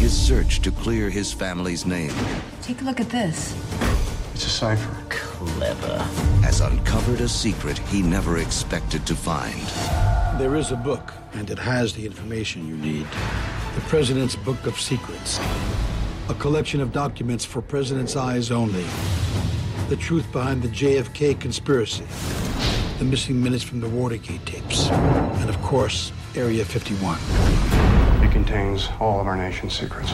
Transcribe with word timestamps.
his 0.00 0.18
search 0.18 0.60
to 0.62 0.70
clear 0.70 1.10
his 1.10 1.30
family's 1.30 1.84
name 1.84 2.14
Take 2.62 2.80
a 2.80 2.84
look 2.84 3.00
at 3.00 3.10
this. 3.10 3.54
It's 4.32 4.46
a 4.46 4.48
cipher. 4.48 4.96
Clever. 5.10 5.98
has 6.42 6.60
uncovered 6.60 7.20
a 7.20 7.28
secret 7.28 7.76
he 7.78 8.00
never 8.00 8.38
expected 8.38 9.04
to 9.08 9.14
find. 9.14 9.60
There 10.40 10.54
is 10.56 10.70
a 10.70 10.76
book, 10.76 11.12
and 11.32 11.50
it 11.50 11.58
has 11.58 11.94
the 11.94 12.06
information 12.06 12.66
you 12.66 12.76
need. 12.76 13.06
The 13.74 13.80
President's 13.88 14.36
Book 14.36 14.66
of 14.66 14.80
Secrets. 14.80 15.40
A 16.28 16.34
collection 16.34 16.80
of 16.80 16.92
documents 16.92 17.44
for 17.44 17.60
President's 17.60 18.14
eyes 18.14 18.50
only. 18.50 18.86
The 19.88 19.96
truth 19.96 20.30
behind 20.30 20.62
the 20.62 20.68
JFK 20.68 21.40
conspiracy. 21.40 22.04
The 22.98 23.04
missing 23.04 23.42
minutes 23.42 23.64
from 23.64 23.80
the 23.80 23.88
Watergate 23.88 24.46
tapes. 24.46 24.88
And 24.88 25.50
of 25.50 25.60
course, 25.60 26.12
Area 26.36 26.64
51. 26.64 27.79
It 28.30 28.34
contains 28.34 28.88
all 29.00 29.20
of 29.20 29.26
our 29.26 29.34
nation's 29.36 29.76
secrets. 29.76 30.12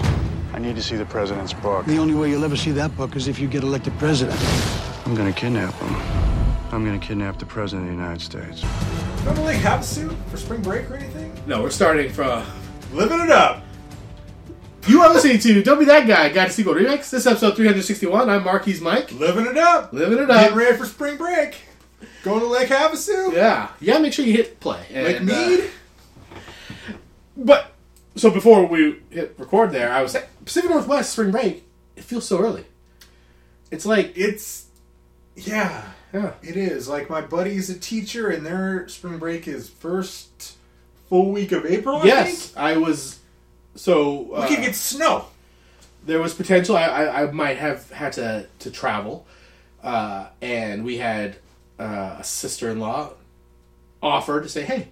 I 0.54 0.58
need 0.58 0.74
to 0.76 0.82
see 0.82 0.96
the 0.96 1.04
president's 1.04 1.52
book. 1.52 1.84
The 1.84 1.98
only 1.98 2.14
way 2.14 2.30
you'll 2.30 2.44
ever 2.46 2.56
see 2.56 2.70
that 2.70 2.96
book 2.96 3.14
is 3.14 3.28
if 3.28 3.38
you 3.38 3.46
get 3.46 3.62
elected 3.62 3.92
president. 3.98 4.40
I'm 5.04 5.14
gonna 5.14 5.34
kidnap 5.34 5.74
him. 5.74 5.94
I'm 6.72 6.82
gonna 6.82 6.98
kidnap 6.98 7.38
the 7.38 7.44
president 7.44 7.90
of 7.90 7.94
the 7.94 8.02
United 8.02 8.22
States. 8.22 8.62
Don't 9.22 9.36
really 9.36 9.56
have 9.56 9.80
a 9.80 9.84
suit 9.84 10.16
for 10.30 10.38
spring 10.38 10.62
break 10.62 10.90
or 10.90 10.94
anything. 10.94 11.38
No, 11.46 11.60
we're 11.62 11.68
starting 11.68 12.10
from. 12.10 12.42
Living 12.94 13.20
it 13.20 13.30
up. 13.30 13.62
You 14.88 15.02
are 15.02 15.12
listening 15.12 15.38
to 15.40 15.62
Don't 15.62 15.78
Be 15.78 15.84
That 15.84 16.06
Guy, 16.08 16.30
Guide 16.30 16.46
to 16.46 16.52
Sequel 16.54 16.72
Remix. 16.72 17.10
This 17.10 17.12
is 17.12 17.26
episode 17.26 17.54
361. 17.56 18.30
I'm 18.30 18.44
Marquis 18.44 18.80
Mike. 18.80 19.12
Living 19.12 19.44
it 19.44 19.58
up. 19.58 19.92
Living 19.92 20.16
it 20.20 20.26
Getting 20.28 20.52
up. 20.52 20.56
ready 20.56 20.74
for 20.78 20.86
spring 20.86 21.18
break. 21.18 21.56
Going 22.22 22.40
to 22.40 22.46
Lake 22.46 22.70
Havasu. 22.70 23.34
Yeah. 23.34 23.68
Yeah, 23.80 23.98
make 23.98 24.14
sure 24.14 24.24
you 24.24 24.32
hit 24.32 24.58
play. 24.58 24.80
Lake 24.90 25.20
And, 25.20 25.30
uh, 25.30 25.34
Mead. 25.34 25.70
but, 27.36 27.72
so 28.16 28.30
before 28.30 28.66
we 28.66 29.00
hit 29.10 29.34
record 29.38 29.72
there, 29.72 29.92
I 29.92 30.02
was 30.02 30.12
saying, 30.12 30.26
Pacific 30.44 30.70
Northwest 30.70 31.12
spring 31.12 31.30
break, 31.30 31.64
it 31.96 32.04
feels 32.04 32.26
so 32.26 32.38
early. 32.40 32.64
It's 33.70 33.84
like, 33.86 34.12
it's 34.16 34.66
yeah, 35.34 35.84
yeah. 36.12 36.32
it 36.42 36.56
is. 36.56 36.88
Like 36.88 37.10
my 37.10 37.20
buddy's 37.20 37.68
a 37.68 37.78
teacher, 37.78 38.28
and 38.28 38.44
their 38.46 38.88
spring 38.88 39.18
break 39.18 39.46
is 39.48 39.68
first 39.68 40.56
full 41.08 41.30
week 41.32 41.52
of 41.52 41.66
April. 41.66 41.98
I 41.98 42.04
Yes, 42.04 42.48
think. 42.50 42.58
I 42.58 42.76
was. 42.76 43.18
So 43.74 44.32
uh, 44.34 44.46
we 44.48 44.54
could 44.56 44.64
get 44.64 44.74
snow. 44.74 45.26
there 46.06 46.20
was 46.22 46.32
potential. 46.32 46.76
I, 46.76 46.84
I, 46.86 47.22
I 47.24 47.30
might 47.32 47.58
have 47.58 47.90
had 47.90 48.12
to 48.14 48.46
to 48.60 48.70
travel, 48.70 49.26
uh, 49.82 50.28
and 50.40 50.84
we 50.84 50.96
had 50.98 51.36
uh, 51.78 52.16
a 52.20 52.24
sister 52.24 52.70
in 52.70 52.78
law 52.80 53.12
offer 54.02 54.40
to 54.40 54.48
say, 54.48 54.62
"Hey, 54.62 54.88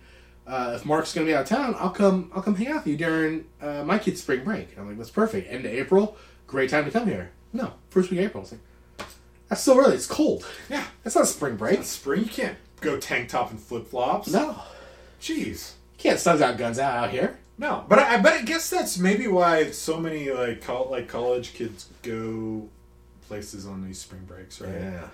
uh, 0.46 0.72
if 0.76 0.84
Mark's 0.84 1.14
going 1.14 1.26
to 1.26 1.30
be 1.30 1.34
out 1.36 1.42
of 1.42 1.48
town, 1.48 1.74
I'll 1.78 1.90
come. 1.90 2.30
I'll 2.34 2.42
come 2.42 2.54
hang 2.54 2.68
out 2.68 2.76
with 2.84 2.86
you 2.88 2.96
during 2.96 3.46
uh, 3.60 3.82
my 3.84 3.98
kid's 3.98 4.22
spring 4.22 4.44
break." 4.44 4.70
And 4.72 4.80
I'm 4.80 4.88
like, 4.88 4.96
"That's 4.98 5.10
perfect. 5.10 5.50
End 5.50 5.64
of 5.64 5.72
April, 5.72 6.16
great 6.46 6.70
time 6.70 6.84
to 6.84 6.90
come 6.90 7.06
here." 7.06 7.30
No, 7.52 7.72
first 7.90 8.10
week 8.10 8.20
of 8.20 8.26
April. 8.26 8.40
I 8.40 8.44
was 8.44 8.52
like, 8.52 9.08
"That's 9.48 9.62
so 9.62 9.78
early. 9.78 9.94
It's 9.94 10.06
cold. 10.06 10.46
Yeah, 10.68 10.84
That's 11.02 11.16
not 11.16 11.26
spring 11.28 11.56
break. 11.56 11.78
it's 11.80 11.88
spring. 11.88 12.20
You 12.24 12.28
can't 12.30 12.56
go 12.80 12.98
tank 12.98 13.28
top 13.28 13.50
and 13.50 13.60
flip 13.60 13.86
flops. 13.86 14.28
No, 14.32 14.56
jeez. 15.20 15.72
can't 15.98 16.18
suns 16.18 16.40
out, 16.42 16.58
guns 16.58 16.78
out 16.78 16.94
out 17.04 17.10
here." 17.10 17.38
No, 17.56 17.84
but 17.88 18.00
I, 18.00 18.20
but 18.20 18.32
I 18.32 18.42
guess 18.42 18.68
that's 18.68 18.98
maybe 18.98 19.28
why 19.28 19.70
so 19.70 19.98
many 20.00 20.28
like 20.30 20.60
col- 20.62 20.88
like 20.90 21.06
college 21.08 21.54
kids 21.54 21.88
go 22.02 22.68
places 23.28 23.64
on 23.66 23.84
these 23.86 23.98
spring 24.00 24.22
breaks, 24.26 24.60
right? 24.60 24.74
Yeah. 24.74 25.08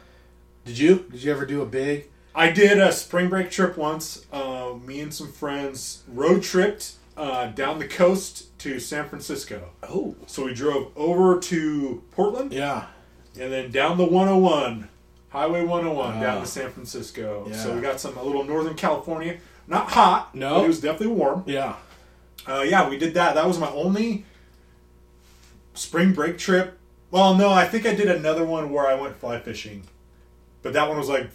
Did 0.65 0.79
you? 0.79 1.05
Did 1.11 1.23
you 1.23 1.31
ever 1.33 1.45
do 1.47 1.61
a 1.63 1.67
big? 1.67 2.09
I 2.35 2.51
did 2.51 2.79
a 2.79 2.93
spring 2.93 3.29
break 3.29 3.51
trip 3.51 3.77
once. 3.77 4.25
Uh, 4.33 4.75
me 4.85 5.01
and 5.01 5.13
some 5.13 5.33
friends 5.33 6.03
road 6.09 6.43
tripped 6.43 6.93
uh, 7.17 7.49
down 7.49 7.79
the 7.79 7.89
coast 7.89 8.57
to 8.61 8.79
San 8.79 9.09
Francisco. 9.09 9.71
Oh, 9.83 10.15
So 10.27 10.45
we 10.47 10.55
drove 10.55 10.93
over 10.97 11.39
to 11.41 12.03
Portland 12.13 12.53
yeah. 12.53 12.87
and 13.39 13.53
then 13.53 13.71
down 13.71 13.99
the 13.99 14.05
101, 14.05 14.89
Highway 15.31 15.65
101, 15.65 16.21
down 16.21 16.39
Ah. 16.39 16.41
to 16.41 16.47
San 16.47 16.71
Francisco. 16.71 17.47
Yeah. 17.51 17.57
So 17.57 17.75
we 17.75 17.81
got 17.81 18.01
some 18.01 18.17
a 18.17 18.23
little 18.23 18.45
Northern 18.45 18.75
California. 18.75 19.39
Not 19.67 19.91
hot. 19.91 20.35
No. 20.35 20.65
it 20.65 20.69
was 20.69 20.81
definitely 20.81 21.15
warm. 21.17 21.45
Yeah. 21.47 21.77
Uh, 22.49 22.63
yeah, 22.63 22.89
we 22.89 22.97
did 22.97 23.15
that. 23.15 23.35
That 23.35 23.47
was 23.47 23.59
my 23.59 23.71
only 23.71 24.25
spring 25.75 26.13
break 26.13 26.39
trip. 26.39 26.79
Well, 27.11 27.35
no, 27.35 27.51
I 27.51 27.67
think 27.67 27.87
I 27.87 27.95
did 27.95 28.09
another 28.09 28.45
one 28.45 28.71
where 28.71 28.87
I 28.87 28.95
went 28.95 29.17
fly 29.17 29.39
fishing, 29.41 29.83
but 30.63 30.73
that 30.75 30.89
one 30.89 30.97
was 30.97 31.09
like 31.09 31.29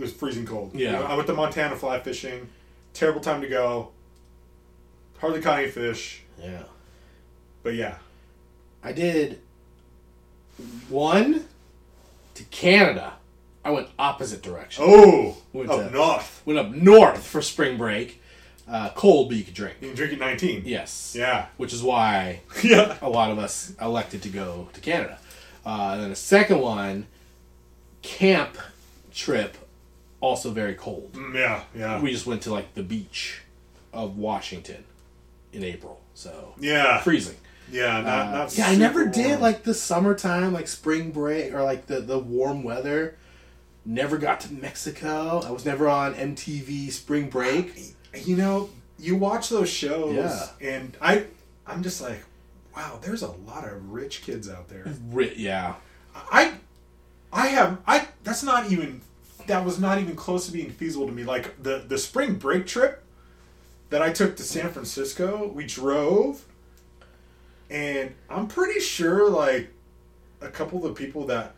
it 0.00 0.04
was 0.04 0.12
freezing 0.12 0.46
cold. 0.46 0.72
Yeah. 0.74 1.00
I 1.02 1.14
went 1.14 1.26
to 1.28 1.34
Montana 1.34 1.76
fly 1.76 2.00
fishing. 2.00 2.48
Terrible 2.94 3.20
time 3.20 3.40
to 3.42 3.48
go. 3.48 3.90
Hardly 5.18 5.40
caught 5.42 5.58
any 5.60 5.70
fish, 5.70 6.22
Yeah. 6.42 6.62
but 7.62 7.74
yeah. 7.74 7.96
I 8.82 8.92
did 8.92 9.40
one 10.88 11.44
to 12.34 12.44
Canada. 12.44 13.14
I 13.64 13.70
went 13.72 13.88
opposite 13.98 14.42
direction. 14.42 14.84
Oh, 14.86 15.36
Went 15.52 15.70
up 15.70 15.88
to- 15.88 15.90
north. 15.90 16.42
Went 16.46 16.58
up 16.58 16.70
north 16.70 17.22
for 17.26 17.42
spring 17.42 17.76
break. 17.76 18.16
Uh, 18.66 18.88
cold, 18.90 19.28
but 19.28 19.36
you 19.36 19.42
could 19.44 19.52
drink. 19.54 19.76
You 19.80 19.88
can 19.88 19.96
drink 19.96 20.12
at 20.12 20.18
19. 20.20 20.62
Yes. 20.64 21.14
Yeah. 21.18 21.46
Which 21.56 21.72
is 21.72 21.82
why 21.82 22.40
Yeah. 22.62 22.96
a 23.02 23.08
lot 23.10 23.30
of 23.30 23.38
us 23.38 23.72
elected 23.80 24.22
to 24.22 24.28
go 24.30 24.68
to 24.72 24.80
Canada. 24.80 25.18
Uh, 25.66 25.90
and 25.94 26.02
then 26.04 26.10
a 26.12 26.16
second 26.16 26.60
one, 26.60 27.06
camp 28.00 28.56
trip, 29.12 29.56
also 30.20 30.50
very 30.50 30.74
cold. 30.74 31.12
Mm, 31.12 31.34
Yeah. 31.34 31.62
Yeah. 31.74 32.00
We 32.00 32.10
just 32.12 32.26
went 32.26 32.42
to 32.42 32.52
like 32.52 32.74
the 32.74 32.82
beach 32.82 33.40
of 33.92 34.16
Washington 34.16 34.84
in 35.52 35.64
April. 35.64 36.00
So 36.14 36.54
yeah. 36.60 37.00
freezing. 37.00 37.36
Yeah. 37.72 38.00
Not, 38.00 38.06
Uh, 38.06 38.30
not 38.38 38.58
yeah, 38.58 38.66
I 38.68 38.76
never 38.76 39.00
super 39.04 39.12
did 39.14 39.40
like 39.40 39.62
the 39.64 39.74
summertime, 39.74 40.52
like 40.52 40.68
spring 40.68 41.10
break 41.12 41.52
or 41.54 41.62
like 41.62 41.86
the, 41.86 42.00
the 42.00 42.18
warm 42.18 42.62
weather. 42.62 43.16
Never 43.84 44.18
got 44.18 44.40
to 44.40 44.52
Mexico. 44.52 45.40
I 45.44 45.50
was 45.50 45.64
never 45.64 45.88
on 45.88 46.14
MTV 46.14 46.90
Spring 46.92 47.30
Break. 47.30 47.94
you 48.26 48.36
know, 48.36 48.68
you 48.98 49.16
watch 49.16 49.48
those 49.48 49.70
shows, 49.70 50.14
Yeah. 50.14 50.46
and 50.60 50.94
I, 51.00 51.24
I'm 51.66 51.82
just 51.82 52.02
like, 52.02 52.22
wow, 52.76 52.98
there's 53.00 53.22
a 53.22 53.30
lot 53.30 53.66
of 53.66 53.90
rich 53.90 54.20
kids 54.22 54.50
out 54.50 54.68
there. 54.68 54.84
Ri- 55.10 55.32
yeah, 55.36 55.76
I, 56.14 56.52
I 57.32 57.46
have, 57.48 57.78
I. 57.86 58.06
That's 58.22 58.42
not 58.42 58.70
even, 58.70 59.00
that 59.46 59.64
was 59.64 59.78
not 59.78 59.98
even 59.98 60.16
close 60.16 60.46
to 60.46 60.52
being 60.52 60.70
feasible 60.70 61.06
to 61.06 61.12
me. 61.12 61.24
Like 61.24 61.62
the 61.62 61.84
the 61.86 61.98
spring 61.98 62.34
break 62.34 62.66
trip 62.66 63.04
that 63.90 64.02
I 64.02 64.12
took 64.12 64.36
to 64.36 64.42
San 64.42 64.70
Francisco, 64.70 65.50
we 65.54 65.66
drove, 65.66 66.44
and 67.68 68.14
I'm 68.28 68.46
pretty 68.46 68.80
sure 68.80 69.28
like 69.28 69.70
a 70.40 70.48
couple 70.48 70.78
of 70.78 70.94
the 70.94 71.02
people 71.02 71.26
that 71.26 71.54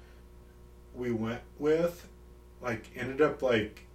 we 0.94 1.12
went 1.12 1.40
with, 1.58 2.06
like 2.62 2.90
ended 2.96 3.20
up 3.20 3.42
like 3.42 3.86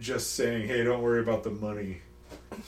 just 0.00 0.34
saying, 0.34 0.68
"Hey, 0.68 0.82
don't 0.84 1.02
worry 1.02 1.20
about 1.20 1.44
the 1.44 1.50
money 1.50 1.98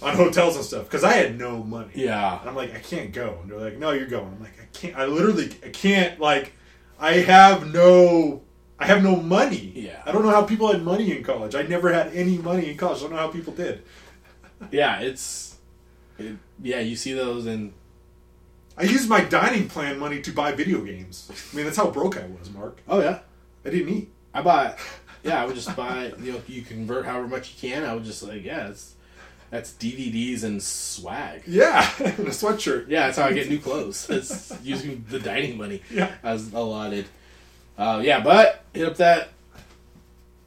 on 0.02 0.14
hotels 0.16 0.56
and 0.56 0.64
stuff," 0.64 0.84
because 0.84 1.04
I 1.04 1.12
had 1.12 1.38
no 1.38 1.62
money. 1.62 1.90
yeah. 1.94 2.40
And 2.40 2.48
I'm 2.48 2.56
like, 2.56 2.74
I 2.74 2.78
can't 2.78 3.12
go. 3.12 3.38
And 3.42 3.50
they're 3.50 3.58
like, 3.58 3.78
No, 3.78 3.90
you're 3.90 4.06
going. 4.06 4.26
I'm 4.26 4.40
like, 4.40 4.58
I 4.60 4.66
can't. 4.72 4.96
I 4.96 5.06
literally, 5.06 5.50
I 5.64 5.68
can't. 5.70 6.20
Like, 6.20 6.52
I 6.98 7.14
have 7.14 7.72
no, 7.72 8.42
I 8.78 8.86
have 8.86 9.02
no 9.02 9.16
money. 9.16 9.72
Yeah. 9.74 10.02
I 10.04 10.12
don't 10.12 10.22
know 10.22 10.30
how 10.30 10.42
people 10.44 10.70
had 10.70 10.82
money 10.82 11.16
in 11.16 11.22
college. 11.24 11.54
I 11.54 11.62
never 11.62 11.92
had 11.92 12.08
any 12.14 12.36
money 12.38 12.70
in 12.70 12.76
college. 12.76 12.98
I 12.98 13.02
don't 13.02 13.10
know 13.12 13.16
how 13.18 13.28
people 13.28 13.52
did. 13.54 13.82
Yeah, 14.70 15.00
it's 15.00 15.56
it, 16.18 16.36
yeah. 16.62 16.80
You 16.80 16.96
see 16.96 17.12
those 17.12 17.46
and 17.46 17.72
I 18.78 18.82
used 18.84 19.08
my 19.08 19.22
dining 19.22 19.68
plan 19.68 19.98
money 19.98 20.20
to 20.22 20.30
buy 20.32 20.52
video 20.52 20.80
games. 20.82 21.30
I 21.52 21.56
mean, 21.56 21.64
that's 21.64 21.76
how 21.78 21.90
broke 21.90 22.16
I 22.18 22.26
was, 22.26 22.50
Mark. 22.50 22.80
oh 22.88 23.00
yeah, 23.00 23.20
I 23.64 23.70
didn't 23.70 23.88
eat. 23.94 24.10
I 24.34 24.42
bought. 24.42 24.78
Yeah, 25.24 25.42
I 25.42 25.46
would 25.46 25.54
just 25.56 25.74
buy. 25.74 26.12
You 26.22 26.32
know, 26.32 26.42
you 26.46 26.62
convert 26.62 27.04
however 27.06 27.26
much 27.28 27.54
you 27.54 27.70
can. 27.70 27.84
I 27.84 27.94
would 27.94 28.04
just 28.04 28.22
like 28.22 28.44
yeah, 28.44 28.68
it's 28.68 28.94
that's 29.50 29.72
DVDs 29.72 30.44
and 30.44 30.62
swag. 30.62 31.42
Yeah, 31.46 31.88
and 31.98 32.20
a 32.28 32.30
sweatshirt. 32.30 32.86
Yeah, 32.88 33.06
that's 33.06 33.18
how 33.18 33.24
I 33.24 33.32
get 33.32 33.48
new 33.48 33.58
clothes. 33.58 34.08
It's 34.10 34.52
using 34.62 35.04
the 35.08 35.18
dining 35.18 35.56
money 35.56 35.82
Yeah. 35.90 36.12
as 36.22 36.52
allotted. 36.52 37.06
Uh, 37.78 38.00
yeah, 38.02 38.20
but 38.20 38.64
hit 38.72 38.86
up 38.88 38.96
that 38.96 39.28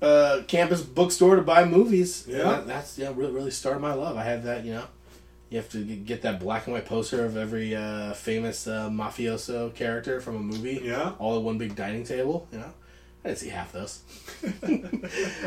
uh, 0.01 0.41
campus 0.47 0.81
bookstore 0.81 1.35
to 1.35 1.41
buy 1.41 1.65
movies. 1.65 2.25
Yeah. 2.27 2.43
That- 2.43 2.67
that's 2.67 2.97
yeah, 2.97 3.11
really 3.15 3.31
really 3.31 3.51
started 3.51 3.79
my 3.79 3.93
love. 3.93 4.17
I 4.17 4.23
had 4.23 4.43
that, 4.43 4.65
you 4.65 4.73
know. 4.73 4.85
You 5.49 5.57
have 5.57 5.69
to 5.69 5.83
get 5.83 6.21
that 6.21 6.39
black 6.39 6.67
and 6.67 6.75
white 6.75 6.85
poster 6.85 7.25
of 7.25 7.35
every 7.35 7.75
uh, 7.75 8.13
famous 8.13 8.67
uh, 8.67 8.87
mafioso 8.87 9.73
character 9.73 10.21
from 10.21 10.35
a 10.35 10.39
movie. 10.39 10.79
Yeah. 10.83 11.13
all 11.17 11.37
at 11.37 11.41
one 11.43 11.57
big 11.57 11.75
dining 11.75 12.03
table. 12.03 12.47
You 12.51 12.59
know, 12.59 12.71
I 13.25 13.29
didn't 13.29 13.39
see 13.39 13.49
half 13.49 13.71
those. 13.71 14.01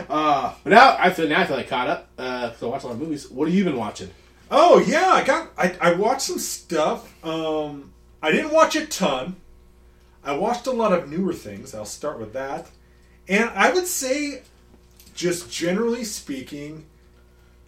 uh, 0.08 0.54
but 0.64 0.70
now 0.70 0.96
I 0.98 1.10
feel 1.10 1.28
now 1.28 1.40
I 1.40 1.46
feel 1.46 1.56
like 1.56 1.68
caught 1.68 1.86
up 1.88 2.08
because 2.16 2.62
I 2.62 2.66
watch 2.66 2.82
a 2.82 2.86
lot 2.88 2.94
of 2.94 3.00
movies. 3.00 3.30
What 3.30 3.46
have 3.46 3.54
you 3.54 3.62
been 3.62 3.76
watching? 3.76 4.10
Oh 4.50 4.80
yeah, 4.80 5.06
I 5.08 5.22
got. 5.24 5.50
I, 5.56 5.76
I 5.80 5.92
watched 5.94 6.22
some 6.22 6.38
stuff. 6.38 7.24
Um, 7.24 7.92
I 8.20 8.32
didn't 8.32 8.52
watch 8.52 8.74
a 8.74 8.86
ton. 8.86 9.36
I 10.24 10.32
watched 10.32 10.66
a 10.66 10.72
lot 10.72 10.92
of 10.92 11.08
newer 11.08 11.32
things. 11.32 11.74
I'll 11.74 11.84
start 11.84 12.18
with 12.18 12.32
that, 12.32 12.68
and 13.28 13.50
I 13.50 13.72
would 13.72 13.86
say, 13.86 14.42
just 15.14 15.50
generally 15.50 16.04
speaking, 16.04 16.86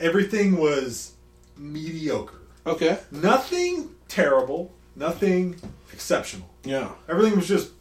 everything 0.01 0.57
was 0.57 1.13
mediocre. 1.57 2.41
Okay. 2.67 2.99
Nothing 3.11 3.95
terrible, 4.09 4.73
nothing 4.97 5.57
exceptional. 5.93 6.49
Yeah. 6.65 6.93
Everything 7.09 7.37
was 7.37 7.47
just 7.49 7.73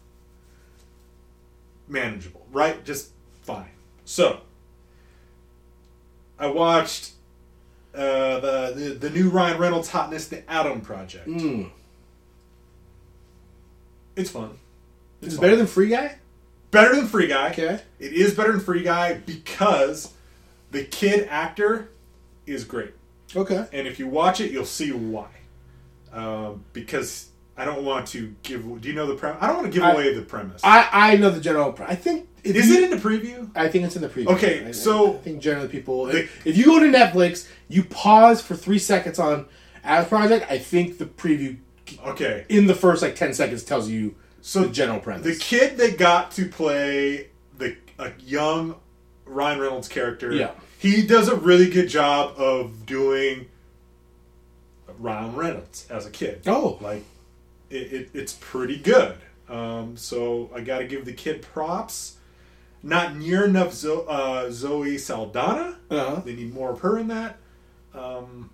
manageable, 1.87 2.45
right? 2.51 2.83
Just 2.83 3.11
fine. 3.43 3.69
So, 4.05 4.41
I 6.37 6.47
watched 6.47 7.11
uh, 7.95 8.39
the, 8.39 8.73
the 8.75 9.07
the 9.07 9.09
new 9.09 9.29
Ryan 9.29 9.57
Reynolds 9.57 9.89
hotness, 9.89 10.27
The 10.27 10.49
Adam 10.49 10.81
Project. 10.81 11.27
Mm. 11.27 11.69
It's 14.15 14.29
fun. 14.29 14.57
It's 15.25 15.35
fun. 15.35 15.41
better 15.41 15.55
than 15.55 15.67
Free 15.67 15.89
Guy? 15.89 16.17
better 16.71 16.95
than 16.95 17.07
Free 17.07 17.27
Guy. 17.27 17.49
Okay. 17.51 17.79
It 17.99 18.13
is 18.13 18.33
better 18.33 18.51
than 18.51 18.61
Free 18.61 18.81
Guy 18.83 19.13
because 19.25 20.11
the 20.71 20.83
kid 20.83 21.27
actor 21.29 21.89
is 22.47 22.63
great. 22.63 22.93
Okay. 23.35 23.65
and 23.73 23.87
if 23.87 23.97
you 23.99 24.07
watch 24.07 24.39
it, 24.41 24.51
you'll 24.51 24.65
see 24.65 24.91
why. 24.91 25.27
Um, 26.11 26.63
because 26.73 27.29
I 27.57 27.65
don't 27.65 27.83
want 27.83 28.07
to 28.09 28.35
give. 28.43 28.63
Do 28.81 28.87
you 28.87 28.93
know 28.93 29.07
the 29.07 29.15
premise? 29.15 29.37
I 29.41 29.47
don't 29.47 29.57
want 29.57 29.67
to 29.67 29.73
give 29.73 29.83
I- 29.83 29.91
away 29.93 30.13
the 30.13 30.21
premise. 30.21 30.61
I, 30.63 30.87
I 30.91 31.17
know 31.17 31.29
the 31.29 31.41
general. 31.41 31.75
I 31.87 31.95
think. 31.95 32.27
is 32.43 32.67
you- 32.67 32.75
it 32.77 32.83
in 32.85 32.89
the 32.91 32.97
preview? 32.97 33.49
I 33.55 33.67
think 33.69 33.85
it's 33.85 33.95
in 33.95 34.01
the 34.03 34.09
preview. 34.09 34.27
Okay, 34.35 34.65
I- 34.67 34.71
so- 34.71 35.15
I 35.15 35.17
think 35.17 35.41
generally 35.41 35.67
people, 35.69 36.05
The- 36.05 36.23
if, 36.23 36.45
if 36.47 36.57
you 36.57 36.65
go 36.65 36.79
to 36.79 36.85
Netflix, 36.85 37.47
you 37.69 37.83
pause 37.85 38.41
for 38.41 38.55
three 38.55 38.79
seconds 38.79 39.17
on 39.19 39.45
As 39.83 40.07
Project. 40.07 40.45
I 40.51 40.57
think 40.59 40.97
the 40.99 41.05
preview 41.05 41.57
Okay, 42.05 42.45
in 42.49 42.65
the 42.67 42.73
first 42.75 43.01
like 43.01 43.15
ten 43.15 43.33
seconds 43.33 43.63
tells 43.63 43.89
you 43.89 44.15
so 44.45 44.63
the 44.63 44.69
general 44.69 44.99
premise. 44.99 45.23
The 45.23 45.35
kid 45.35 45.77
they 45.77 45.91
got 45.91 46.31
to 46.31 46.47
play 46.47 47.29
the 47.57 47.77
a 47.97 48.11
young 48.19 48.75
Ryan 49.25 49.59
Reynolds 49.59 49.87
character. 49.87 50.31
Yeah. 50.33 50.51
he 50.77 51.05
does 51.07 51.29
a 51.29 51.35
really 51.35 51.69
good 51.69 51.87
job 51.87 52.35
of 52.37 52.85
doing 52.85 53.47
Ryan 54.99 55.35
Reynolds 55.35 55.87
as 55.89 56.05
a 56.05 56.11
kid. 56.11 56.41
Oh. 56.45 56.77
like 56.81 57.03
it, 57.69 57.93
it, 57.93 58.09
it's 58.13 58.33
pretty 58.33 58.77
good. 58.77 59.15
Um, 59.49 59.97
so 59.97 60.49
I 60.53 60.61
got 60.61 60.79
to 60.79 60.85
give 60.85 61.05
the 61.05 61.13
kid 61.13 61.41
props. 61.41 62.17
Not 62.85 63.15
near 63.15 63.45
enough 63.45 63.73
Zo- 63.73 64.05
uh, 64.07 64.51
Zoe 64.51 64.97
Saldana. 64.97 65.77
Uh-huh. 65.89 66.21
They 66.25 66.35
need 66.35 66.53
more 66.53 66.71
of 66.71 66.81
her 66.81 66.97
in 66.99 67.07
that. 67.07 67.37
Um, 67.93 68.49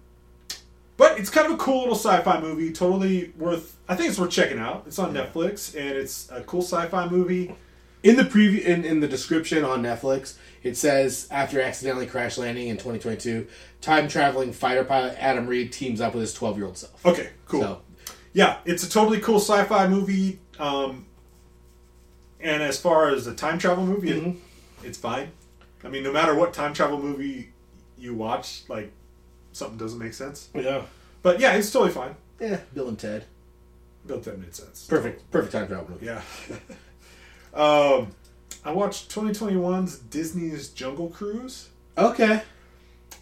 but 1.00 1.18
it's 1.18 1.30
kind 1.30 1.48
of 1.48 1.54
a 1.54 1.57
cool 1.57 1.80
little 1.80 1.96
sci-fi 1.96 2.42
movie. 2.42 2.74
Totally 2.74 3.31
worth. 3.38 3.78
I 3.88 3.96
think 3.96 4.10
it's 4.10 4.19
worth 4.19 4.31
checking 4.31 4.60
out. 4.60 4.84
It's 4.86 5.00
on 5.00 5.13
Netflix, 5.13 5.74
and 5.74 5.98
it's 5.98 6.30
a 6.30 6.42
cool 6.42 6.62
sci-fi 6.62 7.07
movie. 7.07 7.56
in 8.04 8.18
the 8.18 8.24
preview, 8.24 8.62
in, 8.62 8.84
in 8.84 9.00
the 9.00 9.07
description 9.07 9.63
on 9.63 9.81
Netflix, 9.81 10.36
it 10.62 10.75
says 10.75 11.28
after 11.31 11.62
accidentally 11.62 12.06
crash 12.06 12.38
landing 12.38 12.68
in 12.68 12.75
2022, 12.75 13.48
time 13.80 14.10
traveling 14.10 14.51
fighter 14.51 14.84
pilot 14.84 15.16
Adam 15.18 15.48
Reed 15.48 15.72
teams 15.72 16.01
up 16.01 16.13
with 16.13 16.22
his 16.22 16.34
12 16.34 16.57
year 16.57 16.66
old 16.66 16.78
self. 16.78 17.06
Okay, 17.06 17.30
cool. 17.46 17.62
So 17.62 17.81
Yeah, 18.34 18.57
it's 18.66 18.84
a 18.84 18.90
totally 18.90 19.22
cool 19.22 19.40
sci-fi 19.40 19.88
movie. 19.88 20.40
Um, 20.60 21.06
and 22.42 22.62
as 22.62 22.80
far 22.80 23.07
as 23.10 23.25
a 23.25 23.34
time 23.34 23.57
travel 23.57 23.86
movie, 23.86 24.12
it, 24.12 24.36
it's 24.84 24.98
fine. 24.98 25.31
I 25.81 25.88
mean, 25.88 26.04
no 26.04 26.12
matter 26.12 26.36
what 26.36 26.54
time 26.54 26.74
travel 26.74 27.00
movie 27.00 27.54
you 27.98 28.13
watch, 28.13 28.63
like 28.68 28.92
something 29.60 29.78
doesn't 29.78 30.00
make 30.00 30.14
sense. 30.14 30.50
yeah, 30.56 30.82
But 31.22 31.40
yeah, 31.40 31.54
it's 31.54 31.72
totally 31.72 31.92
fine. 31.92 32.16
yeah, 32.40 32.60
Bill 32.74 32.88
and 32.88 32.98
Ted, 32.98 33.26
Built 34.08 34.24
that 34.24 34.40
made 34.40 34.56
sense. 34.56 34.86
perfect, 34.88 35.30
perfect 35.30 35.52
time 35.54 35.68
travel 35.68 35.88
movie. 35.92 36.08
Yeah. 36.08 36.22
um, 37.54 38.12
I 38.66 38.72
watched 38.72 39.14
2021's 39.14 40.00
Disney's 40.00 40.70
Jungle 40.70 41.10
Cruise. 41.10 41.70
Okay, 41.98 42.42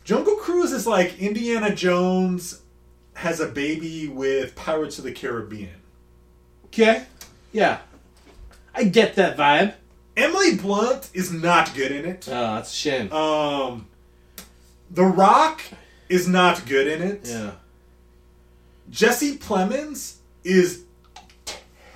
Jungle 0.03 0.35
Cruise 0.35 0.71
is 0.71 0.85
like 0.87 1.19
Indiana 1.19 1.73
Jones 1.75 2.61
has 3.15 3.39
a 3.39 3.47
baby 3.47 4.07
with 4.07 4.55
Pirates 4.55 4.97
of 4.99 5.03
the 5.03 5.11
Caribbean. 5.11 5.81
okay, 6.67 7.05
yeah, 7.51 7.79
I 8.75 8.83
get 8.83 9.15
that 9.15 9.35
vibe. 9.35 9.73
Emily 10.15 10.55
Blunt 10.55 11.09
is 11.13 11.31
not 11.31 11.73
good 11.75 11.91
in 11.91 12.05
it. 12.05 12.27
Oh, 12.27 12.55
that's 12.55 12.71
a 12.71 12.75
shame. 12.75 13.11
Um, 13.11 13.87
The 14.91 15.03
Rock 15.03 15.61
is 16.09 16.27
not 16.27 16.65
good 16.65 16.87
in 16.87 17.01
it. 17.01 17.21
yeah, 17.25 17.51
Jesse 18.89 19.37
Plemons 19.37 20.15
is 20.43 20.83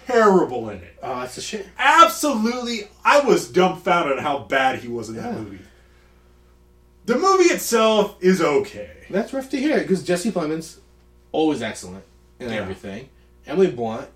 terrible 0.08 0.69
in 0.69 0.78
it. 0.80 0.98
oh, 1.02 1.22
that's 1.22 1.38
a 1.38 1.42
shame. 1.42 1.63
Absolutely, 1.78 2.88
I 3.06 3.22
was 3.22 3.50
dumbfounded 3.50 4.18
at 4.18 4.24
how 4.24 4.40
bad 4.40 4.80
he 4.80 4.88
was 4.88 5.10
in 5.10 5.16
that 5.16 5.34
Yeah. 5.34 5.40
movie. 5.40 5.60
The 7.06 7.18
movie 7.18 7.46
itself 7.46 8.16
is 8.22 8.42
okay. 8.42 8.90
That's 9.10 9.34
rough 9.34 9.50
to 9.52 9.58
hear 9.60 9.80
because 9.80 10.04
Jesse 10.04 10.31
Plemons, 10.31 10.78
always 11.31 11.62
excellent 11.62 12.04
in 12.40 12.50
Yeah. 12.50 12.56
everything. 12.57 13.10
Emily 13.48 13.72
Blunt, 13.72 14.07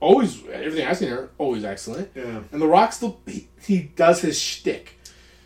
always 0.00 0.42
everything 0.52 0.86
I've 0.86 0.96
seen 0.98 1.10
her, 1.10 1.30
always 1.38 1.64
excellent. 1.64 2.10
Yeah. 2.14 2.40
And 2.50 2.60
The 2.60 2.66
Rock 2.66 2.92
still 2.92 3.20
he, 3.26 3.48
he 3.62 3.82
does 3.82 4.20
his 4.20 4.38
shtick. 4.38 4.98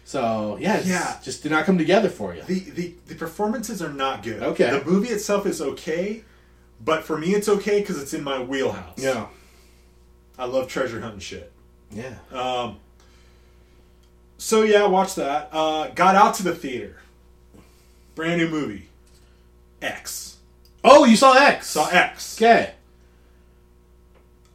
So 0.07 0.57
yeah, 0.61 0.81
Yeah. 0.85 1.17
just 1.21 1.43
did 1.43 1.51
not 1.51 1.67
come 1.67 1.77
together 1.79 2.09
for 2.09 2.33
you. 2.33 2.43
The, 2.45 2.61
the 2.61 2.95
the 3.09 3.15
performances 3.17 3.83
are 3.83 3.93
not 3.93 4.23
good. 4.23 4.41
Okay. 4.41 4.71
The 4.71 4.85
movie 4.85 5.09
itself 5.09 5.47
is 5.47 5.61
okay, 5.61 6.23
but 6.83 7.03
for 7.03 7.19
me 7.19 7.35
it's 7.35 7.49
okay 7.49 7.81
because 7.81 8.01
it's 8.01 8.15
in 8.15 8.23
my 8.23 8.41
wheelhouse. 8.41 8.99
yeah, 8.99 9.27
I 10.39 10.45
love 10.45 10.69
treasure 10.69 11.01
hunting 11.01 11.19
shit. 11.19 11.53
yeah. 11.91 12.15
Um, 12.31 12.77
so 14.39 14.63
yeah, 14.63 14.87
watch 14.87 15.17
that. 15.17 15.49
Uh, 15.53 15.89
got 15.89 16.15
out 16.15 16.35
to 16.37 16.45
the 16.45 16.55
theater. 16.55 16.99
Brand 18.15 18.41
new 18.41 18.49
movie. 18.49 18.89
X. 19.83 20.37
Oh, 20.85 21.05
you 21.05 21.17
saw 21.17 21.33
X. 21.35 21.67
Saw 21.71 21.89
X. 21.89 22.41
Okay. 22.41 22.75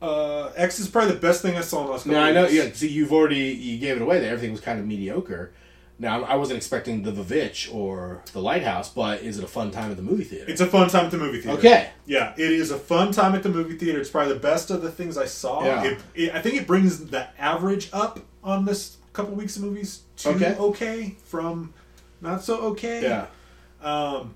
Uh, 0.02 0.52
X 0.56 0.80
is 0.80 0.88
probably 0.88 1.14
the 1.14 1.20
best 1.20 1.42
thing 1.42 1.56
I 1.56 1.62
saw 1.62 1.86
last 1.86 2.04
couple 2.04 2.14
Now 2.14 2.26
I 2.26 2.32
know. 2.32 2.48
Yeah. 2.48 2.72
See, 2.74 2.88
you've 2.88 3.14
already 3.14 3.50
you 3.52 3.78
gave 3.78 3.98
it 3.98 4.02
away. 4.02 4.20
that 4.20 4.28
everything 4.28 4.52
was 4.52 4.62
kind 4.62 4.80
of 4.80 4.86
mediocre. 4.86 5.52
Now 6.00 6.24
I 6.24 6.34
wasn't 6.36 6.58
expecting 6.58 7.04
the 7.04 7.12
Vivitch 7.12 7.72
or 7.72 8.24
the 8.34 8.42
Lighthouse, 8.42 8.90
but 8.90 9.22
is 9.22 9.38
it 9.38 9.44
a 9.44 9.48
fun 9.48 9.70
time 9.70 9.92
at 9.92 9.98
the 9.98 10.04
movie 10.04 10.24
theater? 10.24 10.46
It's 10.48 10.60
a 10.60 10.66
fun 10.66 10.90
time 10.90 11.06
at 11.06 11.12
the 11.12 11.20
movie 11.20 11.42
theater. 11.42 11.60
Okay. 11.60 11.90
Yeah, 12.08 12.34
it 12.34 12.52
is 12.52 12.72
a 12.72 12.80
fun 12.80 13.12
time 13.12 13.36
at 13.36 13.44
the 13.44 13.50
movie 13.50 13.78
theater. 13.78 14.02
It's 14.02 14.10
probably 14.10 14.34
the 14.34 14.40
best 14.40 14.72
of 14.72 14.82
the 14.82 14.92
things 14.92 15.16
I 15.16 15.26
saw. 15.26 15.64
Yeah. 15.64 15.84
It, 15.84 16.00
it, 16.16 16.36
I 16.36 16.42
think 16.42 16.56
it 16.56 16.66
brings 16.66 17.06
the 17.06 17.28
average 17.40 17.90
up 17.94 18.20
on 18.44 18.66
this 18.66 18.98
couple 19.14 19.36
weeks 19.36 19.58
of 19.58 19.62
movies 19.64 20.02
to 20.18 20.30
Okay. 20.30 20.56
okay, 20.56 21.16
from 21.26 21.74
not 22.22 22.44
so 22.44 22.60
okay. 22.72 23.04
yeah. 23.04 23.28
Um, 23.82 24.34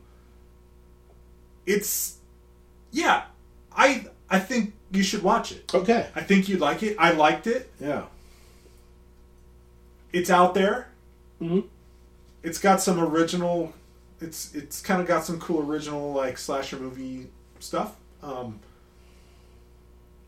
it's 1.66 2.18
yeah. 2.92 3.24
I 3.76 4.06
I 4.30 4.40
think 4.40 4.74
you 4.92 5.04
should 5.04 5.24
watch 5.24 5.52
it. 5.52 5.72
Okay. 5.74 6.08
I 6.16 6.22
think 6.22 6.48
you'd 6.50 6.60
like 6.60 6.82
it. 6.84 6.96
I 7.00 7.12
liked 7.12 7.48
it. 7.48 7.72
Yeah. 7.80 8.04
It's 10.14 10.30
out 10.30 10.54
there. 10.54 10.90
Mhm. 11.42 11.66
It's 12.44 12.58
got 12.60 12.82
some 12.82 13.00
original. 13.00 13.74
It's 14.22 14.54
it's 14.56 14.82
kind 14.82 15.02
of 15.02 15.08
got 15.08 15.26
some 15.26 15.40
cool 15.40 15.60
original 15.70 16.14
like 16.14 16.38
slasher 16.38 16.78
movie 16.78 17.28
stuff. 17.60 17.96
Um, 18.24 18.60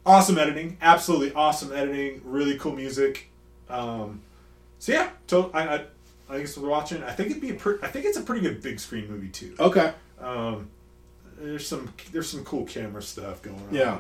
awesome 0.06 0.38
editing, 0.38 0.78
absolutely 0.82 1.34
awesome 1.34 1.72
editing. 1.72 2.22
Really 2.26 2.58
cool 2.58 2.74
music. 2.76 3.30
Um, 3.70 4.22
so 4.80 4.92
yeah, 4.92 5.10
to, 5.28 5.50
I, 5.54 5.76
I 5.76 5.86
I 6.30 6.40
guess 6.40 6.58
we're 6.58 6.70
watching. 6.70 7.02
I 7.04 7.14
think 7.14 7.30
it'd 7.30 7.42
be 7.42 7.52
a 7.52 7.56
pre- 7.56 7.78
I 7.82 7.88
think 7.88 8.06
it's 8.06 8.18
a 8.18 8.22
pretty 8.22 8.42
good 8.42 8.62
big 8.62 8.80
screen 8.80 9.08
movie 9.10 9.30
too. 9.30 9.56
Okay. 9.60 9.94
Um, 10.20 10.70
there's 11.38 11.68
some 11.68 11.94
there's 12.12 12.30
some 12.30 12.44
cool 12.44 12.66
camera 12.66 13.02
stuff 13.02 13.42
going 13.42 13.56
on. 13.58 13.74
Yeah. 13.74 14.00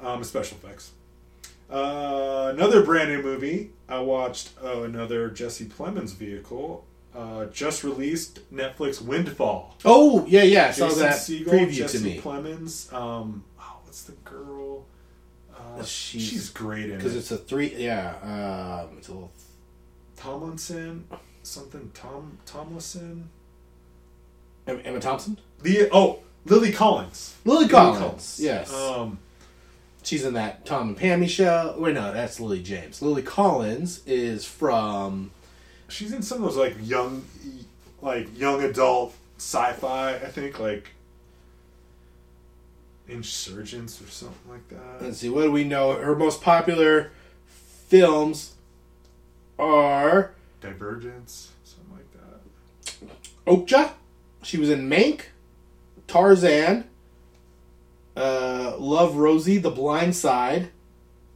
Um, 0.00 0.22
special 0.24 0.58
effects. 0.62 0.92
Uh, 1.70 2.50
another 2.54 2.82
brand 2.84 3.10
new 3.10 3.22
movie. 3.22 3.70
I 3.88 3.98
watched 4.00 4.50
uh, 4.62 4.82
another 4.82 5.30
Jesse 5.30 5.64
Plemons 5.66 6.14
vehicle. 6.14 6.84
Uh, 7.14 7.46
just 7.46 7.84
released 7.84 8.40
Netflix 8.52 9.00
Windfall. 9.00 9.76
Oh 9.84 10.24
yeah, 10.26 10.42
yeah. 10.42 10.66
I 10.66 10.70
saw 10.72 10.88
Jason 10.88 11.02
that 11.02 11.14
Segel, 11.14 11.46
preview 11.46 11.72
Jesse 11.72 11.98
to 11.98 12.04
me 12.04 12.20
Plemons. 12.20 12.92
Um, 12.92 13.44
oh, 13.60 13.76
what's 13.84 14.02
the 14.02 14.12
girl? 14.24 14.84
Uh, 15.56 15.82
She's- 15.84 16.24
she's, 16.24 16.50
great 16.50 16.90
in 16.90 16.96
because 16.96 17.14
it. 17.14 17.18
it's 17.20 17.30
a 17.30 17.36
three. 17.38 17.72
Yeah. 17.76 18.16
Um, 18.88 18.98
it's 18.98 19.08
a 19.08 19.12
little. 19.12 19.30
Tomlinson, 20.16 21.06
something 21.42 21.90
Tom 21.94 22.38
Tomlinson. 22.46 23.30
Em- 24.66 24.80
Emma 24.84 25.00
Thompson. 25.00 25.38
The 25.62 25.88
oh 25.92 26.20
Lily 26.44 26.72
Collins. 26.72 27.36
Lily 27.44 27.68
Collins. 27.68 28.38
Yes. 28.42 28.72
Um, 28.72 29.18
She's 30.02 30.22
in 30.26 30.34
that 30.34 30.66
Tom 30.66 30.88
and 30.88 30.98
Pammy 30.98 31.28
show. 31.28 31.74
Wait, 31.78 31.94
no, 31.94 32.12
that's 32.12 32.38
Lily 32.38 32.62
James. 32.62 33.00
Lily 33.00 33.22
Collins 33.22 34.02
is 34.06 34.44
from. 34.44 35.30
she's 35.88 36.12
in 36.12 36.20
some 36.20 36.38
of 36.38 36.44
those 36.44 36.56
like 36.58 36.76
young, 36.82 37.24
like 38.02 38.38
young 38.38 38.62
adult 38.62 39.14
sci-fi. 39.38 40.14
I 40.16 40.18
think 40.28 40.58
like 40.60 40.90
Insurgents 43.08 44.00
or 44.00 44.06
something 44.06 44.50
like 44.50 44.68
that. 44.68 45.02
Let's 45.02 45.18
see. 45.18 45.28
What 45.28 45.42
do 45.42 45.50
we 45.52 45.64
know? 45.64 45.92
Her 45.92 46.14
most 46.16 46.40
popular 46.42 47.10
films 47.46 48.54
are 49.58 50.32
Divergence, 50.60 51.50
something 51.64 51.96
like 51.96 53.06
that. 53.06 53.46
Okja. 53.46 53.90
She 54.44 54.58
was 54.58 54.70
in 54.70 54.88
Mank, 54.88 55.22
Tarzan, 56.06 56.84
uh, 58.16 58.76
Love 58.78 59.16
Rosie, 59.16 59.58
The 59.58 59.70
Blind 59.70 60.14
Side, 60.14 60.70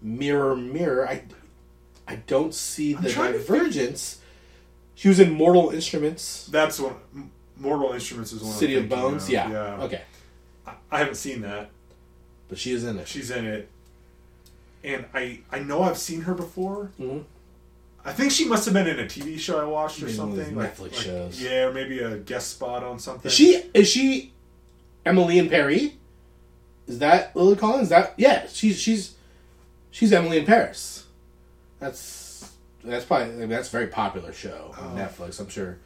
Mirror 0.02 0.56
Mirror. 0.56 1.08
I 1.08 1.22
I 2.06 2.16
don't 2.16 2.54
see 2.54 2.94
the 2.94 3.08
divergence. 3.12 4.20
She 4.94 5.08
was 5.08 5.20
in 5.20 5.32
Mortal 5.32 5.70
Instruments, 5.70 6.48
That's 6.50 6.80
one. 6.80 6.96
Mortal 7.56 7.92
Instruments 7.92 8.32
is 8.32 8.42
one. 8.42 8.52
City 8.52 8.76
of 8.76 8.88
Bones. 8.88 9.28
Yeah. 9.30 9.50
yeah. 9.50 9.82
Okay, 9.84 10.02
I, 10.66 10.74
I 10.90 10.98
haven't 10.98 11.16
seen 11.16 11.40
that. 11.42 11.70
but 12.48 12.58
she 12.58 12.72
is 12.72 12.84
in 12.84 12.98
it. 12.98 13.08
She's 13.08 13.30
in 13.30 13.44
it, 13.46 13.68
and 14.84 15.04
I 15.14 15.40
I 15.50 15.58
know 15.60 15.82
I've 15.82 15.98
seen 15.98 16.22
her 16.22 16.34
before. 16.34 16.90
Mhm. 17.00 17.24
I 18.08 18.12
think 18.12 18.32
she 18.32 18.46
must 18.48 18.64
have 18.64 18.74
been 18.74 18.86
in 18.86 18.98
a 18.98 19.04
TV 19.04 19.38
show 19.38 19.60
I 19.60 19.64
watched 19.64 20.02
or 20.02 20.06
Maybe 20.06 20.18
one 20.18 20.28
of 20.30 20.36
these 20.36 20.46
something. 20.46 20.58
like- 20.58 20.76
Netflix 20.76 20.92
like- 20.92 21.04
shows. 21.04 21.42
Yeah, 21.42 21.64
or 21.66 21.72
maybe 21.72 21.98
a 22.00 22.16
guest 22.16 22.50
spot 22.52 22.82
on 22.82 22.98
something. 22.98 23.28
Is 23.28 23.34
she 23.34 23.62
is 23.74 23.88
she 23.88 24.32
Emily 25.04 25.38
in 25.38 25.48
Paris? 25.48 25.90
Is 26.86 26.98
that 27.00 27.36
Lily 27.36 27.56
Collins? 27.56 27.84
Is 27.84 27.88
that 27.90 28.14
yeah, 28.16 28.46
she's 28.48 28.78
she's 28.80 29.14
she's 29.90 30.12
Emily 30.12 30.38
in 30.38 30.46
Paris. 30.46 31.04
That's 31.80 32.50
that's 32.82 33.04
probably 33.04 33.34
I 33.34 33.36
mean, 33.36 33.48
that's 33.50 33.68
a 33.68 33.72
very 33.72 33.88
popular 33.88 34.32
show 34.32 34.74
on 34.78 34.98
oh. 34.98 35.00
Netflix. 35.00 35.38
I'm 35.38 35.48
sure 35.48 35.78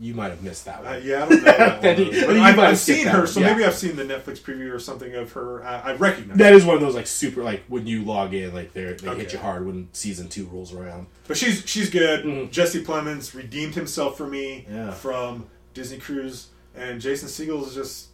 you 0.00 0.14
might 0.14 0.30
have 0.30 0.42
missed 0.42 0.64
that 0.64 0.82
one. 0.82 0.94
Uh, 0.94 0.96
yeah, 1.02 1.24
I 1.24 1.28
don't 1.28 1.42
know 1.44 1.52
that. 1.52 1.82
But 2.26 2.36
I've, 2.38 2.58
I've 2.58 2.78
seen 2.78 3.06
her, 3.06 3.26
so 3.26 3.40
yeah. 3.40 3.52
maybe 3.52 3.64
I've 3.64 3.74
seen 3.74 3.96
the 3.96 4.04
Netflix 4.04 4.38
preview 4.40 4.72
or 4.72 4.78
something 4.78 5.14
of 5.14 5.32
her. 5.32 5.62
I, 5.64 5.90
I 5.90 5.92
recognize. 5.94 6.38
That 6.38 6.52
her. 6.52 6.56
is 6.58 6.64
one 6.64 6.76
of 6.76 6.80
those 6.80 6.94
like 6.94 7.06
super 7.06 7.42
like 7.42 7.64
when 7.68 7.86
you 7.86 8.04
log 8.04 8.32
in 8.34 8.54
like 8.54 8.72
they 8.72 8.92
they 8.94 9.14
hit 9.16 9.32
you 9.32 9.38
hard 9.38 9.66
when 9.66 9.88
season 9.92 10.28
two 10.28 10.46
rolls 10.46 10.72
around. 10.72 11.06
But 11.26 11.36
she's 11.36 11.62
she's 11.66 11.90
good. 11.90 12.24
Mhm. 12.24 12.50
Jesse 12.50 12.82
Plemons 12.84 13.34
redeemed 13.34 13.74
himself 13.74 14.16
for 14.16 14.26
me 14.26 14.66
Yeah. 14.70 14.92
from 14.92 15.46
Disney 15.74 15.98
Cruise, 15.98 16.48
and 16.74 17.00
Jason 17.00 17.28
Segel 17.28 17.66
is 17.66 17.74
just 17.74 18.08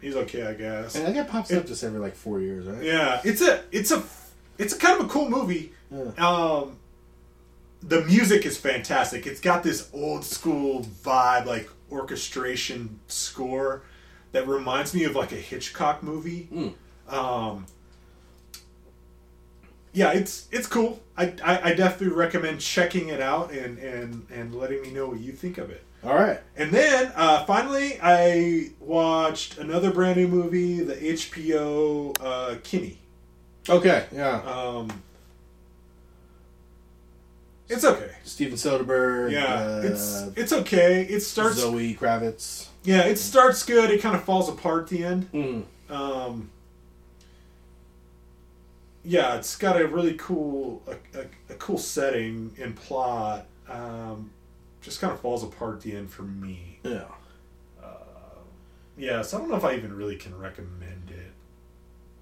he's 0.00 0.14
okay, 0.16 0.46
I 0.46 0.54
guess. 0.54 0.94
And 0.94 1.06
that 1.06 1.14
guy 1.14 1.24
pops 1.30 1.52
up 1.52 1.66
just 1.66 1.82
every 1.82 1.98
like 2.00 2.14
four 2.14 2.40
years, 2.40 2.66
right? 2.66 2.82
Yeah, 2.82 3.20
it's 3.24 3.40
a 3.42 3.62
it's 3.72 3.90
a 3.90 4.02
it's 4.58 4.74
a 4.74 4.78
kind 4.78 5.00
of 5.00 5.06
a 5.06 5.08
cool 5.08 5.28
movie. 5.28 5.72
Yeah. 5.90 6.10
Um, 6.18 6.76
the 7.82 8.02
music 8.04 8.46
is 8.46 8.56
fantastic. 8.56 9.26
It's 9.26 9.40
got 9.40 9.62
this 9.62 9.90
old 9.92 10.24
school 10.24 10.84
vibe, 10.84 11.46
like 11.46 11.68
orchestration 11.90 13.00
score 13.08 13.82
that 14.32 14.46
reminds 14.48 14.94
me 14.94 15.04
of 15.04 15.14
like 15.14 15.32
a 15.32 15.36
Hitchcock 15.36 16.02
movie. 16.02 16.48
Mm. 16.52 16.74
Um, 17.12 17.66
yeah, 19.92 20.12
it's 20.12 20.48
it's 20.50 20.66
cool. 20.66 21.00
I, 21.16 21.34
I, 21.44 21.70
I 21.70 21.74
definitely 21.74 22.16
recommend 22.16 22.60
checking 22.60 23.08
it 23.08 23.20
out 23.20 23.52
and, 23.52 23.78
and, 23.78 24.26
and 24.30 24.54
letting 24.54 24.80
me 24.80 24.90
know 24.90 25.06
what 25.06 25.20
you 25.20 25.32
think 25.32 25.58
of 25.58 25.70
it. 25.70 25.84
All 26.04 26.14
right. 26.14 26.40
And 26.56 26.72
then 26.72 27.12
uh, 27.14 27.44
finally, 27.44 27.98
I 28.02 28.70
watched 28.80 29.58
another 29.58 29.92
brand 29.92 30.16
new 30.16 30.28
movie, 30.28 30.80
the 30.80 30.94
HBO 30.94 32.16
uh, 32.20 32.56
Kimi. 32.62 32.98
Okay. 33.68 34.06
Yeah. 34.10 34.40
Um, 34.42 34.90
it's 37.72 37.84
okay. 37.84 38.10
Steven 38.24 38.54
Soderbergh. 38.56 39.32
Yeah, 39.32 39.54
uh, 39.54 39.80
it's 39.84 40.26
it's 40.36 40.52
okay. 40.52 41.02
It 41.02 41.20
starts. 41.20 41.56
Zoe 41.58 41.94
Kravitz. 41.94 42.68
Yeah, 42.84 43.02
it 43.02 43.16
starts 43.16 43.64
good. 43.64 43.90
It 43.90 44.02
kind 44.02 44.16
of 44.16 44.24
falls 44.24 44.48
apart 44.48 44.84
at 44.84 44.88
the 44.88 45.04
end. 45.04 45.32
Mm. 45.32 45.64
Um, 45.88 46.50
yeah, 49.04 49.36
it's 49.36 49.56
got 49.56 49.80
a 49.80 49.86
really 49.86 50.14
cool 50.14 50.82
a, 50.86 51.18
a, 51.18 51.24
a 51.50 51.54
cool 51.54 51.78
setting 51.78 52.54
and 52.60 52.76
plot. 52.76 53.46
Um, 53.68 54.30
just 54.80 55.00
kind 55.00 55.12
of 55.12 55.20
falls 55.20 55.42
apart 55.42 55.76
at 55.76 55.80
the 55.82 55.96
end 55.96 56.10
for 56.10 56.22
me. 56.22 56.78
Yeah. 56.82 57.04
Yeah, 58.96 59.22
so 59.22 59.36
I 59.36 59.40
don't 59.40 59.48
know 59.50 59.56
if 59.56 59.64
I 59.64 59.74
even 59.74 59.96
really 59.96 60.16
can 60.16 60.38
recommend 60.38 61.10
it. 61.10 61.32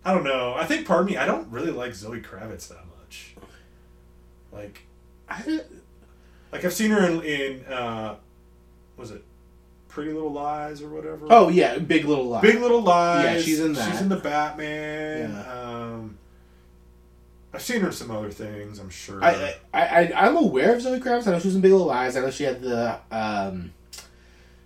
I 0.04 0.14
don't 0.14 0.24
know. 0.24 0.54
I 0.54 0.64
think 0.64 0.86
part 0.86 1.00
of 1.02 1.06
me, 1.08 1.16
I 1.16 1.26
don't 1.26 1.50
really 1.50 1.72
like 1.72 1.94
Zoe 1.94 2.20
Kravitz 2.20 2.68
that 2.68 2.84
much. 2.98 3.34
Like, 4.52 4.82
I, 5.30 5.60
like 6.52 6.64
I've 6.64 6.72
seen 6.72 6.90
her 6.90 7.06
in, 7.08 7.22
in 7.22 7.64
uh, 7.66 8.16
was 8.96 9.10
it 9.12 9.24
Pretty 9.88 10.12
Little 10.12 10.32
Lies 10.32 10.82
or 10.82 10.88
whatever? 10.88 11.26
oh 11.30 11.48
yeah, 11.48 11.78
Big 11.78 12.04
Little 12.04 12.26
Lies. 12.26 12.42
Big 12.42 12.60
Little 12.60 12.82
Lies. 12.82 13.24
Yeah, 13.24 13.40
she's 13.40 13.60
in 13.60 13.72
that. 13.74 13.90
She's 13.90 14.00
in 14.00 14.08
the 14.08 14.16
Batman. 14.16 15.30
Yeah. 15.30 15.52
Um, 15.52 16.18
I've 17.52 17.62
seen 17.62 17.80
her 17.80 17.88
in 17.88 17.92
some 17.92 18.10
other 18.10 18.30
things. 18.30 18.78
I'm 18.78 18.90
sure. 18.90 19.22
I, 19.24 19.56
I, 19.74 19.82
I, 19.82 20.26
I'm 20.26 20.36
aware 20.36 20.74
of 20.74 20.82
Zoe 20.82 21.00
Kravitz. 21.00 21.26
I 21.26 21.32
know 21.32 21.40
she 21.40 21.48
was 21.48 21.56
in 21.56 21.60
Big 21.60 21.72
Little 21.72 21.88
Lies. 21.88 22.16
I 22.16 22.20
know 22.20 22.30
she 22.30 22.44
had 22.44 22.60
the 22.62 22.98
um, 23.10 23.72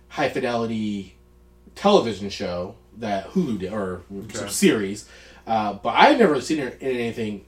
high 0.09 0.29
fidelity 0.29 1.15
television 1.73 2.29
show 2.29 2.75
that 2.97 3.29
Hulu 3.31 3.59
did, 3.59 3.73
or 3.73 4.03
some 4.33 4.49
series. 4.49 5.09
Uh, 5.47 5.73
but 5.73 5.89
I've 5.89 6.17
never 6.19 6.39
seen 6.41 6.59
her 6.59 6.67
in 6.67 6.95
anything 6.95 7.45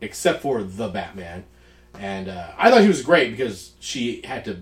except 0.00 0.42
for 0.42 0.62
The 0.62 0.88
Batman. 0.88 1.44
And 1.98 2.28
uh, 2.28 2.48
I 2.56 2.70
thought 2.70 2.82
she 2.82 2.88
was 2.88 3.02
great 3.02 3.30
because 3.30 3.72
she 3.80 4.22
had 4.24 4.44
to. 4.46 4.58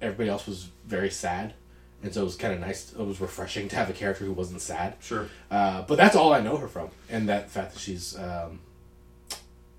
Everybody 0.00 0.28
else 0.28 0.46
was 0.46 0.68
very 0.86 1.10
sad. 1.10 1.54
And 2.02 2.12
so 2.12 2.22
it 2.22 2.24
was 2.24 2.36
kind 2.36 2.52
of 2.52 2.60
nice. 2.60 2.92
It 2.92 2.98
was 2.98 3.20
refreshing 3.20 3.68
to 3.68 3.76
have 3.76 3.88
a 3.88 3.92
character 3.92 4.24
who 4.24 4.32
wasn't 4.32 4.60
sad. 4.60 4.96
sure. 5.00 5.28
Uh, 5.50 5.82
but 5.82 5.96
that's 5.96 6.16
all 6.16 6.32
I 6.32 6.40
know 6.40 6.56
her 6.56 6.66
from, 6.66 6.90
and 7.08 7.28
that 7.28 7.48
fact 7.48 7.74
that 7.74 7.78
she's, 7.78 8.18
um, 8.18 8.58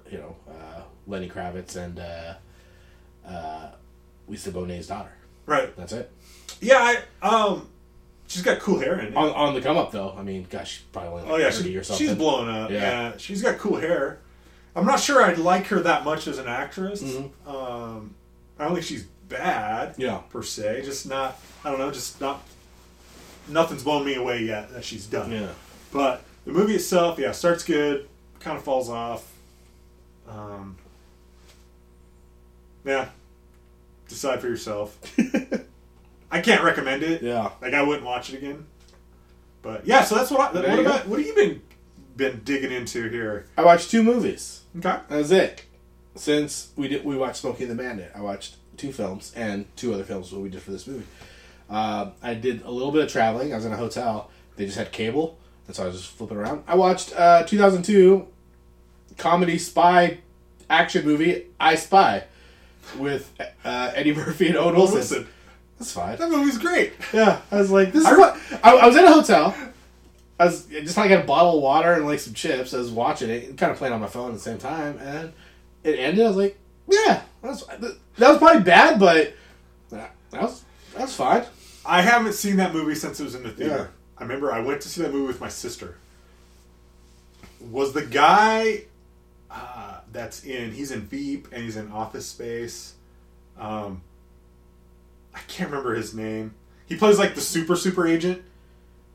you 0.09 0.17
know, 0.19 0.35
uh, 0.47 0.81
Lenny 1.05 1.27
Kravitz 1.29 1.75
and 1.75 1.99
uh, 1.99 2.35
uh, 3.27 3.71
Lisa 4.29 4.51
Bonet's 4.51 4.87
daughter. 4.87 5.11
Right. 5.45 5.75
That's 5.75 5.91
it. 5.91 6.09
Yeah. 6.61 6.95
I, 7.21 7.27
um, 7.27 7.67
she's 8.27 8.41
got 8.41 8.59
cool 8.59 8.79
hair 8.79 8.99
in 8.99 9.07
it. 9.07 9.15
On, 9.17 9.29
on 9.31 9.53
the 9.53 9.59
come 9.61 9.75
up 9.77 9.91
though, 9.91 10.15
I 10.17 10.23
mean, 10.23 10.47
gosh, 10.49 10.75
she's 10.75 10.83
probably 10.93 11.09
only 11.09 11.23
like 11.23 11.31
Oh 11.31 11.37
yeah, 11.37 11.49
30 11.51 11.69
she, 11.71 11.77
or 11.77 11.83
something. 11.83 12.07
she's 12.07 12.15
blowing 12.15 12.49
up. 12.49 12.69
Yeah. 12.71 12.77
Yeah. 12.79 13.17
she's 13.17 13.41
got 13.41 13.57
cool 13.57 13.75
hair. 13.77 14.19
I'm 14.75 14.85
not 14.85 14.99
sure 14.99 15.23
I'd 15.23 15.37
like 15.37 15.67
her 15.67 15.79
that 15.81 16.03
much 16.03 16.27
as 16.27 16.37
an 16.39 16.47
actress. 16.47 17.03
Mhm. 17.03 17.29
Um, 17.47 18.15
I 18.57 18.65
don't 18.65 18.73
think 18.73 18.85
she's 18.85 19.03
bad. 19.29 19.95
Yeah. 19.97 20.17
per 20.29 20.41
se. 20.43 20.81
Just 20.85 21.07
not. 21.07 21.39
I 21.63 21.69
don't 21.69 21.79
know. 21.79 21.91
Just 21.91 22.19
not. 22.21 22.41
Nothing's 23.47 23.83
blown 23.83 24.05
me 24.05 24.15
away 24.15 24.43
yet 24.43 24.71
that 24.73 24.83
she's 24.83 25.05
done. 25.05 25.31
Yeah. 25.31 25.49
But 25.91 26.23
the 26.45 26.51
movie 26.51 26.75
itself, 26.75 27.19
yeah, 27.19 27.31
starts 27.33 27.63
good, 27.63 28.07
kind 28.39 28.57
of 28.57 28.63
falls 28.63 28.89
off. 28.89 29.29
Um, 30.27 30.77
yeah, 32.85 33.09
decide 34.07 34.41
for 34.41 34.47
yourself. 34.47 34.97
I 36.31 36.41
can't 36.41 36.63
recommend 36.63 37.03
it. 37.03 37.21
Yeah. 37.21 37.51
Like 37.61 37.73
I 37.73 37.83
wouldn't 37.83 38.05
watch 38.05 38.33
it 38.33 38.37
again. 38.37 38.65
But 39.61 39.85
yeah, 39.85 40.03
so 40.03 40.15
that's 40.15 40.31
what. 40.31 40.41
I, 40.55 40.61
There 40.61 40.69
what 40.69 40.75
go. 40.75 40.81
about 40.89 41.07
what 41.07 41.19
have 41.19 41.27
you 41.27 41.35
been 41.35 41.61
been 42.17 42.41
digging 42.43 42.71
into 42.71 43.07
here? 43.09 43.45
I 43.57 43.63
watched 43.63 43.91
two 43.91 44.03
movies. 44.03 44.61
Okay. 44.77 44.97
That's 45.09 45.31
it. 45.31 45.65
Since 46.15 46.69
we 46.75 46.87
did, 46.87 47.03
we 47.05 47.15
watched 47.17 47.37
Smokey 47.37 47.63
and 47.63 47.71
the 47.71 47.75
Bandit. 47.81 48.11
I 48.15 48.21
watched 48.21 48.55
two 48.77 48.91
films 48.91 49.31
and 49.35 49.65
two 49.75 49.93
other 49.93 50.03
films. 50.03 50.31
What 50.31 50.41
we 50.41 50.49
did 50.49 50.61
for 50.61 50.71
this 50.71 50.85
movie. 50.87 51.05
Uh, 51.69 52.11
I 52.21 52.33
did 52.35 52.63
a 52.63 52.71
little 52.71 52.91
bit 52.91 53.03
of 53.03 53.11
traveling. 53.11 53.51
I 53.53 53.55
was 53.55 53.65
in 53.65 53.71
a 53.71 53.77
hotel. 53.77 54.29
They 54.55 54.65
just 54.65 54.77
had 54.77 54.91
cable, 54.91 55.37
and 55.67 55.75
so 55.75 55.83
I 55.83 55.87
was 55.87 55.97
just 56.01 56.11
flipping 56.11 56.37
around. 56.37 56.63
I 56.67 56.75
watched 56.75 57.13
uh, 57.17 57.43
2002 57.43 58.27
comedy 59.17 59.57
spy 59.57 60.19
action 60.69 61.05
movie 61.05 61.45
I 61.59 61.75
Spy 61.75 62.23
with 62.97 63.31
uh, 63.65 63.91
Eddie 63.95 64.13
Murphy 64.13 64.47
and 64.49 64.57
Owen 64.57 64.75
Wilson. 64.75 64.95
listen, 64.97 65.27
That's 65.79 65.91
fine. 65.91 66.17
that 66.17 66.29
movie's 66.29 66.57
great. 66.59 66.93
Yeah, 67.13 67.41
I 67.51 67.57
was 67.57 67.71
like, 67.71 67.91
this 67.91 68.01
is 68.01 68.07
I- 68.07 68.17
what 68.17 68.37
I, 68.63 68.75
I 68.77 68.87
was 68.87 68.95
in 68.95 69.03
a 69.05 69.11
hotel. 69.11 69.55
I 70.43 70.47
was 70.47 70.65
just 70.65 70.97
like 70.97 71.09
had 71.09 71.21
a 71.21 71.25
bottle 71.25 71.55
of 71.55 71.63
water 71.63 71.93
and 71.93 72.05
like 72.05 72.19
some 72.19 72.33
chips. 72.33 72.73
I 72.73 72.77
was 72.77 72.91
watching 72.91 73.29
it, 73.29 73.57
kind 73.57 73.71
of 73.71 73.77
playing 73.77 73.93
on 73.93 74.01
my 74.01 74.07
phone 74.07 74.27
at 74.27 74.33
the 74.33 74.41
same 74.41 74.57
time, 74.57 74.97
and 74.99 75.31
it 75.85 75.97
ended. 75.97 76.25
I 76.25 76.27
was 76.27 76.35
like, 76.35 76.59
yeah, 76.85 77.21
that 77.41 77.47
was, 77.47 77.65
that 77.65 78.29
was 78.29 78.37
probably 78.39 78.63
bad, 78.63 78.99
but 78.99 79.33
that 79.89 80.11
was 80.33 80.65
that 80.95 81.03
was 81.03 81.15
fine. 81.15 81.45
I 81.85 82.01
haven't 82.01 82.33
seen 82.33 82.57
that 82.57 82.73
movie 82.73 82.93
since 82.93 83.21
it 83.21 83.23
was 83.23 83.35
in 83.35 83.43
the 83.43 83.51
theater. 83.51 83.77
Yeah. 83.77 84.17
I 84.17 84.23
remember 84.23 84.51
I 84.51 84.59
went 84.59 84.81
to 84.81 84.89
see 84.89 85.01
that 85.01 85.13
movie 85.13 85.27
with 85.27 85.39
my 85.39 85.47
sister. 85.47 85.95
Was 87.71 87.93
the 87.93 88.05
guy 88.05 88.83
uh, 89.49 90.01
that's 90.11 90.43
in? 90.43 90.73
He's 90.73 90.91
in 90.91 91.03
Veep 91.03 91.47
and 91.53 91.63
he's 91.63 91.77
in 91.77 91.89
Office 91.89 92.25
Space. 92.25 92.95
Um, 93.57 94.01
I 95.33 95.39
can't 95.47 95.69
remember 95.69 95.95
his 95.95 96.13
name. 96.13 96.53
He 96.85 96.97
plays 96.97 97.17
like 97.17 97.33
the 97.33 97.41
super 97.41 97.77
super 97.77 98.05
agent. 98.05 98.43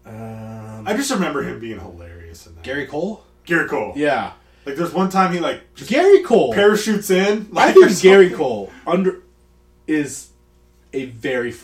Um, 0.09 0.89
I 0.89 0.95
just 0.97 1.11
remember 1.11 1.43
him 1.43 1.61
being 1.61 1.79
hilarious 1.79 2.47
in 2.47 2.55
that. 2.55 2.65
Gary 2.65 2.87
Cole. 2.87 3.25
Gary 3.45 3.69
Cole. 3.69 3.93
Yeah, 3.97 4.33
Like 4.67 4.77
there's 4.77 4.93
one 4.93 5.11
time 5.11 5.33
he 5.33 5.41
like 5.41 5.63
Gary 5.87 6.23
Cole. 6.23 6.53
parachutes 6.53 7.11
in. 7.11 7.49
I 7.55 7.67
Like, 7.67 7.77
or 7.77 7.89
think 7.89 8.01
Gary. 8.03 8.31
Cole 8.31 8.73
under 8.87 9.23
is 9.87 10.29
a 10.93 11.07
very. 11.07 11.55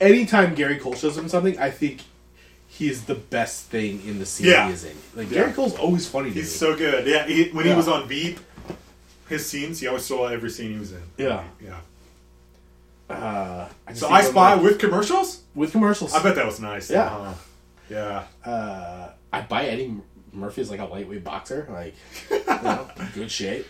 Anytime 0.00 0.54
Gary 0.54 0.78
Cole 0.78 0.94
shows 0.94 1.16
up 1.18 1.24
in 1.24 1.28
something, 1.30 1.58
I 1.58 1.70
think 1.70 2.00
he 2.68 2.88
is 2.88 3.04
the 3.04 3.14
best 3.14 3.66
thing 3.66 4.02
in 4.06 4.18
the 4.18 4.26
scene 4.26 4.48
Yeah. 4.48 4.66
he 4.66 4.72
is 4.74 4.84
in. 4.84 4.96
Like 5.14 5.30
Yeah. 5.30 5.40
Gary 5.42 5.52
Cole's 5.52 5.76
always 5.76 6.08
funny 6.08 6.30
to 6.30 6.34
He's 6.34 6.44
me. 6.52 6.56
so 6.58 6.76
good. 6.76 7.06
Yeah, 7.06 7.26
he, 7.26 7.50
when 7.50 7.66
he 7.66 7.72
was 7.74 7.88
on 7.88 8.08
Veep, 8.08 8.38
his 9.28 9.46
scenes 9.48 9.80
he 9.80 9.86
always 9.86 10.04
stole 10.04 10.26
every 10.26 10.50
scene 10.50 10.72
he 10.72 10.78
was 10.78 10.92
in. 10.92 11.02
Yeah. 11.18 11.44
Yeah. 11.62 11.76
uh, 13.10 13.68
I 13.86 13.92
So 13.92 14.08
I 14.08 14.22
Spy 14.22 14.54
like, 14.54 14.62
with 14.62 14.78
commercials. 14.78 15.42
with 15.54 15.72
commercials. 15.72 16.14
I 16.14 16.22
bet 16.22 16.34
that 16.36 16.46
was 16.46 16.60
nice. 16.60 16.90
Yeah. 16.90 17.08
huh? 17.08 17.32
Yeah. 17.88 18.24
uh, 18.44 19.10
I 19.32 19.40
buy 19.42 19.66
Eddie 19.66 19.94
Murphy's 20.32 20.70
like 20.70 20.80
a 20.80 20.84
lightweight 20.84 21.24
boxer, 21.24 21.66
like 21.70 21.94
you 22.30 22.44
know, 22.46 22.88
good 23.14 23.30
shape. 23.30 23.66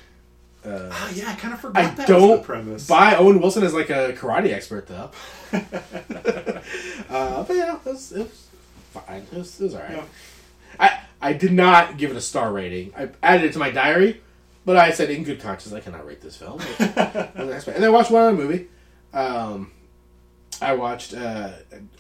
Ah, 0.67 1.11
yeah, 1.13 1.31
I 1.31 1.35
kind 1.35 1.53
of 1.53 1.61
forgot 1.61 1.85
I 1.85 1.95
that 1.95 2.09
don't 2.09 2.39
the 2.39 2.43
premise. 2.43 2.87
buy 2.87 3.17
Owen 3.17 3.39
Wilson 3.41 3.65
as 3.65 3.75
like 3.75 3.91
a 3.91 4.15
karate 4.15 4.51
expert 4.53 4.87
though. 4.87 5.11
uh, 7.11 7.43
but 7.45 7.55
yeah, 7.57 7.77
it 7.77 7.85
was, 7.85 8.13
it 8.13 8.21
was 8.21 8.49
fine. 8.93 9.27
It 9.31 9.37
was, 9.37 9.61
it 9.61 9.65
was 9.65 9.75
alright. 9.75 9.91
Yeah. 9.93 10.05
I 10.81 11.01
I 11.21 11.33
did 11.35 11.53
not 11.53 11.99
give 11.99 12.11
it 12.11 12.17
a 12.17 12.21
star 12.21 12.51
rating. 12.53 12.93
I 12.97 13.11
added 13.23 13.45
it 13.45 13.53
to 13.55 13.59
my 13.59 13.71
diary, 13.71 14.23
but 14.65 14.77
I 14.77 14.91
said 14.91 15.11
in 15.11 15.23
good 15.25 15.41
conscience 15.41 15.75
I 15.75 15.81
cannot 15.81 16.07
rate 16.07 16.21
this 16.23 16.37
film. 16.37 16.61
and 16.79 17.51
then 17.51 17.85
I 17.85 17.89
watched 17.91 18.11
one 18.11 18.23
other 18.23 18.33
movie. 18.37 18.69
Um, 19.13 19.71
I 20.65 20.75
watched. 20.75 21.15
Uh, 21.15 21.51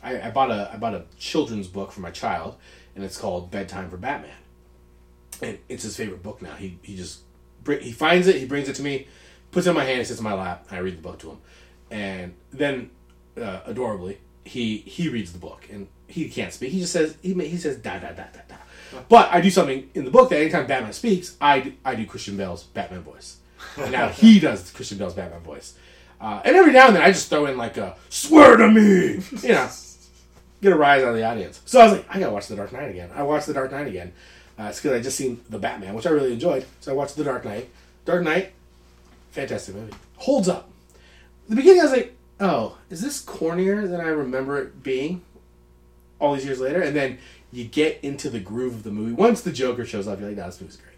I, 0.02 0.28
I 0.28 0.30
bought 0.30 0.50
a 0.50 0.70
I 0.72 0.76
bought 0.76 0.94
a 0.94 1.04
children's 1.18 1.68
book 1.68 1.92
for 1.92 2.00
my 2.00 2.10
child, 2.10 2.56
and 2.94 3.04
it's 3.04 3.18
called 3.18 3.50
Bedtime 3.50 3.90
for 3.90 3.96
Batman. 3.96 4.30
And 5.42 5.58
it's 5.68 5.82
his 5.82 5.96
favorite 5.96 6.22
book 6.22 6.40
now. 6.40 6.54
He 6.54 6.78
he 6.82 6.96
just 6.96 7.20
bring, 7.62 7.80
he 7.80 7.92
finds 7.92 8.26
it, 8.26 8.36
he 8.36 8.46
brings 8.46 8.68
it 8.68 8.76
to 8.76 8.82
me, 8.82 9.06
puts 9.50 9.66
it 9.66 9.70
in 9.70 9.76
my 9.76 9.84
hand, 9.84 10.00
it 10.00 10.06
sits 10.06 10.18
in 10.18 10.24
my 10.24 10.34
lap, 10.34 10.66
and 10.68 10.78
I 10.78 10.80
read 10.80 10.96
the 10.96 11.02
book 11.02 11.18
to 11.20 11.30
him. 11.30 11.38
And 11.90 12.34
then, 12.52 12.90
uh, 13.40 13.60
adorably, 13.66 14.18
he 14.44 14.78
he 14.78 15.08
reads 15.08 15.32
the 15.32 15.38
book, 15.38 15.66
and 15.70 15.88
he 16.06 16.28
can't 16.28 16.52
speak. 16.52 16.72
He 16.72 16.80
just 16.80 16.92
says 16.92 17.16
he 17.22 17.34
he 17.34 17.56
says 17.58 17.76
da 17.76 17.98
da 17.98 18.08
da 18.08 18.24
da 18.32 18.40
da. 18.48 18.56
But 19.08 19.32
I 19.32 19.40
do 19.40 19.50
something 19.50 19.90
in 19.94 20.04
the 20.04 20.10
book 20.10 20.30
that 20.30 20.40
anytime 20.40 20.66
Batman 20.66 20.92
speaks, 20.92 21.36
I 21.40 21.60
do, 21.60 21.72
I 21.84 21.94
do 21.96 22.06
Christian 22.06 22.36
Bale's 22.36 22.62
Batman 22.62 23.02
voice. 23.02 23.38
And 23.76 23.92
now 23.98 24.08
he 24.08 24.38
does 24.40 24.70
Christian 24.70 24.98
Bale's 24.98 25.14
Batman 25.14 25.40
voice. 25.40 25.74
Uh, 26.24 26.40
and 26.42 26.56
every 26.56 26.72
now 26.72 26.86
and 26.86 26.96
then 26.96 27.02
I 27.02 27.08
just 27.08 27.28
throw 27.28 27.44
in 27.44 27.58
like 27.58 27.76
a 27.76 27.96
swear 28.08 28.56
to 28.56 28.70
me, 28.70 29.20
you 29.42 29.52
know, 29.52 29.68
get 30.62 30.72
a 30.72 30.74
rise 30.74 31.02
out 31.02 31.10
of 31.10 31.16
the 31.16 31.22
audience. 31.22 31.60
So 31.66 31.78
I 31.78 31.84
was 31.84 31.92
like, 31.92 32.06
I 32.08 32.18
gotta 32.18 32.32
watch 32.32 32.46
The 32.46 32.56
Dark 32.56 32.72
Knight 32.72 32.88
again. 32.88 33.10
I 33.14 33.22
watched 33.24 33.46
The 33.46 33.52
Dark 33.52 33.70
Knight 33.70 33.88
again. 33.88 34.10
Uh, 34.58 34.62
it's 34.62 34.80
because 34.80 34.98
I 34.98 35.02
just 35.02 35.18
seen 35.18 35.42
The 35.50 35.58
Batman, 35.58 35.92
which 35.92 36.06
I 36.06 36.10
really 36.10 36.32
enjoyed. 36.32 36.64
So 36.80 36.92
I 36.92 36.94
watched 36.94 37.16
The 37.16 37.24
Dark 37.24 37.44
Knight. 37.44 37.68
Dark 38.06 38.22
Knight, 38.22 38.54
fantastic 39.32 39.74
movie. 39.74 39.92
Holds 40.16 40.48
up. 40.48 40.70
The 41.50 41.56
beginning, 41.56 41.80
I 41.80 41.84
was 41.84 41.92
like, 41.92 42.16
oh, 42.40 42.78
is 42.88 43.02
this 43.02 43.22
cornier 43.22 43.86
than 43.86 44.00
I 44.00 44.08
remember 44.08 44.56
it 44.56 44.82
being? 44.82 45.20
All 46.20 46.34
these 46.34 46.46
years 46.46 46.58
later, 46.58 46.80
and 46.80 46.96
then 46.96 47.18
you 47.52 47.64
get 47.64 47.98
into 48.02 48.30
the 48.30 48.40
groove 48.40 48.76
of 48.76 48.82
the 48.82 48.90
movie. 48.90 49.12
Once 49.12 49.42
the 49.42 49.52
Joker 49.52 49.84
shows 49.84 50.08
up, 50.08 50.20
you're 50.20 50.30
like, 50.30 50.38
no, 50.38 50.46
this 50.46 50.58
movie's 50.58 50.78
great. 50.78 50.96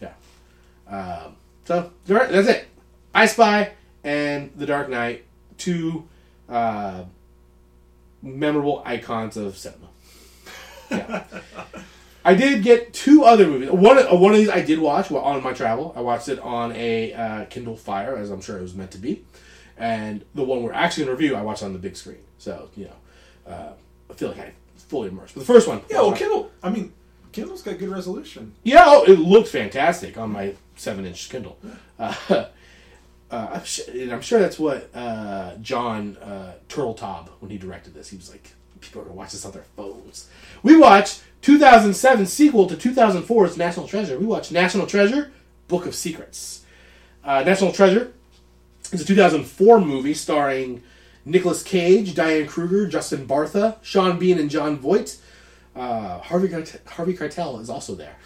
Yeah. 0.00 0.92
Um, 0.92 1.36
so 1.66 1.92
that's 2.08 2.48
it. 2.48 2.66
I 3.14 3.26
Spy 3.26 3.75
and 4.06 4.52
The 4.56 4.66
Dark 4.66 4.88
Knight, 4.88 5.24
two 5.58 6.06
uh, 6.48 7.04
memorable 8.22 8.80
icons 8.86 9.36
of 9.36 9.58
cinema. 9.58 9.88
Yeah. 10.90 11.24
I 12.24 12.34
did 12.34 12.62
get 12.62 12.92
two 12.92 13.24
other 13.24 13.46
movies. 13.46 13.70
One, 13.70 13.98
uh, 13.98 14.14
one 14.14 14.32
of 14.32 14.38
these 14.38 14.48
I 14.48 14.62
did 14.62 14.78
watch 14.78 15.10
while 15.10 15.24
on 15.24 15.42
my 15.42 15.52
travel. 15.52 15.92
I 15.96 16.00
watched 16.00 16.28
it 16.28 16.38
on 16.38 16.72
a 16.72 17.12
uh, 17.12 17.44
Kindle 17.46 17.76
Fire, 17.76 18.16
as 18.16 18.30
I'm 18.30 18.40
sure 18.40 18.56
it 18.56 18.62
was 18.62 18.74
meant 18.74 18.92
to 18.92 18.98
be. 18.98 19.24
And 19.76 20.24
the 20.34 20.44
one 20.44 20.62
we're 20.62 20.72
actually 20.72 21.04
going 21.04 21.16
to 21.16 21.22
review, 21.22 21.36
I 21.36 21.42
watched 21.42 21.64
on 21.64 21.72
the 21.72 21.78
big 21.78 21.96
screen. 21.96 22.22
So, 22.38 22.70
you 22.76 22.86
know, 22.86 23.52
uh, 23.52 23.72
I 24.08 24.14
feel 24.14 24.28
like 24.28 24.38
I 24.38 24.52
fully 24.76 25.08
immersed. 25.08 25.34
But 25.34 25.40
the 25.40 25.46
first 25.46 25.66
one. 25.66 25.82
yeah, 25.90 26.00
well, 26.00 26.12
Kindle. 26.12 26.50
I 26.62 26.70
mean, 26.70 26.92
Kindle's 27.32 27.62
got 27.62 27.78
good 27.78 27.90
resolution. 27.90 28.54
Yeah, 28.62 28.84
oh, 28.86 29.04
it 29.04 29.18
looked 29.18 29.48
fantastic 29.48 30.16
on 30.16 30.30
my 30.30 30.54
seven-inch 30.76 31.28
Kindle. 31.28 31.58
Uh, 31.98 32.46
uh, 33.30 33.48
I'm, 33.54 33.64
sure, 33.64 33.84
and 33.92 34.12
I'm 34.12 34.20
sure 34.20 34.38
that's 34.38 34.58
what 34.58 34.88
uh, 34.94 35.56
John 35.56 36.16
uh, 36.18 36.52
Turteltaub, 36.68 37.28
when 37.40 37.50
he 37.50 37.58
directed 37.58 37.94
this, 37.94 38.08
he 38.08 38.16
was 38.16 38.30
like, 38.30 38.52
people 38.80 39.00
are 39.00 39.04
gonna 39.04 39.16
watch 39.16 39.32
this 39.32 39.44
on 39.44 39.52
their 39.52 39.64
phones. 39.76 40.28
We 40.62 40.76
watched 40.76 41.22
2007 41.42 42.26
sequel 42.26 42.66
to 42.68 42.76
2004's 42.76 43.56
National 43.56 43.88
Treasure. 43.88 44.18
We 44.18 44.26
watched 44.26 44.52
National 44.52 44.86
Treasure: 44.86 45.32
Book 45.68 45.86
of 45.86 45.94
Secrets. 45.94 46.64
Uh, 47.24 47.42
National 47.42 47.72
Treasure 47.72 48.12
is 48.92 49.02
a 49.02 49.04
2004 49.04 49.80
movie 49.80 50.14
starring 50.14 50.82
Nicolas 51.24 51.62
Cage, 51.62 52.14
Diane 52.14 52.46
Kruger, 52.46 52.86
Justin 52.86 53.26
Bartha, 53.26 53.78
Sean 53.82 54.18
Bean, 54.18 54.38
and 54.38 54.48
Jon 54.48 54.78
Voight. 54.78 55.18
Uh, 55.74 56.20
Harvey 56.20 56.48
Harvey 56.86 57.14
Keitel 57.14 57.60
is 57.60 57.68
also 57.68 57.94
there. 57.94 58.16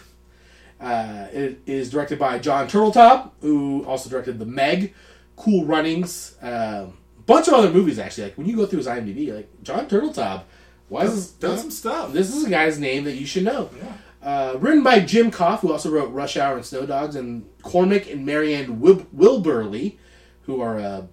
Uh, 0.81 1.27
it 1.31 1.59
is 1.67 1.91
directed 1.91 2.17
by 2.17 2.39
John 2.39 2.67
Turteltaub, 2.67 3.31
who 3.41 3.85
also 3.85 4.09
directed 4.09 4.39
The 4.39 4.45
Meg, 4.45 4.93
Cool 5.35 5.65
Runnings, 5.65 6.35
a 6.41 6.87
bunch 7.25 7.47
of 7.47 7.53
other 7.53 7.69
movies. 7.69 7.99
Actually, 7.99 8.25
like 8.25 8.37
when 8.37 8.47
you 8.47 8.55
go 8.55 8.65
through 8.65 8.79
his 8.79 8.87
IMDb, 8.87 9.33
like 9.33 9.49
John 9.63 9.87
Turteltaub. 9.87 10.43
Why 10.89 11.03
is 11.03 11.13
this? 11.13 11.31
Done 11.31 11.57
some 11.57 11.71
stuff. 11.71 12.11
This 12.11 12.35
is 12.35 12.43
a 12.45 12.49
guy's 12.49 12.77
name 12.77 13.05
that 13.05 13.15
you 13.15 13.25
should 13.25 13.45
know. 13.45 13.69
Yeah. 13.77 13.93
Uh, 14.27 14.57
written 14.59 14.83
by 14.83 14.99
Jim 14.99 15.31
Kouf, 15.31 15.59
who 15.61 15.71
also 15.71 15.89
wrote 15.89 16.11
Rush 16.11 16.35
Hour 16.35 16.57
and 16.57 16.65
Snow 16.65 16.85
Dogs, 16.85 17.15
and 17.15 17.45
Cormac 17.61 18.11
and 18.11 18.25
Marianne 18.25 18.81
Wil- 18.81 19.07
Wibberley, 19.15 19.97
who 20.41 20.59
are 20.61 20.77
a 20.77 21.07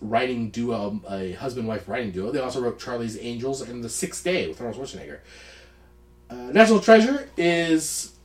writing 0.00 0.50
duo, 0.50 1.00
a 1.08 1.32
husband-wife 1.32 1.86
writing 1.88 2.12
duo. 2.12 2.30
They 2.32 2.40
also 2.40 2.60
wrote 2.62 2.78
Charlie's 2.80 3.18
Angels 3.18 3.60
and 3.60 3.84
The 3.84 3.88
Sixth 3.88 4.24
Day 4.24 4.48
with 4.48 4.60
Arnold 4.60 4.78
Schwarzenegger. 4.78 5.18
Uh, 6.30 6.34
National 6.52 6.80
Treasure 6.80 7.28
is 7.36 8.17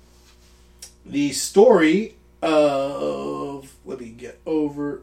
the 1.06 1.32
story 1.32 2.16
of. 2.42 3.74
Let 3.86 4.00
me 4.00 4.10
get 4.10 4.40
over. 4.46 5.02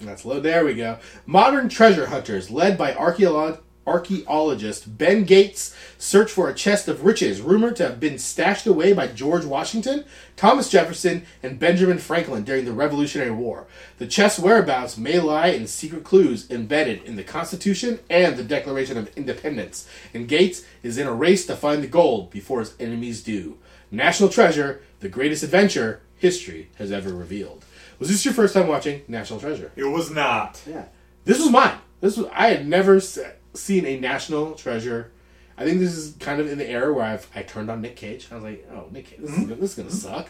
That's 0.00 0.24
low. 0.24 0.40
There 0.40 0.64
we 0.64 0.74
go. 0.74 0.98
Modern 1.26 1.68
treasure 1.68 2.06
hunters, 2.06 2.50
led 2.50 2.76
by 2.76 2.94
archaeologist 2.94 4.98
Ben 4.98 5.24
Gates, 5.24 5.76
search 5.96 6.30
for 6.30 6.48
a 6.48 6.54
chest 6.54 6.88
of 6.88 7.04
riches 7.04 7.40
rumored 7.40 7.76
to 7.76 7.84
have 7.84 8.00
been 8.00 8.18
stashed 8.18 8.66
away 8.66 8.92
by 8.92 9.06
George 9.06 9.44
Washington, 9.44 10.04
Thomas 10.36 10.68
Jefferson, 10.68 11.24
and 11.40 11.60
Benjamin 11.60 11.98
Franklin 11.98 12.42
during 12.42 12.64
the 12.64 12.72
Revolutionary 12.72 13.30
War. 13.30 13.68
The 13.98 14.08
chest's 14.08 14.40
whereabouts 14.40 14.98
may 14.98 15.20
lie 15.20 15.48
in 15.48 15.68
secret 15.68 16.02
clues 16.02 16.50
embedded 16.50 17.04
in 17.04 17.14
the 17.14 17.22
Constitution 17.22 18.00
and 18.10 18.36
the 18.36 18.42
Declaration 18.42 18.98
of 18.98 19.16
Independence, 19.16 19.88
and 20.12 20.26
Gates 20.26 20.64
is 20.82 20.98
in 20.98 21.06
a 21.06 21.14
race 21.14 21.46
to 21.46 21.54
find 21.54 21.82
the 21.82 21.88
gold 21.88 22.30
before 22.30 22.58
his 22.58 22.74
enemies 22.80 23.22
do. 23.22 23.58
National 23.92 24.28
Treasure, 24.28 24.82
the 25.00 25.08
greatest 25.08 25.42
adventure 25.44 26.00
history 26.16 26.70
has 26.76 26.90
ever 26.90 27.12
revealed. 27.14 27.64
Was 27.98 28.08
this 28.08 28.24
your 28.24 28.34
first 28.34 28.54
time 28.54 28.66
watching 28.66 29.02
National 29.06 29.38
Treasure? 29.38 29.70
It 29.76 29.84
was 29.84 30.10
not. 30.10 30.60
Yeah. 30.66 30.86
This 31.24 31.38
was 31.38 31.50
mine. 31.50 31.78
This 32.00 32.16
was 32.16 32.26
I 32.32 32.48
had 32.48 32.66
never 32.66 32.98
se- 32.98 33.34
seen 33.54 33.86
a 33.86 34.00
National 34.00 34.54
Treasure. 34.54 35.12
I 35.56 35.64
think 35.64 35.78
this 35.78 35.94
is 35.94 36.16
kind 36.18 36.40
of 36.40 36.50
in 36.50 36.58
the 36.58 36.68
era 36.68 36.92
where 36.92 37.04
I've 37.04 37.28
I 37.34 37.42
turned 37.42 37.70
on 37.70 37.80
Nick 37.82 37.94
Cage. 37.94 38.26
I 38.32 38.34
was 38.34 38.42
like, 38.44 38.68
oh, 38.72 38.86
Nick 38.90 39.06
Cage, 39.06 39.20
this, 39.20 39.30
is, 39.30 39.38
gonna- 39.38 39.54
this 39.56 39.70
is 39.70 39.76
gonna 39.76 39.90
suck. 39.90 40.28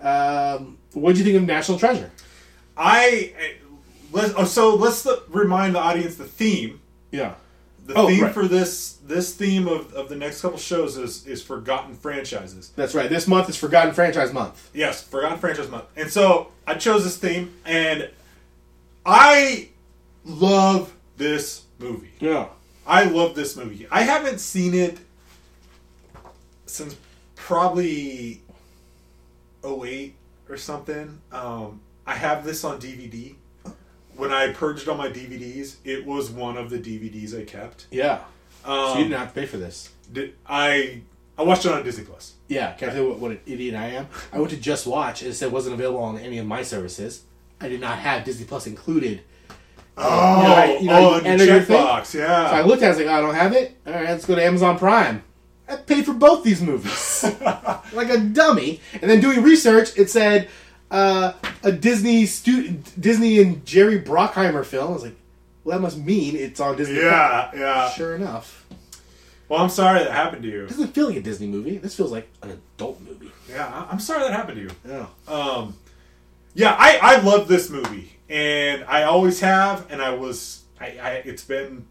Um, 0.00 0.78
what 0.92 1.12
do 1.14 1.18
you 1.18 1.24
think 1.24 1.36
of 1.36 1.42
National 1.44 1.78
Treasure? 1.78 2.10
I 2.76 3.34
let's 4.12 4.32
oh, 4.36 4.44
so 4.44 4.74
let's 4.76 5.02
the, 5.02 5.22
remind 5.28 5.74
the 5.74 5.80
audience 5.80 6.16
the 6.16 6.24
theme. 6.24 6.80
Yeah. 7.10 7.34
The 7.86 7.94
Oh, 7.94 8.06
theme 8.06 8.22
right. 8.24 8.32
for 8.34 8.46
this 8.46 8.98
this 9.04 9.34
theme 9.34 9.66
of, 9.66 9.92
of 9.94 10.08
the 10.08 10.14
next 10.16 10.42
couple 10.42 10.58
shows 10.58 10.96
is 10.96 11.26
is 11.26 11.42
forgotten 11.42 11.94
franchises. 11.94 12.70
That's 12.76 12.94
right. 12.94 13.08
This 13.10 13.26
month 13.26 13.48
is 13.48 13.56
Forgotten 13.56 13.94
Franchise 13.94 14.32
Month. 14.32 14.70
Yes, 14.72 15.02
forgotten 15.02 15.38
franchise 15.38 15.68
month. 15.68 15.84
And 15.96 16.10
so 16.10 16.52
I 16.66 16.74
chose 16.74 17.02
this 17.04 17.16
theme, 17.16 17.52
and 17.64 18.10
I 19.04 19.70
love 20.24 20.92
this 21.16 21.64
movie. 21.78 22.12
Yeah. 22.20 22.48
I 22.86 23.04
love 23.04 23.34
this 23.34 23.56
movie. 23.56 23.86
I 23.90 24.02
haven't 24.02 24.38
seen 24.40 24.74
it 24.74 24.98
since 26.66 26.96
probably 27.36 28.42
08 29.64 30.14
or 30.48 30.56
something. 30.56 31.20
Um, 31.32 31.80
I 32.06 32.14
have 32.14 32.44
this 32.44 32.64
on 32.64 32.80
DVD. 32.80 33.34
When 34.16 34.32
I 34.32 34.52
purged 34.52 34.88
all 34.88 34.96
my 34.96 35.08
DVDs, 35.08 35.76
it 35.84 36.04
was 36.04 36.30
one 36.30 36.56
of 36.56 36.68
the 36.70 36.78
DVDs 36.78 37.38
I 37.40 37.44
kept. 37.44 37.86
Yeah. 37.90 38.20
Um, 38.64 38.92
so 38.92 38.98
you 38.98 39.04
didn't 39.04 39.18
have 39.18 39.28
to 39.34 39.40
pay 39.40 39.46
for 39.46 39.56
this. 39.56 39.90
did- 40.12 40.34
I 40.46 41.00
I 41.38 41.42
watched 41.42 41.64
it 41.64 41.72
on 41.72 41.82
Disney 41.82 42.04
Plus. 42.04 42.34
Yeah. 42.48 42.72
Can 42.72 42.90
I 42.90 42.92
tell 42.92 43.02
you 43.04 43.08
what, 43.10 43.18
what 43.18 43.30
an 43.30 43.40
idiot 43.46 43.74
I 43.74 43.86
am? 43.88 44.08
I 44.32 44.38
went 44.38 44.50
to 44.50 44.58
Just 44.58 44.86
Watch 44.86 45.22
and 45.22 45.30
it 45.30 45.34
said 45.34 45.46
it 45.46 45.52
wasn't 45.52 45.74
available 45.74 46.00
on 46.02 46.18
any 46.18 46.36
of 46.38 46.46
my 46.46 46.62
services. 46.62 47.22
I 47.60 47.68
did 47.68 47.80
not 47.80 47.98
have 47.98 48.24
Disney 48.24 48.44
Plus 48.44 48.66
included. 48.66 49.22
Oh, 49.96 50.02
I- 50.06 50.78
you 50.80 50.86
know, 50.88 51.14
oh, 51.14 51.16
you 51.16 51.22
enter 51.24 51.44
your 51.44 51.54
your 51.56 51.64
thing? 51.64 51.76
checkbox, 51.78 52.14
yeah. 52.14 52.50
So 52.50 52.56
I 52.56 52.62
looked 52.62 52.82
at 52.82 52.86
it, 52.86 52.86
I 52.86 52.90
was 52.90 52.98
like, 52.98 53.06
oh, 53.08 53.12
I 53.14 53.20
don't 53.22 53.34
have 53.34 53.52
it? 53.54 53.76
All 53.86 53.92
right, 53.94 54.04
let's 54.04 54.26
go 54.26 54.34
to 54.34 54.44
Amazon 54.44 54.78
Prime. 54.78 55.22
I 55.68 55.76
paid 55.76 56.04
for 56.04 56.14
both 56.14 56.42
these 56.44 56.60
movies. 56.60 57.22
like 57.92 58.10
a 58.10 58.18
dummy. 58.18 58.80
And 59.00 59.10
then 59.10 59.20
doing 59.20 59.42
research, 59.42 59.96
it 59.96 60.10
said 60.10 60.48
uh, 60.90 61.32
a 61.62 61.72
Disney 61.72 62.26
stu- 62.26 62.70
Disney 62.98 63.40
and 63.40 63.64
Jerry 63.64 64.00
Bruckheimer 64.00 64.64
film. 64.64 64.90
I 64.90 64.92
was 64.92 65.02
like, 65.02 65.16
well, 65.64 65.76
that 65.78 65.82
must 65.82 65.98
mean 65.98 66.36
it's 66.36 66.58
on 66.60 66.76
Disney. 66.76 66.96
yeah, 66.96 67.50
yeah. 67.54 67.90
Sure 67.90 68.14
enough. 68.16 68.66
Well, 69.48 69.60
I'm 69.60 69.68
sorry 69.68 69.98
that 70.04 70.12
happened 70.12 70.42
to 70.44 70.48
you. 70.48 70.64
It 70.64 70.68
doesn't 70.68 70.94
feel 70.94 71.08
like 71.08 71.16
a 71.16 71.22
Disney 71.22 71.48
movie. 71.48 71.76
This 71.78 71.94
feels 71.96 72.12
like 72.12 72.28
an 72.42 72.50
adult 72.76 73.00
movie. 73.00 73.30
Yeah, 73.48 73.86
I'm 73.90 73.98
sorry 73.98 74.20
that 74.22 74.32
happened 74.32 74.56
to 74.56 74.62
you. 74.62 74.70
Yeah. 74.88 75.06
Um, 75.32 75.74
yeah, 76.54 76.74
I 76.78 76.98
I 77.02 77.20
love 77.20 77.48
this 77.48 77.68
movie, 77.70 78.12
and 78.28 78.84
I 78.84 79.02
always 79.04 79.40
have, 79.40 79.90
and 79.90 80.00
I 80.00 80.10
was 80.14 80.62
I, 80.80 80.86
I 81.02 81.10
it's 81.24 81.44
been 81.44 81.84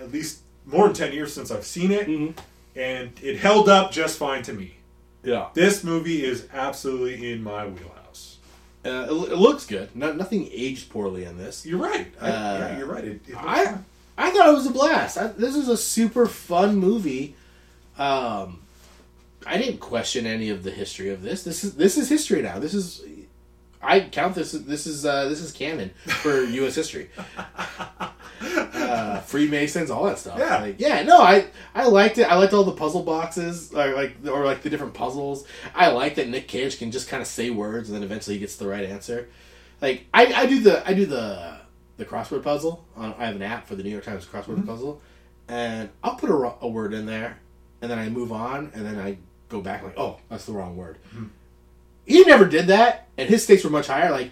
at 0.00 0.10
least 0.12 0.40
more 0.66 0.86
than 0.86 0.94
ten 0.94 1.12
years 1.12 1.32
since 1.32 1.50
I've 1.50 1.64
seen 1.66 1.90
it. 1.90 2.06
Mhm. 2.06 2.34
and 2.74 3.10
it 3.22 3.36
held 3.38 3.68
up 3.68 3.92
just 3.92 4.16
fine 4.18 4.42
to 4.44 4.52
me. 4.52 4.76
Yeah. 5.22 5.48
This 5.54 5.84
movie 5.84 6.24
is 6.24 6.48
absolutely 6.52 7.32
in 7.32 7.42
my 7.42 7.66
wheelhouse. 7.66 8.38
Uh, 8.84 9.06
it, 9.08 9.32
it 9.32 9.36
looks 9.36 9.66
good. 9.66 9.94
No, 9.94 10.12
nothing 10.12 10.48
aged 10.52 10.90
poorly 10.90 11.24
in 11.24 11.38
this. 11.38 11.64
You're 11.64 11.78
right. 11.78 12.12
I, 12.20 12.28
Uh, 12.30 12.58
yeah, 12.58 12.78
you're 12.78 12.86
right. 12.88 13.04
It, 13.04 13.20
it 13.28 13.36
I. 13.36 13.78
I 14.18 14.30
thought 14.30 14.48
it 14.48 14.52
was 14.52 14.66
a 14.66 14.70
blast. 14.70 15.16
I, 15.16 15.28
this 15.28 15.56
is 15.56 15.68
a 15.68 15.76
super 15.76 16.26
fun 16.26 16.76
movie. 16.76 17.34
Um, 17.98 18.60
I 19.46 19.56
didn't 19.58 19.78
question 19.78 20.26
any 20.26 20.50
of 20.50 20.62
the 20.64 20.70
history 20.70 21.10
of 21.10 21.22
this. 21.22 21.42
This 21.44 21.64
is 21.64 21.74
this 21.74 21.96
is 21.96 22.08
history 22.08 22.42
now. 22.42 22.58
This 22.58 22.74
is 22.74 23.02
I 23.82 24.00
count 24.00 24.34
this. 24.34 24.52
This 24.52 24.86
is 24.86 25.04
uh, 25.04 25.28
this 25.28 25.40
is 25.40 25.52
canon 25.52 25.90
for 26.04 26.44
U.S. 26.60 26.74
history. 26.74 27.10
Uh, 28.40 29.20
Freemasons, 29.20 29.90
all 29.90 30.04
that 30.04 30.18
stuff. 30.18 30.38
Yeah. 30.38 30.58
like, 30.58 30.80
yeah. 30.80 31.02
No, 31.02 31.20
I 31.20 31.46
I 31.74 31.86
liked 31.86 32.18
it. 32.18 32.24
I 32.24 32.36
liked 32.36 32.52
all 32.52 32.64
the 32.64 32.72
puzzle 32.72 33.02
boxes, 33.02 33.72
or 33.72 33.94
like 33.94 34.16
or 34.26 34.44
like 34.44 34.62
the 34.62 34.70
different 34.70 34.94
puzzles. 34.94 35.44
I 35.74 35.88
like 35.88 36.16
that 36.16 36.28
Nick 36.28 36.48
Cage 36.48 36.78
can 36.78 36.90
just 36.90 37.08
kind 37.08 37.20
of 37.20 37.26
say 37.26 37.50
words 37.50 37.88
and 37.88 37.96
then 37.96 38.02
eventually 38.02 38.34
he 38.34 38.40
gets 38.40 38.56
the 38.56 38.66
right 38.66 38.84
answer. 38.84 39.28
Like 39.80 40.06
I, 40.14 40.26
I 40.32 40.46
do 40.46 40.60
the 40.60 40.88
I 40.88 40.94
do 40.94 41.06
the 41.06 41.58
the 41.96 42.04
crossword 42.04 42.42
puzzle. 42.42 42.84
On, 42.96 43.14
I 43.18 43.26
have 43.26 43.36
an 43.36 43.42
app 43.42 43.66
for 43.66 43.74
the 43.76 43.82
New 43.82 43.90
York 43.90 44.04
Times 44.04 44.26
crossword 44.26 44.64
puzzle, 44.66 45.00
and 45.48 45.88
I'll 46.02 46.16
put 46.16 46.30
a, 46.30 46.54
a 46.60 46.68
word 46.68 46.94
in 46.94 47.06
there, 47.06 47.38
and 47.80 47.90
then 47.90 47.98
I 47.98 48.08
move 48.08 48.32
on, 48.32 48.70
and 48.74 48.84
then 48.86 48.98
I 48.98 49.18
go 49.48 49.60
back 49.60 49.82
like, 49.82 49.98
oh, 49.98 50.18
that's 50.28 50.46
the 50.46 50.52
wrong 50.52 50.76
word. 50.76 50.98
He 52.06 52.22
never 52.24 52.44
did 52.44 52.66
that, 52.68 53.08
and 53.16 53.28
his 53.28 53.44
stakes 53.44 53.64
were 53.64 53.70
much 53.70 53.86
higher. 53.86 54.10
Like 54.10 54.30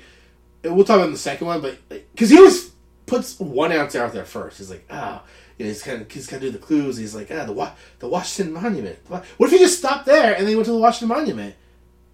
we'll 0.64 0.84
talk 0.84 0.96
about 0.98 1.10
the 1.10 1.16
second 1.18 1.46
one, 1.46 1.60
but 1.60 1.78
because 2.12 2.30
he 2.30 2.36
always 2.38 2.70
puts 3.06 3.38
one 3.40 3.72
answer 3.72 4.02
out 4.02 4.12
there 4.12 4.24
first. 4.24 4.58
He's 4.58 4.70
like, 4.70 4.84
ah, 4.90 5.22
you 5.58 5.64
know, 5.64 5.70
he's 5.70 5.82
kind 5.82 6.02
of 6.02 6.10
he's 6.10 6.26
kind 6.26 6.42
of 6.42 6.52
do 6.52 6.58
the 6.58 6.64
clues. 6.64 6.96
He's 6.96 7.14
like, 7.14 7.30
ah, 7.30 7.44
the 7.44 7.52
Wa- 7.52 7.72
the 8.00 8.08
Washington 8.08 8.52
Monument. 8.54 8.98
What 9.08 9.24
if 9.40 9.50
he 9.50 9.58
just 9.58 9.78
stopped 9.78 10.06
there 10.06 10.32
and 10.34 10.42
then 10.42 10.48
he 10.48 10.54
went 10.56 10.66
to 10.66 10.72
the 10.72 10.78
Washington 10.78 11.08
Monument? 11.16 11.54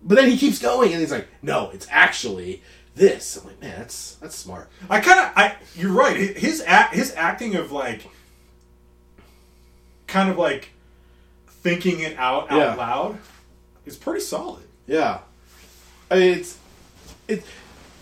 But 0.03 0.17
then 0.17 0.31
he 0.31 0.37
keeps 0.37 0.59
going, 0.61 0.93
and 0.93 1.01
he's 1.01 1.11
like, 1.11 1.27
no, 1.43 1.71
it's 1.71 1.87
actually 1.91 2.63
this. 2.95 3.37
I'm 3.37 3.47
like, 3.47 3.61
man, 3.61 3.79
that's 3.79 4.15
that's 4.17 4.37
smart. 4.37 4.69
I 4.89 5.01
kind 5.01 5.19
of, 5.21 5.33
I. 5.35 5.57
You're 5.75 5.91
right. 5.93 6.17
His 6.17 6.37
his 6.37 6.63
act, 6.67 6.95
his 6.95 7.13
acting 7.15 7.57
of 7.57 7.73
like, 7.73 8.07
kind 10.07 10.29
of 10.31 10.39
like, 10.39 10.71
thinking 11.49 12.01
it 12.01 12.17
out 12.19 12.51
out 12.53 12.59
Yeah. 12.59 12.75
loud, 12.75 13.19
is 13.85 13.97
pretty 13.97 14.21
solid. 14.21 14.63
Yeah, 14.87 15.21
I 16.11 16.15
mean, 16.17 16.39
it's 16.39 16.59
it 17.29 17.45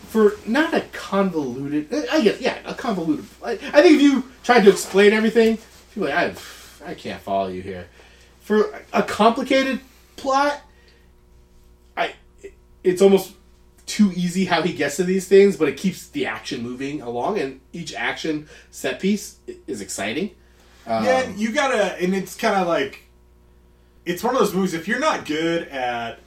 for 0.09 0.35
not 0.47 0.75
a 0.75 0.83
convoluted. 0.93 1.93
I 2.11 2.21
guess 2.21 2.41
yeah, 2.41 2.59
a 2.65 2.75
convoluted. 2.75 3.27
I, 3.43 3.53
I 3.53 3.83
think 3.83 3.97
if 3.97 4.03
you 4.03 4.25
tried 4.43 4.65
to 4.65 4.71
explain 4.71 5.13
everything, 5.13 5.59
people 5.93 6.09
like 6.09 6.15
I 6.15 6.35
I 6.87 6.95
can't 6.95 7.21
follow 7.21 7.49
you 7.49 7.63
here. 7.63 7.89
For 8.41 8.83
a 8.93 9.03
complicated 9.03 9.81
plot, 10.17 10.61
I 11.97 12.15
it's 12.83 13.01
almost 13.01 13.33
too 13.87 14.13
easy 14.15 14.47
how 14.47 14.63
he 14.63 14.73
gets 14.73 14.97
to 14.97 15.05
these 15.05 15.29
things, 15.29 15.57
but 15.57 15.69
it 15.69 15.77
keeps 15.77 16.09
the 16.09 16.27
action 16.27 16.63
moving 16.63 17.03
along, 17.03 17.39
and 17.39 17.61
each 17.73 17.95
action 17.95 18.49
set 18.71 19.01
piece 19.01 19.37
is 19.67 19.81
exciting. 19.81 20.31
Um, 20.87 21.05
yeah, 21.05 21.29
you 21.37 21.53
gotta, 21.53 21.95
and 22.01 22.15
it's 22.15 22.35
kind 22.35 22.57
of 22.57 22.67
like, 22.67 23.05
it's 24.05 24.23
one 24.23 24.35
of 24.35 24.41
those 24.41 24.55
movies. 24.55 24.75
If 24.75 24.89
you're 24.89 25.01
not 25.01 25.27
good 25.27 25.69
at 25.69 26.19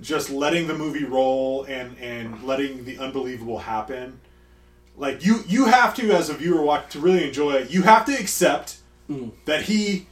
just 0.00 0.30
letting 0.30 0.66
the 0.66 0.76
movie 0.76 1.04
roll 1.04 1.64
and 1.64 1.96
and 1.98 2.42
letting 2.42 2.84
the 2.84 2.98
unbelievable 2.98 3.58
happen, 3.58 4.20
like 4.96 5.24
you 5.24 5.40
you 5.46 5.66
have 5.66 5.94
to 5.96 6.10
as 6.12 6.28
a 6.30 6.34
viewer 6.34 6.62
watch 6.62 6.90
to 6.92 7.00
really 7.00 7.26
enjoy 7.26 7.52
it. 7.52 7.70
You 7.70 7.82
have 7.82 8.04
to 8.06 8.12
accept 8.12 8.78
mm. 9.08 9.32
that 9.44 9.62
he 9.62 10.06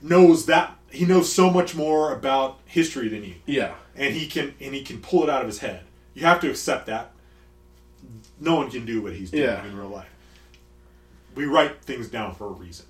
knows 0.00 0.46
that 0.46 0.76
he 0.90 1.04
knows 1.04 1.32
so 1.32 1.50
much 1.50 1.74
more 1.74 2.12
about 2.14 2.58
history 2.66 3.08
than 3.08 3.24
you 3.24 3.34
yeah, 3.46 3.74
and 3.96 4.14
he 4.14 4.26
can 4.26 4.54
and 4.60 4.74
he 4.74 4.82
can 4.82 5.00
pull 5.00 5.24
it 5.24 5.30
out 5.30 5.40
of 5.40 5.46
his 5.48 5.58
head. 5.58 5.82
You 6.14 6.22
have 6.26 6.40
to 6.40 6.50
accept 6.50 6.86
that. 6.86 7.10
No 8.40 8.56
one 8.56 8.70
can 8.70 8.84
do 8.84 9.02
what 9.02 9.14
he's 9.14 9.30
doing 9.30 9.44
Yeah. 9.44 9.64
in 9.64 9.76
real 9.76 9.88
life. 9.88 10.08
We 11.34 11.46
write 11.46 11.82
things 11.82 12.08
down 12.08 12.34
for 12.34 12.46
a 12.46 12.52
reason. 12.52 12.86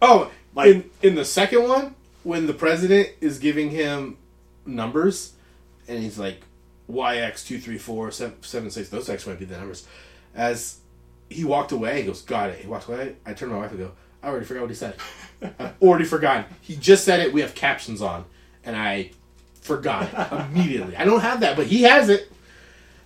Oh, 0.00 0.30
Like- 0.54 0.68
in 0.68 0.90
in 1.02 1.14
the 1.14 1.24
second 1.24 1.68
one, 1.68 1.94
when 2.22 2.46
the 2.46 2.54
president 2.54 3.10
is 3.20 3.38
giving 3.38 3.70
him 3.70 4.16
numbers, 4.64 5.32
and 5.88 6.02
he's 6.02 6.18
like 6.18 6.40
YX 6.90 7.46
two 7.46 7.58
three 7.58 7.78
four 7.78 8.10
seven 8.10 8.42
seven 8.42 8.70
six. 8.70 8.88
Those 8.88 9.08
X 9.08 9.26
might 9.26 9.38
be 9.38 9.44
the 9.44 9.56
numbers. 9.56 9.86
As 10.34 10.78
he 11.30 11.44
walked 11.44 11.72
away, 11.72 12.00
he 12.00 12.06
goes, 12.06 12.22
"Got 12.22 12.50
it." 12.50 12.58
He 12.58 12.66
walked 12.66 12.88
away. 12.88 13.16
I 13.24 13.32
turned 13.32 13.50
to 13.50 13.56
my 13.56 13.62
wife 13.62 13.70
and 13.70 13.80
go, 13.80 13.92
"I 14.22 14.28
already 14.28 14.46
forgot 14.46 14.62
what 14.62 14.70
he 14.70 14.76
said. 14.76 14.96
I've 15.58 15.74
already 15.82 16.04
forgotten. 16.04 16.44
He 16.60 16.76
just 16.76 17.04
said 17.04 17.20
it. 17.20 17.32
We 17.32 17.40
have 17.40 17.54
captions 17.54 18.02
on, 18.02 18.24
and 18.64 18.76
I 18.76 19.10
forgot 19.60 20.08
it 20.12 20.32
immediately. 20.52 20.96
I 20.96 21.04
don't 21.04 21.20
have 21.20 21.40
that, 21.40 21.56
but 21.56 21.66
he 21.66 21.82
has 21.82 22.08
it. 22.08 22.30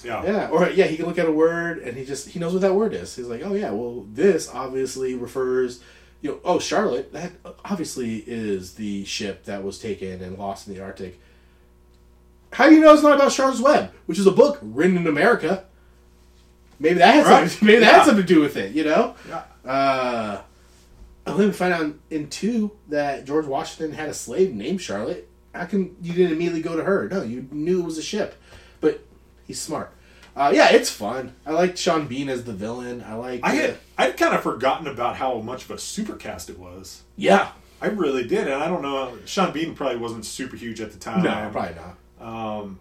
Yeah. 0.05 0.25
Yeah, 0.25 0.49
or 0.49 0.69
yeah, 0.71 0.87
he 0.87 0.97
can 0.97 1.07
look 1.07 1.19
at 1.19 1.27
a 1.27 1.33
word 1.33 1.79
and 1.79 1.97
he 1.97 2.05
just 2.05 2.29
he 2.29 2.39
knows 2.39 2.53
what 2.53 2.63
that 2.63 2.75
word 2.75 2.95
is. 2.95 3.17
He's 3.17 3.27
like, 3.27 3.43
oh 3.45 3.55
yeah, 3.55 3.71
well 3.71 4.07
this 4.13 4.49
obviously 4.49 5.15
refers, 5.15 5.81
you 6.21 6.31
know, 6.31 6.41
oh 6.45 6.59
Charlotte, 6.59 7.13
that 7.13 7.33
obviously 7.65 8.23
is 8.27 8.75
the 8.75 9.05
ship 9.05 9.45
that 9.47 9.65
was 9.65 9.79
taken 9.79 10.23
and 10.23 10.39
lost 10.39 10.69
in 10.69 10.75
the 10.75 10.81
Arctic. 10.81 11.21
How 12.53 12.69
do 12.69 12.75
you 12.75 12.81
know 12.81 12.93
it's 12.95 13.03
not 13.03 13.15
about 13.17 13.33
Charlotte's 13.33 13.61
Web, 13.61 13.91
which 14.07 14.19
is 14.19 14.27
a 14.27 14.31
book 14.33 14.59
written 14.63 14.97
in 14.97 15.07
America? 15.07 15.65
Maybe 16.81 16.99
that 16.99 17.15
has 17.15 17.27
Right. 17.27 17.49
something, 17.51 17.67
maybe 17.67 17.81
that 17.81 17.87
Yeah. 17.87 17.97
had 17.99 18.05
something 18.07 18.25
to 18.27 18.35
do 18.35 18.41
with 18.41 18.57
it, 18.57 18.73
you 18.73 18.85
know. 18.85 19.15
Yeah. 19.29 19.71
Uh, 19.71 20.41
then 21.27 21.37
we 21.39 21.53
find 21.53 21.75
out 21.75 21.95
in 22.11 22.29
two 22.31 22.73
that 22.89 23.25
George 23.27 23.47
Washington 23.47 23.95
had 23.97 24.09
a 24.09 24.15
slave 24.15 24.55
named 24.55 24.81
Charlotte. 24.81 25.29
How 25.55 25.65
can 25.67 25.97
you 26.01 26.13
didn't 26.15 26.33
immediately 26.33 26.63
go 26.63 26.77
to 26.77 26.85
her? 26.85 27.09
No, 27.11 27.23
you 27.23 27.47
knew 27.51 27.81
it 27.81 27.85
was 27.85 27.99
a 27.99 28.03
ship. 28.03 28.35
But 28.81 29.05
he's 29.47 29.61
smart. 29.61 29.93
Uh, 30.37 30.53
yeah, 30.55 30.71
it's 30.71 30.89
fun. 30.89 31.35
I 31.45 31.51
like 31.51 31.77
Sean 31.77 32.07
Bean 32.07 32.29
as 32.29 32.45
the 32.45 32.53
villain. 32.53 33.05
I 33.07 33.15
like. 33.15 33.41
I 33.43 33.49
uh, 33.51 33.61
had 33.61 33.77
I'd 33.99 34.17
kind 34.17 34.35
of 34.35 34.43
forgotten 34.43 34.87
about 34.87 35.17
how 35.17 35.39
much 35.41 35.65
of 35.65 35.73
a 35.73 35.75
supercast 35.75 36.49
it 36.49 36.59
was. 36.59 37.03
yeah. 37.17 37.51
I 37.81 37.87
really 37.87 38.27
did, 38.27 38.49
and 38.49 38.61
I 38.61 38.67
don't 38.67 38.83
know. 38.83 39.17
Sean 39.25 39.53
Bean 39.53 39.73
probably 39.73 39.99
wasn't 39.99 40.25
super 40.25 40.57
huge 40.57 40.81
at 40.81 40.91
the 40.91 40.99
time. 40.99 41.23
No, 41.23 41.49
probably 41.53 41.77
not. 41.77 41.97
Um, 42.21 42.79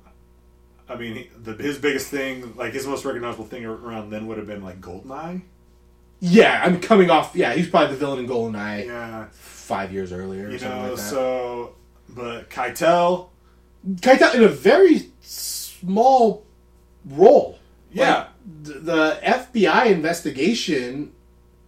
I 0.90 0.96
mean, 0.96 1.28
the, 1.44 1.54
his 1.54 1.78
biggest 1.78 2.08
thing, 2.08 2.56
like 2.56 2.74
his 2.74 2.88
most 2.88 3.06
recognizable 3.06 3.46
thing 3.46 3.66
around 3.66 4.10
then, 4.10 4.28
would 4.28 4.38
have 4.38 4.48
been 4.48 4.64
like 4.64 4.80
Goldeneye. 4.82 5.42
Yeah, 6.20 6.62
I'm 6.66 6.80
coming 6.82 7.10
off. 7.12 7.36
Yeah, 7.36 7.54
he's 7.54 7.70
probably 7.70 7.92
the 7.96 7.98
villain 8.00 8.20
in 8.20 8.28
Goldeneye 8.28 8.86
Yeah, 8.88 9.28
five 9.34 9.92
years 9.94 10.12
earlier. 10.12 10.48
Or 10.48 10.52
you 10.52 10.58
something 10.58 10.78
know. 10.82 10.88
like 10.90 10.98
that. 10.98 11.02
so, 11.04 11.76
but 12.10 12.50
Keitel, 12.50 13.30
Keitel 13.88 14.34
in 14.36 14.44
a 14.44 14.48
very 14.48 15.12
small 15.22 16.46
role. 17.06 17.60
yeah, 17.92 18.28
Like, 18.64 18.84
the 18.84 19.20
FBI 19.24 19.88
investigation 19.92 21.12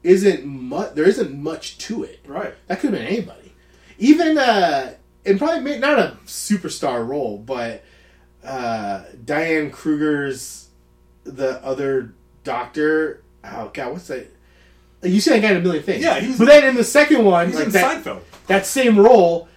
isn't 0.02 0.46
much. 0.46 0.96
There 0.96 1.08
isn't 1.08 1.38
much 1.38 1.78
to 1.80 2.04
it. 2.04 2.22
right. 2.26 2.56
That 2.68 2.80
could 2.80 2.92
have 2.92 3.00
been 3.00 3.08
anybody. 3.08 3.54
Even 4.00 4.38
uh 4.38 4.94
and 5.30 5.40
probably 5.40 5.60
ma- 5.72 5.80
not 5.80 6.00
a 6.00 6.18
superstar 6.26 7.08
role, 7.08 7.38
but 7.38 7.84
uh 8.44 9.04
Diane 9.26 9.72
Kruger's 9.72 10.68
the 11.24 11.64
other 11.64 12.14
doctor. 12.44 13.24
Oh 13.44 13.70
god, 13.74 13.94
what's 13.94 14.08
that? 14.08 14.28
You 15.04 15.22
see 15.22 15.32
that 15.32 15.42
guy 15.42 15.52
in 15.52 15.58
a 15.58 15.62
million 15.62 15.84
things. 15.84 16.04
Yeah, 16.04 16.20
he's- 16.20 16.38
but 16.38 16.46
then 16.48 16.68
in 16.68 16.76
the 16.76 16.84
second 16.84 17.24
one, 17.24 17.48
He's 17.48 17.56
like 17.56 17.66
in 17.68 17.72
that, 17.72 18.04
Seinfeld. 18.04 18.22
that 18.48 18.66
same 18.66 19.00
role 19.00 19.48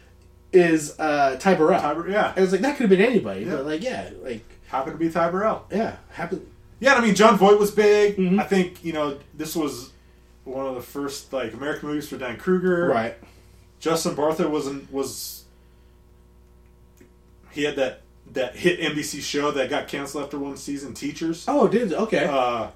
is 0.53 0.99
uh 1.01 1.37
Ty 1.41 1.55
Burrell. 1.55 1.81
Ty, 1.81 2.09
yeah, 2.09 2.33
I 2.37 2.41
was 2.41 2.53
like, 2.53 2.61
that 2.61 2.77
could 2.77 2.89
have 2.89 2.91
been 2.91 3.01
anybody, 3.07 3.45
Yeah. 3.45 3.57
but 3.57 3.67
like, 3.67 3.83
yeah, 3.83 4.11
like, 4.23 4.45
happened 4.69 4.99
to 4.99 4.99
be 5.05 5.11
Ty 5.11 5.31
Burrell. 5.31 5.65
yeah, 5.71 5.97
happened. 6.11 6.47
Yeah, 6.81 6.95
I 6.95 7.01
mean, 7.01 7.15
Jon 7.15 7.39
Voight 7.39 7.59
was 7.61 7.71
big. 7.71 8.17
Mhm. 8.17 8.41
I 8.41 8.45
think 8.45 8.85
you 8.85 8.93
know 8.93 9.19
this 9.35 9.55
was 9.57 9.91
one 10.45 10.67
of 10.67 10.75
the 10.75 10.83
first 10.83 11.33
like 11.33 11.55
American 11.55 11.89
movies 11.89 12.09
for 12.09 12.17
Dan 12.19 12.37
Kruger. 12.37 12.89
Right. 12.89 13.15
Justin 13.81 14.15
Bartha 14.17 14.49
wasn't 14.51 14.93
was. 14.93 15.42
He 17.53 17.65
had 17.65 17.77
that 17.77 18.01
that 18.33 18.57
hit 18.57 18.81
NBC 18.81 19.21
show 19.21 19.51
that 19.51 19.69
got 19.71 19.89
canceled 19.89 20.25
after 20.25 20.39
one 20.39 20.57
season, 20.57 20.95
Teachers. 20.95 21.45
Oh, 21.49 21.69
did 21.69 21.93
okay. 21.93 22.25
Uh, 22.25 22.69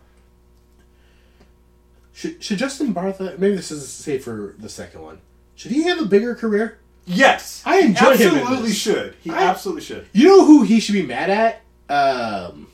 should 2.12 2.43
should 2.43 2.59
Justin 2.59 2.95
Bartha? 2.95 3.39
Maybe 3.39 3.57
this 3.57 3.71
is 3.71 3.89
safe 3.89 4.25
for 4.25 4.55
the 4.59 4.69
second 4.69 5.03
one. 5.03 5.19
Should 5.55 5.73
he 5.73 5.85
have 5.85 6.01
a 6.01 6.05
bigger 6.07 6.35
career? 6.35 6.79
yes, 7.09 7.62
I 7.65 7.79
enjoy 7.81 8.17
He 8.17 8.25
him 8.25 8.35
Absolutely 8.35 8.73
should. 8.73 9.15
He 9.23 9.31
I- 9.31 9.45
absolutely 9.45 9.83
should. 9.83 10.07
You 10.12 10.27
know 10.29 10.45
who 10.45 10.62
he 10.65 10.81
should 10.81 10.95
be 10.95 11.03
mad 11.07 11.31
at? 11.31 11.61
Um, 11.89 12.67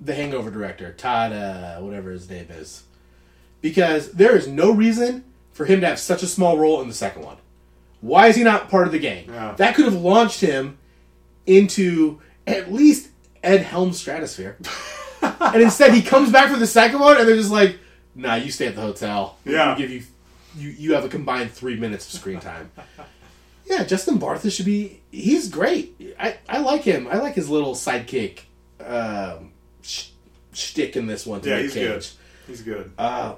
the 0.00 0.14
Hangover 0.14 0.50
director, 0.50 0.92
Todd, 0.92 1.32
uh, 1.32 1.78
whatever 1.80 2.10
his 2.10 2.28
name 2.28 2.46
is, 2.50 2.82
because 3.62 4.12
there 4.12 4.36
is 4.36 4.46
no 4.46 4.70
reason 4.70 5.24
for 5.50 5.64
him 5.64 5.80
to 5.80 5.86
have 5.88 5.98
such 5.98 6.22
a 6.22 6.26
small 6.26 6.58
role 6.58 6.80
in 6.82 6.88
the 6.88 6.94
second 6.94 7.24
one. 7.24 7.38
Why 8.00 8.28
is 8.28 8.36
he 8.36 8.44
not 8.44 8.68
part 8.68 8.86
of 8.86 8.92
the 8.92 8.98
gang? 8.98 9.26
Yeah. 9.28 9.54
That 9.56 9.74
could 9.74 9.84
have 9.86 9.94
launched 9.94 10.40
him 10.40 10.78
into 11.46 12.20
at 12.46 12.72
least 12.72 13.08
Ed 13.42 13.62
Helm's 13.62 13.98
stratosphere. 14.00 14.56
and 15.22 15.62
instead, 15.62 15.92
he 15.92 16.02
comes 16.02 16.30
back 16.30 16.50
for 16.50 16.58
the 16.58 16.66
second 16.66 17.00
one, 17.00 17.16
and 17.18 17.28
they're 17.28 17.36
just 17.36 17.50
like, 17.50 17.78
"Nah, 18.14 18.34
you 18.36 18.50
stay 18.50 18.66
at 18.68 18.74
the 18.76 18.82
hotel. 18.82 19.36
We 19.44 19.52
Yeah. 19.54 19.74
can 19.74 19.78
give 19.78 19.90
you 19.90 20.02
you 20.56 20.68
you 20.70 20.94
have 20.94 21.04
a 21.04 21.08
combined 21.08 21.50
three 21.52 21.76
minutes 21.76 22.06
of 22.12 22.20
screen 22.20 22.40
time. 22.40 22.70
yeah, 23.66 23.84
Justin 23.84 24.18
Bartha 24.18 24.50
should 24.50 24.66
be. 24.66 25.00
He's 25.10 25.48
great. 25.48 26.14
I 26.18 26.36
I 26.48 26.58
like 26.58 26.82
him. 26.82 27.08
I 27.10 27.18
like 27.18 27.34
his 27.34 27.48
little 27.48 27.74
sidekick 27.74 28.40
um, 28.84 29.52
sh- 29.82 30.08
shtick 30.52 30.96
in 30.96 31.06
this 31.06 31.26
one. 31.26 31.40
To 31.42 31.48
Yeah, 31.48 31.58
he's 31.60 31.74
Cage. 31.74 31.86
good. 31.88 32.06
He's 32.46 32.62
good. 32.62 32.92
Uh, 32.96 33.34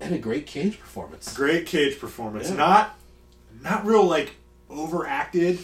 and 0.00 0.14
a 0.14 0.18
great 0.18 0.46
Cage 0.46 0.80
performance. 0.80 1.34
Great 1.36 1.66
Cage 1.66 1.98
performance. 2.00 2.48
Yeah. 2.50 2.56
Not 2.56 2.98
not 3.62 3.84
real 3.84 4.04
like 4.04 4.36
overacted. 4.68 5.58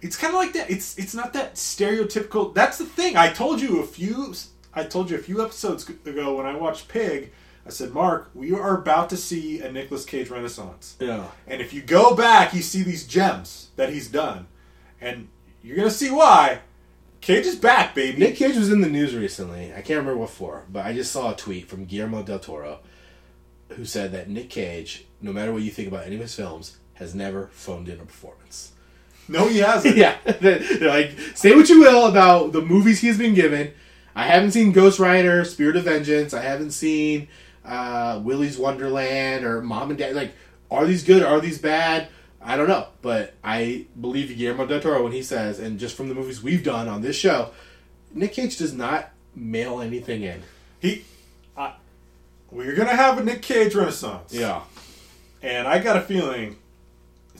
It's 0.00 0.16
kind 0.16 0.34
of 0.34 0.40
like 0.40 0.52
that. 0.54 0.70
It's 0.70 0.98
it's 0.98 1.14
not 1.14 1.32
that 1.34 1.54
stereotypical. 1.54 2.54
That's 2.54 2.78
the 2.78 2.84
thing. 2.84 3.16
I 3.16 3.32
told 3.32 3.60
you 3.60 3.80
a 3.80 3.86
few. 3.86 4.34
I 4.74 4.84
told 4.84 5.10
you 5.10 5.16
a 5.16 5.20
few 5.20 5.42
episodes 5.42 5.88
ago 5.88 6.36
when 6.36 6.46
I 6.46 6.56
watched 6.56 6.88
Pig. 6.88 7.32
I 7.64 7.70
said, 7.70 7.92
Mark, 7.92 8.30
we 8.34 8.52
are 8.52 8.76
about 8.76 9.10
to 9.10 9.16
see 9.16 9.60
a 9.60 9.70
Nicolas 9.70 10.04
Cage 10.04 10.30
renaissance. 10.30 10.96
Yeah. 10.98 11.28
And 11.46 11.60
if 11.60 11.72
you 11.72 11.80
go 11.80 12.16
back, 12.16 12.52
you 12.54 12.62
see 12.62 12.82
these 12.82 13.06
gems 13.06 13.70
that 13.76 13.92
he's 13.92 14.10
done, 14.10 14.48
and 15.00 15.28
you're 15.62 15.76
gonna 15.76 15.90
see 15.90 16.10
why. 16.10 16.60
Cage 17.20 17.46
is 17.46 17.54
back, 17.54 17.94
baby. 17.94 18.18
Nick 18.18 18.34
Cage 18.34 18.56
was 18.56 18.72
in 18.72 18.80
the 18.80 18.88
news 18.88 19.14
recently. 19.14 19.72
I 19.72 19.76
can't 19.76 20.00
remember 20.00 20.16
what 20.16 20.30
for, 20.30 20.64
but 20.68 20.84
I 20.84 20.92
just 20.92 21.12
saw 21.12 21.30
a 21.30 21.36
tweet 21.36 21.68
from 21.68 21.84
Guillermo 21.84 22.24
del 22.24 22.40
Toro 22.40 22.80
who 23.68 23.84
said 23.84 24.10
that 24.10 24.28
Nick 24.28 24.50
Cage, 24.50 25.06
no 25.20 25.32
matter 25.32 25.52
what 25.52 25.62
you 25.62 25.70
think 25.70 25.86
about 25.86 26.04
any 26.04 26.16
of 26.16 26.20
his 26.20 26.34
films, 26.34 26.78
has 27.02 27.14
never 27.14 27.48
phoned 27.52 27.88
in 27.88 28.00
a 28.00 28.04
performance. 28.04 28.72
no, 29.28 29.48
he 29.48 29.58
hasn't. 29.58 29.96
yeah. 30.04 30.16
Like, 30.80 31.12
say 31.34 31.54
what 31.54 31.68
you 31.68 31.80
will 31.80 32.06
about 32.06 32.52
the 32.52 32.62
movies 32.62 33.00
he's 33.00 33.18
been 33.18 33.34
given. 33.34 33.72
I 34.14 34.24
haven't 34.24 34.52
seen 34.52 34.72
Ghost 34.72 34.98
Rider, 34.98 35.44
Spirit 35.44 35.76
of 35.76 35.84
Vengeance. 35.84 36.34
I 36.34 36.42
haven't 36.42 36.72
seen 36.72 37.28
uh, 37.64 38.20
Willy's 38.22 38.58
Wonderland 38.58 39.44
or 39.44 39.62
Mom 39.62 39.90
and 39.90 39.98
Dad. 39.98 40.14
Like, 40.14 40.32
are 40.70 40.86
these 40.86 41.02
good? 41.04 41.22
Are 41.22 41.40
these 41.40 41.58
bad? 41.58 42.08
I 42.40 42.56
don't 42.56 42.68
know. 42.68 42.88
But 43.00 43.34
I 43.42 43.86
believe 44.00 44.36
Guillermo 44.36 44.66
del 44.66 44.80
Toro 44.80 45.02
when 45.02 45.12
he 45.12 45.22
says, 45.22 45.58
and 45.58 45.78
just 45.78 45.96
from 45.96 46.08
the 46.08 46.14
movies 46.14 46.42
we've 46.42 46.64
done 46.64 46.88
on 46.88 47.00
this 47.02 47.16
show, 47.16 47.50
Nick 48.12 48.32
Cage 48.32 48.58
does 48.58 48.74
not 48.74 49.10
mail 49.34 49.80
anything 49.80 50.22
in. 50.24 50.42
He, 50.80 51.04
I, 51.56 51.74
we're 52.50 52.74
gonna 52.74 52.96
have 52.96 53.16
a 53.18 53.24
Nick 53.24 53.40
Cage 53.42 53.74
renaissance. 53.74 54.34
Yeah. 54.34 54.62
and 55.42 55.66
I 55.66 55.78
got 55.78 55.96
a 55.96 56.00
feeling 56.02 56.56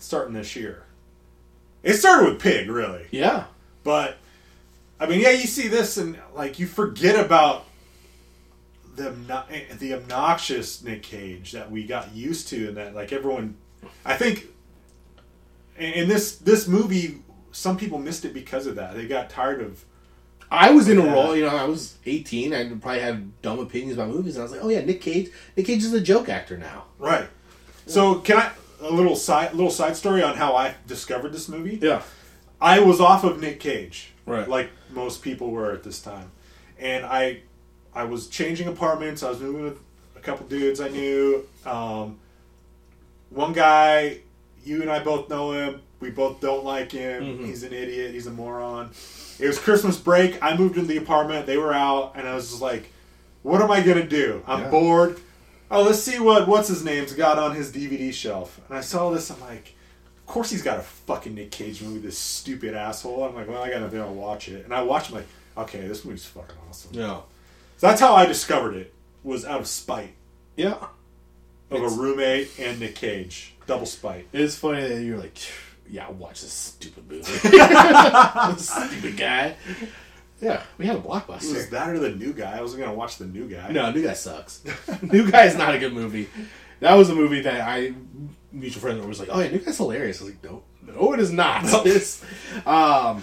starting 0.03 0.35
this 0.35 0.55
year. 0.57 0.85
It 1.83 1.95
started 1.95 2.29
with 2.33 2.41
Pig, 2.41 2.69
really, 2.71 3.07
Yeah. 3.11 3.45
but 3.85 4.19
I 5.01 5.07
mean, 5.07 5.21
yeah, 5.21 5.31
you 5.31 5.47
see 5.47 5.67
this 5.69 5.97
and 5.97 6.17
like 6.35 6.59
you 6.59 6.67
forget 6.67 7.23
about 7.25 7.65
the 8.95 9.11
the 9.79 9.95
obnoxious 9.95 10.83
Nick 10.85 11.03
Cage 11.03 11.53
that 11.53 11.71
we 11.71 11.85
got 11.85 12.15
used 12.15 12.49
to, 12.49 12.69
and 12.69 12.77
that 12.77 12.95
like 12.95 13.13
everyone, 13.13 13.57
I 14.05 14.17
think, 14.17 14.47
in 15.79 16.09
this 16.09 16.37
this 16.37 16.69
movie, 16.69 17.23
some 17.51 17.77
people 17.77 17.99
missed 17.99 18.25
it 18.25 18.35
because 18.35 18.67
of 18.67 18.77
that. 18.77 18.95
They 18.95 19.07
got 19.07 19.31
tired 19.31 19.61
of 19.61 19.85
I 20.51 20.71
was 20.71 20.89
in 20.89 20.99
a 20.99 21.05
Yeah. 21.05 21.13
role, 21.15 21.35
you 21.35 21.45
know, 21.47 21.57
I 21.57 21.65
was 21.65 21.95
18. 22.05 22.53
I 22.53 22.69
probably 22.75 23.01
had 23.01 23.41
dumb 23.41 23.59
opinions 23.59 23.95
about 23.95 24.11
movies. 24.11 24.37
And 24.37 24.43
I 24.43 24.45
was 24.45 24.53
like, 24.53 24.61
oh, 24.63 24.69
yeah, 24.69 24.85
Nick 24.85 25.01
Cage. 25.01 25.31
Nick 25.57 25.65
Cage 25.65 25.83
is 25.83 25.95
a 25.95 26.01
joke 26.01 26.29
actor 26.29 26.59
now. 26.59 26.85
right. 26.99 27.27
So 27.87 28.17
can 28.17 28.37
I 28.37 28.53
a 28.83 28.91
little 28.91 29.17
side 29.17 29.55
little 29.55 29.71
side 29.71 29.97
story 29.97 30.23
on 30.23 30.37
how 30.37 30.55
I 30.57 30.75
discovered 30.87 31.33
this 31.33 31.49
movie? 31.49 31.79
Yeah. 31.81 32.03
I 32.61 32.79
was 32.81 33.01
off 33.01 33.25
of 33.25 33.41
Nick 33.41 33.59
Cage, 33.61 34.13
Right. 34.27 34.49
Like 34.49 34.71
most 34.91 35.23
people 35.23 35.51
were 35.51 35.73
at 35.73 35.83
this 35.83 36.01
time, 36.01 36.31
and 36.79 37.05
I, 37.05 37.41
I 37.95 38.05
was 38.05 38.29
changing 38.29 38.69
apartments. 38.69 39.23
I 39.23 39.31
was 39.31 39.41
moving 39.41 39.65
with 39.65 39.79
a 40.17 40.21
couple 40.21 40.47
dudes 40.47 40.81
I 40.81 40.89
knew. 40.89 41.45
Um, 41.67 42.19
one 43.31 43.53
guy, 43.53 44.19
you 44.65 44.81
and 44.83 44.91
I 44.91 45.03
both 45.03 45.29
know 45.29 45.53
him. 45.53 45.83
We 46.01 46.11
both 46.11 46.41
don't 46.41 46.65
like 46.65 46.93
him. 46.93 47.23
Mm-hmm. 47.23 47.45
He's 47.47 47.63
an 47.63 47.73
idiot. 47.73 48.13
He's 48.13 48.27
a 48.27 48.31
moron. 48.31 48.91
It 49.41 49.47
was 49.47 49.59
Christmas 49.59 49.97
break. 49.99 50.41
I 50.43 50.57
moved 50.57 50.77
into 50.77 50.89
the 50.89 50.99
apartment. 50.99 51.47
They 51.47 51.57
were 51.57 51.73
out, 51.73 52.13
and 52.17 52.29
I 52.29 52.35
was 52.35 52.51
just 52.51 52.63
like, 52.63 52.91
"What 53.43 53.61
am 53.63 53.71
I 53.73 53.81
gonna 53.83 54.07
do? 54.07 54.43
I'm 54.47 54.61
Yeah. 54.63 54.71
bored. 54.71 55.21
Oh, 55.73 55.83
let's 55.83 56.01
see 56.03 56.19
what 56.21 56.47
what's 56.47 56.69
his 56.69 56.85
name's 56.85 57.13
got 57.15 57.39
on 57.39 57.55
his 57.57 57.73
DVD 57.73 58.13
shelf." 58.13 58.61
And 58.69 58.79
I 58.79 58.81
saw 58.83 59.11
this. 59.11 59.31
I'm 59.31 59.41
like. 59.41 59.75
Of 60.25 60.27
course 60.35 60.51
he's 60.51 60.63
got 60.63 60.79
a 60.79 60.83
fucking 60.83 61.35
Nick 61.35 61.51
Cage 61.51 61.83
movie, 61.83 61.99
this 61.99 62.17
stupid 62.17 62.73
asshole. 62.75 63.25
I'm 63.25 63.35
like, 63.35 63.49
well, 63.49 63.61
I 63.63 63.69
gotta 63.69 63.89
be 63.89 63.99
able 63.99 64.07
to 64.07 64.13
watch 64.13 64.49
it. 64.49 64.65
And 64.65 64.73
I 64.73 64.81
watched 64.83 65.11
him 65.11 65.17
like, 65.17 65.27
okay, 65.59 65.87
this 65.87 66.05
movie's 66.07 66.25
fucking 66.25 66.57
awesome. 66.71 66.91
Yeah. 66.95 67.17
So 67.77 67.89
that's 67.89 68.01
how 68.01 68.15
I 68.15 68.25
discovered 68.25 68.77
it, 68.77 68.95
was 69.25 69.45
out 69.45 69.61
of 69.61 69.67
spite 69.67 70.15
Yeah. 70.57 70.75
of 70.75 70.89
It's- 71.73 71.93
a 71.93 72.01
roommate 72.01 72.51
and 72.59 72.81
Nick 72.81 72.95
Cage. 72.95 73.55
Double 73.67 73.85
spite. 73.85 74.27
It's 74.33 74.57
funny 74.57 74.87
that 74.89 75.03
you're 75.03 75.19
like, 75.19 75.37
yeah, 75.91 76.07
I'll 76.07 76.15
watch 76.15 76.41
this 76.41 76.53
stupid 76.53 77.11
movie. 77.11 77.25
Stupid 78.59 79.17
guy. 79.19 79.57
Yeah, 80.43 80.63
we 80.77 80.87
had 80.87 80.97
a 80.97 80.99
It 80.99 81.05
was 81.07 81.23
blockbuster. 81.23 81.71
that 81.71 81.89
or 81.91 81.99
the 82.01 82.11
new 82.11 82.33
guy. 82.35 82.59
I 82.59 82.61
wasn't 82.61 82.83
gonna 82.83 82.95
watch 82.95 83.17
the 83.17 83.27
new 83.27 83.49
guy. 83.49 83.71
No, 83.71 83.91
New 83.93 84.03
Guy 84.03 84.13
sucks. 84.13 84.63
New 85.03 85.31
Guy 85.31 85.45
is 85.45 85.57
not 85.57 85.75
a 85.75 85.79
good 85.79 85.93
movie. 85.95 86.29
That 86.81 86.95
was 86.95 87.09
a 87.11 87.15
movie 87.15 87.41
that 87.43 87.61
I 87.61 87.95
mutual 88.53 88.81
friend 88.83 89.03
was 89.09 89.21
like, 89.21 89.29
"Oh 89.31 89.39
yeah, 89.41 89.51
New 89.53 89.61
Guy's 89.61 89.77
hilarious." 89.79 90.21
I 90.21 90.25
was 90.25 90.35
like, 90.35 90.43
"No, 90.45 90.63
no, 90.85 91.13
it 91.15 91.21
is 91.21 91.31
not." 91.31 91.63
It's, 91.87 92.25
um, 92.67 93.23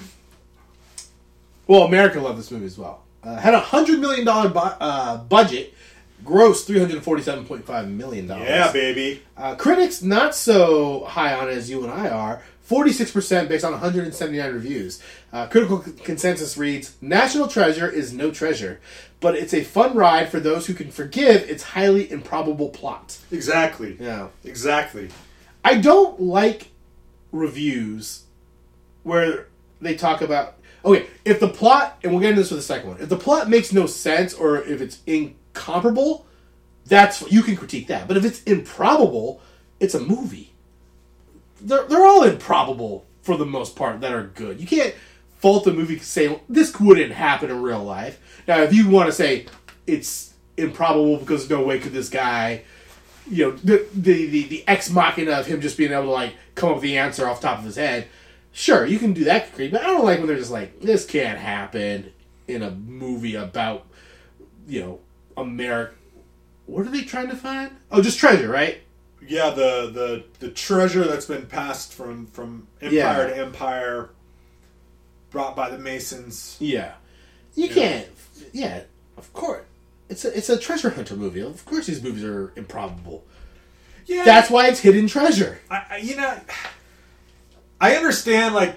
well, 1.67 1.83
America 1.83 2.19
loved 2.19 2.39
this 2.39 2.51
movie 2.51 2.65
as 2.65 2.77
well. 2.77 3.03
Uh, 3.21 3.35
had 3.35 3.53
a 3.53 3.59
hundred 3.59 3.99
million 3.99 4.25
dollar 4.25 4.47
bu- 4.49 4.59
uh, 4.59 5.17
budget, 5.17 5.73
gross 6.23 6.63
three 6.63 6.79
hundred 6.79 7.03
forty 7.03 7.21
seven 7.21 7.45
point 7.45 7.65
five 7.65 7.89
million 7.89 8.27
dollars. 8.27 8.47
Yeah, 8.47 8.71
baby. 8.71 9.21
Uh, 9.35 9.55
critics 9.55 10.01
not 10.01 10.33
so 10.35 11.03
high 11.03 11.33
on 11.33 11.49
it 11.49 11.51
as 11.57 11.69
you 11.69 11.83
and 11.83 11.91
I 11.91 12.09
are. 12.09 12.41
46% 12.69 13.49
based 13.49 13.65
on 13.65 13.71
179 13.71 14.53
reviews. 14.53 15.01
Uh, 15.33 15.47
critical 15.47 15.81
c- 15.81 15.91
consensus 16.03 16.55
reads 16.57 16.95
National 17.01 17.47
Treasure 17.47 17.89
is 17.89 18.13
no 18.13 18.29
treasure, 18.29 18.79
but 19.19 19.35
it's 19.35 19.53
a 19.53 19.63
fun 19.63 19.95
ride 19.95 20.29
for 20.29 20.39
those 20.39 20.67
who 20.67 20.73
can 20.75 20.91
forgive 20.91 21.49
its 21.49 21.63
highly 21.63 22.11
improbable 22.11 22.69
plot. 22.69 23.17
Exactly. 23.31 23.97
Yeah. 23.99 24.27
Exactly. 24.43 25.09
I 25.65 25.75
don't 25.79 26.21
like 26.21 26.67
reviews 27.31 28.23
where 29.03 29.47
they 29.81 29.95
talk 29.95 30.21
about. 30.21 30.55
Okay, 30.85 31.07
if 31.25 31.39
the 31.39 31.49
plot, 31.49 31.99
and 32.03 32.11
we'll 32.11 32.21
get 32.21 32.29
into 32.29 32.41
this 32.41 32.51
with 32.51 32.59
the 32.59 32.65
second 32.65 32.89
one, 32.89 33.01
if 33.01 33.09
the 33.09 33.17
plot 33.17 33.49
makes 33.49 33.73
no 33.73 33.85
sense 33.85 34.33
or 34.33 34.57
if 34.61 34.79
it's 34.79 34.99
incomparable, 35.05 36.25
that's 36.85 37.29
you 37.31 37.41
can 37.41 37.55
critique 37.57 37.87
that. 37.87 38.07
But 38.07 38.15
if 38.15 38.23
it's 38.25 38.43
improbable, 38.43 39.41
it's 39.79 39.93
a 39.95 39.99
movie. 39.99 40.48
They're, 41.61 41.85
they're 41.85 42.05
all 42.05 42.23
improbable 42.23 43.05
for 43.21 43.37
the 43.37 43.45
most 43.45 43.75
part 43.75 44.01
that 44.01 44.13
are 44.13 44.23
good. 44.23 44.59
You 44.59 44.67
can't 44.67 44.95
fault 45.37 45.65
the 45.65 45.73
movie 45.73 45.99
saying 45.99 46.39
this 46.49 46.79
wouldn't 46.79 47.13
happen 47.13 47.49
in 47.49 47.61
real 47.61 47.83
life. 47.83 48.19
Now, 48.47 48.61
if 48.61 48.73
you 48.73 48.89
want 48.89 49.07
to 49.07 49.13
say 49.13 49.45
it's 49.87 50.33
improbable 50.57 51.17
because 51.17 51.49
no 51.49 51.63
way 51.63 51.79
could 51.79 51.93
this 51.93 52.09
guy 52.09 52.63
you 53.29 53.45
know 53.45 53.51
the, 53.51 53.85
the 53.93 54.25
the 54.25 54.43
the 54.43 54.67
ex 54.67 54.89
machina 54.89 55.31
of 55.31 55.45
him 55.45 55.61
just 55.61 55.77
being 55.77 55.91
able 55.91 56.03
to 56.03 56.09
like 56.09 56.33
come 56.55 56.69
up 56.69 56.75
with 56.75 56.83
the 56.83 56.97
answer 56.97 57.27
off 57.27 57.41
the 57.41 57.47
top 57.47 57.59
of 57.59 57.65
his 57.65 57.75
head. 57.75 58.07
Sure, 58.51 58.85
you 58.85 58.97
can 58.97 59.13
do 59.13 59.25
that, 59.25 59.55
but 59.55 59.75
I 59.75 59.85
don't 59.85 60.03
like 60.03 60.17
when 60.17 60.27
they're 60.27 60.35
just 60.35 60.51
like, 60.51 60.81
this 60.81 61.05
can't 61.05 61.37
happen 61.37 62.11
in 62.47 62.63
a 62.63 62.71
movie 62.71 63.35
about 63.35 63.85
you 64.67 64.81
know 64.81 64.99
America. 65.37 65.93
What 66.65 66.85
are 66.85 66.91
they 66.91 67.01
trying 67.01 67.29
to 67.29 67.35
find? 67.35 67.71
Oh, 67.91 68.01
just 68.01 68.19
treasure, 68.19 68.49
right? 68.49 68.81
Yeah, 69.29 69.51
the 69.51 69.91
the 69.93 70.23
the 70.39 70.49
treasure 70.51 71.05
that's 71.05 71.27
been 71.27 71.45
passed 71.45 71.93
from 71.93 72.25
from 72.27 72.67
empire 72.81 72.91
Yeah. 72.93 73.27
to 73.27 73.37
empire, 73.37 74.09
brought 75.29 75.55
by 75.55 75.69
the 75.69 75.77
Masons. 75.77 76.57
Yeah, 76.59 76.93
you 77.55 77.69
can't. 77.69 78.07
Yeah, 78.51 78.81
of 79.17 79.31
course. 79.33 79.63
It's 80.09 80.25
a 80.25 80.35
it's 80.35 80.49
a 80.49 80.57
treasure 80.57 80.89
hunter 80.89 81.15
movie. 81.15 81.41
Of 81.41 81.63
course, 81.65 81.85
these 81.85 82.01
movies 82.01 82.23
are 82.23 82.51
improbable. 82.55 83.23
Yeah, 84.07 84.25
That's 84.25 84.49
why 84.49 84.67
it's 84.67 84.79
hidden 84.79 85.05
treasure. 85.05 85.59
I, 85.69 85.83
I 85.91 85.97
you 85.97 86.15
know, 86.15 86.39
I 87.79 87.95
understand 87.95 88.55
like 88.55 88.75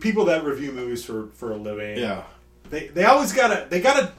people 0.00 0.26
that 0.26 0.44
review 0.44 0.72
movies 0.72 1.02
for 1.02 1.28
for 1.32 1.52
a 1.52 1.56
living. 1.56 1.96
Yeah, 1.96 2.24
they 2.68 2.88
they 2.88 3.04
always 3.04 3.32
gotta 3.32 3.66
they 3.70 3.80
gotta 3.80 4.12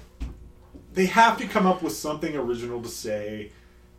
they 0.96 1.06
have 1.06 1.38
to 1.38 1.48
come 1.48 1.68
up 1.68 1.84
with 1.84 1.94
something 1.94 2.36
original 2.36 2.82
to 2.82 2.90
say, 2.90 3.52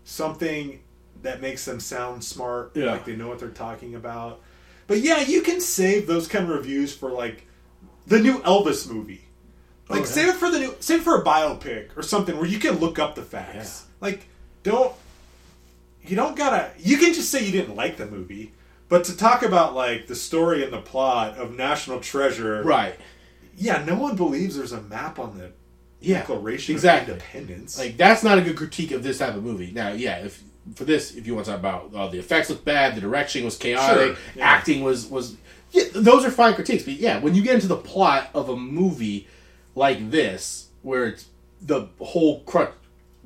something 0.03 0.81
that 1.22 1.40
makes 1.40 1.64
them 1.64 1.80
sound 1.80 2.22
smart, 2.24 2.72
Yeah. 2.74 2.92
like 2.92 3.04
they 3.04 3.16
know 3.16 3.28
what 3.28 3.38
they're 3.38 3.48
talking 3.48 3.94
about. 3.94 4.40
But 4.87 5.00
yeah, 5.00 5.20
you 5.20 5.42
can 5.42 5.61
save 5.61 6.06
those 6.06 6.26
kind 6.28 6.44
of 6.44 6.50
reviews 6.50 6.94
for 6.94 7.11
like 7.11 7.46
the 8.06 8.18
new 8.18 8.38
Elvis 8.40 8.90
movie. 8.90 9.22
Like 9.88 10.00
Oh, 10.00 10.02
yeah. 10.04 10.08
save 10.08 10.28
it 10.28 10.35
for 10.37 10.50
the 10.50 10.58
new 10.61 10.74
save 10.80 11.00
it 11.00 11.04
for 11.04 11.20
a 11.20 11.24
biopic 11.24 11.96
or 11.96 12.02
something 12.02 12.37
where 12.37 12.46
you 12.46 12.58
can 12.58 12.78
look 12.78 12.98
up 12.98 13.14
the 13.14 13.22
facts. 13.22 13.85
Like 14.00 14.26
don't 14.62 14.92
you 16.04 16.16
don't 16.16 16.37
gotta 16.37 16.70
you 16.78 16.96
can 16.98 17.14
just 17.14 17.30
say 17.30 17.44
you 17.44 17.52
didn't 17.52 17.76
like 17.76 17.96
the 17.96 18.06
movie. 18.06 18.52
But 18.88 19.04
to 19.04 19.16
talk 19.16 19.42
about 19.42 19.74
like 19.74 20.06
the 20.06 20.14
story 20.14 20.62
and 20.64 20.72
the 20.72 20.80
plot 20.80 21.38
of 21.38 21.56
National 21.56 22.00
Treasure, 22.00 22.62
Right. 22.62 22.98
yeah, 23.56 23.85
no 23.87 23.94
one 23.94 24.16
believes 24.16 24.56
there's 24.56 24.72
a 24.72 24.82
map 24.82 25.18
on 25.18 25.38
the 25.38 25.52
Yeah. 26.00 26.18
Declaration 26.18 26.74
exactly. 26.74 27.14
of 27.14 27.22
Independence. 27.35 27.78
Like 27.78 27.96
that's 27.96 28.22
not 28.24 28.37
a 28.38 28.40
good 28.42 28.56
critique 28.56 28.90
of 28.90 29.02
this 29.02 29.18
type 29.18 29.35
of 29.37 29.42
movie. 29.44 29.70
Now, 29.72 29.92
yeah, 29.92 30.16
if 30.18 30.42
for 30.75 30.85
this, 30.85 31.14
if 31.14 31.27
you 31.27 31.35
want 31.35 31.46
to 31.46 31.53
talk 31.53 31.61
about 31.61 31.94
uh, 31.94 32.09
the 32.09 32.18
effects 32.18 32.51
look 32.51 32.64
bad, 32.64 32.94
the 32.94 33.01
direction 33.01 33.44
was 33.44 33.57
chaotic, 33.57 34.16
Sure, 34.16 34.25
yeah. 34.37 34.44
acting 34.44 34.83
was 34.83 35.07
was 35.07 35.37
yeah, 35.72 35.85
those 35.94 36.25
are 36.25 36.31
fine 36.31 36.55
critiques. 36.55 36.85
But 36.85 36.94
yeah, 36.94 37.18
when 37.18 37.35
you 37.35 37.42
get 37.42 37.55
into 37.55 37.66
the 37.66 37.77
plot 37.77 38.31
of 38.35 38.48
a 38.48 38.57
movie 38.57 39.27
like 39.75 40.11
this, 40.11 40.68
where 40.83 41.07
it's 41.07 41.27
the 41.61 41.88
whole 42.01 42.40
crutch, 42.40 42.72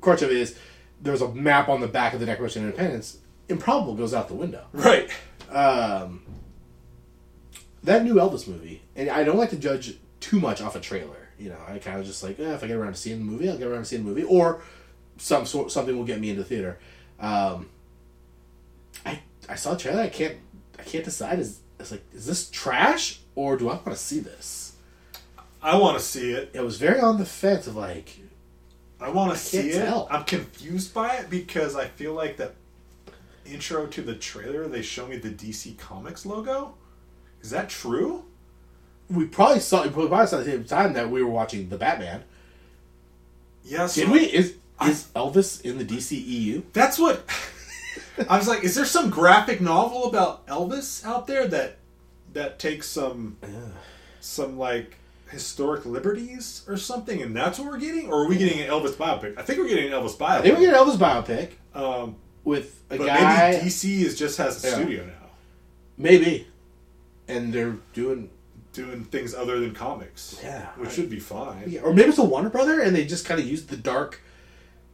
crutch 0.01 0.23
of 0.23 0.31
it 0.31 0.37
is 0.37 0.59
there's 1.01 1.21
a 1.23 1.33
map 1.35 1.69
on 1.69 1.81
the 1.81 1.89
back 1.89 2.15
of 2.15 2.21
the 2.21 2.27
Declaration 2.27 2.63
of 2.63 2.71
Independence, 2.71 3.19
improbable 3.49 3.95
goes 3.95 4.15
out 4.15 4.29
the 4.29 4.35
window. 4.35 4.65
Right. 4.73 5.11
Um, 5.51 6.23
that 7.85 8.03
new 8.05 8.15
Elvis 8.15 8.49
movie, 8.49 8.83
and 8.97 9.09
I 9.11 9.25
don't 9.25 9.37
like 9.37 9.51
to 9.51 9.57
judge 9.57 9.97
too 10.21 10.41
much 10.41 10.61
off 10.61 10.75
a 10.75 10.81
trailer. 10.81 11.29
You 11.39 11.51
know, 11.51 11.59
I 11.69 11.79
kind 11.79 12.01
of 12.01 12.07
just 12.07 12.23
like, 12.23 12.41
eh, 12.41 12.55
if 12.55 12.65
I 12.65 12.67
get 12.67 12.77
around 12.77 12.95
to 12.95 12.99
seeing 12.99 13.19
the 13.19 13.25
movie, 13.25 13.49
I'll 13.49 13.59
get 13.59 13.69
around 13.69 13.81
to 13.81 13.85
seeing 13.85 14.03
the 14.05 14.09
movie, 14.09 14.25
or 14.25 14.63
some 15.19 15.47
sort 15.47 15.71
something 15.71 15.97
will 15.97 16.05
get 16.05 16.21
me 16.21 16.31
into 16.31 16.43
the 16.43 16.49
theater. 16.49 16.79
Um, 17.21 17.69
I 19.05 19.21
I 19.49 19.55
saw 19.55 19.73
the 19.75 19.81
trailer. 19.81 20.03
I 20.03 20.09
can't 20.09 20.37
I 20.79 20.83
can't 20.83 21.05
decide. 21.05 21.39
Is 21.39 21.61
it's 21.79 21.91
like 21.91 22.05
is 22.13 22.27
this 22.27 22.51
trash 22.51 23.21
or 23.35 23.57
do 23.57 23.69
I 23.69 23.75
want 23.75 23.87
to 23.87 23.97
see 23.97 24.21
this? 24.21 24.77
I 25.63 25.77
want 25.77 25.99
to 25.99 26.05
see 26.05 26.33
it. 26.33 26.51
It 26.55 26.61
was 26.61 26.79
very 26.79 27.01
on 27.01 27.19
the 27.19 27.25
fence 27.25 27.67
of 27.67 27.77
like, 27.77 28.21
I 29.01 29.09
want 29.11 29.33
to 29.33 29.39
see 29.39 29.71
it. 29.71 29.85
tell. 29.85 30.07
I'm 30.11 30.25
confused 30.25 30.95
by 30.95 31.17
it 31.17 31.29
because 31.29 31.75
I 31.75 31.89
feel 31.89 32.13
like 32.13 32.37
the 32.37 32.53
intro 33.45 33.87
to 33.87 34.03
the 34.03 34.15
trailer 34.15 34.67
they 34.69 34.83
show 34.83 35.07
me 35.07 35.17
the 35.17 35.31
DC 35.31 35.79
Comics 35.79 36.25
logo. 36.27 36.75
Is 37.43 37.51
that 37.51 37.69
true? 37.69 38.25
we 39.09 39.25
probably 39.27 39.61
saw 39.61 39.85
we 39.85 39.91
probably 39.91 40.27
saw 40.27 40.39
at 40.39 40.45
the 40.45 40.51
same 40.51 40.65
time 40.65 40.93
that 40.95 41.11
we 41.11 41.23
were 41.23 41.31
watching 41.31 41.69
the 41.69 41.77
Batman. 41.77 42.25
Yes. 43.65 43.95
Did 43.95 44.11
we? 44.11 44.21
Is 44.21 44.57
is 44.85 45.09
Elvis 45.17 45.61
in 45.63 45.79
the 45.79 45.85
DCEU? 45.85 46.63
That's 46.73 46.99
what 46.99 47.25
I 48.29 48.37
was 48.39 48.49
like. 48.49 48.65
Is 48.65 48.75
there 48.75 48.85
some 48.85 49.11
graphic 49.11 49.61
novel 49.61 50.05
about 50.05 50.47
Elvis 50.47 51.05
out 51.05 51.27
there 51.27 51.47
that 51.49 51.77
that 52.33 52.59
takes 52.59 52.89
some 52.89 53.37
some 54.21 54.59
like 54.59 54.97
historic 55.31 55.85
liberties 55.87 56.63
or 56.69 56.77
something, 56.77 57.23
and 57.23 57.35
that's 57.37 57.59
what 57.59 57.69
we're 57.69 57.79
getting, 57.79 58.09
or 58.11 58.25
are 58.25 58.29
we 58.29 58.37
getting 58.37 58.61
an 58.61 58.69
Elvis 58.69 58.93
biopic? 58.93 59.39
I 59.39 59.43
think 59.43 59.59
we're 59.59 59.69
getting 59.69 59.93
an 59.93 59.93
Elvis 59.93 60.17
biopic. 60.17 60.29
I 60.39 60.43
think 60.43 60.59
we 60.59 60.67
get 60.67 60.75
an 60.75 60.81
Elvis 60.87 60.97
biopic 60.97 61.51
um, 61.75 62.17
with 62.45 62.83
a 62.91 62.99
but 62.99 63.07
guy. 63.07 63.51
maybe 63.53 63.67
DC 63.67 64.01
is 64.03 64.19
just 64.19 64.39
has 64.39 64.63
a 64.65 64.69
Yeah. 64.69 64.75
studio 64.75 65.05
now, 65.07 65.13
Maybe. 65.99 66.47
And 67.29 67.53
they're 67.53 67.77
doing. 67.93 68.31
doing 68.73 69.05
things 69.05 69.35
other 69.35 69.59
than 69.59 69.75
comics. 69.75 70.39
Yeah, 70.43 70.67
which 70.77 70.91
I- 70.91 70.93
should 70.93 71.11
be 71.11 71.19
fine. 71.19 71.65
Yeah. 71.67 71.81
Or 71.81 71.93
maybe 71.95 72.11
it's 72.11 72.19
a 72.19 72.25
Warner 72.25 72.51
Brother 72.51 72.81
and 72.83 72.95
they 72.95 73.05
just 73.07 73.25
kind 73.25 73.41
of 73.41 73.47
used 73.47 73.69
the 73.69 73.77
dark. 73.77 74.21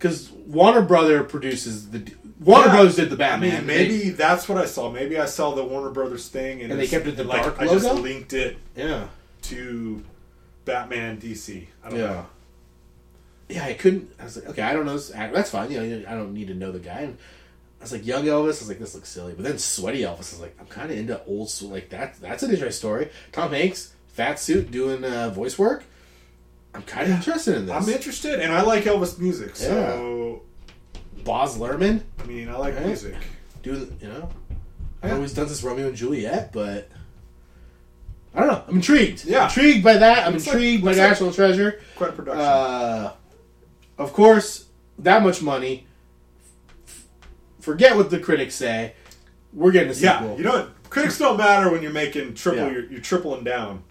Because 0.02 0.32
Warner 0.32 0.82
Brother 0.82 1.22
produces 1.22 1.90
the. 1.90 2.12
Warner 2.40 2.66
Yeah. 2.66 2.72
Brothers 2.72 2.96
did 2.96 3.10
the 3.10 3.14
I 3.14 3.18
Batman. 3.18 3.58
mean, 3.58 3.66
maybe 3.66 4.10
that's 4.10 4.48
what 4.48 4.58
I 4.58 4.66
saw. 4.66 4.90
Maybe 4.90 5.16
I 5.16 5.26
saw 5.26 5.54
the 5.54 5.62
Warner 5.62 5.90
Brothers 5.90 6.26
thing, 6.28 6.60
and, 6.60 6.72
And 6.72 6.80
they 6.80 6.88
kept 6.88 7.06
it 7.06 7.16
the 7.16 7.22
like, 7.22 7.42
dark 7.44 7.60
I 7.60 7.66
just 7.68 7.86
linked 7.94 8.32
it 8.32 8.56
yeah. 8.74 9.06
to 9.42 10.02
Batman 10.64 11.18
DC. 11.20 11.66
I 11.84 11.90
don't 11.90 11.98
Yeah. 12.00 12.06
know. 12.06 12.26
Yeah, 13.48 13.64
I 13.66 13.74
couldn't. 13.74 14.10
I 14.18 14.24
was 14.24 14.36
like, 14.36 14.48
okay, 14.48 14.62
I 14.62 14.72
don't 14.72 14.86
know 14.86 14.94
this 14.94 15.12
actor. 15.14 15.36
That's 15.36 15.50
fine. 15.50 15.70
You 15.70 15.80
know, 15.82 16.04
I 16.08 16.14
don't 16.14 16.34
need 16.34 16.48
to 16.48 16.54
know 16.54 16.72
the 16.72 16.78
guy. 16.80 17.00
And 17.02 17.16
I 17.80 17.84
was 17.84 17.92
like, 17.92 18.04
young 18.04 18.24
Elvis. 18.24 18.44
I 18.44 18.46
was 18.62 18.68
like, 18.68 18.78
this 18.80 18.94
looks 18.96 19.08
silly. 19.08 19.34
But 19.34 19.44
then 19.44 19.58
sweaty 19.58 20.00
Elvis. 20.00 20.08
I 20.10 20.16
was 20.16 20.40
like, 20.40 20.56
I'm 20.58 20.66
kind 20.66 20.90
of 20.90 20.96
into 20.98 21.22
old 21.26 21.48
school. 21.48 21.70
Like 21.70 21.90
that. 21.90 22.20
That's 22.20 22.42
an 22.42 22.50
interesting 22.50 22.76
story. 22.76 23.10
Tom 23.30 23.52
Hanks, 23.52 23.94
fat 24.08 24.40
suit, 24.40 24.70
doing 24.72 25.04
uh, 25.04 25.30
voice 25.30 25.56
work. 25.58 25.84
I'm 26.74 26.82
kind 26.82 27.11
of 27.11 27.16
interested 27.16 27.56
in 27.56 27.66
this. 27.66 27.74
I'm 27.74 27.88
interested, 27.88 28.40
and 28.40 28.52
I 28.52 28.62
like 28.62 28.85
Elvis 28.85 29.18
music. 29.18 29.56
So 29.56 30.42
Baz 31.24 31.56
Luhrmann 31.58 32.02
I 32.20 32.24
mean, 32.24 32.48
I 32.48 32.56
like 32.56 32.74
Right. 32.76 32.87
music. 32.87 33.14
doing. 33.62 33.96
You 34.00 34.08
know, 34.08 34.28
I've 35.02 35.11
Yeah. 35.11 35.14
always 35.16 35.32
done 35.35 35.46
this 35.48 35.62
Romeo 35.62 35.87
and 35.88 35.96
Juliet, 35.96 36.52
but 36.52 36.88
I 38.35 38.40
don't 38.40 38.48
know. 38.48 38.64
I'm 38.66 38.76
intrigued. 38.76 39.24
Yeah. 39.24 39.44
intrigued 39.44 39.85
by 39.85 39.94
that. 39.98 40.26
I'm 40.26 40.32
Looks 40.32 40.46
like- 40.46 40.54
intrigued 40.54 40.85
by 40.85 40.90
like- 40.92 40.96
National 40.98 41.32
Treasure. 41.32 41.80
Quite 41.96 42.11
a 42.11 42.12
production. 42.14 42.40
Uh, 42.40 43.12
of 43.98 44.12
course, 44.12 44.64
that 44.98 45.22
much 45.22 45.42
money. 45.42 45.87
f- 46.88 47.04
Forget 47.61 47.94
what 47.96 48.11
the 48.11 48.18
critics 48.18 48.54
say. 48.54 48.94
We're 49.52 49.70
getting 49.72 49.90
a 49.90 49.94
sequel. 49.94 50.30
yeah, 50.30 50.37
you 50.37 50.42
know 50.44 50.52
what? 50.52 50.70
Critics 50.90 51.18
don't 51.18 51.37
matter 51.37 51.70
when 51.70 51.82
you're 51.82 51.92
making 51.92 52.35
triple. 52.35 52.64
Yeah. 52.64 52.70
You're, 52.72 52.85
you're 52.87 53.00
tripling 53.00 53.44
down. 53.44 53.85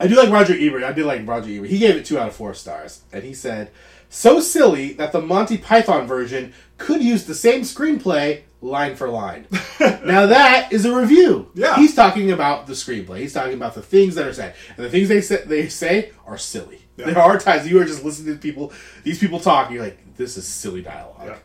I 0.00 0.06
do 0.06 0.16
like 0.16 0.30
Roger 0.30 0.54
Ebert. 0.58 0.82
I 0.82 0.92
did 0.92 1.04
like 1.04 1.26
Roger 1.26 1.50
Ebert. 1.50 1.70
He 1.70 1.78
gave 1.78 1.96
it 1.96 2.04
two 2.04 2.18
out 2.18 2.28
of 2.28 2.34
four 2.34 2.54
stars, 2.54 3.02
and 3.12 3.22
he 3.22 3.34
said, 3.34 3.70
"So 4.08 4.40
silly 4.40 4.94
that 4.94 5.12
the 5.12 5.20
Monty 5.20 5.58
Python 5.58 6.06
version 6.06 6.52
could 6.78 7.02
use 7.02 7.24
the 7.24 7.34
same 7.34 7.62
screenplay 7.62 8.42
line 8.60 8.96
for 8.96 9.08
line." 9.08 9.46
now 9.80 10.26
that 10.26 10.72
is 10.72 10.84
a 10.84 10.94
review. 10.94 11.50
Yeah. 11.54 11.76
he's 11.76 11.94
talking 11.94 12.30
about 12.30 12.66
the 12.66 12.72
screenplay. 12.72 13.18
He's 13.18 13.34
talking 13.34 13.54
about 13.54 13.74
the 13.74 13.82
things 13.82 14.14
that 14.14 14.26
are 14.26 14.32
said, 14.32 14.54
and 14.76 14.84
the 14.84 14.90
things 14.90 15.08
they 15.08 15.20
say 15.20 15.44
they 15.44 15.68
say 15.68 16.12
are 16.26 16.38
silly. 16.38 16.82
Yeah. 16.96 17.06
There 17.06 17.18
are 17.18 17.38
times 17.38 17.68
you 17.68 17.80
are 17.80 17.84
just 17.84 18.04
listening 18.04 18.34
to 18.34 18.40
people. 18.40 18.72
These 19.04 19.18
people 19.18 19.38
talk. 19.38 19.66
And 19.66 19.74
you're 19.74 19.84
like, 19.84 20.16
"This 20.16 20.36
is 20.36 20.46
silly 20.46 20.82
dialogue." 20.82 21.36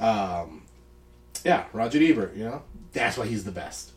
Yeah. 0.00 0.40
Um, 0.40 0.64
yeah, 1.44 1.64
Roger 1.72 2.02
Ebert, 2.02 2.34
you 2.34 2.44
know? 2.44 2.62
That's 2.92 3.16
why 3.16 3.26
he's 3.26 3.44
the 3.44 3.52
best. 3.52 3.92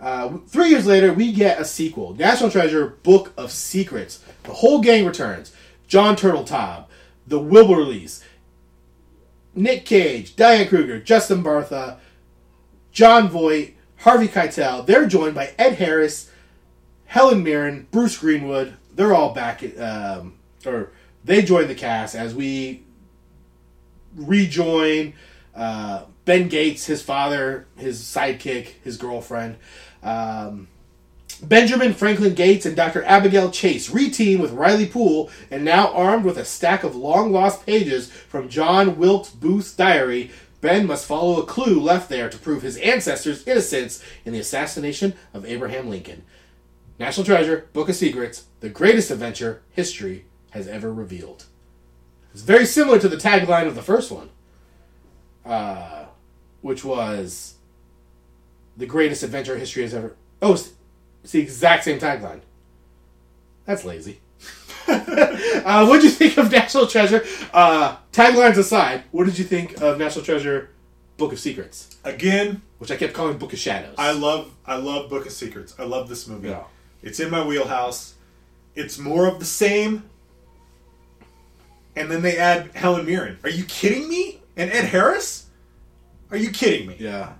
Uh, 0.00 0.38
three 0.46 0.68
years 0.68 0.86
later, 0.86 1.12
we 1.12 1.32
get 1.32 1.60
a 1.60 1.64
sequel 1.64 2.14
National 2.14 2.50
Treasure 2.50 2.98
Book 3.02 3.32
of 3.36 3.50
Secrets. 3.50 4.24
The 4.44 4.54
whole 4.54 4.80
gang 4.80 5.04
returns. 5.04 5.52
Jon 5.88 6.16
Turteltaub, 6.16 6.84
the 7.26 7.40
Wibberleys, 7.40 8.22
Nick 9.54 9.84
Cage, 9.86 10.36
Diane 10.36 10.68
Kruger, 10.68 11.00
Justin 11.00 11.42
Bartha, 11.42 11.98
Jon 12.92 13.28
Voight, 13.28 13.74
Harvey 13.96 14.28
Keitel. 14.28 14.86
They're 14.86 15.06
joined 15.06 15.34
by 15.34 15.54
Ed 15.58 15.74
Harris, 15.74 16.30
Helen 17.06 17.42
Mirren, 17.42 17.88
Bruce 17.90 18.18
Greenwood. 18.18 18.74
They're 18.94 19.14
all 19.14 19.32
back, 19.32 19.62
um, 19.78 20.34
or 20.66 20.92
they 21.24 21.42
join 21.42 21.68
the 21.68 21.74
cast 21.74 22.14
as 22.14 22.34
we 22.34 22.82
rejoin 24.14 25.14
uh, 25.54 26.04
Ben 26.24 26.48
Gates, 26.48 26.86
his 26.86 27.02
father, 27.02 27.66
his 27.76 28.00
sidekick, 28.02 28.74
his 28.84 28.96
girlfriend. 28.96 29.56
Um, 30.02 30.68
Benjamin 31.42 31.94
Franklin 31.94 32.34
Gates 32.34 32.66
and 32.66 32.74
Dr. 32.74 33.04
Abigail 33.04 33.50
Chase 33.50 33.90
reteam 33.90 34.40
with 34.40 34.50
Riley 34.52 34.86
Poole 34.86 35.30
and 35.50 35.64
now 35.64 35.92
armed 35.92 36.24
with 36.24 36.36
a 36.36 36.44
stack 36.44 36.82
of 36.82 36.96
long 36.96 37.32
lost 37.32 37.64
pages 37.64 38.10
from 38.10 38.48
John 38.48 38.98
Wilkes 38.98 39.30
Booth's 39.30 39.74
diary. 39.74 40.30
Ben 40.60 40.86
must 40.86 41.06
follow 41.06 41.40
a 41.40 41.46
clue 41.46 41.80
left 41.80 42.08
there 42.08 42.28
to 42.28 42.38
prove 42.38 42.62
his 42.62 42.76
ancestors' 42.78 43.46
innocence 43.46 44.02
in 44.24 44.32
the 44.32 44.40
assassination 44.40 45.14
of 45.32 45.46
Abraham 45.46 45.88
Lincoln. 45.88 46.24
National 46.98 47.24
Treasure, 47.24 47.68
Book 47.72 47.88
of 47.88 47.94
Secrets, 47.94 48.46
the 48.58 48.68
greatest 48.68 49.12
adventure 49.12 49.62
history 49.70 50.24
has 50.50 50.66
ever 50.66 50.92
revealed. 50.92 51.44
It's 52.32 52.42
very 52.42 52.66
similar 52.66 52.98
to 52.98 53.08
the 53.08 53.16
tagline 53.16 53.68
of 53.68 53.76
the 53.76 53.82
first 53.82 54.10
one, 54.10 54.30
uh, 55.44 56.06
which 56.60 56.84
was 56.84 57.54
the 58.78 58.86
greatest 58.86 59.22
adventure 59.22 59.58
history 59.58 59.82
has 59.82 59.92
ever. 59.92 60.16
Oh, 60.40 60.54
it's, 60.54 60.72
it's 61.22 61.32
the 61.32 61.40
exact 61.40 61.84
same 61.84 61.98
tagline. 61.98 62.40
That's 63.66 63.84
lazy. 63.84 64.20
uh, 64.88 65.86
what 65.86 65.96
did 66.00 66.04
you 66.04 66.10
think 66.10 66.38
of 66.38 66.50
National 66.50 66.86
Treasure? 66.86 67.24
Uh, 67.52 67.96
taglines 68.12 68.56
aside, 68.56 69.02
what 69.10 69.26
did 69.26 69.38
you 69.38 69.44
think 69.44 69.80
of 69.82 69.98
National 69.98 70.24
Treasure 70.24 70.70
Book 71.18 71.32
of 71.32 71.38
Secrets? 71.38 71.96
Again, 72.04 72.62
Which 72.78 72.90
I 72.90 72.96
kept 72.96 73.12
calling 73.12 73.36
Book 73.36 73.52
of 73.52 73.58
Shadows. 73.58 73.96
I 73.98 74.12
love 74.12 74.54
I 74.64 74.76
love 74.76 75.10
Book 75.10 75.26
of 75.26 75.32
Secrets. 75.32 75.74
I 75.78 75.82
love 75.84 76.08
this 76.08 76.26
movie. 76.26 76.48
Yeah. 76.48 76.62
It's 77.02 77.20
in 77.20 77.30
my 77.30 77.44
wheelhouse. 77.44 78.14
It's 78.74 78.98
more 78.98 79.26
of 79.26 79.40
the 79.40 79.44
same. 79.44 80.08
And 81.96 82.10
then 82.10 82.22
they 82.22 82.38
add 82.38 82.70
Helen 82.74 83.04
Mirren. 83.04 83.38
Are 83.42 83.50
you 83.50 83.64
kidding 83.64 84.08
me? 84.08 84.40
And 84.56 84.70
Ed 84.70 84.84
Harris? 84.84 85.46
Are 86.30 86.36
you 86.36 86.50
kidding 86.50 86.86
me? 86.86 86.96
Yeah, 86.98 87.32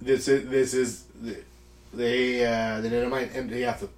this 0.00 0.28
is 0.28 0.48
this 0.48 0.74
is 0.74 1.04
they 1.92 2.44
uh, 2.46 2.80
they 2.80 2.88
dynamite 2.88 3.34
and 3.34 3.50
they 3.50 3.62
have 3.62 3.80
to 3.80 3.88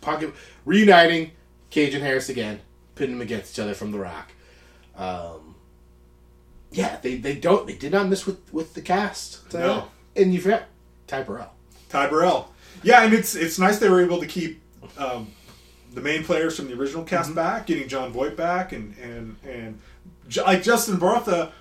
pocket 0.00 0.32
reuniting 0.64 1.30
Cage 1.70 1.94
and 1.94 2.02
Harris 2.04 2.28
again, 2.28 2.60
pitting 2.94 3.16
them 3.16 3.22
against 3.22 3.54
each 3.54 3.58
other 3.62 3.74
from 3.74 3.90
the 3.92 3.98
Rock. 3.98 4.30
Um, 4.96 5.54
yeah, 6.70 6.98
they 7.02 7.16
they 7.16 7.34
don't 7.34 7.66
they 7.66 7.74
did 7.74 7.92
not 7.92 8.08
miss 8.08 8.26
with 8.26 8.40
with 8.52 8.74
the 8.74 8.80
cast. 8.82 9.54
Uh, 9.54 9.58
No. 9.58 9.84
and 10.16 10.32
you 10.34 10.40
forgot 10.40 10.64
Ty 11.06 11.22
Burrell. 11.22 11.50
Ty 11.88 12.08
Burrell. 12.08 12.52
Yeah, 12.82 13.02
and 13.04 13.14
it's 13.14 13.34
it's 13.34 13.58
nice 13.58 13.78
they 13.78 13.88
were 13.88 14.02
able 14.02 14.20
to 14.20 14.26
keep 14.26 14.60
um, 14.98 15.28
the 15.94 16.00
main 16.00 16.24
players 16.24 16.56
from 16.56 16.66
the 16.68 16.74
original 16.74 17.04
cast 17.04 17.28
Mm-hmm. 17.30 17.36
back, 17.36 17.66
getting 17.66 17.88
Jon 17.88 18.12
Voight 18.12 18.36
back, 18.36 18.72
and 18.72 18.94
and 18.98 19.36
and 19.48 19.78
J- 20.28 20.42
like 20.42 20.62
Justin 20.62 20.96
Bartha 20.96 21.52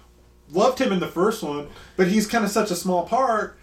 loved 0.52 0.80
him 0.80 0.92
in 0.92 1.00
the 1.00 1.08
first 1.08 1.42
one, 1.44 1.68
but 1.98 2.08
he's 2.08 2.28
kind 2.28 2.44
of 2.46 2.52
such 2.52 2.70
a 2.72 2.76
small 2.76 3.06
part. 3.06 3.58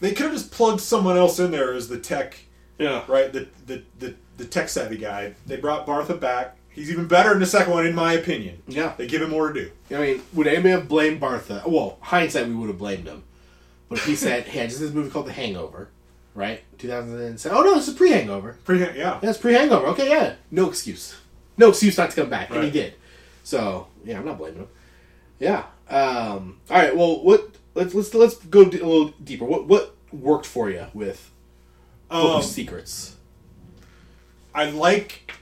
They 0.00 0.12
could 0.12 0.26
have 0.26 0.32
just 0.32 0.50
plugged 0.50 0.80
someone 0.80 1.16
else 1.16 1.38
in 1.38 1.50
there 1.50 1.72
as 1.72 1.88
the 1.88 1.98
tech, 1.98 2.36
Yeah, 2.78 3.04
right? 3.08 3.32
The 3.32 3.48
the 3.66 3.82
the, 3.98 4.14
the 4.36 4.44
tech 4.44 4.68
savvy 4.68 4.96
guy. 4.98 5.34
They 5.46 5.56
brought 5.56 5.86
Bartha 5.86 6.18
back, 6.18 6.56
He's 6.74 6.90
even 6.90 7.06
better 7.06 7.32
in 7.32 7.38
the 7.38 7.46
second 7.46 7.72
one, 7.72 7.86
in 7.86 7.94
my 7.94 8.14
opinion. 8.14 8.60
Yeah. 8.66 8.94
They 8.96 9.06
give 9.06 9.22
him 9.22 9.30
more 9.30 9.52
to 9.52 9.54
do. 9.54 9.96
I 9.96 10.00
mean, 10.00 10.22
would 10.32 10.48
anybody 10.48 10.70
have 10.70 10.88
blamed 10.88 11.20
Bartha? 11.20 11.64
Well, 11.64 11.98
hindsight, 12.00 12.48
we 12.48 12.54
would 12.54 12.68
have 12.68 12.78
blamed 12.78 13.06
him. 13.06 13.22
But 13.88 13.98
if 13.98 14.06
he 14.06 14.16
said, 14.16 14.44
"Hey, 14.48 14.62
I 14.62 14.66
just 14.66 14.80
did 14.80 14.88
this 14.88 14.94
movie 14.94 15.08
called 15.10 15.26
The 15.26 15.32
Hangover," 15.32 15.90
right? 16.34 16.62
2007. 16.78 17.56
Oh 17.56 17.62
no, 17.62 17.76
it's 17.78 17.86
a 17.86 17.92
pre-Hangover. 17.92 18.58
Pretty, 18.64 18.98
yeah. 18.98 19.20
That's 19.22 19.38
pre-Hangover. 19.38 19.86
Okay, 19.88 20.08
yeah, 20.10 20.34
no 20.50 20.68
excuse, 20.68 21.14
no 21.56 21.68
excuse 21.68 21.96
not 21.96 22.10
to 22.10 22.16
come 22.16 22.28
back, 22.28 22.50
and 22.50 22.64
he 22.64 22.70
did. 22.72 22.94
So 23.44 23.86
yeah, 24.04 24.18
I'm 24.18 24.24
not 24.24 24.38
blaming 24.38 24.60
him. 24.60 24.68
Yeah. 25.38 25.66
Um, 25.88 26.58
all 26.70 26.76
right. 26.78 26.96
Well, 26.96 27.22
what? 27.22 27.54
Let's 27.74 27.94
let's 27.94 28.14
let's 28.14 28.36
go 28.36 28.64
d- 28.64 28.78
a 28.80 28.86
little 28.86 29.08
deeper. 29.22 29.44
What 29.44 29.66
what 29.66 29.94
worked 30.12 30.46
for 30.46 30.70
you 30.70 30.86
with 30.94 31.30
Book 32.08 32.30
Um, 32.30 32.36
of 32.38 32.44
Secrets? 32.44 33.16
I 34.54 34.70
like 34.70 35.32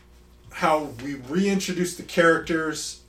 how 0.52 0.84
we 1.04 1.14
reintroduced 1.16 1.96
the 1.98 2.02
characters. 2.04 3.00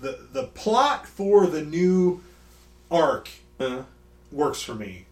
The 0.00 0.26
the 0.32 0.44
plot 0.44 1.06
for 1.06 1.46
the 1.46 1.62
new 1.62 2.22
arc 2.90 3.28
Uh, 3.60 3.82
works 4.32 4.62
for 4.62 4.74
me. 4.74 5.04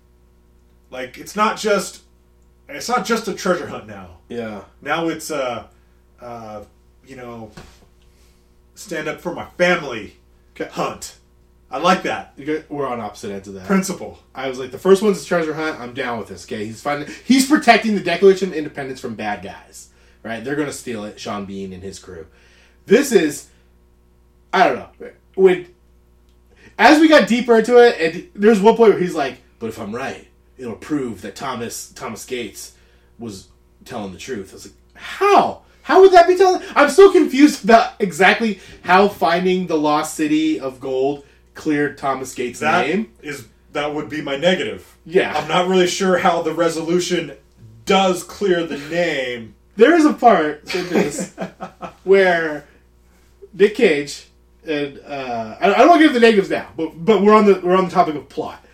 Like 0.90 1.18
it's 1.18 1.36
not 1.36 1.58
just 1.58 2.02
it's 2.68 2.88
not 2.88 3.04
just 3.04 3.28
a 3.28 3.34
treasure 3.34 3.66
hunt 3.66 3.86
now. 3.86 4.18
yeah. 4.28 4.62
Now 4.80 5.08
it's 5.08 5.30
uh 5.30 5.66
uh 6.20 6.62
you 7.06 7.16
know 7.16 7.50
stand 8.74 9.08
up 9.08 9.20
for 9.20 9.34
my 9.34 9.44
family 9.58 10.16
Okay. 10.58 10.70
hunt. 10.72 11.15
I 11.68 11.78
like 11.78 12.04
that 12.04 12.38
We're 12.68 12.86
on 12.86 13.00
opposite 13.00 13.32
ends 13.32 13.48
of 13.48 13.54
that. 13.54 13.66
principle. 13.66 14.20
I 14.34 14.48
was 14.48 14.58
like, 14.58 14.70
the 14.70 14.78
first 14.78 15.02
one's 15.02 15.22
a 15.22 15.26
treasure 15.26 15.52
hunt. 15.54 15.80
I'm 15.80 15.94
down 15.94 16.18
with 16.18 16.28
this. 16.28 16.44
Okay, 16.46 16.64
he's 16.64 16.80
finding, 16.80 17.08
he's 17.24 17.48
protecting 17.48 17.94
the 17.96 18.00
Declaration 18.00 18.50
of 18.50 18.54
Independence 18.54 19.00
from 19.00 19.14
bad 19.16 19.42
guys. 19.42 19.88
Right? 20.22 20.44
They're 20.44 20.56
gonna 20.56 20.72
steal 20.72 21.04
it. 21.04 21.18
Sean 21.20 21.44
Bean 21.44 21.72
and 21.72 21.82
his 21.82 21.98
crew. 21.98 22.26
This 22.86 23.10
is, 23.12 23.48
I 24.52 24.64
don't 24.68 24.76
know. 24.76 25.10
When 25.34 25.66
as 26.78 27.00
we 27.00 27.08
got 27.08 27.28
deeper 27.28 27.58
into 27.58 27.78
it, 27.78 28.00
and 28.00 28.28
there's 28.34 28.60
one 28.60 28.76
point 28.76 28.92
where 28.92 29.00
he's 29.00 29.14
like, 29.14 29.40
"But 29.58 29.68
if 29.68 29.78
I'm 29.78 29.94
right, 29.94 30.26
it'll 30.58 30.74
prove 30.76 31.22
that 31.22 31.36
Thomas 31.36 31.90
Thomas 31.92 32.24
Gates 32.24 32.72
was 33.18 33.48
telling 33.84 34.12
the 34.12 34.18
truth." 34.18 34.50
I 34.50 34.54
was 34.54 34.66
like, 34.66 34.74
"How? 34.94 35.62
How 35.82 36.00
would 36.00 36.12
that 36.12 36.26
be 36.26 36.36
telling?" 36.36 36.62
I'm 36.74 36.90
so 36.90 37.12
confused 37.12 37.62
about 37.64 37.92
exactly 38.00 38.60
how 38.82 39.08
finding 39.08 39.66
the 39.68 39.78
lost 39.78 40.14
city 40.14 40.58
of 40.58 40.80
gold 40.80 41.24
cleared 41.56 41.98
Thomas 41.98 42.32
Gates' 42.34 42.60
That 42.60 42.86
name. 42.86 43.12
is 43.22 43.48
that 43.72 43.92
would 43.92 44.08
be 44.08 44.22
my 44.22 44.36
negative. 44.36 44.96
Yeah. 45.04 45.36
I'm 45.36 45.48
not 45.48 45.66
really 45.68 45.86
sure 45.88 46.18
how 46.18 46.42
the 46.42 46.52
resolution 46.52 47.32
does 47.84 48.22
clear 48.22 48.64
the 48.66 48.78
name. 48.78 49.54
there 49.76 49.94
is 49.94 50.04
a 50.06 50.12
part 50.12 50.72
in 50.74 50.88
this 50.88 51.34
where 52.04 52.66
Nick 53.52 53.74
Cage 53.74 54.28
and 54.66 54.98
uh, 55.06 55.56
I, 55.60 55.74
I 55.74 55.78
don't 55.78 55.88
want 55.88 56.00
to 56.00 56.06
give 56.06 56.14
the 56.14 56.20
negatives 56.20 56.50
now, 56.50 56.68
but 56.76 56.88
but 57.04 57.22
we're 57.22 57.34
on 57.34 57.46
the 57.46 57.60
we're 57.60 57.76
on 57.76 57.84
the 57.84 57.90
topic 57.90 58.14
of 58.16 58.28
plot. 58.28 58.64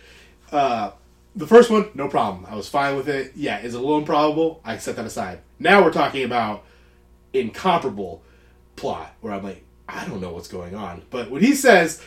Uh, 0.51 0.91
the 1.35 1.47
first 1.47 1.69
one, 1.71 1.89
no 1.95 2.07
problem. 2.07 2.45
I 2.49 2.55
was 2.55 2.67
fine 2.69 2.95
with 2.95 3.09
it. 3.09 3.31
Yeah, 3.35 3.59
is 3.59 3.73
it 3.73 3.77
a 3.77 3.79
little 3.81 3.97
improbable? 3.97 4.61
I 4.63 4.77
set 4.77 4.95
that 4.95 5.05
aside. 5.05 5.39
Now 5.59 5.83
we're 5.83 5.91
talking 5.91 6.23
about 6.23 6.63
incomparable 7.33 8.21
plot, 8.75 9.13
where 9.21 9.33
I'm 9.33 9.43
like, 9.43 9.63
I 9.87 10.05
don't 10.07 10.21
know 10.21 10.31
what's 10.31 10.47
going 10.47 10.75
on. 10.75 11.03
But 11.09 11.29
when 11.29 11.41
he 11.43 11.53
says 11.55 12.01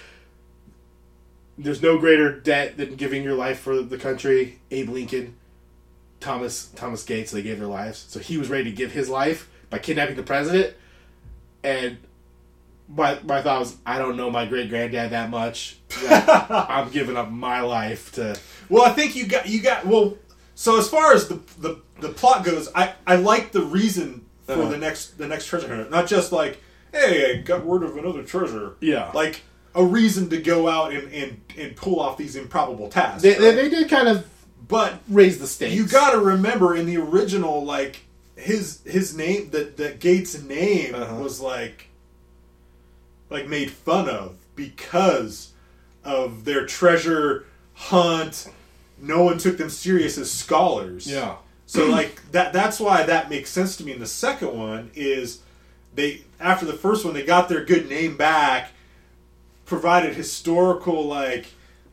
there's 1.59 1.81
no 1.83 1.99
greater 1.99 2.39
debt 2.41 2.77
than 2.77 2.97
giving 2.97 3.23
your 3.23 3.35
life 3.35 3.61
for 3.61 3.81
the 3.83 3.99
country, 3.99 4.59
Abe 4.71 4.91
Lincoln, 4.91 5.37
Thomas 6.21 6.67
Thomas 6.75 7.03
Gates, 7.05 7.31
they 7.33 7.43
gave 7.43 7.59
their 7.59 7.69
lives. 7.69 8.05
So 8.09 8.19
he 8.21 8.37
was 8.39 8.49
ready 8.49 8.65
to 8.65 8.73
give 8.73 8.93
his 8.93 9.09
life 9.09 9.49
by 9.71 9.79
kidnapping 9.79 10.17
the 10.17 10.23
president. 10.23 10.75
And 11.63 11.99
my 12.89 13.19
my 13.25 13.43
thought 13.43 13.61
was, 13.61 13.77
I 13.85 13.99
don't 13.99 14.17
know 14.17 14.31
my 14.31 14.47
great 14.47 14.69
granddad 14.69 15.11
that 15.11 15.31
much. 15.31 15.79
I'm 16.09 16.91
giving 16.91 17.17
up 17.17 17.31
my 17.31 17.61
life 17.61 18.13
to. 18.13 18.39
Well, 18.69 18.85
I 18.85 18.91
think 18.91 19.17
you 19.17 19.27
got 19.27 19.49
you 19.49 19.61
got 19.63 19.87
well. 19.87 20.17
So 20.55 20.79
as 20.79 20.89
far 20.89 21.13
as 21.13 21.29
the 21.29 21.41
the, 21.59 21.81
the 22.01 22.09
plot 22.11 22.45
goes, 22.45 22.69
I 22.75 22.95
I 23.07 23.17
like 23.17 23.53
the 23.53 23.63
reason 23.63 24.25
for 24.47 24.53
Uh-huh. 24.53 24.69
the 24.71 24.79
next 24.79 25.19
the 25.19 25.27
next 25.27 25.47
treasure 25.47 25.75
hunt. 25.75 25.91
Not 25.91 26.07
just 26.07 26.33
like, 26.33 26.63
hey, 26.93 27.33
I 27.39 27.43
got 27.43 27.65
word 27.65 27.83
of 27.83 27.97
another 27.97 28.23
treasure. 28.23 28.75
Yeah. 28.81 29.11
Like 29.13 29.43
a 29.77 29.85
reason 29.85 30.29
to 30.31 30.39
go 30.41 30.66
out 30.68 30.93
and 30.93 31.12
and, 31.12 31.41
and 31.57 31.77
pull 31.77 32.01
off 32.01 32.16
these 32.16 32.35
improbable 32.35 32.89
tasks. 32.89 33.22
They, 33.22 33.35
they, 33.35 33.47
right? 33.49 33.55
they 33.55 33.68
did 33.68 33.89
kind 33.89 34.09
of 34.09 34.27
but 34.68 34.99
raise 35.09 35.39
the 35.39 35.47
stakes. 35.47 35.74
you 35.77 35.87
got 35.87 36.11
to 36.11 36.18
remember 36.18 36.74
in 36.74 36.87
the 36.87 36.97
original, 36.97 37.64
like 37.64 38.01
his 38.35 38.81
his 38.85 39.16
name, 39.16 39.51
that 39.51 39.77
that 39.77 40.01
Gates' 40.01 40.43
name 40.43 40.95
Uh-huh. 40.95 41.16
was 41.22 41.41
like 41.41 41.89
like 43.31 43.47
made 43.49 43.70
fun 43.70 44.09
of 44.09 44.37
because 44.57 45.53
of 46.05 46.45
their 46.45 46.66
treasure 46.66 47.47
hunt. 47.74 48.49
No 48.99 49.22
one 49.24 49.39
took 49.39 49.59
them 49.59 49.68
serious 49.70 50.16
as 50.18 50.31
scholars. 50.31 51.11
Yeah. 51.11 51.37
So 51.66 51.87
like 51.91 52.20
that 52.33 52.53
that's 52.53 52.81
why 52.81 53.03
that 53.05 53.29
makes 53.31 53.51
sense 53.51 53.77
to 53.77 53.85
me. 53.85 53.93
And 53.93 54.01
the 54.03 54.07
second 54.07 54.57
one 54.57 54.91
is 54.95 55.41
they 55.95 56.22
after 56.41 56.64
the 56.66 56.72
first 56.72 57.05
one 57.05 57.14
they 57.14 57.24
got 57.24 57.49
their 57.49 57.64
good 57.64 57.89
name 57.89 58.16
back, 58.16 58.72
provided 59.67 60.14
historical 60.14 61.07
like 61.07 61.47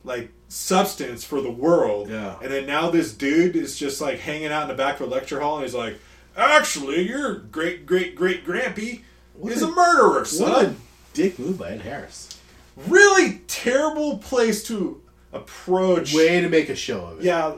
like 0.05 0.29
substance 0.47 1.23
for 1.23 1.41
the 1.41 1.51
world. 1.51 2.09
Yeah. 2.09 2.37
And 2.41 2.51
then 2.51 2.65
now 2.65 2.89
this 2.89 3.13
dude 3.13 3.55
is 3.55 3.77
just 3.77 3.99
like 4.01 4.19
hanging 4.19 4.47
out 4.51 4.63
in 4.63 4.67
the 4.69 4.73
back 4.75 4.99
of 4.99 5.07
a 5.07 5.09
lecture 5.09 5.39
hall 5.41 5.55
and 5.57 5.65
he's 5.65 5.75
like, 5.75 5.97
Actually, 6.37 7.07
your 7.07 7.35
great 7.35 7.85
great 7.85 8.15
great 8.15 8.45
grampy 8.45 9.01
is 9.45 9.61
a, 9.61 9.67
a- 9.67 9.71
murderer, 9.71 10.13
What 10.19 10.21
a 10.23 10.25
son. 10.25 10.77
dick 11.13 11.37
move 11.39 11.57
by 11.59 11.71
Ed 11.71 11.81
Harris. 11.81 12.29
Really 12.87 13.41
terrible 13.47 14.17
place 14.17 14.63
to 14.65 15.01
approach 15.31 16.13
Way 16.13 16.41
to 16.41 16.49
make 16.49 16.69
a 16.69 16.75
show 16.75 17.05
of 17.05 17.19
it. 17.19 17.23
yeah, 17.25 17.53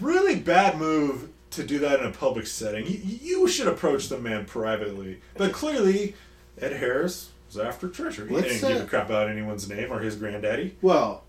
really 0.00 0.36
bad 0.36 0.78
move 0.78 1.28
to 1.50 1.64
do 1.64 1.80
that 1.80 1.98
in 2.00 2.06
a 2.06 2.12
public 2.12 2.46
setting. 2.46 2.86
You, 2.86 3.00
you 3.42 3.48
should 3.48 3.66
approach 3.66 4.08
the 4.08 4.18
man 4.18 4.44
privately. 4.44 5.20
But 5.36 5.52
clearly, 5.52 6.14
Ed 6.60 6.74
Harris 6.74 7.30
was 7.54 7.64
after 7.64 7.88
treasure. 7.88 8.26
He 8.26 8.34
Let's, 8.34 8.48
didn't 8.48 8.68
give 8.68 8.80
uh, 8.80 8.84
a 8.84 8.86
crap 8.86 9.06
about 9.06 9.28
anyone's 9.28 9.68
name 9.68 9.90
or 9.92 10.00
his 10.00 10.16
granddaddy. 10.16 10.76
Well, 10.82 11.24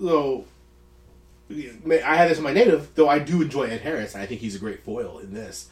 though 0.00 0.44
I 1.50 2.16
had 2.16 2.30
this 2.30 2.38
in 2.38 2.44
my 2.44 2.52
native, 2.52 2.94
though 2.94 3.08
I 3.08 3.18
do 3.18 3.42
enjoy 3.42 3.64
Ed 3.64 3.82
Harris. 3.82 4.14
I 4.16 4.26
think 4.26 4.40
he's 4.40 4.54
a 4.54 4.58
great 4.58 4.82
foil 4.84 5.18
in 5.18 5.34
this. 5.34 5.68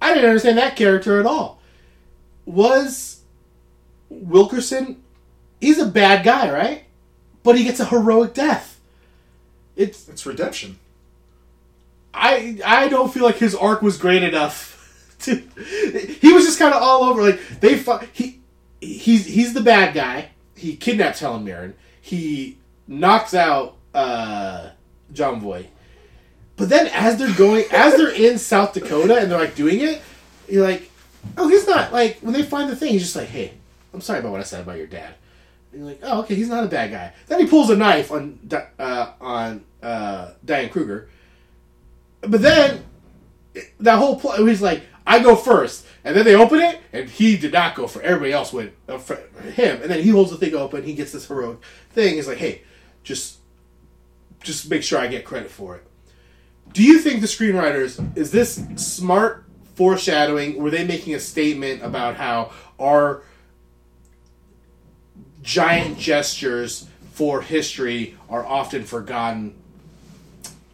I 0.00 0.14
didn't 0.14 0.28
understand 0.28 0.58
that 0.58 0.76
character 0.76 1.18
at 1.18 1.26
all. 1.26 1.60
Was 2.46 3.20
Wilkerson? 4.08 5.02
He's 5.60 5.78
a 5.78 5.86
bad 5.86 6.24
guy, 6.24 6.50
right? 6.52 6.84
But 7.42 7.56
he 7.56 7.64
gets 7.64 7.80
a 7.80 7.86
heroic 7.86 8.34
death. 8.34 8.80
It's 9.76 10.08
It's 10.08 10.24
redemption. 10.26 10.78
I 12.14 12.60
I 12.64 12.88
don't 12.88 13.12
feel 13.12 13.24
like 13.24 13.36
his 13.38 13.54
arc 13.54 13.82
was 13.82 13.96
great 13.96 14.22
enough. 14.22 14.70
To, 15.22 15.36
he 15.36 16.32
was 16.32 16.44
just 16.44 16.58
kind 16.58 16.74
of 16.74 16.82
all 16.82 17.04
over. 17.04 17.22
Like 17.22 17.60
they 17.60 17.78
fu- 17.78 18.00
he 18.12 18.40
he's 18.82 19.26
he's 19.26 19.54
the 19.54 19.60
bad 19.60 19.94
guy. 19.94 20.30
He 20.56 20.76
kidnaps 20.76 21.20
Helen 21.20 21.44
Mirren. 21.44 21.74
He 22.00 22.58
knocks 22.86 23.34
out 23.34 23.76
uh, 23.94 24.70
Jon 25.12 25.40
Voight. 25.40 25.68
But 26.56 26.68
then 26.68 26.88
as 26.88 27.16
they're 27.16 27.34
going, 27.34 27.64
as 27.72 27.96
they're 27.96 28.14
in 28.14 28.38
South 28.38 28.74
Dakota 28.74 29.16
and 29.16 29.30
they're 29.30 29.38
like 29.38 29.54
doing 29.54 29.80
it, 29.80 30.02
you're 30.48 30.62
like, 30.62 30.90
oh, 31.38 31.48
he's 31.48 31.66
not 31.66 31.92
like 31.92 32.18
when 32.20 32.32
they 32.32 32.42
find 32.42 32.68
the 32.68 32.76
thing. 32.76 32.92
He's 32.92 33.02
just 33.02 33.16
like, 33.16 33.28
hey, 33.28 33.54
I'm 33.94 34.00
sorry 34.00 34.20
about 34.20 34.32
what 34.32 34.40
I 34.40 34.44
said 34.44 34.60
about 34.60 34.76
your 34.76 34.86
dad. 34.86 35.14
And 35.72 35.80
you're 35.80 35.88
like, 35.88 36.00
oh, 36.02 36.20
okay, 36.20 36.34
he's 36.34 36.48
not 36.48 36.64
a 36.64 36.68
bad 36.68 36.90
guy. 36.90 37.12
Then 37.28 37.40
he 37.40 37.46
pulls 37.46 37.70
a 37.70 37.76
knife 37.76 38.12
on 38.12 38.38
uh, 38.78 39.12
on 39.20 39.64
uh, 39.82 40.32
Diane 40.44 40.68
Kruger. 40.68 41.08
But 42.20 42.42
then 42.42 42.84
that 43.80 43.98
whole 43.98 44.18
play, 44.18 44.36
he's 44.38 44.62
like, 44.62 44.82
I 45.06 45.20
go 45.20 45.34
first, 45.34 45.86
and 46.04 46.16
then 46.16 46.24
they 46.24 46.34
open 46.34 46.60
it, 46.60 46.80
and 46.92 47.08
he 47.08 47.36
did 47.36 47.52
not 47.52 47.74
go 47.74 47.86
for. 47.86 48.02
Everybody 48.02 48.32
else 48.32 48.52
went 48.52 48.72
uh, 48.88 48.98
for 48.98 49.16
him, 49.54 49.82
and 49.82 49.90
then 49.90 50.02
he 50.02 50.10
holds 50.10 50.30
the 50.30 50.36
thing 50.36 50.54
open. 50.54 50.82
He 50.82 50.94
gets 50.94 51.12
this 51.12 51.26
heroic 51.26 51.58
thing. 51.90 52.14
He's 52.14 52.28
like, 52.28 52.38
hey, 52.38 52.62
just 53.02 53.38
just 54.42 54.68
make 54.68 54.82
sure 54.82 54.98
I 54.98 55.06
get 55.06 55.24
credit 55.24 55.50
for 55.50 55.76
it. 55.76 55.86
Do 56.72 56.82
you 56.82 56.98
think 56.98 57.20
the 57.20 57.26
screenwriters 57.26 58.16
is 58.16 58.32
this 58.32 58.64
smart 58.76 59.44
foreshadowing? 59.74 60.60
Were 60.60 60.70
they 60.70 60.84
making 60.84 61.14
a 61.14 61.20
statement 61.20 61.82
about 61.82 62.16
how 62.16 62.52
our 62.80 63.22
giant 65.42 65.98
gestures 65.98 66.88
for 67.12 67.42
history 67.42 68.16
are 68.28 68.44
often 68.44 68.84
forgotten 68.84 69.54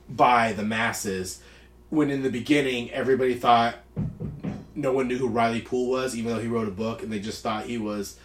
by 0.09 0.53
the 0.53 0.63
masses 0.63 1.43
when 1.91 2.11
in 2.11 2.23
the 2.23 2.31
beginning 2.31 2.91
everybody 2.93 3.35
thought 3.35 3.77
no 4.79 4.93
one 4.93 5.09
knew 5.09 5.19
who 5.19 5.29
Riley 5.29 5.61
Poole 5.61 5.89
was 5.91 6.17
even 6.17 6.33
though 6.33 6.41
he 6.41 6.49
wrote 6.49 6.69
a 6.69 6.73
book 6.73 7.03
and 7.03 7.13
they 7.13 7.19
just 7.21 7.43
thought 7.43 7.65
he 7.67 7.79
was 7.79 8.17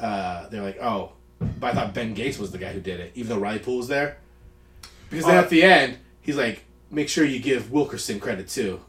uh, 0.00 0.48
they're 0.48 0.62
like 0.62 0.78
oh 0.82 1.12
but 1.60 1.72
I 1.72 1.74
thought 1.74 1.94
Ben 1.94 2.14
Gates 2.14 2.38
was 2.38 2.50
the 2.50 2.58
guy 2.58 2.72
who 2.72 2.80
did 2.80 3.00
it 3.00 3.12
even 3.14 3.28
though 3.30 3.38
Riley 3.38 3.58
Poole 3.58 3.78
was 3.78 3.88
there 3.88 4.18
because 5.10 5.24
then 5.26 5.36
Uh, 5.36 5.40
at 5.42 5.50
the 5.50 5.62
end 5.62 5.98
he's 6.20 6.36
like 6.36 6.64
make 6.90 7.08
sure 7.08 7.24
you 7.24 7.38
give 7.40 7.70
Wilkerson 7.70 8.18
credit 8.20 8.48
too 8.48 8.80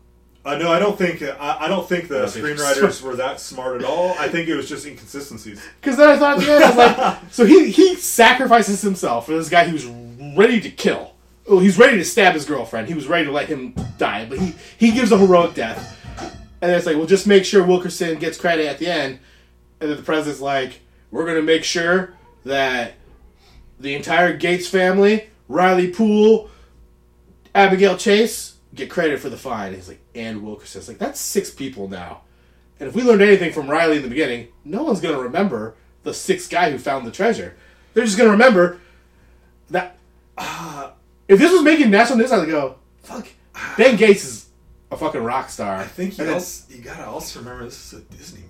Uh, 0.45 0.57
no, 0.57 0.71
I 0.71 0.79
don't 0.79 0.97
think 0.97 1.21
I, 1.21 1.57
I 1.61 1.67
don't 1.67 1.87
think 1.87 2.07
the 2.09 2.19
don't 2.19 2.29
think- 2.31 2.45
screenwriters 2.45 3.01
were 3.01 3.15
that 3.15 3.39
smart 3.39 3.81
at 3.81 3.85
all. 3.87 4.13
I 4.19 4.27
think 4.27 4.49
it 4.49 4.55
was 4.55 4.67
just 4.67 4.85
inconsistencies. 4.85 5.61
Because 5.79 5.95
then 5.97 6.09
I 6.09 6.17
thought 6.17 6.37
at 6.39 6.45
the 6.45 6.51
end, 6.53 6.63
I 6.63 6.67
was 6.67 6.77
like, 6.77 7.17
so 7.31 7.45
he 7.45 7.71
he 7.71 7.95
sacrifices 7.95 8.81
himself 8.81 9.25
for 9.25 9.33
this 9.37 9.47
guy 9.49 9.63
who's 9.69 9.85
ready 10.37 10.59
to 10.61 10.69
kill. 10.69 11.13
Well, 11.47 11.59
he's 11.59 11.77
ready 11.77 11.97
to 11.97 12.03
stab 12.05 12.33
his 12.33 12.43
girlfriend. 12.45 12.87
He 12.89 12.93
was 12.93 13.07
ready 13.07 13.25
to 13.25 13.31
let 13.31 13.47
him 13.47 13.73
die, 13.97 14.25
but 14.29 14.37
he 14.39 14.53
he 14.77 14.91
gives 14.91 15.11
a 15.13 15.17
heroic 15.17 15.53
death. 15.55 15.79
And 16.64 16.72
it's 16.72 16.86
like, 16.86 16.95
well, 16.95 17.05
just 17.05 17.28
make 17.28 17.43
sure 17.43 17.61
Wilkerson 17.61 18.18
gets 18.20 18.38
credit 18.38 18.68
at 18.68 18.80
the 18.80 18.88
end. 18.88 19.20
And 19.82 19.89
then 19.89 19.97
the 19.97 20.03
president's 20.03 20.39
like, 20.39 20.80
we're 21.11 21.26
gonna 21.26 21.41
make 21.41 21.66
sure 21.66 22.14
that 22.45 22.93
the 23.82 23.93
entire 23.95 24.32
Gates 24.38 24.66
family, 24.66 25.30
Riley 25.49 25.91
Poole, 25.91 26.49
Abigail 27.53 27.97
Chase, 27.97 28.55
get 28.74 28.89
credit 28.89 29.20
for 29.20 29.28
the 29.28 29.36
find. 29.36 29.68
And 29.68 29.76
he's 29.76 29.89
like, 29.89 29.99
and 30.16 30.41
Wilkerson. 30.41 30.80
It's 30.80 30.88
like 30.88 30.99
that's 30.99 31.20
six 31.20 31.51
people 31.51 31.89
now. 31.89 32.22
And 32.80 32.88
if 32.88 32.95
we 32.95 33.03
learned 33.03 33.24
anything 33.24 33.51
from 33.51 33.70
Riley 33.70 33.97
in 33.97 34.01
the 34.03 34.07
beginning, 34.07 34.47
no 34.64 34.84
one's 34.84 35.01
going 35.01 35.16
to 35.16 35.22
remember 35.22 35.76
the 36.03 36.14
sixth 36.14 36.49
guy 36.49 36.72
who 36.72 36.78
found 36.78 37.05
the 37.05 37.11
treasure. 37.11 37.57
They're 37.93 38.05
just 38.05 38.18
going 38.18 38.30
to 38.30 38.32
remember 38.32 38.80
that. 39.70 39.97
Uh, 40.38 40.91
if 41.28 41.39
this 41.39 41.51
was 41.51 41.61
making 41.61 41.91
national 41.91 42.20
news, 42.20 42.32
I'd 42.32 42.47
go, 42.47 42.78
fuck. 43.01 43.28
Ben 43.78 43.97
Gates 43.97 44.24
is 44.24 44.49
a 44.93 44.97
fucking 44.97 45.23
rock 45.23 45.49
star. 45.49 45.75
I 45.77 45.83
think 45.85 46.17
you 46.17 46.29
also, 46.31 46.73
you 46.73 46.81
gotta 46.81 47.05
also 47.05 47.39
remember 47.39 47.65
this 47.65 47.93
is 47.93 47.99
a 47.99 48.03
Disney 48.15 48.39
movie. 48.41 48.49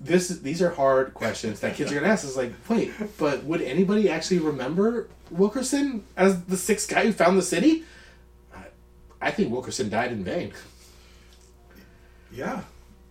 this 0.00 0.28
these 0.28 0.60
are 0.62 0.70
hard 0.70 1.14
questions 1.14 1.60
that 1.60 1.74
kids 1.76 1.92
are 1.92 2.00
to 2.00 2.06
ask. 2.06 2.24
It's 2.24 2.36
like, 2.36 2.52
wait, 2.68 2.92
but 3.18 3.44
would 3.44 3.62
anybody 3.62 4.08
actually 4.10 4.38
remember 4.40 5.08
Wilkerson 5.30 6.04
as 6.16 6.44
the 6.44 6.56
sixth 6.56 6.88
guy 6.90 7.04
who 7.06 7.12
found 7.12 7.38
the 7.38 7.42
city? 7.42 7.84
I, 8.54 8.64
I 9.20 9.30
think 9.30 9.50
Wilkerson 9.52 9.88
died 9.88 10.12
in 10.12 10.24
vain. 10.24 10.52
Yeah. 12.32 12.62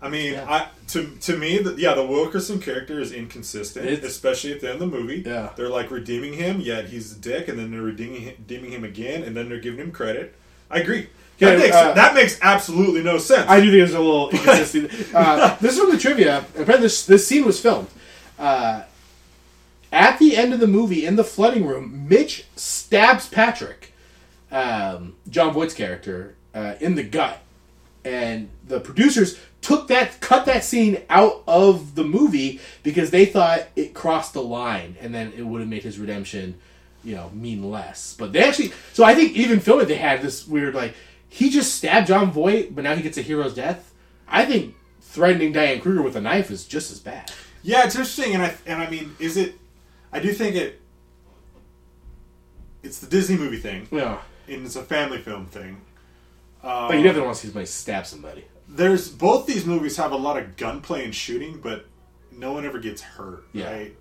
I 0.03 0.09
mean, 0.09 0.33
Yeah. 0.33 0.45
I 0.49 0.67
to 0.89 1.15
to 1.21 1.37
me, 1.37 1.59
the, 1.59 1.75
yeah, 1.75 1.93
the 1.93 2.03
Wilkerson 2.05 2.59
character 2.59 2.99
is 2.99 3.11
inconsistent, 3.11 3.85
It's- 3.85 4.03
especially 4.03 4.51
at 4.51 4.59
the 4.61 4.71
end 4.71 4.81
of 4.81 4.91
the 4.91 4.97
movie. 4.97 5.21
Yeah. 5.25 5.51
they're 5.55 5.69
like 5.69 5.91
redeeming 5.91 6.33
him, 6.33 6.59
yet 6.59 6.89
he's 6.89 7.15
a 7.15 7.19
dick, 7.19 7.47
and 7.47 7.57
then 7.59 7.69
they're 7.71 7.81
redeeming 7.83 8.21
him, 8.21 8.33
redeeming 8.39 8.71
him 8.71 8.83
again, 8.83 9.21
and 9.23 9.37
then 9.37 9.47
they're 9.47 9.59
giving 9.59 9.79
him 9.79 9.91
credit. 9.91 10.35
I 10.71 10.79
agree. 10.79 11.09
Yeah, 11.41 11.49
that 11.55 11.59
makes 11.59 11.75
uh, 11.75 11.93
that 11.93 12.13
makes 12.13 12.39
absolutely 12.41 13.01
no 13.01 13.17
sense. 13.17 13.49
I 13.49 13.59
do 13.59 13.71
think 13.71 13.79
there's 13.79 13.93
a 13.93 13.99
little 13.99 14.29
inconsistency. 14.31 15.05
uh, 15.13 15.55
this 15.55 15.73
is 15.73 15.79
from 15.79 15.89
the 15.91 15.97
trivia. 15.97 16.39
Apparently, 16.55 16.81
this 16.81 17.05
this 17.05 17.27
scene 17.27 17.45
was 17.45 17.59
filmed. 17.59 17.87
Uh, 18.37 18.83
at 19.91 20.19
the 20.19 20.37
end 20.37 20.53
of 20.53 20.59
the 20.59 20.67
movie, 20.67 21.05
in 21.05 21.15
the 21.15 21.23
flooding 21.23 21.65
room, 21.65 22.05
Mitch 22.07 22.45
stabs 22.55 23.27
Patrick, 23.27 23.93
um, 24.51 25.15
Jon 25.29 25.51
Voight's 25.53 25.73
character, 25.73 26.35
uh, 26.53 26.75
in 26.79 26.95
the 26.95 27.03
gut, 27.03 27.39
and 28.05 28.49
the 28.67 28.79
producers 28.79 29.37
took 29.61 29.87
that 29.89 30.19
cut 30.21 30.45
that 30.45 30.63
scene 30.63 31.01
out 31.09 31.43
of 31.47 31.95
the 31.95 32.03
movie 32.03 32.59
because 32.83 33.11
they 33.11 33.25
thought 33.25 33.67
it 33.75 33.93
crossed 33.93 34.33
the 34.33 34.41
line, 34.43 34.95
and 35.01 35.13
then 35.13 35.33
it 35.35 35.43
would 35.43 35.59
have 35.59 35.69
made 35.69 35.83
his 35.83 35.99
redemption, 35.99 36.55
you 37.03 37.15
know, 37.15 37.29
mean 37.33 37.69
less. 37.69 38.15
But 38.17 38.31
they 38.31 38.43
actually, 38.43 38.71
so 38.93 39.03
I 39.03 39.13
think 39.13 39.33
even 39.33 39.59
filming, 39.59 39.87
they 39.87 39.95
had 39.95 40.21
this 40.21 40.47
weird 40.47 40.73
like 40.73 40.93
he 41.33 41.49
just 41.49 41.73
stabbed 41.75 42.07
Jon 42.07 42.29
Voight, 42.29 42.75
but 42.75 42.83
now 42.83 42.93
he 42.93 43.01
gets 43.01 43.17
a 43.17 43.21
hero's 43.21 43.55
death. 43.55 43.93
I 44.27 44.45
think 44.45 44.75
threatening 44.99 45.53
Diane 45.53 45.79
Kruger 45.79 46.01
with 46.01 46.17
a 46.17 46.21
knife 46.21 46.51
is 46.51 46.65
just 46.65 46.91
as 46.91 46.99
bad. 46.99 47.31
Yeah, 47.63 47.85
it's 47.85 47.95
interesting, 47.95 48.33
and 48.33 48.43
I 48.43 48.53
and 48.65 48.83
I 48.83 48.89
mean, 48.89 49.15
is 49.17 49.37
it? 49.37 49.55
I 50.11 50.19
do 50.19 50.33
think 50.33 50.57
it. 50.57 50.81
It's 52.83 52.99
the 52.99 53.07
Disney 53.07 53.37
movie 53.37 53.57
thing, 53.57 53.87
Yeah, 53.91 54.19
and 54.49 54.65
it's 54.65 54.75
a 54.75 54.83
family 54.83 55.19
film 55.19 55.45
thing. 55.45 55.79
Uh, 56.61 56.89
but 56.89 56.97
you 56.97 57.03
definitely 57.03 57.27
want 57.27 57.37
to 57.37 57.41
see 57.41 57.47
somebody 57.47 57.65
stab 57.65 58.05
somebody. 58.05 58.43
There's 58.67 59.07
both 59.07 59.47
these 59.47 59.65
movies 59.65 59.95
have 59.97 60.11
a 60.11 60.17
lot 60.17 60.37
of 60.37 60.57
gunplay 60.57 61.05
and 61.05 61.15
shooting, 61.15 61.61
but 61.63 61.85
no 62.31 62.51
one 62.51 62.65
ever 62.65 62.79
gets 62.79 63.01
hurt. 63.01 63.45
Yeah. 63.53 63.71
Right? 63.71 63.95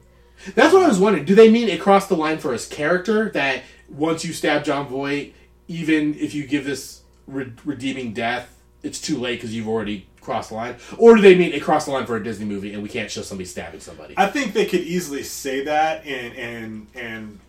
That's 0.56 0.72
what 0.72 0.82
I 0.82 0.88
was 0.88 0.98
wondering. 0.98 1.26
Do 1.26 1.36
they 1.36 1.50
mean 1.50 1.68
it 1.68 1.80
crossed 1.80 2.08
the 2.08 2.16
line 2.16 2.38
for 2.38 2.52
his 2.52 2.66
character 2.66 3.30
that 3.30 3.62
once 3.88 4.24
you 4.24 4.32
stab 4.32 4.64
Jon 4.64 4.88
Voight, 4.88 5.34
even 5.68 6.14
if 6.14 6.34
you 6.34 6.46
give 6.46 6.64
this 6.64 6.99
re- 7.30 7.52
redeeming 7.64 8.12
death, 8.12 8.56
it's 8.82 9.00
too 9.00 9.18
late 9.18 9.36
because 9.36 9.54
you've 9.54 9.68
already 9.68 10.06
crossed 10.20 10.50
the 10.50 10.56
line? 10.56 10.76
Or 10.98 11.16
do 11.16 11.22
they 11.22 11.34
mean 11.36 11.52
it 11.52 11.62
crossed 11.62 11.86
the 11.86 11.92
line 11.92 12.06
for 12.06 12.16
a 12.16 12.22
Disney 12.22 12.44
movie 12.46 12.72
and 12.72 12.82
we 12.82 12.88
can't 12.88 13.10
show 13.10 13.22
somebody 13.22 13.46
stabbing 13.46 13.80
somebody? 13.80 14.14
I 14.16 14.26
think 14.26 14.52
they 14.52 14.66
could 14.66 14.80
easily 14.80 15.22
say 15.22 15.64
that 15.64 16.06
and 16.06 16.34
and 16.36 16.86
and 16.94 17.40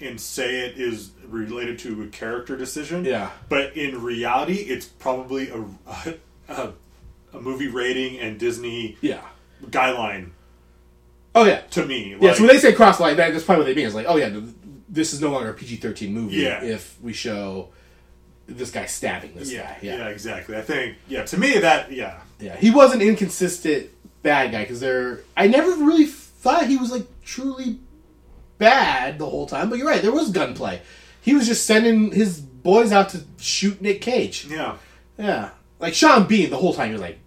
and 0.00 0.20
say 0.20 0.66
it 0.66 0.78
is 0.78 1.10
related 1.26 1.78
to 1.80 2.02
a 2.02 2.06
character 2.08 2.56
decision. 2.56 3.04
Yeah. 3.04 3.30
But 3.48 3.76
in 3.76 4.02
reality, 4.02 4.54
it's 4.54 4.86
probably 4.86 5.48
a 5.50 5.64
a, 6.48 6.72
a 7.32 7.40
movie 7.40 7.68
rating 7.68 8.18
and 8.18 8.38
Disney 8.38 8.96
yeah. 9.00 9.22
guideline 9.64 10.30
Oh 11.34 11.44
yeah. 11.44 11.60
to 11.60 11.84
me. 11.84 12.16
Yeah. 12.18 12.32
So 12.32 12.40
when 12.44 12.48
they 12.48 12.58
say 12.58 12.72
cross 12.72 12.96
the 12.96 13.04
line, 13.04 13.16
that, 13.18 13.32
that's 13.32 13.44
probably 13.44 13.64
what 13.64 13.68
they 13.68 13.74
mean. 13.74 13.86
It's 13.86 13.94
like, 13.94 14.06
oh 14.08 14.16
yeah, 14.16 14.38
this 14.88 15.12
is 15.12 15.20
no 15.20 15.30
longer 15.30 15.50
a 15.50 15.54
PG 15.54 15.76
thirteen 15.76 16.14
movie 16.14 16.36
Yeah. 16.36 16.62
if 16.64 16.98
we 17.02 17.12
show 17.12 17.68
this 18.46 18.70
guy 18.70 18.86
stabbing 18.86 19.34
this 19.34 19.52
yeah, 19.52 19.72
guy. 19.72 19.78
yeah, 19.82 20.08
exactly. 20.08 20.56
I 20.56 20.62
think 20.62 20.96
yeah. 21.08 21.24
To 21.24 21.38
me, 21.38 21.58
that 21.58 21.92
yeah. 21.92 22.20
Yeah, 22.38 22.56
he 22.56 22.70
was 22.70 22.94
an 22.94 23.00
inconsistent 23.00 23.90
bad 24.22 24.52
guy 24.52 24.62
because 24.62 24.80
there. 24.80 25.20
I 25.36 25.46
never 25.46 25.70
really 25.84 26.06
thought 26.06 26.66
he 26.66 26.76
was 26.76 26.90
like 26.90 27.06
truly 27.24 27.78
bad 28.58 29.18
the 29.18 29.26
whole 29.26 29.46
time. 29.46 29.70
But 29.70 29.78
you're 29.78 29.88
right, 29.88 30.02
there 30.02 30.12
was 30.12 30.30
gunplay. 30.30 30.82
He 31.20 31.34
was 31.34 31.46
just 31.46 31.66
sending 31.66 32.12
his 32.12 32.40
boys 32.40 32.92
out 32.92 33.08
to 33.10 33.22
shoot 33.38 33.80
Nick 33.80 34.00
Cage. 34.00 34.46
Yeah, 34.48 34.76
Yeah, 35.18 35.50
like 35.78 35.94
Sean 35.94 36.26
Bean 36.26 36.50
the 36.50 36.56
whole 36.56 36.74
time. 36.74 36.90
You're 36.90 37.00
like, 37.00 37.18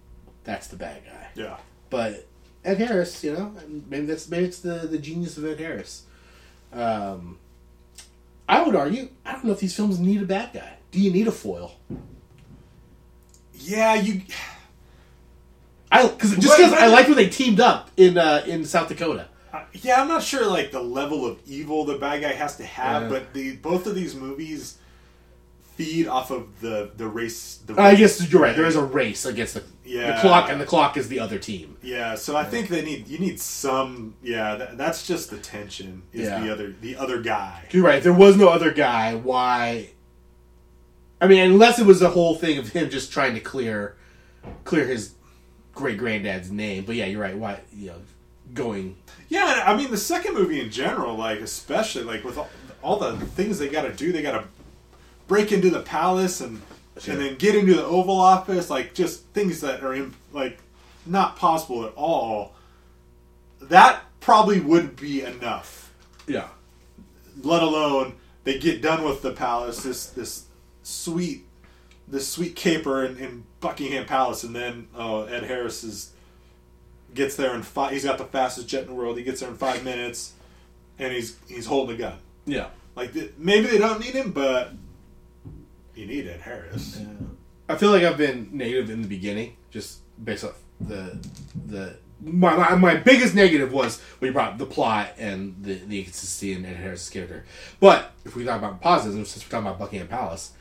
that's 0.44 0.68
the 0.68 0.76
bad 0.76 1.02
guy. 1.04 1.28
yeah. 1.34 1.56
But 1.90 2.26
Ed 2.64 2.78
Harris, 2.78 3.24
you 3.24 3.32
know, 3.32 3.54
maybe 3.88 4.06
that's 4.06 4.28
maybe 4.28 4.46
it's 4.46 4.60
the 4.60 4.86
the 4.90 4.98
genius 4.98 5.36
of 5.36 5.44
Ed 5.44 5.58
Harris. 5.58 6.04
Um, 6.72 7.38
I 8.48 8.62
would 8.62 8.74
argue, 8.74 9.08
I 9.24 9.32
don't 9.32 9.44
know 9.44 9.52
if 9.52 9.60
these 9.60 9.74
films 9.74 9.98
need 9.98 10.22
a 10.22 10.26
bad 10.26 10.52
guy. 10.52 10.74
Do 10.90 11.00
you 11.00 11.10
need 11.12 11.28
a 11.28 11.32
foil? 11.32 11.72
Yeah, 13.54 13.94
you. 13.94 14.22
I 15.92 16.06
cause, 16.08 16.36
just 16.36 16.56
because 16.56 16.72
I 16.72 16.86
like 16.86 17.06
when 17.08 17.16
they 17.16 17.28
teamed 17.28 17.60
up 17.60 17.90
in 17.96 18.16
uh, 18.16 18.44
in 18.46 18.64
South 18.64 18.88
Dakota. 18.88 19.28
Uh, 19.52 19.64
yeah, 19.72 20.00
I'm 20.00 20.08
not 20.08 20.22
sure 20.22 20.46
like 20.46 20.70
the 20.70 20.80
level 20.82 21.26
of 21.26 21.38
evil 21.46 21.84
the 21.84 21.98
bad 21.98 22.22
guy 22.22 22.32
has 22.32 22.56
to 22.58 22.64
have, 22.64 23.02
Yeah. 23.04 23.08
but 23.08 23.34
the 23.34 23.56
both 23.56 23.86
of 23.86 23.94
these 23.94 24.14
movies 24.14 24.78
feed 25.76 26.06
off 26.06 26.30
of 26.30 26.60
the 26.60 26.90
the 26.96 27.06
race. 27.06 27.58
The 27.66 27.80
I 27.80 27.94
guess 27.96 28.30
you're 28.32 28.40
right. 28.40 28.54
There 28.54 28.66
is 28.66 28.76
a 28.76 28.84
race 28.84 29.26
against 29.26 29.54
the, 29.54 29.64
Yeah. 29.84 30.14
the 30.14 30.20
clock, 30.20 30.48
and 30.48 30.60
the 30.60 30.66
clock 30.66 30.96
is 30.96 31.08
the 31.08 31.18
other 31.18 31.38
team. 31.38 31.76
Yeah, 31.82 32.14
so 32.14 32.36
I 32.36 32.44
think 32.44 32.68
they 32.68 32.82
need 32.82 33.08
you 33.08 33.18
need 33.18 33.40
some. 33.40 34.14
Yeah, 34.22 34.54
that, 34.54 34.78
that's 34.78 35.06
just 35.06 35.30
the 35.30 35.38
tension. 35.38 36.02
Is 36.12 36.28
Yeah. 36.28 36.40
the 36.40 36.52
other 36.52 36.74
the 36.80 36.96
other 36.96 37.20
guy? 37.20 37.64
You're 37.72 37.84
right. 37.84 38.02
There 38.02 38.12
was 38.12 38.36
no 38.36 38.48
other 38.48 38.70
guy. 38.72 39.16
Why? 39.16 39.90
I 41.20 41.26
mean, 41.26 41.40
unless 41.50 41.78
it 41.78 41.86
was 41.86 42.00
the 42.00 42.08
whole 42.10 42.34
thing 42.34 42.58
of 42.58 42.70
him 42.70 42.88
just 42.90 43.12
trying 43.12 43.34
to 43.34 43.40
clear 43.40 43.96
clear 44.64 44.86
his 44.86 45.14
great 45.74 45.98
granddad's 45.98 46.50
name. 46.50 46.84
But 46.84 46.96
yeah, 46.96 47.06
you're 47.06 47.20
right. 47.20 47.36
Why? 47.36 47.60
You 47.72 47.88
know, 47.88 47.96
going. 48.54 48.96
Yeah, 49.28 49.64
I 49.66 49.76
mean 49.76 49.90
the 49.90 49.96
second 49.96 50.34
movie 50.34 50.60
in 50.60 50.70
general, 50.70 51.16
like 51.16 51.40
especially 51.40 52.04
like 52.04 52.24
with 52.24 52.38
all, 52.38 52.48
all 52.82 52.98
the 52.98 53.16
things 53.18 53.58
they 53.58 53.68
got 53.68 53.82
to 53.82 53.92
do, 53.92 54.12
they 54.12 54.22
got 54.22 54.32
to 54.32 54.44
break 55.28 55.52
into 55.52 55.70
the 55.70 55.80
palace 55.82 56.40
and 56.40 56.60
Sure. 56.98 57.14
and 57.14 57.22
then 57.22 57.36
get 57.36 57.54
into 57.54 57.72
the 57.72 57.84
Oval 57.84 58.20
Office, 58.20 58.68
like 58.68 58.92
just 58.92 59.24
things 59.28 59.60
that 59.62 59.82
are 59.82 59.94
in, 59.94 60.12
like 60.32 60.58
not 61.06 61.36
possible 61.36 61.86
at 61.86 61.94
all. 61.94 62.52
That 63.62 64.02
probably 64.20 64.60
would 64.60 64.96
be 64.96 65.22
enough. 65.22 65.94
Yeah. 66.26 66.48
Let 67.42 67.62
alone 67.62 68.16
they 68.44 68.58
get 68.58 68.82
done 68.82 69.02
with 69.04 69.22
the 69.22 69.32
palace, 69.32 69.82
this 69.82 70.06
this 70.08 70.44
sweet 70.90 71.44
this 72.08 72.28
sweet 72.28 72.56
caper 72.56 73.04
in, 73.04 73.16
in 73.18 73.44
Buckingham 73.60 74.06
Palace, 74.06 74.42
and 74.44 74.54
then 74.54 74.88
oh 74.96 75.24
Ed 75.24 75.44
Harris 75.44 75.84
is 75.84 76.12
gets 77.14 77.36
there 77.36 77.54
in 77.54 77.62
five. 77.62 77.92
He's 77.92 78.04
got 78.04 78.18
the 78.18 78.24
fastest 78.24 78.68
jet 78.68 78.82
in 78.82 78.88
the 78.88 78.94
world. 78.94 79.16
He 79.16 79.24
gets 79.24 79.40
there 79.40 79.48
in 79.48 79.56
five 79.56 79.84
minutes, 79.84 80.32
and 80.98 81.12
he's 81.12 81.36
he's 81.48 81.66
holding 81.66 81.96
a 81.96 81.98
gun. 81.98 82.18
Yeah. 82.46 82.68
Like 82.96 83.12
th- 83.12 83.32
maybe 83.38 83.66
they 83.66 83.78
don't 83.78 84.00
need 84.00 84.14
him, 84.14 84.32
but 84.32 84.72
you 85.94 86.06
need 86.06 86.26
Ed 86.26 86.40
Harris. 86.40 87.00
I 87.68 87.76
feel 87.76 87.90
like 87.90 88.02
I've 88.02 88.18
been 88.18 88.48
negative 88.52 88.90
in 88.90 89.02
the 89.02 89.08
beginning, 89.08 89.56
just 89.70 90.00
based 90.22 90.44
off 90.44 90.58
the 90.80 91.18
the 91.66 91.96
my, 92.22 92.54
my, 92.56 92.74
my 92.74 92.96
biggest 92.96 93.34
negative 93.34 93.72
was 93.72 94.00
when 94.18 94.28
you 94.28 94.32
brought 94.32 94.52
up 94.52 94.58
the 94.58 94.66
plot 94.66 95.14
and 95.18 95.56
the, 95.62 95.74
the 95.74 96.00
inconsistency 96.00 96.52
in 96.52 96.66
Ed 96.66 96.76
Harris' 96.76 97.08
character. 97.08 97.44
But 97.78 98.12
if 98.24 98.36
we 98.36 98.44
talk 98.44 98.58
about 98.58 98.80
positives, 98.80 99.30
since 99.30 99.44
we're 99.44 99.50
talking 99.50 99.66
about 99.66 99.78
Buckingham 99.78 100.08
Palace, 100.08 100.52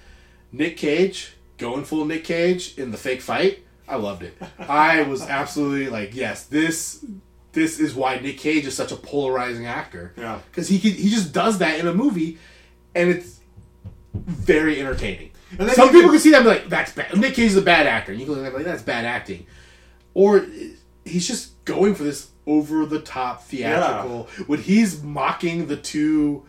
Nick 0.52 0.78
Cage 0.78 1.34
going 1.58 1.84
full 1.84 2.06
Nick 2.06 2.24
Cage 2.24 2.78
in 2.78 2.91
the 2.91 2.97
fake 2.97 3.22
fight, 3.22 3.60
I 3.88 3.95
loved 3.95 4.24
it. 4.24 4.38
I 4.60 5.02
was 5.04 5.22
absolutely 5.24 5.89
like, 5.89 6.16
yes, 6.16 6.45
this 6.45 7.04
this 7.52 7.80
is 7.80 7.95
why 7.95 8.20
Nick 8.20 8.38
Cage 8.38 8.66
is 8.68 8.76
such 8.76 8.91
a 8.91 8.95
polarizing 8.95 9.66
actor. 9.66 10.14
Yeah. 10.18 10.39
because 10.52 10.68
he 10.68 10.80
could, 10.80 10.93
he 10.93 11.10
just 11.10 11.34
does 11.34 11.58
that 11.60 11.80
in 11.80 11.88
a 11.88 11.93
movie, 11.93 12.38
and 12.93 13.10
it's 13.10 13.39
very 14.14 14.80
entertaining. 14.80 15.32
And 15.58 15.68
then 15.68 15.76
Some 15.76 15.89
people 15.89 16.04
could- 16.04 16.12
can 16.12 16.20
see 16.20 16.30
that 16.32 16.38
and 16.38 16.45
be 16.45 16.50
like, 16.52 16.70
"That's 16.70 16.91
bad." 16.91 17.18
Nick 17.20 17.34
Cage 17.34 17.47
is 17.52 17.58
a 17.58 17.62
bad 17.62 17.88
actor. 17.88 18.12
And 18.12 18.20
you 18.22 18.28
can 18.28 18.36
look 18.36 18.45
at 18.45 18.52
that 18.52 18.56
and 18.56 18.58
be 18.60 18.64
like, 18.70 18.72
"That's 18.76 18.84
bad 18.86 19.06
acting," 19.06 19.47
or 20.14 20.45
he's 21.06 21.28
just 21.28 21.64
going 21.66 21.95
for 21.95 22.04
this 22.04 22.28
over 22.45 22.86
the 22.86 23.00
top 23.00 23.43
theatrical 23.45 24.28
when 24.47 24.60
he's 24.60 25.02
mocking 25.02 25.66
the 25.68 25.76
two 25.78 26.43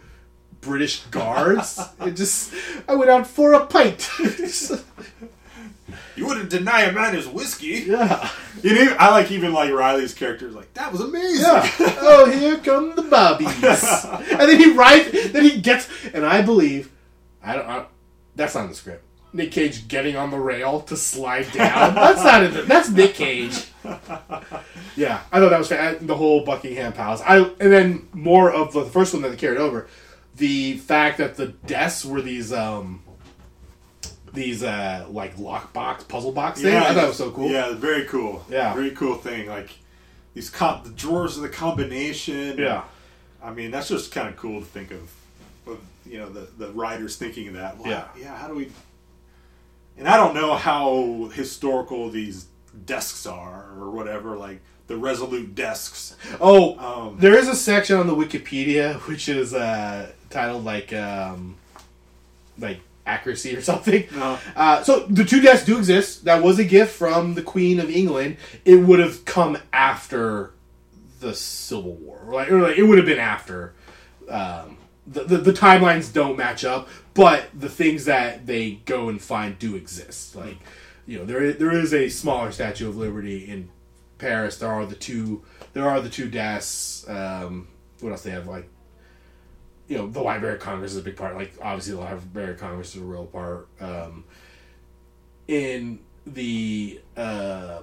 British 0.60 1.00
guards. 1.06 1.80
it 2.00 2.12
just, 2.12 2.54
I 2.88 2.94
went 2.94 3.10
out 3.10 3.26
for 3.26 3.54
a 3.54 3.66
pint. 3.66 4.10
You 6.16 6.26
wouldn't 6.26 6.50
deny 6.50 6.82
a 6.82 6.92
man 6.92 7.14
his 7.14 7.26
whiskey. 7.26 7.84
yeah. 7.86 8.30
You 8.62 8.74
know, 8.74 8.96
I 8.98 9.10
like 9.10 9.30
even 9.30 9.54
like 9.54 9.72
Riley's 9.72 10.12
character 10.12 10.46
is 10.48 10.54
like 10.54 10.72
that 10.74 10.92
was 10.92 11.00
amazing. 11.00 11.46
Yeah. 11.46 11.70
oh, 11.80 12.30
here 12.30 12.58
come 12.58 12.94
the 12.94 13.02
bobbies. 13.02 13.46
and 13.64 14.40
then 14.40 14.58
he 14.58 14.72
rides. 14.72 15.32
Then 15.32 15.44
he 15.44 15.60
gets. 15.62 15.88
And 16.12 16.26
I 16.26 16.42
believe, 16.42 16.90
I 17.42 17.56
don't. 17.56 17.66
I, 17.66 17.86
that's 18.36 18.54
not 18.54 18.64
in 18.64 18.70
the 18.70 18.76
script. 18.76 19.02
Nick 19.32 19.52
Cage 19.52 19.88
getting 19.88 20.16
on 20.16 20.30
the 20.30 20.38
rail 20.38 20.80
to 20.82 20.96
slide 20.96 21.50
down. 21.52 21.94
That's 21.94 22.22
not 22.22 22.42
in 22.42 22.52
the, 22.52 22.62
That's 22.62 22.90
Nick 22.90 23.14
Cage. 23.14 23.68
Yeah, 24.96 25.22
I 25.32 25.40
thought 25.40 25.50
that 25.50 25.58
was 25.58 25.68
fan- 25.68 26.06
the 26.06 26.16
whole 26.16 26.44
Buckingham 26.44 26.92
Palace. 26.92 27.22
I 27.24 27.38
and 27.38 27.72
then 27.72 28.08
more 28.12 28.52
of 28.52 28.72
the, 28.72 28.84
the 28.84 28.90
first 28.90 29.14
one 29.14 29.22
that 29.22 29.30
they 29.30 29.36
carried 29.36 29.58
over. 29.58 29.88
The 30.40 30.78
fact 30.78 31.18
that 31.18 31.36
the 31.36 31.48
desks 31.48 32.04
were 32.04 32.22
these 32.22 32.50
um 32.52 33.02
these 34.32 34.62
uh 34.62 35.06
like 35.10 35.36
lockbox 35.36 36.08
puzzle 36.08 36.32
box 36.32 36.62
things. 36.62 36.74
I 36.74 36.94
thought 36.94 37.04
it 37.04 37.08
was 37.08 37.16
so 37.18 37.30
cool. 37.30 37.50
Yeah, 37.50 37.74
very 37.74 38.06
cool. 38.06 38.44
Yeah. 38.48 38.72
very 38.74 38.92
cool 38.92 39.16
thing. 39.16 39.48
Like 39.48 39.70
these 40.34 40.50
the 40.50 40.92
drawers 40.96 41.36
of 41.36 41.42
the 41.42 41.50
combination. 41.50 42.56
Yeah. 42.56 42.84
I 43.42 43.52
mean 43.52 43.70
that's 43.70 43.88
just 43.88 44.12
kind 44.12 44.28
of 44.28 44.36
cool 44.36 44.60
to 44.60 44.66
think 44.66 44.92
of. 44.92 45.12
of 45.66 45.78
you 46.06 46.18
know 46.18 46.30
the 46.30 46.48
the 46.56 46.72
writers 46.72 47.16
thinking 47.16 47.48
of 47.48 47.54
that. 47.54 47.76
Yeah. 47.84 48.08
yeah. 48.18 48.34
How 48.36 48.48
do 48.48 48.54
we? 48.54 48.70
And 49.98 50.08
I 50.08 50.16
don't 50.16 50.34
know 50.34 50.54
how 50.54 51.30
historical 51.34 52.08
these 52.08 52.46
desks 52.86 53.26
are 53.26 53.72
or 53.78 53.90
whatever. 53.90 54.36
Like 54.38 54.62
the 54.86 54.96
Resolute 54.96 55.54
desks. 55.54 56.16
Oh, 56.40 56.78
Um, 56.78 57.18
there 57.18 57.34
is 57.36 57.46
a 57.46 57.54
section 57.54 57.96
on 57.96 58.06
the 58.06 58.14
Wikipedia 58.14 58.94
which 59.08 59.28
is 59.28 59.52
uh, 59.52 60.10
titled 60.30 60.64
like 60.64 60.92
um, 60.92 61.56
like 62.58 62.80
accuracy 63.06 63.56
or 63.56 63.60
something. 63.70 64.06
No. 64.14 64.38
Uh, 64.56 64.82
so 64.82 65.00
the 65.00 65.24
two 65.24 65.40
desks 65.40 65.66
do 65.66 65.78
exist. 65.78 66.24
That 66.24 66.42
was 66.42 66.58
a 66.58 66.64
gift 66.64 66.94
from 66.94 67.34
the 67.34 67.42
Queen 67.42 67.80
of 67.80 67.90
England. 67.90 68.36
It 68.64 68.76
would 68.76 69.00
have 69.00 69.24
come 69.24 69.58
after 69.72 70.52
the 71.20 71.34
Civil 71.34 71.94
War, 71.94 72.20
like, 72.26 72.50
or 72.50 72.62
like 72.62 72.78
it 72.78 72.84
would 72.84 72.98
have 72.98 73.06
been 73.06 73.18
after. 73.18 73.74
Um, 74.28 74.78
the, 75.06 75.24
the 75.24 75.38
the 75.38 75.52
timelines 75.52 76.12
don't 76.12 76.36
match 76.36 76.64
up, 76.64 76.88
but 77.14 77.46
the 77.52 77.68
things 77.68 78.04
that 78.04 78.46
they 78.46 78.72
go 78.84 79.08
and 79.08 79.20
find 79.20 79.58
do 79.58 79.74
exist. 79.74 80.36
Like 80.36 80.58
you 81.06 81.18
know, 81.18 81.24
there 81.24 81.42
is, 81.42 81.56
there 81.56 81.72
is 81.72 81.92
a 81.92 82.08
smaller 82.08 82.52
Statue 82.52 82.88
of 82.88 82.96
Liberty 82.96 83.44
in 83.44 83.68
Paris. 84.18 84.58
There 84.58 84.70
are 84.70 84.86
the 84.86 84.94
two. 84.94 85.42
There 85.72 85.88
are 85.88 86.00
the 86.00 86.08
two 86.08 86.28
desks. 86.28 87.08
Um, 87.08 87.68
what 88.00 88.10
else 88.10 88.22
they 88.22 88.30
have? 88.30 88.46
Like 88.46 88.68
you 89.90 89.98
know, 89.98 90.06
the 90.06 90.20
Library 90.22 90.54
of 90.54 90.60
Congress 90.60 90.92
is 90.92 90.98
a 90.98 91.02
big 91.02 91.16
part. 91.16 91.34
Like 91.34 91.52
obviously, 91.60 91.94
the 91.94 92.00
Library 92.00 92.52
of 92.52 92.58
Congress 92.60 92.94
is 92.94 93.02
a 93.02 93.04
real 93.04 93.26
part. 93.26 93.66
Um, 93.80 94.24
in 95.48 95.98
the 96.26 97.00
uh, 97.16 97.80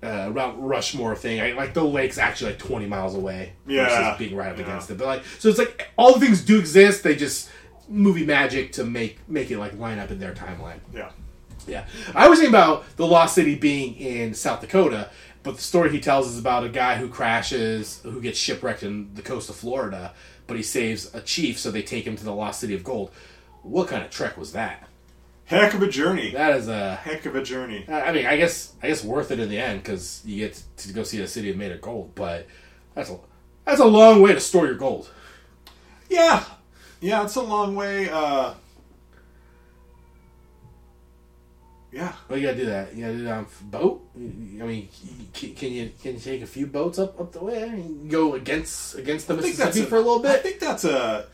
uh, 0.00 0.30
Mount 0.32 0.60
Rushmore 0.60 1.16
thing, 1.16 1.40
I, 1.40 1.52
like 1.52 1.74
the 1.74 1.82
lake's 1.82 2.18
actually 2.18 2.52
like 2.52 2.60
twenty 2.60 2.86
miles 2.86 3.16
away. 3.16 3.54
Yeah. 3.66 3.88
versus 3.88 4.18
being 4.18 4.36
right 4.36 4.52
up 4.52 4.58
Yeah. 4.58 4.64
against 4.64 4.90
it. 4.90 4.96
But 4.98 5.06
like, 5.08 5.24
so 5.40 5.48
it's 5.48 5.58
like 5.58 5.88
all 5.96 6.14
the 6.14 6.20
things 6.24 6.42
do 6.44 6.56
exist. 6.58 7.02
They 7.02 7.16
just 7.16 7.50
movie 7.88 8.24
magic 8.24 8.72
to 8.74 8.84
make 8.84 9.18
make 9.28 9.50
it 9.50 9.58
like 9.58 9.76
line 9.76 9.98
up 9.98 10.12
in 10.12 10.20
their 10.20 10.34
timeline. 10.34 10.78
Yeah. 10.94 11.10
Yeah, 11.66 11.86
I 12.14 12.28
was 12.28 12.38
thinking 12.40 12.54
about 12.54 12.84
the 12.96 13.06
Lost 13.06 13.34
City 13.34 13.54
being 13.54 13.94
in 13.96 14.34
South 14.34 14.60
Dakota, 14.60 15.08
but 15.42 15.56
the 15.56 15.62
story 15.62 15.90
he 15.90 15.98
tells 15.98 16.28
is 16.28 16.38
about 16.38 16.62
a 16.62 16.68
guy 16.68 16.96
who 16.96 17.08
crashes, 17.08 18.00
who 18.02 18.20
gets 18.20 18.38
shipwrecked 18.38 18.82
in 18.82 19.14
the 19.14 19.22
coast 19.22 19.48
of 19.48 19.56
Florida, 19.56 20.12
but 20.46 20.56
he 20.56 20.62
saves 20.62 21.14
a 21.14 21.20
chief, 21.20 21.58
so 21.58 21.70
they 21.70 21.82
take 21.82 22.06
him 22.06 22.16
to 22.16 22.24
the 22.24 22.34
Lost 22.34 22.60
City 22.60 22.74
of 22.74 22.84
Gold. 22.84 23.10
What 23.62 23.88
kind 23.88 24.04
of 24.04 24.10
trek 24.10 24.36
was 24.36 24.52
that? 24.52 24.88
Heck 25.46 25.74
of 25.74 25.82
a 25.82 25.88
journey. 25.88 26.30
That 26.32 26.56
is 26.56 26.68
a. 26.68 26.94
Heck 26.96 27.26
of 27.26 27.36
a 27.36 27.42
journey. 27.42 27.84
I 27.88 28.12
mean, 28.12 28.26
I 28.26 28.36
guess 28.36 28.72
I 28.82 28.88
guess 28.88 29.04
worth 29.04 29.30
it 29.30 29.38
in 29.38 29.50
the 29.50 29.58
end 29.58 29.82
because 29.82 30.22
you 30.24 30.38
get 30.38 30.62
to 30.78 30.92
go 30.92 31.02
see 31.02 31.20
a 31.20 31.28
city 31.28 31.52
made 31.52 31.72
of 31.72 31.82
gold, 31.82 32.12
but 32.14 32.46
that's 32.94 33.10
a 33.10 33.18
that's 33.64 33.80
a 33.80 33.84
long 33.84 34.22
way 34.22 34.32
to 34.32 34.40
store 34.40 34.66
your 34.66 34.76
gold. 34.76 35.10
Yeah. 36.08 36.44
Yeah, 37.00 37.24
it's 37.24 37.36
a 37.36 37.42
long 37.42 37.74
way. 37.74 38.08
Uh, 38.08 38.54
yeah. 41.94 42.12
Well, 42.28 42.38
you 42.38 42.46
gotta 42.46 42.58
do 42.58 42.66
that. 42.66 42.94
You 42.94 43.02
gotta 43.04 43.16
do 43.18 43.24
that 43.24 43.32
on 43.38 43.46
a 43.60 43.64
boat. 43.66 44.02
I 44.16 44.18
mean, 44.18 44.88
can 45.32 45.72
you 45.72 45.90
can 46.02 46.14
you 46.14 46.18
take 46.20 46.42
a 46.42 46.46
few 46.46 46.66
boats 46.66 46.98
up 46.98 47.20
up 47.20 47.30
the 47.32 47.44
way 47.44 47.62
and 47.62 48.10
go 48.10 48.34
against 48.34 48.96
against 48.96 49.28
the 49.28 49.34
I 49.34 49.36
Mississippi 49.36 49.82
for 49.88 49.94
a 49.96 50.00
little 50.00 50.18
bit? 50.18 50.32
I 50.32 50.38
think 50.38 50.58
that's 50.58 50.84
a. 50.84 51.26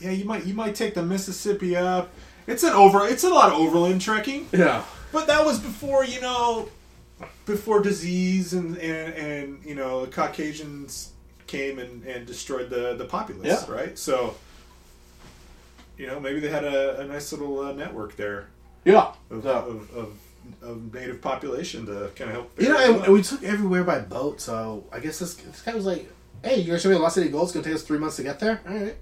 Yeah, 0.00 0.12
you 0.12 0.24
might 0.24 0.46
you 0.46 0.54
might 0.54 0.74
take 0.74 0.94
the 0.94 1.02
Mississippi 1.02 1.76
up. 1.76 2.10
It's 2.46 2.62
an 2.62 2.72
over. 2.72 3.06
It's 3.06 3.24
a 3.24 3.28
lot 3.28 3.52
of 3.52 3.58
overland 3.58 4.00
trekking, 4.00 4.48
Yeah. 4.52 4.82
but 5.12 5.26
that 5.26 5.44
was 5.44 5.58
before 5.58 6.04
you 6.06 6.22
know, 6.22 6.70
before 7.44 7.82
disease 7.82 8.54
and 8.54 8.78
and, 8.78 9.14
and 9.14 9.64
you 9.64 9.74
know 9.74 10.06
the 10.06 10.10
Caucasians 10.10 11.12
came 11.46 11.78
and, 11.78 12.02
and 12.06 12.26
destroyed 12.26 12.70
the 12.70 12.94
the 12.96 13.04
populace, 13.04 13.66
Yeah. 13.68 13.74
right? 13.74 13.98
So. 13.98 14.34
You 15.98 16.06
know, 16.06 16.18
maybe 16.18 16.40
they 16.40 16.48
had 16.48 16.64
a, 16.64 17.00
a 17.00 17.04
nice 17.06 17.30
little 17.30 17.60
uh, 17.60 17.72
network 17.72 18.16
there 18.16 18.48
Yeah. 18.84 19.12
of, 19.30 19.42
So- 19.42 19.50
of, 19.50 19.96
of, 19.96 20.12
of 20.62 20.94
native 20.94 21.20
population 21.20 21.86
to 21.86 22.10
kind 22.16 22.30
of 22.30 22.36
help. 22.36 22.60
You 22.60 22.68
know, 22.70 22.78
and, 22.78 23.04
and 23.04 23.12
we 23.12 23.22
took 23.22 23.42
everywhere 23.42 23.84
by 23.84 24.00
boat, 24.00 24.40
so 24.40 24.84
I 24.92 24.98
guess 25.00 25.18
this, 25.18 25.34
this 25.34 25.62
guy 25.62 25.74
was 25.74 25.84
like, 25.86 26.10
"Hey, 26.42 26.56
you're 26.56 26.66
gonna 26.68 26.78
show 26.80 26.88
me 26.88 26.96
Lost 26.96 27.14
City 27.14 27.28
Gold? 27.28 27.44
It's 27.44 27.52
gonna 27.52 27.64
take 27.64 27.74
us 27.74 27.82
three 27.82 27.98
months 27.98 28.16
to 28.16 28.22
get 28.22 28.40
there. 28.40 28.60
All 28.68 28.74
right, 28.74 28.96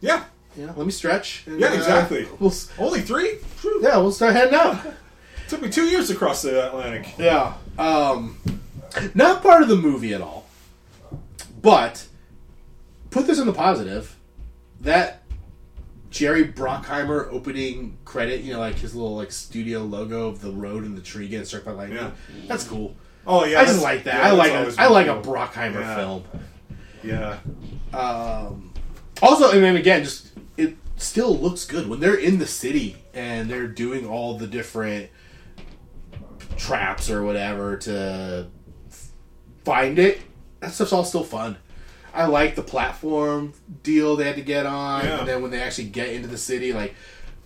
yeah, 0.00 0.24
Yeah, 0.56 0.72
let 0.76 0.84
me 0.86 0.90
stretch." 0.92 1.44
And, 1.46 1.60
Yeah, 1.60 1.68
uh, 1.68 1.74
exactly. 1.74 2.26
we'll 2.40 2.52
only 2.78 3.00
three. 3.02 3.38
Yeah, 3.80 3.98
we'll 3.98 4.12
start 4.12 4.32
heading 4.34 4.54
out. 4.54 4.78
Took 5.48 5.62
me 5.62 5.68
two 5.68 5.84
years 5.84 6.08
to 6.08 6.14
cross 6.14 6.42
the 6.42 6.66
Atlantic. 6.68 7.14
Yeah. 7.18 7.54
Um, 7.78 8.38
not 9.14 9.42
part 9.42 9.62
of 9.62 9.68
the 9.68 9.76
movie 9.76 10.14
at 10.14 10.20
all. 10.22 10.46
But 11.60 12.06
put 13.10 13.26
this 13.26 13.38
in 13.38 13.46
the 13.46 13.52
positive. 13.52 14.16
That 14.80 15.21
Jerry 16.12 16.44
Bruckheimer 16.46 17.28
opening 17.32 17.96
credit, 18.04 18.42
you 18.42 18.52
know, 18.52 18.60
like 18.60 18.76
his 18.76 18.94
little 18.94 19.16
like 19.16 19.32
studio 19.32 19.80
logo 19.80 20.28
of 20.28 20.40
the 20.40 20.50
road 20.52 20.84
and 20.84 20.96
the 20.96 21.00
tree 21.00 21.26
getting 21.26 21.46
struck 21.46 21.64
by 21.64 21.72
lightning. 21.72 21.98
Yeah. 21.98 22.10
That's 22.46 22.64
cool. 22.64 22.94
Oh 23.26 23.44
yeah, 23.44 23.60
I 23.60 23.64
just 23.64 23.82
like 23.82 24.04
that. 24.04 24.16
yeah, 24.22 24.28
I 24.28 24.32
like 24.32 24.52
a, 24.52 24.74
I 24.78 24.86
like 24.88 25.06
a. 25.06 25.20
Brockheimer 25.22 25.80
Yeah. 25.80 25.96
film. 25.96 26.24
Yeah, 27.04 27.38
Um, 27.92 28.72
also, 29.20 29.50
and 29.50 29.62
then 29.62 29.74
again, 29.76 30.04
just 30.04 30.28
it 30.56 30.76
still 30.96 31.36
looks 31.36 31.64
good 31.64 31.88
when 31.88 31.98
they're 31.98 32.14
in 32.14 32.38
the 32.38 32.46
city 32.46 32.96
and 33.14 33.50
they're 33.50 33.66
doing 33.66 34.06
all 34.06 34.38
the 34.38 34.46
different 34.46 35.10
traps 36.56 37.10
or 37.10 37.22
whatever 37.24 37.76
to 37.78 38.46
find 39.64 39.98
it. 39.98 40.20
That 40.60 40.72
stuff's 40.72 40.92
all 40.92 41.04
still 41.04 41.24
fun. 41.24 41.56
I 42.14 42.26
like 42.26 42.54
the 42.56 42.62
platform 42.62 43.54
deal 43.82 44.16
they 44.16 44.24
had 44.24 44.36
to 44.36 44.42
get 44.42 44.66
on, 44.66 45.04
Yeah. 45.04 45.18
and 45.20 45.28
then 45.28 45.42
when 45.42 45.50
they 45.50 45.60
actually 45.62 45.88
get 45.88 46.10
into 46.10 46.28
the 46.28 46.38
city, 46.38 46.72
like 46.72 46.94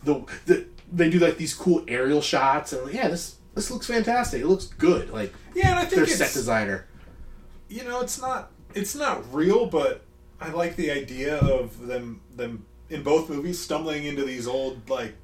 the, 0.03 0.25
the 0.47 0.67
they 0.93 1.11
do 1.11 1.19
like 1.19 1.37
these 1.37 1.55
cool 1.55 1.85
aerial 1.89 2.21
shots, 2.21 2.73
and 2.73 2.85
like, 2.85 2.95
yeah, 2.95 3.09
this 3.09 3.37
this 3.55 3.71
looks 3.71 3.87
fantastic. 3.87 4.43
It 4.43 4.47
looks 4.47 4.67
good. 4.67 5.11
Like 5.11 5.33
yeah, 5.55 5.71
and 5.71 5.79
I 5.79 5.83
think 5.83 5.95
their 5.97 6.05
it's 6.05 6.17
set 6.17 6.33
designer. 6.33 6.87
you 7.69 7.85
know 7.85 8.01
it's 8.01 8.21
not 8.21 8.51
it's 8.75 8.95
not 8.95 9.33
real, 9.35 9.67
but 9.67 10.03
I 10.41 10.51
like 10.51 10.77
the 10.77 10.91
idea 10.91 11.39
of 11.39 11.87
them 11.87 12.21
them 12.35 12.67
in 12.91 13.03
both 13.03 13.29
movies 13.31 13.59
stumbling 13.61 14.05
into 14.05 14.25
these 14.25 14.47
old 14.47 14.89
like 14.91 15.14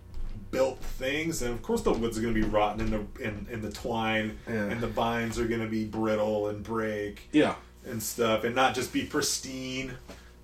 built 0.51 0.79
things, 0.81 1.43
and 1.43 1.53
of 1.55 1.63
course 1.63 1.83
the 1.83 1.93
woods 1.93 2.19
are 2.19 2.23
going 2.23 2.35
to 2.35 2.41
be 2.41 2.47
rotten 2.47 2.81
in 2.81 2.91
the 2.91 3.25
in, 3.25 3.47
in 3.51 3.61
the 3.63 3.71
twine, 3.71 4.39
Yeah. 4.49 4.67
and 4.67 4.81
the 4.81 4.87
vines 4.89 5.39
are 5.39 5.47
going 5.47 5.61
to 5.63 5.69
be 5.69 5.85
brittle 5.85 6.49
and 6.49 6.63
break 6.63 7.29
Yeah. 7.33 7.55
And 7.85 8.03
stuff, 8.03 8.45
and 8.45 8.55
not 8.55 8.75
just 8.75 8.93
be 8.93 9.05
pristine. 9.05 9.93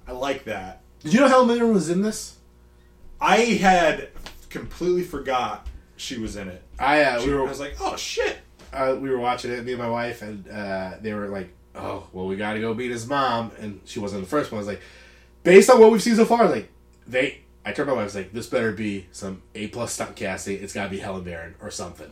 I 0.06 0.12
like 0.12 0.44
that. 0.44 0.82
Did 1.02 1.14
you 1.14 1.20
know 1.20 1.28
Helen 1.28 1.48
Mirren 1.48 1.72
was 1.72 1.88
in 1.90 2.02
this? 2.02 2.36
I 3.20 3.36
had 3.36 4.08
completely 4.50 5.02
forgot 5.02 5.66
she 5.96 6.18
was 6.18 6.36
in 6.36 6.48
it. 6.48 6.62
I 6.78 7.02
uh, 7.02 7.20
She, 7.20 7.28
we 7.28 7.34
were 7.34 7.46
I 7.46 7.48
was 7.48 7.60
like, 7.60 7.76
oh 7.80 7.96
shit. 7.96 8.38
uh, 8.72 8.96
we 9.00 9.10
were 9.10 9.18
watching 9.18 9.50
it, 9.52 9.64
me 9.64 9.72
and 9.72 9.80
my 9.82 9.88
wife, 9.88 10.22
and 10.22 10.48
uh, 10.48 10.92
they 11.00 11.12
were 11.14 11.28
like, 11.28 11.50
"Oh, 11.74 12.06
well, 12.12 12.26
we 12.26 12.36
got 12.36 12.52
to 12.54 12.60
go 12.60 12.74
beat 12.74 12.90
his 12.90 13.06
mom," 13.06 13.50
and 13.58 13.80
she 13.84 13.98
wasn't 13.98 14.22
the 14.22 14.28
first 14.28 14.50
one. 14.52 14.58
I 14.58 14.60
was 14.60 14.66
like, 14.68 14.80
based 15.42 15.68
on 15.70 15.80
what 15.80 15.90
we've 15.90 16.02
seen 16.02 16.16
so 16.16 16.24
far, 16.24 16.48
like 16.48 16.68
they. 17.06 17.40
I 17.64 17.72
turned 17.72 17.88
my 17.88 17.92
wife. 17.94 18.02
I 18.02 18.04
was 18.04 18.14
like, 18.14 18.32
"This 18.32 18.46
better 18.46 18.72
be 18.72 19.06
some 19.12 19.42
A 19.54 19.66
plus 19.68 19.92
stunt 19.92 20.16
casting. 20.16 20.62
It's 20.62 20.72
got 20.72 20.84
to 20.84 20.90
be 20.90 20.98
Helen 20.98 21.24
Mirren 21.24 21.54
or 21.60 21.70
something." 21.70 22.10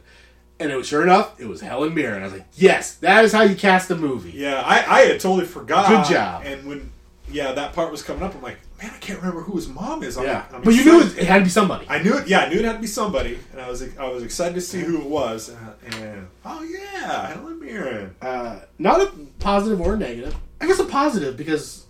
And 0.58 0.70
it 0.70 0.76
was 0.76 0.86
sure 0.86 1.02
enough, 1.02 1.38
it 1.38 1.46
was 1.46 1.60
Helen 1.60 1.94
Mirren. 1.94 2.22
I 2.22 2.24
was 2.24 2.32
like, 2.32 2.46
"Yes, 2.54 2.94
that 2.96 3.24
is 3.24 3.32
how 3.32 3.42
you 3.42 3.54
cast 3.54 3.90
a 3.90 3.94
movie." 3.94 4.30
Yeah, 4.30 4.62
I, 4.64 4.76
I 4.76 5.00
had 5.02 5.20
totally 5.20 5.44
forgot. 5.44 5.88
Good 5.88 6.14
job. 6.14 6.44
And 6.46 6.66
when 6.66 6.90
yeah, 7.28 7.52
that 7.52 7.72
part 7.72 7.90
was 7.90 8.02
coming 8.02 8.22
up. 8.22 8.34
I'm 8.34 8.42
like, 8.42 8.58
man, 8.80 8.92
I 8.94 8.98
can't 8.98 9.18
remember 9.18 9.42
who 9.42 9.56
his 9.56 9.68
mom 9.68 10.02
is. 10.02 10.16
I'm, 10.16 10.24
Yeah, 10.24 10.44
I'm 10.52 10.62
but 10.62 10.74
you 10.74 10.84
knew 10.84 11.00
it, 11.00 11.18
it 11.18 11.26
had 11.26 11.38
to 11.38 11.44
be 11.44 11.50
somebody. 11.50 11.86
I 11.88 12.02
knew 12.02 12.16
it. 12.16 12.28
Yeah, 12.28 12.40
I 12.40 12.48
knew 12.48 12.58
it 12.58 12.64
had 12.64 12.74
to 12.74 12.78
be 12.78 12.86
somebody, 12.86 13.38
and 13.52 13.60
I 13.60 13.68
was 13.68 13.82
I 13.98 14.08
was 14.08 14.22
excited 14.22 14.54
to 14.54 14.60
see 14.60 14.80
who 14.80 15.00
it 15.00 15.06
was. 15.06 15.48
And, 15.48 15.94
and 15.94 16.28
oh 16.44 16.62
yeah, 16.62 17.34
Helen 17.34 17.60
Mirren. 17.60 18.14
Uh, 18.22 18.60
not 18.78 19.00
a 19.00 19.12
positive 19.38 19.80
or 19.80 19.94
a 19.94 19.96
negative. 19.96 20.36
I 20.60 20.66
guess 20.66 20.78
a 20.78 20.84
positive 20.84 21.36
because 21.36 21.84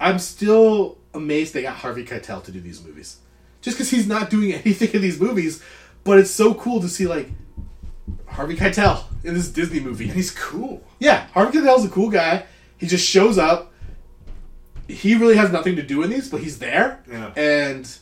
I'm 0.00 0.18
still 0.18 0.98
amazed 1.12 1.54
they 1.54 1.62
got 1.62 1.76
Harvey 1.76 2.04
Keitel 2.04 2.42
to 2.44 2.52
do 2.52 2.60
these 2.60 2.82
movies. 2.82 3.18
Just 3.60 3.76
because 3.76 3.90
he's 3.90 4.06
not 4.06 4.30
doing 4.30 4.52
anything 4.64 4.90
in 4.92 5.02
these 5.02 5.20
movies, 5.20 5.62
but 6.04 6.18
it's 6.18 6.30
so 6.30 6.54
cool 6.54 6.80
to 6.80 6.88
see 6.88 7.06
like 7.06 7.30
Harvey 8.36 8.54
Keitel 8.56 9.02
in 9.24 9.34
this 9.34 9.48
Disney 9.48 9.80
movie. 9.80 10.04
And 10.04 10.12
he's 10.14 10.30
cool. 10.30 10.84
Yeah, 10.98 11.26
Harvey 11.28 11.58
Keitel's 11.58 11.84
a 11.84 11.88
cool 11.88 12.10
guy. 12.10 12.44
He 12.78 12.86
just 12.86 13.06
shows 13.08 13.38
up. 13.38 13.72
He 14.88 15.14
really 15.16 15.36
has 15.36 15.50
nothing 15.50 15.76
to 15.76 15.82
do 15.82 16.02
in 16.02 16.10
these, 16.10 16.30
but 16.30 16.40
he's 16.42 16.58
there. 16.58 17.02
Yeah. 17.10 17.32
And 17.36 17.98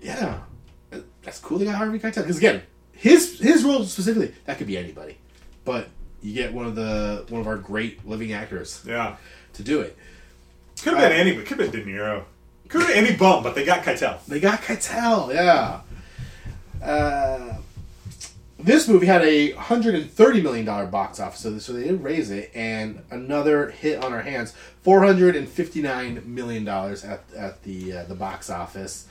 yeah, 0.00 0.38
that's 1.22 1.38
cool. 1.40 1.58
They 1.58 1.64
got 1.66 1.74
Harvey 1.74 1.98
Keitel 1.98 2.22
because 2.22 2.38
again, 2.38 2.62
his 2.92 3.38
his 3.40 3.64
role 3.64 3.84
specifically 3.84 4.32
that 4.46 4.56
could 4.58 4.66
be 4.68 4.78
anybody, 4.78 5.18
but 5.64 5.88
you 6.22 6.32
get 6.32 6.54
one 6.54 6.64
of 6.66 6.74
the 6.76 7.26
one 7.28 7.40
of 7.40 7.46
our 7.46 7.58
great 7.58 8.06
living 8.06 8.32
actors 8.32 8.82
Yeah, 8.86 9.16
to 9.54 9.62
do 9.62 9.80
it. 9.80 9.98
could 10.82 10.94
have 10.94 11.02
been 11.10 11.12
anybody. 11.20 11.44
Could 11.44 11.58
have 11.60 11.72
been 11.72 11.84
De 11.84 11.90
Niro. 11.90 12.24
Could 12.68 12.82
have 12.82 12.88
been 12.94 13.04
any 13.06 13.16
bum, 13.16 13.42
but 13.42 13.54
they 13.54 13.64
got 13.64 13.82
Keitel. 13.84 14.24
They 14.26 14.40
got 14.40 14.62
Keitel, 14.62 15.34
yeah. 15.34 15.80
Uh, 16.82 17.56
this 18.64 18.88
movie 18.88 19.06
had 19.06 19.22
a 19.22 19.52
hundred 19.52 19.94
and 19.94 20.10
thirty 20.10 20.40
million 20.40 20.64
dollar 20.64 20.86
box 20.86 21.20
office, 21.20 21.40
so 21.40 21.58
so 21.58 21.72
they 21.74 21.84
did 21.84 22.02
raise 22.02 22.30
it, 22.30 22.50
and 22.54 23.02
another 23.10 23.70
hit 23.70 24.02
on 24.02 24.12
our 24.12 24.22
hands, 24.22 24.54
four 24.82 25.04
hundred 25.04 25.36
and 25.36 25.48
fifty 25.48 25.82
nine 25.82 26.22
million 26.24 26.64
dollars 26.64 27.04
at 27.04 27.24
at 27.36 27.62
the 27.62 27.92
uh, 27.92 28.04
the 28.04 28.14
box 28.14 28.48
office. 28.48 29.06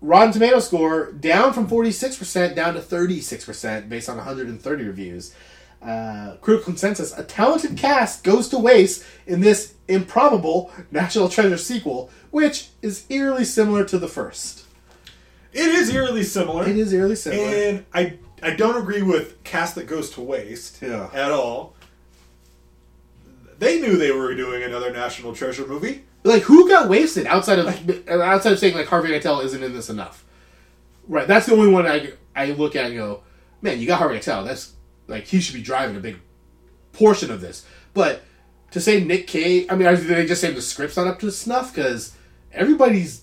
Rotten 0.00 0.32
Tomato 0.32 0.60
score 0.60 1.12
down 1.12 1.52
from 1.52 1.66
forty 1.66 1.90
six 1.92 2.16
percent 2.16 2.56
down 2.56 2.74
to 2.74 2.80
thirty 2.80 3.20
six 3.20 3.44
percent 3.44 3.90
based 3.90 4.08
on 4.08 4.16
one 4.16 4.24
hundred 4.24 4.48
and 4.48 4.60
thirty 4.60 4.84
reviews. 4.84 5.34
Uh, 5.82 6.36
critical 6.40 6.64
consensus: 6.64 7.16
A 7.18 7.24
talented 7.24 7.76
cast 7.76 8.24
goes 8.24 8.48
to 8.48 8.58
waste 8.58 9.04
in 9.26 9.40
this 9.40 9.74
improbable 9.88 10.72
National 10.90 11.28
Treasure 11.28 11.58
sequel, 11.58 12.10
which 12.30 12.68
is 12.80 13.04
eerily 13.10 13.44
similar 13.44 13.84
to 13.84 13.98
the 13.98 14.08
first. 14.08 14.64
It 15.52 15.66
is 15.68 15.92
eerily 15.92 16.22
similar. 16.22 16.66
It 16.68 16.76
is 16.76 16.92
eerily 16.92 17.16
similar. 17.16 17.48
and 17.48 17.84
I 17.92 18.18
I 18.42 18.50
don't 18.50 18.80
agree 18.80 19.02
with 19.02 19.42
cast 19.44 19.74
that 19.74 19.86
goes 19.86 20.10
to 20.12 20.20
waste. 20.20 20.80
Yeah. 20.82 21.10
at 21.12 21.30
all. 21.30 21.74
They 23.58 23.78
knew 23.80 23.96
they 23.96 24.12
were 24.12 24.34
doing 24.34 24.62
another 24.62 24.90
National 24.90 25.34
Treasure 25.34 25.66
movie. 25.66 26.04
like, 26.24 26.42
who 26.42 26.68
got 26.68 26.88
wasted 26.88 27.26
outside 27.26 27.58
of 27.58 27.66
outside 28.08 28.52
of 28.52 28.58
saying 28.58 28.74
like 28.74 28.86
Harvey 28.86 29.10
Keitel 29.10 29.44
isn't 29.44 29.62
in 29.62 29.74
this 29.74 29.90
enough? 29.90 30.24
Right. 31.06 31.28
That's 31.28 31.46
the 31.46 31.54
only 31.54 31.70
one 31.70 31.86
I 31.86 32.12
I 32.34 32.52
look 32.52 32.74
at 32.76 32.86
and 32.86 32.96
go, 32.96 33.22
man, 33.60 33.78
you 33.78 33.86
got 33.86 33.98
Harvey 33.98 34.18
Keitel. 34.18 34.46
That's 34.46 34.72
like 35.06 35.26
he 35.26 35.40
should 35.40 35.54
be 35.54 35.62
driving 35.62 35.96
a 35.96 36.00
big 36.00 36.18
portion 36.92 37.30
of 37.30 37.40
this. 37.40 37.66
But 37.92 38.22
to 38.70 38.80
say 38.80 39.02
Nick 39.04 39.26
Cage, 39.26 39.66
I 39.68 39.74
mean, 39.74 39.86
are 39.86 39.96
they 39.96 40.26
just 40.26 40.40
saying 40.40 40.54
the 40.54 40.62
script's 40.62 40.96
not 40.96 41.06
up 41.06 41.18
to 41.20 41.30
snuff? 41.30 41.74
Because 41.74 42.16
everybody's 42.52 43.22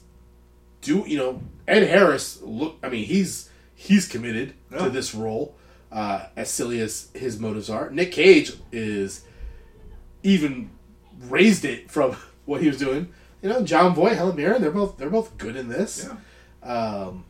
do 0.82 1.04
you 1.08 1.18
know 1.18 1.42
Ed 1.68 1.84
Harris 1.88 2.42
look? 2.44 2.78
I 2.84 2.90
mean, 2.90 3.06
he's 3.06 3.47
he's 3.80 4.08
committed 4.08 4.54
Yeah. 4.72 4.80
to 4.86 4.90
this 4.90 5.14
role. 5.14 5.56
Uh, 5.92 6.26
as 6.36 6.50
silly 6.50 6.82
as 6.82 7.08
his 7.14 7.40
motives 7.40 7.70
are, 7.70 7.90
Nick 7.92 8.12
Cage 8.12 8.52
is 8.74 9.22
even 10.24 10.70
raised 11.30 11.64
it 11.64 11.90
from 11.90 12.12
what 12.46 12.62
he 12.62 12.68
was 12.68 12.78
doing. 12.78 13.14
You 13.42 13.50
know, 13.50 13.62
John 13.62 13.94
Boy, 13.94 14.10
Helen 14.16 14.36
Mirren, 14.36 14.62
they're 14.62 14.72
both 14.72 14.98
they're 14.98 15.10
both 15.10 15.38
good 15.38 15.56
in 15.56 15.70
this. 15.70 16.10
Yeah. 16.64 16.70
Um, 16.70 17.24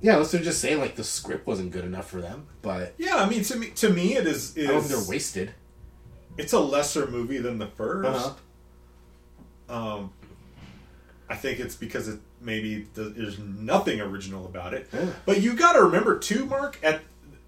yeah, 0.00 0.12
unless 0.12 0.30
they're 0.32 0.42
just 0.42 0.60
saying 0.60 0.78
like 0.78 0.94
the 0.94 1.02
script 1.02 1.46
wasn't 1.46 1.72
good 1.72 1.84
enough 1.84 2.08
for 2.08 2.20
them, 2.20 2.46
but 2.62 2.94
Yeah, 2.98 3.16
I 3.16 3.28
mean 3.28 3.42
to 3.44 3.56
me 3.56 3.70
to 3.70 3.88
me 3.90 4.14
it 4.16 4.26
is, 4.26 4.54
I 4.56 4.60
don't 4.66 4.82
think 4.82 4.84
is 4.84 4.88
they're 4.90 5.10
wasted. 5.10 5.54
it's 6.36 6.52
a 6.52 6.60
lesser 6.60 7.06
movie 7.08 7.38
than 7.38 7.58
the 7.58 7.66
1st 7.66 8.04
Uh-huh. 8.06 8.34
Um, 9.98 10.12
I 11.28 11.34
think 11.36 11.58
it's 11.58 11.74
because 11.74 12.06
it 12.08 12.20
maybe 12.44 12.86
th- 12.94 13.14
there's 13.16 13.38
nothing 13.38 14.00
original 14.00 14.44
about 14.46 14.74
it. 14.74 14.88
Yeah. 14.92 15.06
But 15.26 15.40
you 15.40 15.54
got 15.54 15.72
to 15.74 15.82
remember 15.82 16.18
too, 16.18 16.44
Mark, 16.44 16.78
at 16.82 17.00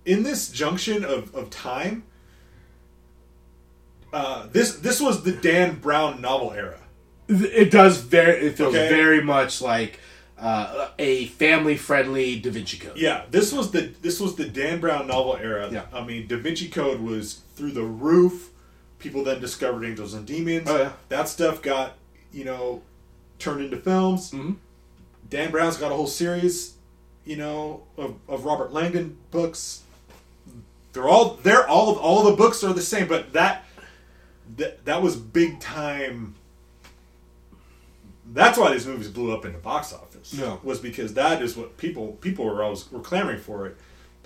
in 0.05 0.23
this 0.23 0.49
junction 0.51 1.05
of, 1.05 1.35
of 1.35 1.51
time, 1.51 2.05
uh, 4.13 4.47
this 4.53 4.77
this 4.77 5.01
was 5.01 5.23
the 5.23 5.33
Dan 5.33 5.77
Brown 5.81 6.21
novel 6.21 6.53
era. 6.53 6.79
It 7.29 7.71
does 7.71 7.99
very. 7.99 8.47
It 8.47 8.57
feels 8.57 8.75
Okay. 8.75 8.89
very 8.89 9.21
much 9.23 9.61
like 9.61 9.99
uh, 10.39 10.89
a 10.99 11.27
family-friendly 11.27 12.39
Da 12.41 12.51
Vinci 12.51 12.79
Code. 12.79 12.97
Yeah, 12.97 13.25
this 13.31 13.53
was 13.53 13.73
the 13.73 13.93
this 14.03 14.21
was 14.21 14.37
the 14.37 14.49
Dan 14.49 14.81
Brown 14.81 15.07
novel 15.09 15.37
era. 15.37 15.69
Yeah. 15.73 15.87
I 15.93 16.05
mean, 16.05 16.27
Da 16.29 16.37
Vinci 16.37 16.69
Code 16.69 17.01
was 17.01 17.41
through 17.57 17.73
the 17.73 17.83
roof. 17.83 18.51
People 18.99 19.25
then 19.25 19.41
discovered 19.41 19.85
Angels 19.85 20.15
and 20.15 20.27
Demons. 20.27 20.69
Oh, 20.71 20.77
yeah. 20.79 20.93
That 21.09 21.29
stuff 21.29 21.61
got 21.63 21.95
you 22.33 22.45
know 22.45 22.83
turned 23.39 23.61
into 23.63 23.77
films. 23.77 24.31
Mhm. 24.31 24.57
Dan 25.29 25.51
Brown's 25.51 25.77
got 25.77 25.93
a 25.93 25.95
whole 25.95 26.07
series, 26.07 26.75
you 27.25 27.37
know, 27.37 27.83
of, 27.97 28.17
of 28.29 28.45
Robert 28.45 28.73
Langdon 28.73 29.17
books. 29.31 29.83
They're 30.93 31.09
all 31.09 31.35
they're 31.43 31.69
all 31.69 31.97
all 31.97 32.25
the 32.25 32.37
books 32.37 32.65
are 32.65 32.73
the 32.73 32.83
same, 32.83 33.07
but 33.07 33.33
that 33.35 33.65
that 34.57 34.85
that 34.85 35.03
was 35.03 35.17
big 35.17 35.61
time. 35.61 36.35
That's 38.33 38.59
why 38.59 38.73
these 38.73 38.87
movies 38.87 39.09
blew 39.09 39.33
up 39.33 39.45
in 39.45 39.53
the 39.53 39.59
box 39.59 39.93
office. 39.93 40.35
Yeah. 40.35 40.57
was 40.63 40.81
because 40.81 41.15
that 41.15 41.43
is 41.43 41.57
what 41.57 41.77
people 41.77 42.13
people 42.21 42.45
were 42.45 42.63
always 42.63 42.91
were 42.91 43.01
clamoring 43.01 43.41
for 43.41 43.67
it. 43.67 43.77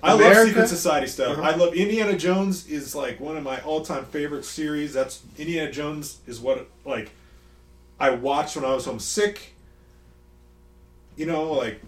I 0.02 0.14
love 0.14 0.46
Secret 0.46 0.68
Society 0.68 1.06
stuff. 1.06 1.38
Uh-huh. 1.38 1.42
I 1.42 1.54
love 1.54 1.74
Indiana 1.74 2.16
Jones 2.16 2.66
is 2.66 2.94
like 2.94 3.20
one 3.20 3.36
of 3.36 3.42
my 3.42 3.60
all 3.60 3.84
time 3.84 4.04
favorite 4.06 4.44
series. 4.44 4.94
That's 4.94 5.22
Indiana 5.38 5.70
Jones 5.70 6.18
is 6.26 6.40
what 6.40 6.68
like 6.84 7.10
I 7.98 8.10
watched 8.10 8.56
when 8.56 8.64
I 8.64 8.74
was 8.74 8.86
homesick. 8.86 9.54
You 11.20 11.26
know, 11.26 11.52
like 11.52 11.82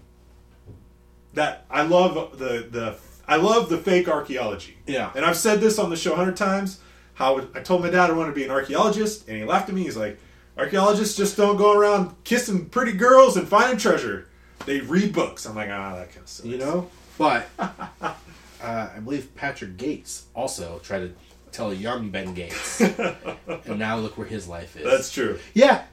that. 1.33 1.65
I 1.71 1.81
love 1.81 2.37
the 2.37 2.67
the 2.69 2.97
I 3.27 3.37
love 3.37 3.67
the 3.67 3.79
fake 3.79 4.07
archaeology. 4.07 4.77
Yeah. 4.85 5.11
and 5.15 5.25
I've 5.25 5.37
said 5.37 5.59
this 5.59 5.79
on 5.79 5.89
the 5.89 5.95
show 5.95 6.13
a 6.13 6.15
hundred 6.15 6.37
times. 6.37 6.79
How 7.15 7.39
I 7.55 7.61
told 7.61 7.81
my 7.81 7.89
dad 7.89 8.11
I 8.11 8.13
wanted 8.13 8.29
to 8.29 8.35
be 8.35 8.43
an 8.43 8.51
archaeologist, 8.51 9.27
and 9.27 9.35
he 9.35 9.43
laughed 9.43 9.69
at 9.69 9.73
me. 9.73 9.81
He's 9.85 9.97
like, 9.97 10.19
archaeologists 10.55 11.17
just 11.17 11.35
don't 11.35 11.57
go 11.57 11.75
around 11.75 12.15
kissing 12.23 12.67
pretty 12.69 12.91
girls 12.91 13.35
and 13.35 13.47
finding 13.47 13.79
treasure. 13.79 14.27
They 14.67 14.81
read 14.81 15.13
books." 15.13 15.47
I'm 15.47 15.55
like, 15.55 15.69
"Ah, 15.71 15.95
that 15.95 16.09
kind 16.11 16.21
of 16.21 16.29
sucks." 16.29 16.47
You 16.47 16.59
know, 16.59 16.91
but 17.17 17.49
uh, 17.57 18.13
I 18.61 18.99
believe 19.03 19.33
Patrick 19.33 19.77
Gates 19.77 20.25
also 20.35 20.77
tried 20.83 20.99
to 20.99 21.13
tell 21.51 21.71
a 21.71 21.73
young 21.73 22.11
Ben 22.11 22.35
Gates, 22.35 22.81
and 23.65 23.79
now 23.79 23.97
look 23.97 24.15
where 24.15 24.27
his 24.27 24.47
life 24.47 24.75
is. 24.77 24.83
that's 24.83 25.11
true. 25.11 25.39
yeah. 25.55 25.85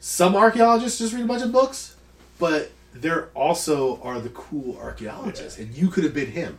Some 0.00 0.36
archaeologists 0.36 0.98
just 0.98 1.14
read 1.14 1.24
a 1.24 1.26
bunch 1.28 1.42
of 1.42 1.50
books, 1.50 1.93
but 2.38 2.70
there 2.92 3.28
also 3.34 4.00
are 4.02 4.20
the 4.20 4.28
cool 4.30 4.76
archaeologists, 4.78 5.58
and 5.58 5.74
you 5.74 5.88
could 5.88 6.04
have 6.04 6.14
been 6.14 6.30
him. 6.30 6.58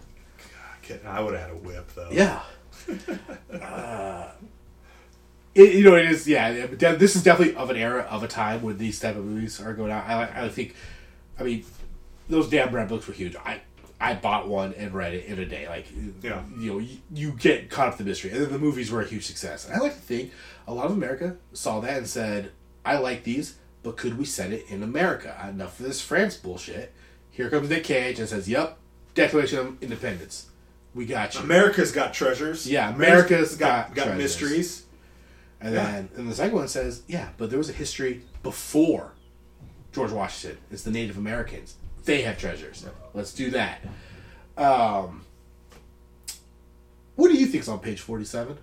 I 1.06 1.22
would 1.22 1.34
have 1.34 1.42
had 1.44 1.52
a 1.52 1.56
whip 1.56 1.90
though. 1.96 2.10
Yeah. 2.12 2.42
uh, 3.62 4.30
it, 5.56 5.74
you 5.76 5.84
know, 5.84 5.96
it 5.96 6.06
is. 6.12 6.28
Yeah, 6.28 6.50
yeah, 6.50 6.68
but 6.68 6.78
de- 6.78 6.96
this 6.98 7.16
is 7.16 7.24
definitely 7.24 7.56
of 7.56 7.70
an 7.70 7.78
era 7.78 8.04
of 8.10 8.24
a 8.24 8.28
time 8.28 8.62
when 8.62 8.78
these 8.78 9.00
type 9.00 9.16
of 9.16 9.26
movies 9.26 9.60
are 9.62 9.74
going 9.74 9.92
out. 9.92 10.04
I, 10.06 10.46
I 10.46 10.50
think, 10.50 10.76
I 11.40 11.44
mean, 11.44 11.64
those 12.30 12.50
Dan 12.50 12.72
Brown 12.72 12.88
books 12.88 13.08
were 13.08 13.14
huge. 13.14 13.36
I 13.38 13.62
I 14.00 14.14
bought 14.14 14.48
one 14.50 14.74
and 14.74 14.94
read 14.94 15.14
it 15.14 15.26
in 15.26 15.40
a 15.40 15.46
day. 15.46 15.68
Like, 15.70 15.88
Yeah. 16.22 16.44
you 16.60 16.74
know, 16.74 16.80
you, 16.80 16.98
you 17.14 17.32
get 17.32 17.70
caught 17.70 17.88
up 17.88 17.94
in 18.00 18.06
the 18.06 18.10
mystery, 18.10 18.32
and 18.32 18.42
then 18.42 18.52
the 18.52 18.60
movies 18.60 18.92
were 18.92 19.02
a 19.02 19.06
huge 19.08 19.26
success. 19.26 19.66
And 19.66 19.74
I 19.76 19.80
like 19.80 19.94
to 19.94 20.02
think 20.02 20.32
a 20.68 20.74
lot 20.74 20.86
of 20.88 20.92
America 20.92 21.38
saw 21.54 21.80
that 21.80 21.98
and 21.98 22.08
said, 22.08 22.52
"I 22.84 22.98
like 22.98 23.24
these, 23.24 23.56
but 23.86 23.96
could 23.96 24.18
we 24.18 24.26
set 24.26 24.52
it 24.52 24.66
in 24.68 24.84
America? 24.84 25.34
Enough 25.50 25.80
of 25.80 25.86
this 25.86 26.02
France 26.02 26.36
bullshit." 26.36 26.92
Here 27.32 27.50
comes 27.50 27.70
Nick 27.70 27.86
Cage 27.86 28.20
and 28.20 28.28
says, 28.28 28.50
"Yep, 28.50 28.78
Declaration 29.14 29.60
of 29.60 29.84
Independence." 29.84 30.48
We 30.94 31.06
got 31.06 31.36
you. 31.36 31.42
America's 31.42 31.92
got 31.92 32.14
treasures. 32.14 32.66
Yeah, 32.66 32.94
America's 32.94 33.56
got 33.58 33.94
got 33.94 34.08
got, 34.08 34.18
mysteries. 34.18 34.84
And 35.62 35.74
Yeah. 35.76 35.84
then 35.86 36.10
and 36.16 36.30
the 36.32 36.36
second 36.36 36.56
one 36.56 36.68
says, 36.68 37.02
yeah, 37.08 37.30
but 37.38 37.50
there 37.50 37.58
was 37.58 37.70
a 37.70 37.74
history 37.74 38.24
before 38.44 39.12
George 39.92 40.12
Washington. 40.12 40.60
It's 40.72 40.84
the 40.84 40.92
Native 40.92 41.18
Americans. 41.18 41.76
They 42.06 42.22
have 42.22 42.38
treasures. 42.38 42.86
Let's 43.14 43.34
do 43.34 43.50
that. 43.52 43.80
Um, 44.58 45.26
what 47.16 47.30
do 47.30 47.36
you 47.38 47.46
think's 47.48 47.68
on 47.68 47.80
page 47.80 48.00
forty-seven? 48.00 48.58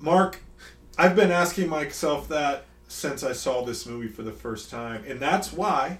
Mark, 0.00 0.40
I've 0.96 1.16
been 1.16 1.30
asking 1.30 1.68
myself 1.68 2.28
that 2.28 2.64
since 2.88 3.22
I 3.22 3.32
saw 3.32 3.62
this 3.64 3.86
movie 3.86 4.08
for 4.08 4.22
the 4.22 4.32
first 4.32 4.70
time, 4.70 5.04
and 5.06 5.20
that's 5.20 5.52
why 5.52 5.98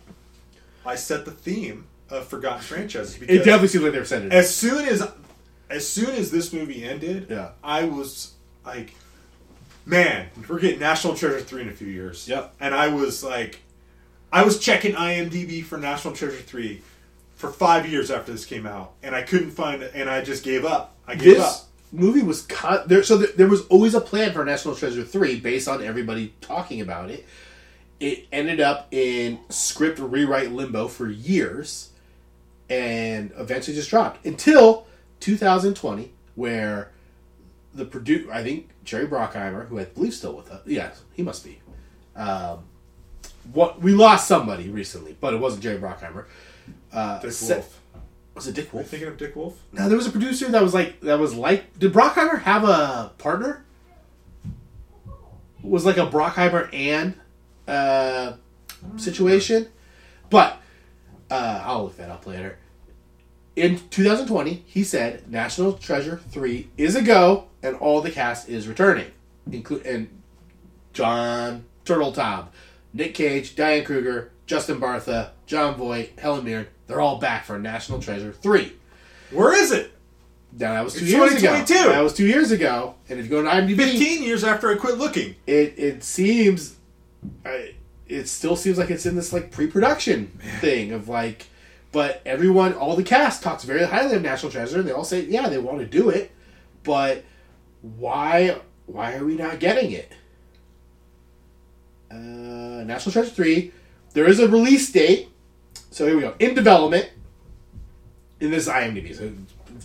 I 0.84 0.96
set 0.96 1.24
the 1.24 1.30
theme 1.30 1.86
of 2.10 2.26
forgotten 2.26 2.60
franchises. 2.62 3.20
It 3.22 3.38
definitely 3.44 3.68
seems 3.68 3.84
like 3.84 3.92
they're 3.92 4.04
centered. 4.04 4.32
as 4.32 4.54
soon 4.54 4.86
as 4.86 5.06
as 5.70 5.86
soon 5.86 6.10
as 6.14 6.30
this 6.30 6.52
movie 6.52 6.82
ended, 6.82 7.26
Yeah. 7.28 7.50
I 7.62 7.84
was 7.84 8.32
like, 8.64 8.94
man, 9.84 10.28
we're 10.48 10.58
getting 10.60 10.80
National 10.80 11.14
Treasure 11.14 11.40
three 11.40 11.60
in 11.62 11.68
a 11.68 11.72
few 11.72 11.88
years. 11.88 12.26
Yep. 12.26 12.54
And 12.58 12.74
I 12.74 12.88
was 12.88 13.22
like, 13.22 13.60
I 14.32 14.42
was 14.44 14.58
checking 14.58 14.94
IMDb 14.94 15.62
for 15.62 15.76
National 15.76 16.14
Treasure 16.14 16.38
three 16.38 16.80
for 17.34 17.50
five 17.50 17.86
years 17.86 18.10
after 18.10 18.32
this 18.32 18.46
came 18.46 18.66
out, 18.66 18.92
and 19.02 19.14
I 19.14 19.22
couldn't 19.22 19.50
find 19.50 19.82
it, 19.82 19.92
and 19.94 20.08
I 20.08 20.22
just 20.24 20.42
gave 20.42 20.64
up. 20.64 20.94
I 21.06 21.14
gave 21.14 21.36
this 21.36 21.44
up. 21.44 21.67
Movie 21.92 22.22
was 22.22 22.42
cut 22.42 22.88
there 22.88 23.02
so 23.02 23.16
there, 23.16 23.30
there 23.36 23.48
was 23.48 23.66
always 23.66 23.94
a 23.94 24.00
plan 24.00 24.32
for 24.32 24.44
national 24.44 24.74
treasure 24.74 25.04
3 25.04 25.40
based 25.40 25.68
on 25.68 25.82
everybody 25.82 26.34
talking 26.40 26.80
about 26.80 27.10
it 27.10 27.24
it 28.00 28.26
ended 28.30 28.60
up 28.60 28.88
in 28.90 29.38
script 29.48 29.98
rewrite 29.98 30.52
limbo 30.52 30.86
for 30.88 31.08
years 31.08 31.90
and 32.68 33.32
eventually 33.38 33.74
just 33.74 33.90
dropped 33.90 34.24
until 34.26 34.86
2020 35.20 36.12
where 36.34 36.90
the 37.74 37.84
producer 37.84 38.30
i 38.32 38.42
think 38.42 38.68
jerry 38.84 39.06
bruckheimer 39.06 39.66
who 39.68 39.78
i 39.78 39.84
believe 39.84 40.14
still 40.14 40.36
with 40.36 40.50
us 40.50 40.60
yes 40.66 41.02
he 41.14 41.22
must 41.22 41.44
be 41.44 41.58
um, 42.16 42.58
what 43.52 43.80
we 43.80 43.92
lost 43.92 44.28
somebody 44.28 44.68
recently 44.68 45.16
but 45.20 45.32
it 45.32 45.38
wasn't 45.38 45.62
jerry 45.62 45.78
bruckheimer 45.78 46.26
uh, 46.92 47.18
Dick 47.20 47.32
Wolf. 47.42 47.77
Was 48.38 48.46
it 48.46 48.54
dick 48.54 48.66
Are 48.66 48.68
you 48.68 48.78
wolf 48.78 48.88
thinking 48.88 49.08
of 49.08 49.16
Dick 49.18 49.34
Wolf? 49.34 49.60
no, 49.72 49.88
there 49.88 49.96
was 49.96 50.06
a 50.06 50.10
producer 50.12 50.48
that 50.48 50.62
was 50.62 50.72
like 50.72 51.00
that 51.00 51.18
was 51.18 51.34
like. 51.34 51.76
Did 51.78 51.92
Bruckheimer 51.92 52.42
have 52.42 52.62
a 52.62 53.10
partner? 53.18 53.64
Was 55.62 55.84
like 55.84 55.96
a 55.96 56.06
Bruckheimer 56.06 56.72
and 56.72 57.14
uh, 57.66 58.34
situation, 58.96 59.66
but 60.30 60.60
uh, 61.30 61.62
I'll 61.64 61.84
look 61.84 61.96
that 61.96 62.10
up 62.10 62.26
later. 62.26 62.58
In 63.56 63.80
2020, 63.90 64.62
he 64.66 64.84
said 64.84 65.28
National 65.28 65.72
Treasure 65.72 66.20
Three 66.30 66.70
is 66.76 66.94
a 66.94 67.02
go, 67.02 67.48
and 67.60 67.74
all 67.76 68.00
the 68.00 68.10
cast 68.12 68.48
is 68.48 68.68
returning, 68.68 69.10
include 69.50 69.84
and 69.84 70.08
Jon 70.92 71.64
Turteltaub, 71.84 72.48
Nick 72.92 73.14
Cage, 73.14 73.56
Diane 73.56 73.84
Kruger, 73.84 74.30
Justin 74.46 74.80
Bartha, 74.80 75.30
Jon 75.46 75.74
Voight, 75.74 76.18
Helen 76.20 76.44
Mirren. 76.44 76.68
They're 76.88 77.00
all 77.00 77.18
back 77.18 77.44
for 77.44 77.58
National 77.58 78.00
Treasure 78.00 78.32
Three. 78.32 78.72
Where 79.30 79.54
is 79.54 79.70
it? 79.70 79.92
Now 80.52 80.72
that 80.72 80.82
was 80.84 80.94
two 80.94 81.00
It's 81.04 81.10
years 81.12 81.34
ago. 81.34 81.52
That 81.90 82.00
was 82.00 82.14
two 82.14 82.26
years 82.26 82.50
ago. 82.50 82.94
And 83.08 83.20
if 83.20 83.26
you 83.26 83.30
go 83.30 83.42
to 83.42 83.48
IMDb, 83.48 83.76
Fifteen 83.76 84.22
years 84.22 84.42
after 84.42 84.70
I 84.70 84.74
quit 84.76 84.96
looking. 84.98 85.36
it 85.46 85.74
it 85.78 86.02
seems, 86.02 86.76
I, 87.44 87.74
it 88.06 88.26
still 88.28 88.56
seems 88.56 88.78
like 88.78 88.90
it's 88.90 89.04
in 89.06 89.14
this 89.14 89.32
like 89.32 89.50
pre-production 89.52 90.28
thing 90.60 90.92
of 90.92 91.08
like, 91.08 91.46
but 91.92 92.22
everyone, 92.24 92.72
all 92.72 92.96
the 92.96 93.02
cast 93.02 93.42
talks 93.42 93.64
very 93.64 93.84
highly 93.84 94.16
of 94.16 94.22
National 94.22 94.50
Treasure, 94.50 94.78
and 94.78 94.88
they 94.88 94.92
all 94.92 95.04
say, 95.04 95.20
yeah, 95.26 95.48
they 95.50 95.58
want 95.58 95.80
to 95.80 95.86
do 95.86 96.08
it, 96.08 96.32
but 96.82 97.24
why 97.82 98.58
why 98.86 99.14
are 99.14 99.24
we 99.26 99.36
not 99.36 99.60
getting 99.60 99.92
it? 99.92 100.10
Uh, 102.10 102.14
National 102.84 103.12
Treasure 103.12 103.30
three, 103.30 103.72
there 104.14 104.26
is 104.26 104.40
a 104.40 104.48
release 104.48 104.90
date. 104.90 105.28
So 105.90 106.06
here 106.06 106.16
we 106.16 106.22
go. 106.22 106.34
In 106.38 106.54
development. 106.54 107.10
In 108.40 108.52
this 108.52 108.68
IMDb, 108.68 109.16
so 109.16 109.32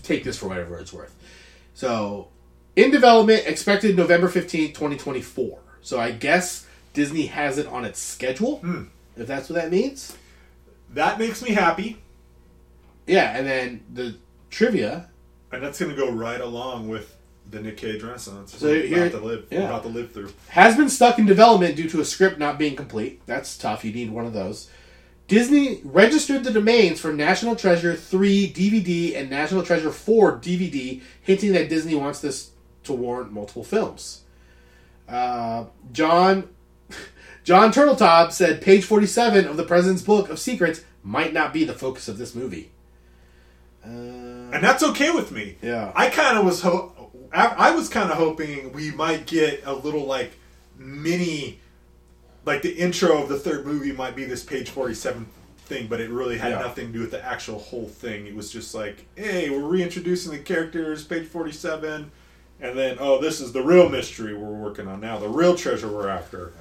take 0.04 0.24
this 0.24 0.38
for 0.38 0.48
whatever 0.48 0.78
it's 0.78 0.94
worth. 0.94 1.16
So, 1.74 2.28
in 2.76 2.92
development, 2.92 3.48
expected 3.48 3.98
November 3.98 4.30
15th, 4.30 4.76
2024. 4.76 5.58
So, 5.82 6.00
I 6.00 6.12
guess 6.12 6.68
Disney 6.94 7.26
has 7.28 7.58
it 7.58 7.66
on 7.66 7.84
its 7.84 8.00
schedule, 8.00 8.58
hmm. 8.58 8.84
if 9.18 9.26
that's 9.26 9.50
what 9.50 9.56
that 9.56 9.72
means. 9.72 10.16
That 10.94 11.18
makes 11.18 11.42
me 11.42 11.50
happy, 11.50 11.98
Yeah, 13.08 13.36
and 13.36 13.48
then 13.48 13.84
the 13.92 14.16
trivia. 14.52 15.10
and 15.52 15.64
that's 15.64 15.80
going 15.80 15.90
to 15.90 15.98
go 15.98 16.12
right 16.12 16.40
along 16.40 16.90
with 16.90 17.18
the 17.50 17.60
Nick 17.60 17.78
Cage 17.78 18.04
Renaissance. 18.04 18.56
So 18.56 18.68
we're 18.68 18.86
here- 18.86 19.08
about 19.08 19.20
to 19.20 19.26
live. 19.26 19.46
yeah. 19.50 19.62
About 19.62 19.84
to 19.84 19.90
live 19.90 20.12
through. 20.12 20.32
Has 20.50 20.78
been 20.78 20.90
stuck 20.90 21.18
in 21.18 21.26
development 21.26 21.76
due 21.76 21.90
to 21.90 22.02
a 22.02 22.06
script 22.06 22.38
not 22.38 22.60
being 22.60 22.76
complete. 22.76 23.22
That's 23.26 23.58
tough. 23.58 23.84
You 23.84 23.92
need 23.92 24.12
one 24.12 24.26
of 24.26 24.34
those. 24.34 24.70
Disney 25.28 25.82
registered 25.84 26.44
the 26.44 26.52
domains 26.52 27.00
for 27.00 27.14
National 27.14 27.56
Treasure 27.56 27.96
3 27.96 28.52
DVD 28.52 29.16
and 29.18 29.30
National 29.30 29.64
Treasure 29.64 29.92
4 29.92 30.40
DVD, 30.40 31.02
hinting 31.22 31.54
that 31.54 31.70
Disney 31.70 31.96
wants 31.96 32.20
this 32.20 32.52
to 32.84 32.94
warrant 32.94 33.32
multiple 33.32 33.64
films. 33.64 34.24
Uh, 35.08 35.66
John 35.92 36.50
Jon 37.44 37.72
Turteltaub 37.72 38.32
said 38.32 38.62
page 38.62 38.84
47 38.86 39.46
of 39.46 39.58
the 39.58 39.64
President's 39.64 40.02
Book 40.02 40.30
of 40.30 40.40
Secrets 40.40 40.82
might 41.04 41.34
not 41.34 41.54
be 41.54 41.64
the 41.64 41.74
focus 41.74 42.08
of 42.08 42.18
this 42.18 42.36
movie. 42.36 42.72
Uh, 43.86 43.90
and 43.90 44.64
that's 44.64 44.84
okay 44.84 45.12
with 45.12 45.32
me. 45.32 45.58
Yeah. 45.62 45.92
I 45.96 46.10
kind 46.10 46.38
of 46.38 46.46
was 46.46 46.62
ho- 46.62 47.12
I, 47.34 47.48
I 47.48 47.72
was 47.72 47.90
kind 47.90 48.12
of 48.12 48.18
hoping 48.18 48.72
we 48.72 48.92
might 48.92 49.26
get 49.26 49.64
a 49.66 49.74
little 49.74 50.06
like 50.06 50.32
mini, 50.78 51.60
like 52.46 52.62
the 52.62 52.74
intro 52.74 53.22
of 53.22 53.30
the 53.30 53.40
third 53.40 53.66
movie 53.66 53.92
might 53.92 54.16
be 54.16 54.26
this 54.26 54.44
page 54.44 54.70
forty 54.70 54.94
seven 54.94 55.26
thing, 55.66 55.88
but 55.88 56.02
it 56.02 56.10
really 56.10 56.38
had 56.38 56.52
Yeah. 56.52 56.60
nothing 56.60 56.88
to 56.88 56.94
do 56.94 57.00
with 57.02 57.12
the 57.12 57.24
actual 57.24 57.58
whole 57.60 57.88
thing. 57.88 58.28
It 58.28 58.36
was 58.36 58.52
just 58.52 58.74
like, 58.76 59.06
hey, 59.16 59.50
we're 59.50 59.60
reintroducing 59.68 60.32
the 60.32 60.40
characters, 60.40 61.04
page 61.04 61.28
forty 61.28 61.52
seven. 61.54 62.12
And 62.62 62.78
then, 62.78 62.98
oh, 63.00 63.20
this 63.20 63.42
is 63.42 63.52
the 63.52 63.62
real 63.62 63.90
mystery 63.90 64.34
we're 64.34 64.48
working 64.54 64.88
on 64.88 65.02
now. 65.02 65.18
The 65.18 65.28
real 65.28 65.56
treasure 65.56 65.88
we're 65.90 66.08
after. 66.08 66.54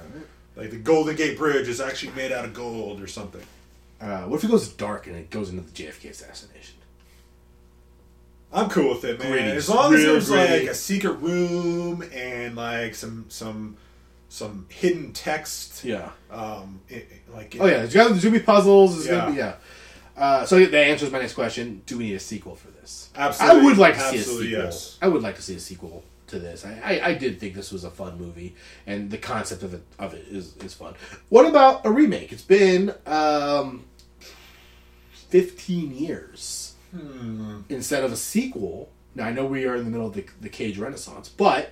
Like 0.55 0.69
the 0.71 0.77
Golden 0.77 1.15
Gate 1.15 1.37
Bridge 1.37 1.67
is 1.69 1.79
actually 1.79 2.11
made 2.13 2.31
out 2.31 2.43
of 2.45 2.53
gold 2.53 3.01
or 3.01 3.07
something. 3.07 3.41
uh, 4.01 4.23
what 4.23 4.37
if 4.37 4.43
it 4.43 4.51
goes 4.51 4.67
dark 4.67 5.07
and 5.07 5.15
it 5.15 5.29
goes 5.29 5.49
into 5.49 5.61
the 5.63 5.71
JFK 5.71 6.09
assassination? 6.09 6.75
I'm 8.51 8.69
cool 8.69 8.89
with 8.89 9.03
it, 9.05 9.17
man. 9.19 9.31
Gritty. 9.31 9.51
As 9.51 9.67
long 9.69 9.93
as 9.93 10.01
there's 10.01 10.29
like 10.29 10.63
a 10.63 10.75
secret 10.75 11.13
room 11.13 12.03
and 12.13 12.55
like 12.55 12.93
some 12.95 13.25
some 13.29 13.77
some 14.33 14.65
hidden 14.69 15.13
text. 15.13 15.83
Yeah. 15.85 16.09
Um, 16.31 16.81
it, 16.89 16.95
it- 17.11 17.33
like 17.33 17.55
Oh 17.59 17.65
yeah, 17.67 17.77
there's 17.77 17.93
gonna, 17.93 18.09
there's 18.09 18.23
gonna 18.23 18.39
be 18.39 18.43
puzzles. 18.43 18.95
There's 18.95 19.07
Yeah. 19.07 19.21
gonna 19.21 19.31
be 19.31 19.37
yeah. 19.37 19.55
Uh, 20.15 20.45
so 20.45 20.59
that 20.59 20.73
answers 20.75 21.11
my 21.11 21.19
next 21.19 21.33
question: 21.33 21.81
Do 21.85 21.97
we 21.99 22.05
need 22.05 22.15
a 22.15 22.19
sequel 22.19 22.55
for 22.55 22.69
this? 22.71 23.09
Absolutely. 23.15 23.61
I 23.61 23.63
would 23.65 23.77
like 23.77 23.95
to 23.95 24.01
see 24.09 24.17
a 24.17 24.21
sequel. 24.23 24.43
yes. 24.45 24.97
I 25.01 25.07
would 25.07 25.21
like 25.23 25.35
to 25.35 25.41
see 25.41 25.55
a 25.55 25.59
sequel 25.59 26.03
to 26.27 26.39
this. 26.39 26.65
I, 26.65 26.79
I, 26.83 27.07
I 27.09 27.13
did 27.15 27.39
think 27.39 27.53
this 27.55 27.71
was 27.71 27.83
a 27.83 27.89
fun 27.91 28.17
movie, 28.19 28.55
and 28.87 29.09
the 29.11 29.17
concept 29.17 29.61
of 29.63 29.73
it 29.75 29.83
of 29.99 30.13
it 30.15 30.25
is 30.29 30.55
is 30.57 30.73
fun. 30.73 30.93
What 31.29 31.45
about 31.45 31.85
a 31.85 31.91
remake? 31.91 32.31
It's 32.31 32.43
been 32.43 32.93
um, 33.05 33.85
fifteen 35.11 35.95
years 35.95 36.73
Hmm. 36.91 37.61
instead 37.69 38.03
of 38.03 38.11
a 38.11 38.15
sequel. 38.15 38.89
Now 39.15 39.25
I 39.25 39.31
know 39.31 39.45
we 39.45 39.65
are 39.65 39.75
in 39.75 39.83
the 39.85 39.89
middle 39.89 40.05
of 40.07 40.13
the, 40.13 40.25
the 40.41 40.49
Cage 40.49 40.77
Renaissance, 40.77 41.27
but 41.29 41.71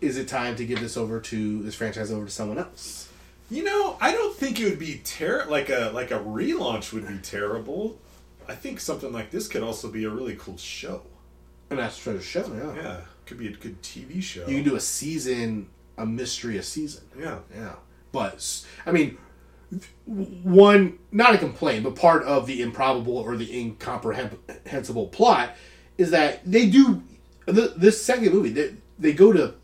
is 0.00 0.16
it 0.16 0.28
time 0.28 0.56
to 0.56 0.64
give 0.64 0.80
this 0.80 0.96
over 0.96 1.20
to 1.20 1.62
this 1.62 1.74
franchise 1.74 2.10
over 2.12 2.26
to 2.26 2.30
someone 2.30 2.58
else? 2.58 3.08
You 3.50 3.64
know, 3.64 3.96
I 4.00 4.12
don't 4.12 4.34
think 4.34 4.58
it 4.58 4.64
would 4.64 4.78
be 4.78 5.00
ter- 5.04 5.46
like 5.46 5.68
a 5.68 5.90
like 5.94 6.10
a 6.10 6.18
relaunch 6.18 6.92
would 6.92 7.06
be 7.06 7.18
terrible. 7.18 7.98
I 8.48 8.54
think 8.54 8.80
something 8.80 9.12
like 9.12 9.30
this 9.30 9.48
could 9.48 9.62
also 9.62 9.90
be 9.90 10.04
a 10.04 10.10
really 10.10 10.36
cool 10.36 10.56
show. 10.56 11.02
That's 11.68 11.98
Treasure 11.98 12.20
Show, 12.20 12.52
yeah. 12.54 12.82
Yeah, 12.82 13.00
could 13.26 13.38
be 13.38 13.48
a 13.48 13.52
good 13.52 13.82
TV 13.82 14.22
show. 14.22 14.46
You 14.46 14.56
can 14.56 14.64
do 14.64 14.76
a 14.76 14.80
season, 14.80 15.68
a 15.96 16.06
mystery 16.06 16.58
a 16.58 16.62
season. 16.62 17.04
yeah. 17.18 17.38
Yeah. 17.54 17.74
But, 18.12 18.64
I 18.86 18.92
mean, 18.92 19.18
one, 20.06 21.00
not 21.10 21.34
a 21.34 21.38
complaint, 21.38 21.82
but 21.82 21.96
part 21.96 22.22
of 22.22 22.46
the 22.46 22.62
improbable 22.62 23.16
or 23.16 23.36
the 23.36 23.58
incomprehensible 23.58 25.08
plot 25.08 25.56
is 25.98 26.12
that 26.12 26.40
they 26.44 26.68
do, 26.68 27.02
th 27.46 27.70
this 27.76 28.00
second 28.04 28.32
movie, 28.32 28.50
they, 28.50 28.74
they 29.00 29.12
go 29.12 29.32
to 29.32 29.54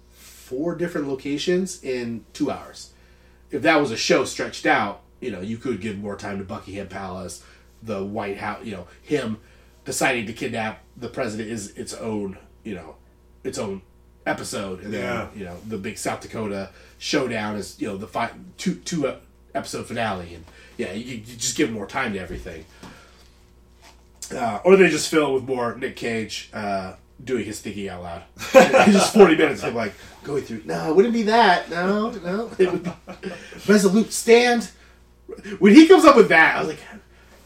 four 0.51 0.75
different 0.75 1.07
locations 1.09 1.83
in 1.85 2.25
two 2.33 2.51
hours. 2.51 2.93
If 3.53 3.63
that 3.63 3.81
was 3.81 3.91
a 3.93 3.97
show 3.97 4.25
stretched 4.25 4.67
out, 4.67 5.03
you 5.21 5.31
know, 5.31 5.41
you 5.41 5.57
could 5.57 5.81
give 5.81 5.97
more 5.97 6.17
time 6.17 6.39
to 6.39 6.45
Buckingham 6.45 6.89
Palace, 6.89 7.43
the 7.83 8.05
White 8.05 8.39
House, 8.39 8.65
you 8.65 8.73
know, 8.73 8.87
him 9.01 9.39
deciding 9.85 10.27
to 10.27 10.33
kidnap 10.33 10.83
the 10.97 11.09
president 11.09 11.49
is 11.51 11.71
its 11.77 11.95
own, 11.95 12.37
you 12.65 12.75
know, 12.75 12.97
its 13.45 13.59
own 13.59 13.83
episode, 14.27 14.83
and 14.83 14.93
then 14.93 15.03
Yeah. 15.05 15.29
you 15.35 15.45
know 15.45 15.57
the 15.67 15.79
big 15.79 15.97
South 15.99 16.21
Dakota 16.21 16.71
showdown 16.99 17.57
is 17.57 17.81
you 17.81 17.87
know 17.89 17.97
the 17.97 18.07
five 18.07 18.33
two 18.59 18.75
two 18.75 19.07
uh, 19.09 19.17
episode 19.55 19.87
finale, 19.87 20.35
and 20.35 20.45
yeah, 20.77 20.93
you, 20.93 21.17
you 21.17 21.37
just 21.37 21.57
give 21.57 21.71
more 21.71 21.87
time 21.87 22.13
to 22.13 22.19
everything, 22.19 22.65
uh, 24.35 24.61
or 24.65 24.77
they 24.77 24.89
just 24.89 25.09
fill 25.11 25.33
with 25.35 25.45
more 25.45 25.75
Nick 25.77 25.97
Cage 25.97 26.51
uh, 26.53 26.95
doing 27.23 27.45
his 27.45 27.61
thinking 27.61 27.89
out 27.89 28.03
loud. 28.03 28.23
just 28.53 29.15
forty 29.15 29.37
minutes 29.37 29.63
of 29.63 29.75
like 29.75 29.93
going 30.25 30.43
through. 30.43 30.63
No, 30.65 30.91
it 30.91 30.97
wouldn't 30.97 31.15
be 31.15 31.23
that. 31.25 31.71
No, 31.71 32.11
no, 32.11 32.51
it 32.59 32.73
would 32.73 32.85
be 32.85 32.93
resolute 33.67 34.13
stand. 34.13 34.71
When 35.59 35.75
he 35.75 35.87
comes 35.87 36.05
up 36.05 36.17
with 36.17 36.29
that, 36.29 36.57
I 36.57 36.59
was 36.61 36.69
like. 36.69 36.79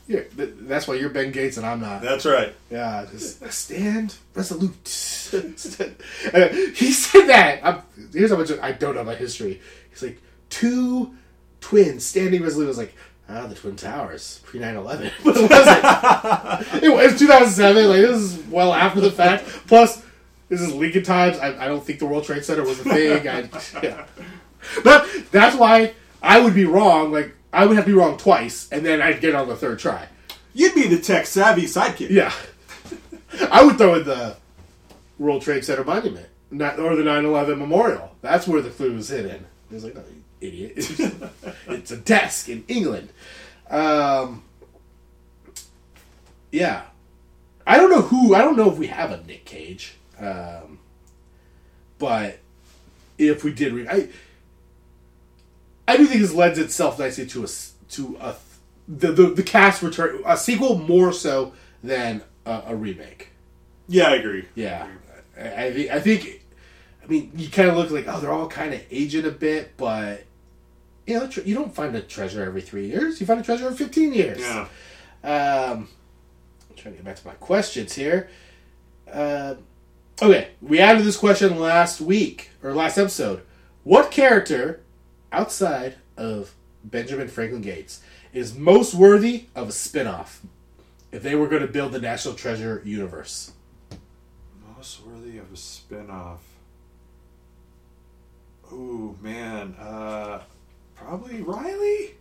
Yeah, 0.07 0.21
th- 0.37 0.51
that's 0.61 0.87
why 0.87 0.97
you're 0.97 1.09
Ben 1.09 1.33
Gates 1.33 1.57
and 1.57 1.65
I'm 1.65 1.81
not. 1.81 2.03
That's 2.03 2.27
right. 2.27 2.53
Yeah, 2.71 3.07
just 3.11 3.43
stand 3.51 4.15
resolute. 4.35 4.75
He 4.85 6.93
said 6.93 7.27
that. 7.29 7.61
I'm, 7.65 7.81
here's 8.13 8.31
how 8.31 8.37
much 8.37 8.51
I 8.61 8.73
don't 8.73 8.97
know 8.97 9.01
about 9.01 9.17
history. 9.17 9.63
He's 9.89 10.03
like 10.03 10.21
two 10.51 11.15
twins 11.63 12.05
standing 12.05 12.43
resolute. 12.43 12.67
I 12.67 12.69
was 12.69 12.77
like, 12.77 12.95
ah, 13.29 13.47
the 13.47 13.55
Twin 13.55 13.77
Towers 13.77 14.41
pre 14.45 14.61
9/11, 14.61 15.11
but 15.25 15.37
it 15.37 15.51
wasn't. 15.51 16.83
it 16.85 16.93
was 16.93 17.19
2007. 17.19 17.89
Like 17.89 18.01
this 18.01 18.21
is 18.21 18.39
well 18.47 18.73
after 18.75 19.01
the 19.01 19.11
fact. 19.11 19.45
Plus, 19.67 20.03
This 20.49 20.61
is 20.61 20.75
Lincoln 20.75 21.03
times. 21.03 21.39
I, 21.39 21.65
I 21.65 21.69
don't 21.69 21.85
think 21.85 21.99
the 21.99 22.07
World 22.07 22.25
Trade 22.25 22.45
Center 22.45 22.63
was 22.63 22.79
a 22.81 22.85
thing. 22.85 23.29
I, 23.29 23.49
yeah. 23.83 24.07
But 24.83 25.09
that's 25.31 25.57
why 25.57 25.95
I 26.23 26.41
would 26.41 26.55
be 26.55 26.65
wrong. 26.65 27.13
Like 27.13 27.35
I 27.53 27.67
would 27.67 27.77
have 27.77 27.85
to 27.87 27.91
be 27.91 27.97
wrong 27.97 28.17
twice, 28.19 28.69
and 28.73 28.85
then 28.85 29.01
I'd 29.03 29.21
get 29.21 29.35
on 29.35 29.49
the 29.49 29.57
third 29.57 29.79
try. 29.79 30.09
You'd 30.53 30.75
be 30.75 30.87
the 30.87 30.99
tech 31.01 31.27
savvy 31.27 31.63
sidekick. 31.65 32.11
Yeah, 32.11 32.33
I 33.51 33.65
would 33.65 33.77
throw 33.79 33.95
in 33.95 34.05
the 34.05 34.37
World 35.19 35.43
Trade 35.43 35.65
Center 35.65 35.83
monument, 35.85 36.27
not 36.51 36.79
or 36.79 36.95
the 36.97 37.03
9/11 37.03 37.59
memorial. 37.59 38.15
That's 38.23 38.47
where 38.47 38.63
the 38.63 38.71
clue 38.71 38.95
was 38.95 39.09
hidden. 39.09 39.47
Was 39.71 39.83
like, 39.85 39.95
no, 39.97 40.03
idiot. 40.45 40.73
it's 41.69 41.91
a 41.91 41.97
desk 41.97 42.49
in 42.49 42.65
England. 42.69 43.11
Um, 43.71 44.45
yeah, 46.53 46.83
I 47.67 47.77
don't 47.77 47.91
know 47.91 48.03
who. 48.03 48.35
I 48.35 48.43
don't 48.43 48.57
know 48.57 48.71
if 48.71 48.79
we 48.79 48.89
have 48.89 49.11
a 49.11 49.23
Nick 49.25 49.45
Cage. 49.45 49.97
Um, 50.19 50.79
but 51.99 52.39
if 53.19 53.45
we 53.45 53.53
did, 53.53 53.73
re- 53.73 53.89
I 53.89 54.09
I 55.87 55.97
do 55.97 56.07
think 56.07 56.21
this 56.21 56.35
lends 56.35 56.59
itself 56.59 56.99
nicely 56.99 57.27
to 57.27 57.45
a 57.45 57.49
to 57.91 58.17
a 58.21 58.37
the 58.87 59.13
the, 59.13 59.27
the 59.31 59.43
cast 59.43 59.83
return 59.83 60.21
a 60.27 60.37
sequel 60.37 60.79
more 60.79 61.13
so 61.13 61.53
than 61.83 62.23
a, 62.47 62.63
a 62.69 62.77
remake. 62.77 63.31
Yeah, 63.89 64.09
I 64.09 64.17
agree. 64.17 64.45
Yeah, 64.55 64.87
I, 65.39 65.67
I 65.67 65.73
think 65.73 65.91
I 65.91 66.01
think. 66.01 66.41
I 67.03 67.07
mean, 67.07 67.33
you 67.37 67.51
kind 67.51 67.69
of 67.69 67.77
look 67.77 67.91
like 67.91 68.07
oh, 68.09 68.19
they're 68.21 68.33
all 68.33 68.49
kind 68.49 68.73
of 68.73 68.81
aging 68.91 69.27
a 69.27 69.31
bit, 69.31 69.77
but 69.77 70.25
you 71.07 71.15
know, 71.19 71.29
you 71.45 71.55
don't 71.55 71.75
find 71.75 71.95
a 71.95 72.01
treasure 72.01 72.43
every 72.43 72.63
three 72.63 72.87
years. 72.87 73.21
You 73.21 73.27
find 73.27 73.41
a 73.41 73.43
treasure 73.43 73.67
every 73.67 73.77
fifteen 73.77 74.13
years. 74.13 74.41
Yeah. 74.41 74.69
Um, 75.23 75.89
I'm 76.69 76.77
trying 76.77 76.95
to 76.95 76.99
get 76.99 77.05
back 77.05 77.17
to 77.17 77.27
my 77.27 77.35
questions 77.35 77.95
here. 77.95 78.29
Uh, 79.11 79.55
okay, 80.21 80.49
we 80.61 80.81
added 80.81 81.05
this 81.05 81.17
question 81.17 81.59
last 81.59 82.01
week 82.01 82.51
or 82.63 82.73
last 82.75 82.99
episode. 82.99 83.43
What 83.83 84.11
character 84.11 84.81
outside 85.31 85.97
of 86.17 86.55
Benjamin 86.85 87.29
Franklin 87.29 87.63
Gates 87.63 88.03
is 88.33 88.55
most 88.55 88.95
worthy 88.95 89.47
of 89.55 89.69
a 89.69 89.73
spin-off 89.73 90.43
if 91.13 91.23
they 91.23 91.35
were 91.35 91.49
going 91.49 91.63
to 91.63 91.69
build 91.69 91.93
the 91.93 92.01
National 92.01 92.35
Treasure 92.35 92.83
universe? 92.85 93.53
Most 94.77 95.05
worthy 95.07 95.39
of 95.39 95.53
a 95.53 95.57
spin-off. 95.57 96.43
Ooh, 98.73 99.17
man. 99.23 99.75
Uh, 99.75 100.43
probably 101.05 101.43
Riley? 101.43 102.15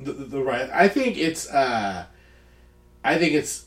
The, 0.00 0.12
the, 0.12 0.24
the 0.24 0.42
right. 0.42 0.68
I 0.72 0.88
think 0.88 1.16
it's. 1.16 1.50
Uh, 1.50 2.06
I 3.04 3.18
think 3.18 3.34
it's 3.34 3.66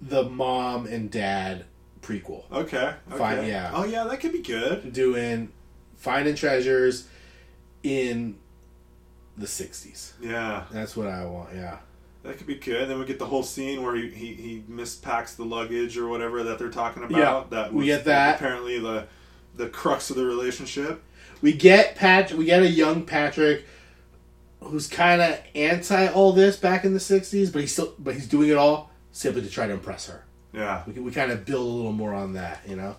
the 0.00 0.24
mom 0.24 0.86
and 0.86 1.10
dad 1.10 1.66
prequel. 2.02 2.44
Okay. 2.50 2.76
okay. 3.08 3.18
Fine, 3.18 3.46
yeah. 3.46 3.70
Oh, 3.74 3.84
yeah, 3.84 4.04
that 4.04 4.20
could 4.20 4.32
be 4.32 4.42
good. 4.42 4.92
doing 4.92 5.50
finding 5.96 6.34
treasures 6.34 7.06
in 7.82 8.36
the 9.36 9.46
60s. 9.46 10.12
Yeah, 10.20 10.64
That's 10.70 10.96
what 10.96 11.08
I 11.08 11.24
want, 11.24 11.54
yeah. 11.54 11.78
that 12.22 12.38
could 12.38 12.46
be 12.46 12.56
good. 12.56 12.88
Then 12.88 12.98
we 12.98 13.04
get 13.04 13.18
the 13.18 13.26
whole 13.26 13.42
scene 13.42 13.82
where 13.82 13.94
he, 13.94 14.08
he, 14.10 14.34
he 14.34 14.64
mispacks 14.70 15.36
the 15.36 15.44
luggage 15.44 15.96
or 15.98 16.08
whatever 16.08 16.42
that 16.44 16.58
they're 16.58 16.70
talking 16.70 17.02
about. 17.02 17.18
Yeah, 17.18 17.44
that 17.50 17.72
we 17.74 17.86
get 17.86 18.04
that. 18.04 18.36
Apparently 18.36 18.78
the 18.78 19.06
the 19.56 19.68
crux 19.68 20.10
of 20.10 20.16
the 20.16 20.24
relationship. 20.24 21.02
We 21.42 21.52
get 21.52 21.96
Pat 21.96 22.32
we 22.32 22.44
get 22.46 22.62
a 22.62 22.68
young 22.68 23.04
Patrick 23.04 23.64
who's 24.60 24.86
kind 24.88 25.20
of 25.20 25.38
anti 25.54 26.06
all 26.08 26.32
this 26.32 26.56
back 26.56 26.84
in 26.84 26.92
the 26.94 26.98
60s, 26.98 27.52
but 27.52 27.60
he's 27.60 27.72
still 27.72 27.94
but 27.98 28.14
he's 28.14 28.26
doing 28.28 28.48
it 28.50 28.56
all 28.56 28.90
simply 29.12 29.42
to 29.42 29.50
try 29.50 29.66
to 29.66 29.72
impress 29.72 30.06
her. 30.08 30.24
Yeah. 30.52 30.82
We, 30.86 30.92
we 30.94 31.10
kind 31.10 31.30
of 31.32 31.44
build 31.44 31.66
a 31.66 31.70
little 31.70 31.92
more 31.92 32.14
on 32.14 32.32
that, 32.34 32.60
you 32.66 32.76
know. 32.76 32.96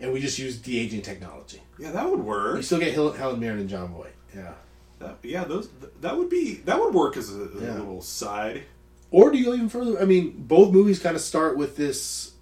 And 0.00 0.12
we 0.12 0.20
just 0.20 0.38
use 0.38 0.58
de-aging 0.58 1.00
technology. 1.02 1.62
Yeah, 1.78 1.90
that 1.92 2.10
would 2.10 2.20
work. 2.20 2.56
We 2.56 2.62
still 2.62 2.78
get 2.78 2.92
Hel- 2.92 3.12
Helen 3.12 3.40
Mirren 3.40 3.60
and 3.60 3.68
Jon 3.68 3.88
Voight. 3.94 4.12
Yeah. 4.34 4.52
That, 4.98 5.18
yeah, 5.22 5.44
those 5.44 5.68
that 6.00 6.16
would 6.16 6.28
be 6.30 6.54
that 6.66 6.78
would 6.78 6.92
work 6.94 7.16
as 7.16 7.34
a, 7.34 7.40
a 7.42 7.60
Yeah. 7.62 7.74
little 7.78 8.02
side. 8.02 8.64
Or 9.10 9.30
do 9.30 9.38
you 9.38 9.44
go 9.46 9.54
even 9.54 9.68
further? 9.68 10.00
I 10.00 10.04
mean, 10.04 10.34
both 10.36 10.72
movies 10.72 10.98
kind 10.98 11.14
of 11.16 11.22
start 11.22 11.56
with 11.56 11.76
this 11.76 12.32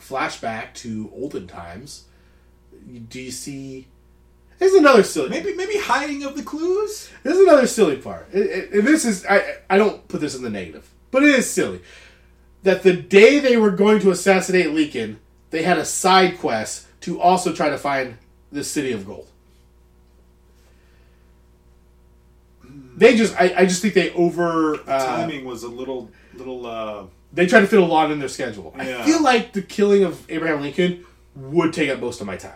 flashback 0.00 0.74
to 0.74 1.10
olden 1.14 1.46
times. 1.46 2.04
Do 3.08 3.20
you 3.20 3.30
see? 3.30 3.88
There's 4.58 4.74
another 4.74 5.02
silly. 5.02 5.28
Maybe 5.30 5.54
maybe 5.54 5.76
hiding 5.78 6.24
of 6.24 6.36
the 6.36 6.42
clues. 6.42 7.10
There's 7.22 7.38
another 7.38 7.66
silly 7.66 7.96
part. 7.96 8.28
It- 8.32 8.38
it- 8.50 8.72
and 8.72 8.86
this 8.86 9.04
is 9.04 9.24
I 9.26 9.56
I 9.68 9.78
don't 9.78 10.06
put 10.08 10.20
this 10.20 10.34
in 10.34 10.42
the 10.42 10.50
negative, 10.50 10.88
but 11.10 11.22
it 11.22 11.30
is 11.34 11.48
silly 11.50 11.80
that 12.62 12.82
the 12.82 12.94
day 12.94 13.40
they 13.40 13.56
were 13.56 13.70
going 13.70 14.00
to 14.00 14.10
assassinate 14.10 14.70
Lincoln, 14.72 15.18
they 15.50 15.62
had 15.62 15.76
a 15.78 15.84
side 15.84 16.38
quest 16.38 16.86
to 17.02 17.20
also 17.20 17.52
try 17.52 17.68
to 17.68 17.76
find 17.78 18.16
the 18.52 18.64
city 18.64 18.92
of 18.92 19.04
gold. 19.06 19.26
They 22.96 23.16
just 23.16 23.34
I, 23.38 23.52
I 23.56 23.66
just 23.66 23.82
think 23.82 23.94
they 23.94 24.10
over 24.12 24.76
uh, 24.88 25.04
Timing 25.04 25.44
was 25.44 25.62
a 25.64 25.68
little 25.68 26.10
little. 26.34 26.66
uh 26.66 27.04
they 27.32 27.46
try 27.46 27.58
to 27.60 27.66
fit 27.66 27.80
a 27.80 27.84
lot 27.84 28.12
in 28.12 28.20
their 28.20 28.28
schedule. 28.28 28.72
I 28.78 29.02
feel 29.04 29.20
like 29.20 29.52
the 29.52 29.62
killing 29.62 30.04
of 30.04 30.24
Abraham 30.30 30.60
Lincoln 30.60 31.04
would 31.34 31.72
take 31.72 31.90
up 31.90 31.98
most 31.98 32.20
of 32.20 32.28
my 32.28 32.36
time. 32.36 32.52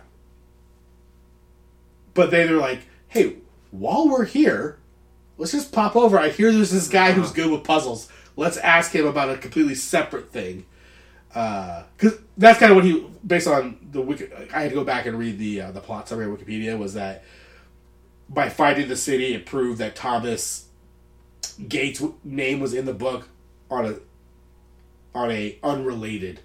But 2.19 2.33
they, 2.33 2.49
they're 2.49 2.57
like, 2.57 2.81
hey, 3.07 3.37
while 3.71 4.09
we're 4.09 4.25
here, 4.25 4.81
let's 5.37 5.53
just 5.53 5.71
pop 5.71 5.95
over. 5.95 6.19
I 6.19 6.31
hear 6.31 6.51
there's 6.51 6.73
this 6.73 6.89
guy 6.89 7.13
who's 7.13 7.31
good 7.31 7.49
with 7.49 7.63
puzzles. 7.63 8.09
Let's 8.35 8.57
ask 8.57 8.91
him 8.91 9.07
about 9.07 9.31
a 9.31 9.37
completely 9.39 9.77
separate 9.77 10.33
thing. 10.33 10.67
Because 11.29 12.19
that's 12.37 12.59
kind 12.59 12.73
of 12.73 12.77
what 12.77 12.85
he, 12.85 13.07
based 13.25 13.47
on 13.47 13.79
the 13.93 14.01
wiki, 14.01 14.27
I 14.53 14.63
had 14.63 14.71
to 14.71 14.75
go 14.75 14.83
back 14.83 15.07
and 15.07 15.17
read 15.17 15.39
the 15.39 15.61
uh, 15.61 15.71
the 15.71 15.81
plot 15.81 16.09
summary 16.09 16.25
of 16.25 16.37
Wikipedia, 16.37 16.77
was 16.77 16.95
that 16.95 17.23
by 18.29 18.49
finding 18.49 18.89
the 18.89 18.97
city, 18.97 19.35
it 19.35 19.47
proved 19.47 19.79
that 19.79 19.95
Thomas 19.95 20.67
Gates' 21.69 22.03
name 22.25 22.59
was 22.59 22.75
in 22.75 22.85
the 22.85 22.95
book 22.95 23.29
on 23.71 23.87
a 23.87 23.95
on 25.15 25.31
a 25.31 25.57
unrelated 25.63 26.41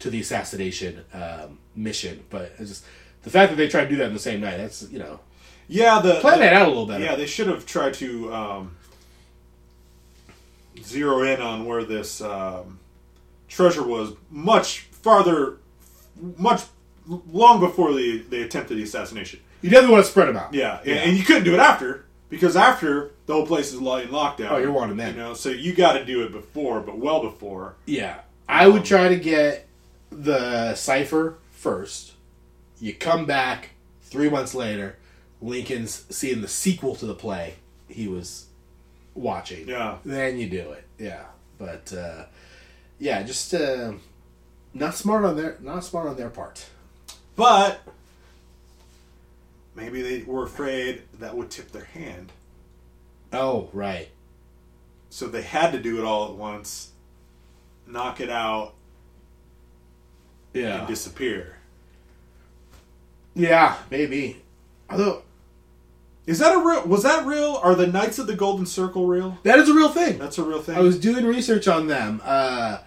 to 0.00 0.10
the 0.10 0.20
assassination 0.20 1.02
um, 1.14 1.60
mission. 1.74 2.24
But 2.28 2.52
it's 2.58 2.68
just 2.68 2.84
the 3.24 3.30
fact 3.30 3.50
that 3.50 3.56
they 3.56 3.68
tried 3.68 3.84
to 3.84 3.90
do 3.90 3.96
that 3.96 4.06
in 4.06 4.12
the 4.14 4.18
same 4.18 4.40
night. 4.40 4.58
That's 4.58 4.88
you 4.90 4.98
know 4.98 5.20
Yeah, 5.68 6.00
the 6.00 6.14
plan 6.20 6.38
the- 6.38 6.44
that 6.44 6.52
out 6.54 6.66
a 6.66 6.68
little 6.68 6.86
better. 6.86 7.02
Yeah, 7.04 7.16
they 7.16 7.26
should 7.26 7.46
have 7.48 7.66
tried 7.66 7.94
to 7.94 8.32
um, 8.34 8.76
zero 10.82 11.22
in 11.22 11.40
on 11.40 11.64
where 11.66 11.84
this 11.84 12.20
um, 12.20 12.78
treasure 13.48 13.82
was 13.82 14.12
much 14.30 14.80
farther, 14.80 15.58
much 16.36 16.62
long 17.06 17.60
before 17.60 17.92
they, 17.94 18.18
they 18.18 18.42
attempted 18.42 18.76
the 18.78 18.82
assassination. 18.82 19.40
you 19.62 19.70
definitely 19.70 19.92
want 19.94 20.04
to 20.04 20.10
spread 20.10 20.28
them 20.28 20.36
out. 20.36 20.52
Yeah, 20.54 20.80
and- 20.80 20.90
and 21.10 21.16
you 21.16 21.24
couldn't 21.24 21.44
do 21.44 21.54
it 21.54 21.60
after 21.60 22.04
because 22.30 22.56
after 22.56 23.12
the 23.26 23.32
whole 23.34 23.46
place 23.46 23.68
is 23.72 23.74
in 23.78 23.84
lockdown. 23.84 24.50
Oh, 24.50 24.56
you're 24.58 24.72
wanting 24.72 24.96
that. 24.98 25.12
You 25.14 25.20
know, 25.20 25.34
so 25.34 25.48
you 25.50 25.72
got 25.74 25.94
to 25.94 26.04
do 26.04 26.22
it 26.24 26.32
before, 26.32 26.80
but 26.80 26.98
well 26.98 27.22
before. 27.22 27.76
Yeah, 27.86 28.20
I 28.48 28.66
would 28.68 28.84
try 28.84 29.08
to 29.08 29.16
get 29.16 29.66
the 30.10 30.74
cipher 30.74 31.36
first. 31.52 32.13
You 32.84 32.92
come 32.92 33.24
back 33.24 33.70
three 34.02 34.28
months 34.28 34.54
later. 34.54 34.96
Lincoln's 35.40 36.04
seeing 36.10 36.42
the 36.42 36.48
sequel 36.48 36.94
to 36.96 37.06
the 37.06 37.14
play 37.14 37.54
he 37.88 38.08
was 38.08 38.48
watching. 39.14 39.66
Yeah. 39.66 39.96
Then 40.04 40.38
you 40.38 40.50
do 40.50 40.72
it. 40.72 40.84
Yeah, 40.98 41.24
but 41.56 41.90
uh, 41.94 42.26
yeah, 42.98 43.22
just 43.22 43.54
uh, 43.54 43.94
not 44.74 44.94
smart 44.94 45.24
on 45.24 45.34
their 45.34 45.56
not 45.62 45.82
smart 45.82 46.08
on 46.08 46.16
their 46.18 46.28
part. 46.28 46.66
But 47.36 47.80
maybe 49.74 50.02
they 50.02 50.22
were 50.22 50.44
afraid 50.44 51.04
that 51.20 51.34
would 51.34 51.50
tip 51.50 51.72
their 51.72 51.86
hand. 51.86 52.32
Oh 53.32 53.70
right. 53.72 54.10
So 55.08 55.26
they 55.26 55.40
had 55.40 55.72
to 55.72 55.80
do 55.80 55.98
it 56.00 56.04
all 56.04 56.28
at 56.28 56.34
once, 56.34 56.90
knock 57.86 58.20
it 58.20 58.28
out, 58.28 58.74
Yeah. 60.52 60.80
and 60.80 60.86
disappear. 60.86 61.56
Yeah, 63.34 63.76
maybe. 63.90 64.42
Although 64.90 65.22
Is 66.26 66.38
that 66.38 66.54
a 66.54 66.58
real? 66.58 66.86
Was 66.86 67.02
that 67.02 67.26
real? 67.26 67.56
Are 67.62 67.74
the 67.74 67.86
Knights 67.86 68.18
of 68.18 68.26
the 68.26 68.36
Golden 68.36 68.66
Circle 68.66 69.06
real? 69.06 69.38
that 69.42 69.58
is 69.58 69.68
a 69.68 69.74
real 69.74 69.88
thing. 69.88 70.18
That's 70.18 70.38
a 70.38 70.44
real 70.44 70.62
thing. 70.62 70.76
I 70.76 70.80
was 70.80 70.98
doing 70.98 71.24
research 71.26 71.66
on 71.68 71.86
them. 71.86 72.20
Uh, 72.24 72.78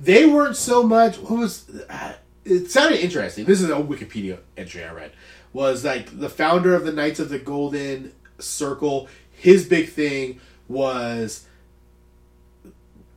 they 0.00 0.26
weren't 0.26 0.56
so 0.56 0.82
much. 0.82 1.18
What 1.18 1.38
was? 1.38 1.68
Uh, 1.88 2.14
it 2.44 2.70
sounded 2.70 3.00
interesting. 3.00 3.44
This 3.44 3.60
is 3.60 3.70
a 3.70 3.74
Wikipedia 3.74 4.38
entry 4.56 4.84
I 4.84 4.92
read. 4.92 5.12
Was 5.52 5.84
like 5.84 6.18
the 6.18 6.28
founder 6.28 6.74
of 6.74 6.84
the 6.84 6.92
Knights 6.92 7.18
of 7.20 7.28
the 7.28 7.38
Golden 7.38 8.12
Circle. 8.38 9.08
His 9.32 9.66
big 9.66 9.88
thing 9.88 10.40
was 10.68 11.46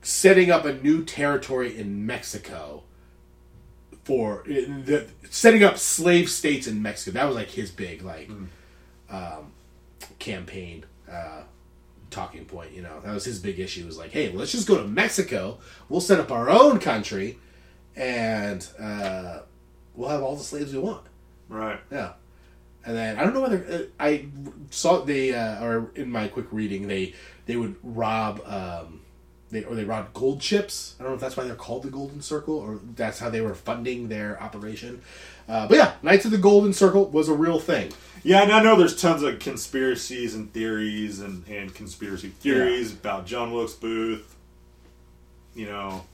setting 0.01 0.51
up 0.51 0.65
a 0.65 0.73
new 0.73 1.03
territory 1.03 1.77
in 1.77 2.05
Mexico 2.05 2.83
for 4.03 4.43
the, 4.45 5.07
setting 5.29 5.63
up 5.63 5.77
slave 5.77 6.29
states 6.29 6.67
in 6.67 6.81
Mexico. 6.81 7.13
That 7.13 7.25
was 7.25 7.35
like 7.35 7.49
his 7.49 7.71
big 7.71 8.03
like 8.03 8.29
um, 9.09 9.51
campaign 10.19 10.85
uh, 11.09 11.43
talking 12.09 12.45
point. 12.45 12.71
You 12.71 12.81
know, 12.81 12.99
that 13.01 13.13
was 13.13 13.25
his 13.25 13.39
big 13.39 13.59
issue. 13.59 13.85
Was 13.85 13.97
like, 13.97 14.11
hey, 14.11 14.31
let's 14.31 14.51
just 14.51 14.67
go 14.67 14.81
to 14.81 14.87
Mexico. 14.87 15.59
We'll 15.89 16.01
set 16.01 16.19
up 16.19 16.31
our 16.31 16.49
own 16.49 16.79
country, 16.79 17.39
and 17.95 18.67
uh, 18.79 19.39
we'll 19.95 20.09
have 20.09 20.21
all 20.21 20.35
the 20.35 20.43
slaves 20.43 20.73
we 20.73 20.79
want. 20.79 21.05
Right. 21.49 21.79
Yeah. 21.91 22.13
And 22.85 22.97
then 22.97 23.17
I 23.17 23.23
don't 23.23 23.33
know 23.33 23.41
whether 23.41 23.65
uh, 23.69 24.03
I 24.03 24.25
saw 24.69 24.99
they 25.05 25.33
uh, 25.33 25.63
or 25.63 25.91
in 25.95 26.11
my 26.11 26.27
quick 26.27 26.47
reading 26.51 26.87
they 26.87 27.13
they 27.45 27.55
would 27.55 27.75
rob 27.81 28.41
um, 28.45 29.02
they 29.53 29.63
or 29.63 29.75
they 29.75 29.83
robbed 29.85 30.13
gold 30.13 30.41
ships. 30.41 30.95
I 30.99 31.03
don't 31.03 31.11
know 31.11 31.15
if 31.15 31.21
that's 31.21 31.37
why 31.37 31.43
they're 31.43 31.55
called 31.55 31.83
the 31.83 31.89
Golden 31.89 32.21
Circle 32.21 32.57
or 32.57 32.79
that's 32.95 33.19
how 33.19 33.29
they 33.29 33.41
were 33.41 33.55
funding 33.55 34.09
their 34.09 34.41
operation. 34.41 35.01
Uh, 35.47 35.67
but 35.67 35.77
yeah, 35.77 35.93
Knights 36.01 36.25
of 36.25 36.31
the 36.31 36.37
Golden 36.37 36.73
Circle 36.73 37.05
was 37.09 37.29
a 37.29 37.33
real 37.33 37.59
thing. 37.59 37.91
Yeah, 38.23 38.43
and 38.43 38.51
I 38.51 38.63
know 38.63 38.77
there's 38.77 38.99
tons 38.99 39.21
of 39.21 39.39
conspiracies 39.39 40.33
and 40.35 40.51
theories 40.53 41.19
and, 41.19 41.47
and 41.47 41.73
conspiracy 41.73 42.29
theories 42.29 42.93
about 42.93 43.25
John 43.25 43.51
Wilkes 43.51 43.73
Booth. 43.73 44.35
You 45.53 45.67
know, 45.67 46.05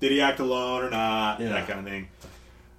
did 0.00 0.10
he 0.10 0.20
act 0.20 0.40
alone 0.40 0.84
or 0.84 0.90
not? 0.90 1.40
Yeah. 1.40 1.50
That 1.50 1.68
kind 1.68 1.78
of 1.80 1.84
thing. 1.84 2.08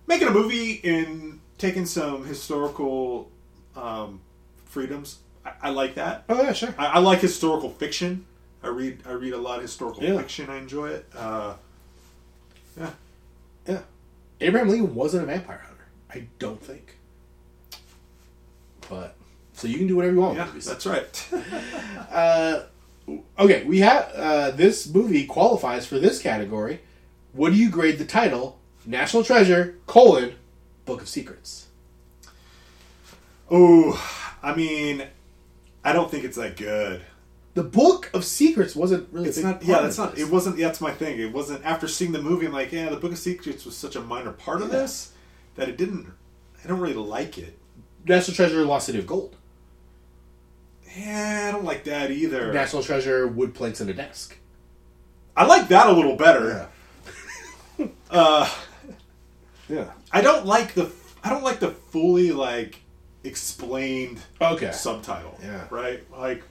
Making 0.07 0.27
a 0.27 0.31
movie 0.31 0.81
and 0.83 1.39
taking 1.57 1.85
some 1.85 2.25
historical 2.25 3.29
um, 3.75 4.19
freedoms, 4.65 5.19
I, 5.45 5.51
I 5.63 5.69
like 5.69 5.95
that. 5.95 6.25
Oh 6.27 6.41
yeah, 6.41 6.53
sure. 6.53 6.73
I, 6.77 6.85
I 6.85 6.99
like 6.99 7.19
historical 7.19 7.69
fiction. 7.69 8.25
I 8.65 8.69
read 8.69 9.03
I 9.05 9.11
read 9.11 9.33
a 9.33 9.37
lot 9.37 9.57
of 9.57 9.61
historical 9.61 10.03
Yeah. 10.03 10.17
fiction. 10.17 10.49
I 10.49 10.57
enjoy 10.57 10.89
it. 10.89 11.05
Uh, 11.15 11.53
yeah, 12.77 12.89
Yeah. 13.67 13.81
Abraham 14.41 14.69
Lincoln 14.69 14.95
wasn't 14.95 15.23
a 15.23 15.25
vampire 15.27 15.61
hunter. 15.65 15.85
I 16.09 16.27
don't 16.39 16.61
think. 16.61 16.97
But 18.89 19.15
so 19.53 19.67
you 19.67 19.77
can 19.77 19.87
do 19.87 19.95
whatever 19.95 20.13
you 20.15 20.19
want. 20.21 20.37
yeah, 20.37 20.49
that's 20.55 20.85
right. 20.85 21.27
Uh, 22.11 22.63
okay, 23.37 23.63
we 23.65 23.79
have 23.79 24.09
uh, 24.15 24.51
this 24.51 24.87
movie 24.87 25.25
qualifies 25.25 25.85
for 25.85 25.99
this 25.99 26.19
category. 26.21 26.79
What 27.33 27.51
do 27.51 27.57
you 27.57 27.69
grade 27.69 27.97
the 27.97 28.05
title? 28.05 28.57
National 28.85 29.23
Treasure: 29.23 29.77
colon 29.85 30.33
Book 30.85 31.01
of 31.01 31.09
Secrets. 31.09 31.67
oh, 33.51 33.99
I 34.41 34.55
mean, 34.55 35.03
I 35.83 35.91
don't 35.93 36.09
think 36.09 36.23
it's 36.23 36.37
that 36.37 36.55
good. 36.57 37.01
The 37.55 37.63
Book 37.63 38.09
of 38.13 38.23
Secrets 38.25 38.75
wasn't 38.75 39.07
really. 39.11 39.29
It's 39.29 39.37
a 39.37 39.41
big 39.41 39.45
not. 39.45 39.53
part 39.61 39.65
Yeah, 39.67 39.81
that's 39.81 39.97
not. 39.97 40.15
this. 40.15 40.27
It 40.27 40.31
wasn't. 40.31 40.57
Yeah, 40.59 40.67
that's 40.67 40.81
my 40.81 40.91
thing. 40.91 41.19
It 41.19 41.31
wasn't. 41.33 41.65
After 41.65 41.87
seeing 41.87 42.11
the 42.11 42.21
movie, 42.21 42.45
I'm 42.45 42.51
like, 42.53 42.71
yeah, 42.71 42.89
the 42.89 42.97
Book 42.97 43.11
of 43.13 43.17
Secrets 43.17 43.65
was 43.65 43.75
such 43.77 43.95
a 43.95 44.01
minor 44.01 44.31
part 44.33 44.61
of 44.61 44.67
Yeah. 44.67 44.79
this 44.79 45.13
that 45.55 45.67
it 45.69 45.77
didn't. 45.77 46.11
I 46.63 46.67
don't 46.67 46.79
really 46.81 46.93
like 46.95 47.37
it. 47.37 47.57
National 48.05 48.35
Treasure: 48.35 48.63
Lost 48.65 48.85
City 48.87 48.99
of 48.99 49.07
Gold. 49.07 49.35
Yeah, 50.97 51.47
I 51.49 51.51
don't 51.51 51.65
like 51.65 51.83
that 51.85 52.11
either. 52.11 52.53
National 52.53 52.83
Treasure: 52.83 53.27
Wood 53.27 53.53
Planks 53.53 53.81
in 53.81 53.89
a 53.89 53.93
Desk. 53.93 54.37
I 55.35 55.45
like 55.45 55.67
that 55.69 55.87
a 55.87 55.91
little 55.91 56.15
better. 56.15 56.67
Uh, 58.09 58.49
Yeah. 59.67 59.91
I 60.11 60.21
don't 60.21 60.45
like 60.45 60.73
the. 60.75 60.89
I 61.23 61.29
don't 61.29 61.43
like 61.43 61.59
the 61.59 61.71
fully 61.71 62.31
like 62.31 62.79
explained 63.25 64.19
Okay. 64.41 64.71
subtitle. 64.71 65.37
Yeah. 65.43 65.67
Right. 65.69 66.03
Like. 66.11 66.43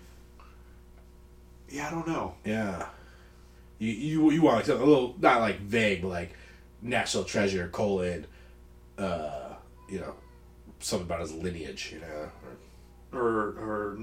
Yeah, 1.75 1.89
I 1.89 1.91
don't 1.91 2.07
know. 2.07 2.35
Yeah. 2.45 2.87
You 3.79 3.91
you 3.91 4.31
you 4.31 4.43
want 4.43 4.57
like 4.57 4.69
a 4.69 4.75
little 4.85 5.17
not 5.21 5.41
like 5.41 5.59
vague, 5.61 6.03
but 6.03 6.09
like 6.09 6.37
National 6.81 7.25
Treasure: 7.25 7.69
colon. 7.69 8.27
Uh, 8.97 9.55
you 9.91 9.99
know, 9.99 10.15
something 10.79 11.07
about 11.07 11.21
his 11.21 11.33
lineage. 11.33 11.91
You 11.93 12.01
know. 12.01 12.31
Or, 13.13 13.21
Or 13.29 13.49
or 13.59 13.99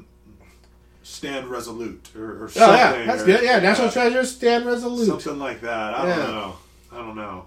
stand 1.04 1.48
resolute 1.48 2.10
or, 2.16 2.24
or 2.24 2.44
Oh 2.44 2.48
something. 2.48 2.78
yeah, 2.78 3.06
that's 3.06 3.24
or- 3.24 3.26
good. 3.26 3.44
Yeah, 3.44 3.60
National 3.60 3.90
Treasure, 3.90 4.24
Stand 4.26 4.66
Resolute. 4.66 5.06
Something 5.06 5.40
like 5.40 5.62
that. 5.62 5.94
I 5.96 6.08
Yeah. 6.08 6.16
don't 6.18 6.28
know. 6.36 6.56
I 6.92 6.98
don't 6.98 7.16
know. 7.16 7.46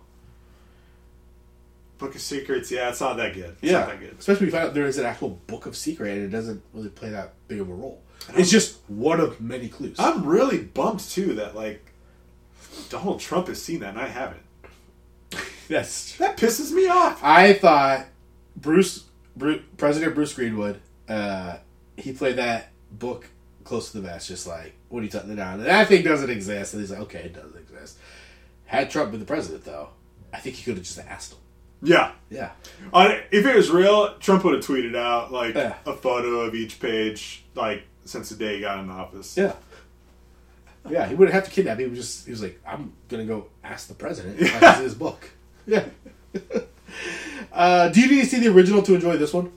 Book 1.99 2.15
of 2.15 2.21
Secrets, 2.21 2.71
yeah, 2.71 2.89
it's 2.91 3.01
not 3.01 3.17
that 3.19 3.35
good. 3.35 3.57
It's 3.63 3.71
yeah, 3.73 3.81
not 3.81 3.89
that 3.91 4.01
good. 4.01 4.17
especially 4.19 4.47
when 4.47 4.47
you 4.47 4.53
find 4.53 4.69
out 4.69 4.75
there 4.75 4.87
is 4.87 4.99
an 4.99 5.07
actual 5.07 5.39
book 5.47 5.67
of 5.67 5.77
secret 5.77 6.11
and 6.17 6.25
it 6.25 6.29
doesn't 6.29 6.61
really 6.75 6.89
play 6.89 7.11
that 7.11 7.35
big 7.47 7.61
of 7.61 7.69
a 7.71 7.73
role. 7.75 8.01
It's 8.37 8.51
just 8.51 8.79
one 8.89 9.21
of 9.21 9.41
many 9.41 9.69
clues. 9.69 9.97
I'm 9.99 10.25
really 10.25 10.59
bummed 10.63 11.01
too 11.01 11.35
that 11.35 11.55
like 11.55 11.85
Donald 12.89 13.21
Trump 13.21 13.49
has 13.49 13.63
seen 13.63 13.81
that 13.81 13.91
and 13.91 13.99
I 13.99 14.09
haven't. 14.09 14.43
That's. 15.69 16.17
That 16.19 16.37
pisses 16.37 16.73
me 16.73 16.89
off. 16.89 17.21
I 17.23 17.53
thought 17.55 18.07
Bruce, 18.57 19.05
Bruce 19.37 19.63
President 19.77 20.15
Bruce 20.15 20.33
Greenwood, 20.33 20.81
uh, 21.09 21.57
he 21.97 22.13
played 22.13 22.37
that 22.37 22.71
book 22.91 23.27
close 23.65 23.91
to 23.93 24.01
the 24.01 24.07
vest, 24.09 24.29
just 24.29 24.47
like 24.47 24.75
what 24.89 25.01
are 25.01 25.05
you 25.05 25.11
talking 25.11 25.33
about? 25.33 25.59
And 25.59 25.67
that 25.67 25.89
thing 25.89 26.03
doesn't 26.05 26.31
exist. 26.31 26.73
And 26.75 26.81
he's 26.83 26.91
like, 26.91 27.01
okay, 27.01 27.21
it 27.25 27.35
doesn't 27.35 27.57
exist. 27.57 27.99
Had 28.67 28.91
Trump 28.91 29.11
been 29.11 29.21
the 29.21 29.27
president, 29.27 29.65
though, 29.65 29.89
I 30.33 30.39
think 30.39 30.57
he 30.57 30.63
could 30.65 30.77
have 30.77 30.85
just 30.85 30.99
asked 31.01 31.33
him. 31.33 31.39
Yeah. 31.83 32.13
Yeah. 32.31 32.53
If 32.95 33.45
it 33.45 33.57
was 33.57 33.71
real, 33.71 34.17
Trump 34.19 34.45
would 34.45 34.55
have 34.55 34.65
tweeted 34.65 34.97
out 34.97 35.33
like 35.33 35.55
Yeah. 35.55 35.75
a 35.85 35.93
photo 35.93 36.41
of 36.41 36.55
each 36.55 36.81
page, 36.81 37.45
like 37.55 37.83
since 38.05 38.29
the 38.29 38.37
day 38.37 38.57
he 38.57 38.61
got 38.61 38.79
in 38.79 38.91
office. 38.91 39.37
Yeah. 39.37 39.55
Yeah, 40.89 41.07
he 41.07 41.15
wouldn't 41.15 41.35
have 41.35 41.45
to 41.45 41.51
kidnap. 41.51 41.79
He 41.79 41.87
was 41.87 41.99
just 41.99 42.25
he 42.27 42.31
was 42.31 42.43
like, 42.43 42.61
I'm 42.67 42.93
gonna 43.09 43.25
go 43.25 43.47
ask 43.63 43.89
the 43.89 43.95
president 43.95 44.39
if 44.41 44.63
I 44.63 44.75
see 44.75 44.83
his 44.83 44.95
book. 44.95 45.31
Yeah. 45.67 45.87
uh, 47.53 47.89
do 47.89 48.01
you 48.01 48.11
need 48.11 48.21
to 48.21 48.27
see 48.27 48.41
the 48.41 48.49
original 48.49 48.83
to 48.83 48.95
enjoy 48.95 49.17
this 49.17 49.33
one? 49.33 49.51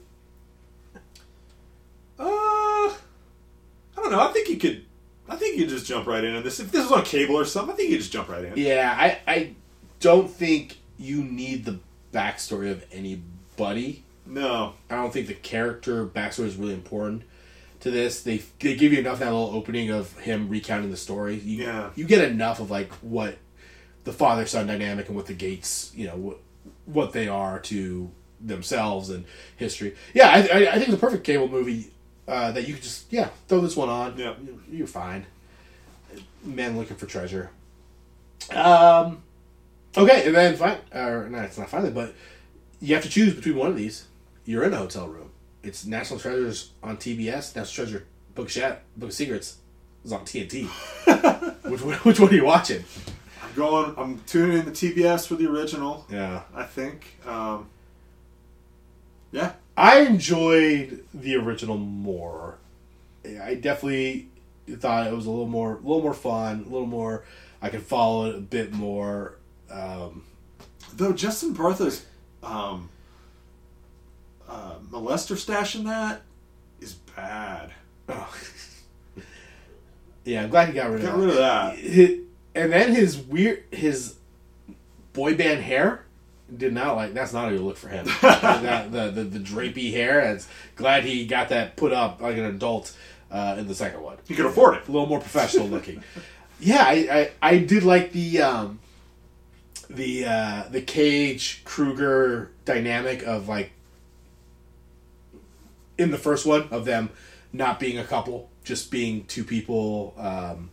Uh, 2.18 2.24
I 2.24 2.96
don't 3.96 4.10
know. 4.10 4.20
I 4.20 4.32
think 4.32 4.48
you 4.48 4.56
could. 4.56 4.86
I 5.28 5.36
think 5.36 5.58
you 5.58 5.66
just 5.66 5.86
jump 5.86 6.06
right 6.06 6.24
in 6.24 6.34
on 6.34 6.42
this. 6.42 6.60
If 6.60 6.72
this 6.72 6.84
was 6.84 6.92
on 6.92 7.04
cable 7.04 7.36
or 7.36 7.44
something, 7.44 7.74
I 7.74 7.76
think 7.76 7.90
you 7.90 7.98
just 7.98 8.10
jump 8.10 8.30
right 8.30 8.46
in. 8.46 8.54
Yeah, 8.56 8.96
I, 8.98 9.18
I 9.30 9.54
don't 10.00 10.30
think 10.30 10.78
you 10.96 11.22
need 11.22 11.66
the 11.66 11.78
backstory 12.12 12.70
of 12.70 12.84
anybody. 12.90 14.04
No. 14.24 14.72
I 14.88 14.96
don't 14.96 15.12
think 15.12 15.26
the 15.26 15.34
character 15.34 16.06
backstory 16.06 16.46
is 16.46 16.56
really 16.56 16.72
important 16.72 17.24
to 17.80 17.90
this. 17.90 18.22
They 18.22 18.38
they 18.60 18.74
give 18.76 18.92
you 18.92 18.98
enough 18.98 19.18
that 19.20 19.26
little 19.32 19.50
opening 19.50 19.90
of 19.90 20.16
him 20.18 20.48
recounting 20.48 20.90
the 20.90 20.96
story. 20.96 21.36
You, 21.36 21.64
Yeah. 21.64 21.90
you 21.96 22.04
get 22.04 22.28
enough 22.30 22.60
of 22.60 22.70
like 22.70 22.92
what 22.94 23.36
the 24.04 24.12
father 24.12 24.46
son 24.46 24.66
dynamic 24.66 25.08
and 25.08 25.16
what 25.16 25.26
the 25.26 25.34
Gates, 25.34 25.92
you 25.94 26.06
know, 26.06 26.16
what 26.16 26.38
what 26.86 27.12
they 27.12 27.28
are 27.28 27.58
to 27.60 28.10
themselves 28.40 29.10
and 29.10 29.24
history. 29.56 29.94
Yeah, 30.14 30.28
I, 30.28 30.36
I, 30.38 30.68
I 30.70 30.72
think 30.74 30.84
it's 30.88 30.92
a 30.94 30.96
perfect 30.98 31.24
cable 31.24 31.48
movie 31.48 31.90
uh, 32.26 32.52
that 32.52 32.66
you 32.68 32.74
could 32.74 32.82
just 32.82 33.12
yeah 33.12 33.28
throw 33.48 33.60
this 33.60 33.76
one 33.76 33.88
on. 33.88 34.16
Yeah. 34.18 34.34
You- 34.42 34.62
you're 34.70 34.86
fine. 34.86 35.26
Men 36.44 36.76
looking 36.76 36.96
for 36.96 37.06
treasure. 37.06 37.50
Um. 38.50 39.22
Okay, 39.96 40.26
and 40.26 40.34
then 40.36 40.54
fine, 40.56 40.78
or 40.94 41.28
no, 41.28 41.38
it's 41.40 41.58
not 41.58 41.70
finally, 41.70 41.90
but 41.90 42.14
you 42.80 42.94
have 42.94 43.02
to 43.02 43.10
choose 43.10 43.34
between 43.34 43.56
one 43.56 43.68
of 43.70 43.76
these. 43.76 44.06
You're 44.44 44.62
in 44.64 44.72
a 44.72 44.76
hotel 44.76 45.08
room. 45.08 45.27
It's 45.62 45.84
National 45.84 46.18
Treasures 46.18 46.72
on 46.82 46.96
TBS. 46.96 47.56
National 47.56 47.66
Treasure 47.66 48.06
Book 48.34 48.46
of 48.46 48.52
Shat, 48.52 48.82
Book 48.96 49.10
of 49.10 49.14
Secrets 49.14 49.58
is 50.04 50.12
on 50.12 50.20
TNT. 50.20 50.66
which 51.70 51.82
one, 51.82 51.94
which 51.98 52.20
one 52.20 52.30
are 52.30 52.34
you 52.34 52.44
watching? 52.44 52.84
I'm 53.42 53.54
going. 53.54 53.94
I'm 53.96 54.20
tuning 54.26 54.58
in 54.58 54.64
the 54.64 54.70
TBS 54.70 55.26
for 55.26 55.34
the 55.34 55.46
original. 55.46 56.06
Yeah, 56.10 56.42
I 56.54 56.64
think. 56.64 57.16
Um, 57.26 57.68
yeah. 59.32 59.52
I 59.76 60.00
enjoyed 60.00 61.04
the 61.14 61.36
original 61.36 61.76
more. 61.76 62.58
I 63.24 63.54
definitely 63.54 64.28
thought 64.68 65.06
it 65.06 65.12
was 65.12 65.26
a 65.26 65.30
little 65.30 65.46
more, 65.46 65.74
a 65.74 65.76
little 65.76 66.02
more 66.02 66.14
fun, 66.14 66.64
a 66.66 66.72
little 66.72 66.86
more. 66.86 67.24
I 67.62 67.68
could 67.68 67.82
follow 67.82 68.26
it 68.26 68.36
a 68.36 68.40
bit 68.40 68.72
more. 68.72 69.36
Um, 69.70 70.24
Though 70.94 71.12
Justin 71.12 71.52
Bartha's 71.52 72.04
um, 72.42 72.88
uh, 74.48 74.74
molester 74.90 75.36
stash 75.36 75.74
in 75.76 75.84
that 75.84 76.22
is 76.80 76.94
bad. 76.94 77.72
yeah, 80.24 80.42
I'm 80.42 80.50
glad 80.50 80.68
he 80.68 80.74
got 80.74 80.90
rid 80.90 81.04
of 81.04 81.06
that. 81.06 81.16
rid 81.16 81.28
of 81.30 81.36
that. 81.36 82.24
And 82.54 82.72
then 82.72 82.94
his 82.94 83.16
weird 83.18 83.64
his 83.70 84.16
boy 85.12 85.34
band 85.34 85.62
hair 85.62 86.04
did 86.56 86.72
not 86.72 86.96
like 86.96 87.12
that's 87.14 87.32
not 87.32 87.48
a 87.48 87.52
good 87.52 87.60
look 87.60 87.76
for 87.76 87.88
him 87.88 88.06
that, 88.22 88.90
the, 88.90 89.10
the 89.10 89.22
the 89.24 89.38
drapey 89.38 89.90
hair 89.92 90.20
it's 90.32 90.48
glad 90.76 91.04
he 91.04 91.26
got 91.26 91.50
that 91.50 91.76
put 91.76 91.92
up 91.92 92.22
like 92.22 92.36
an 92.38 92.44
adult 92.44 92.96
uh, 93.30 93.56
in 93.58 93.68
the 93.68 93.74
second 93.74 94.00
one 94.02 94.16
You 94.28 94.34
can 94.36 94.46
afford 94.46 94.76
it. 94.76 94.88
a 94.88 94.90
little 94.90 95.06
more 95.06 95.20
professional 95.20 95.66
looking 95.68 96.02
yeah 96.58 96.84
I, 96.86 97.30
I 97.42 97.50
i 97.50 97.58
did 97.58 97.82
like 97.82 98.12
the 98.12 98.40
um 98.40 98.78
the 99.90 100.24
uh 100.24 100.62
the 100.70 100.80
cage 100.80 101.62
kruger 101.66 102.50
dynamic 102.64 103.22
of 103.24 103.46
like 103.46 103.72
in 105.98 106.10
the 106.10 106.18
first 106.18 106.46
one 106.46 106.68
of 106.70 106.84
them 106.84 107.10
not 107.52 107.78
being 107.80 107.98
a 107.98 108.04
couple 108.04 108.48
just 108.64 108.90
being 108.90 109.24
two 109.24 109.44
people 109.44 110.14
um 110.18 110.70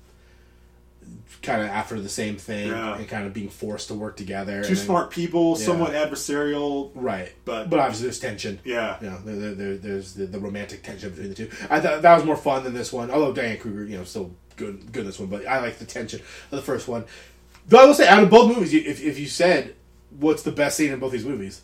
kind 1.41 1.61
of 1.61 1.67
after 1.67 1.99
the 1.99 2.09
same 2.09 2.35
thing 2.37 2.69
Yeah. 2.69 2.97
and 2.97 3.07
kind 3.07 3.27
of 3.27 3.33
being 3.33 3.49
forced 3.49 3.89
to 3.89 3.93
work 3.93 4.17
together 4.17 4.63
Two 4.63 4.73
then- 4.75 4.85
smart 4.85 5.11
people, 5.11 5.55
Yeah. 5.59 5.65
somewhat 5.65 5.91
adversarial. 5.93 6.91
right 6.95 7.31
But- 7.45 7.69
but 7.69 7.79
obviously 7.79 8.05
there's 8.07 8.19
tension 8.19 8.59
Yeah. 8.63 8.97
you 9.01 9.09
know, 9.11 9.19
there, 9.23 9.53
there, 9.53 9.77
there's 9.77 10.13
the, 10.13 10.25
the 10.25 10.39
romantic 10.39 10.81
tension 10.83 11.09
between 11.11 11.29
the 11.29 11.35
two. 11.35 11.49
I 11.69 11.79
thought 11.79 12.01
that 12.01 12.15
was 12.15 12.23
more 12.25 12.35
fun 12.37 12.63
than 12.63 12.73
this 12.73 12.91
one. 12.91 13.11
Although 13.11 13.33
Diane 13.33 13.57
Kruger, 13.57 13.85
you 13.85 13.97
know, 13.97 14.03
still 14.03 14.31
good, 14.55 14.91
good 14.91 15.01
in 15.01 15.05
this 15.07 15.19
one. 15.19 15.29
But 15.29 15.45
I 15.45 15.59
like 15.59 15.77
the 15.77 15.85
tension 15.85 16.21
of 16.21 16.51
the 16.57 16.61
first 16.63 16.87
one. 16.87 17.05
Though 17.67 17.79
I 17.83 17.85
will 17.85 17.93
say, 17.93 18.07
out 18.07 18.23
of 18.23 18.29
both 18.29 18.55
movies, 18.55 18.73
if, 18.73 19.01
if 19.03 19.19
you 19.19 19.27
said 19.27 19.75
what's 20.19 20.41
the 20.43 20.51
best 20.51 20.77
scene 20.77 20.91
in 20.91 20.99
both 20.99 21.11
these 21.11 21.25
movies, 21.25 21.61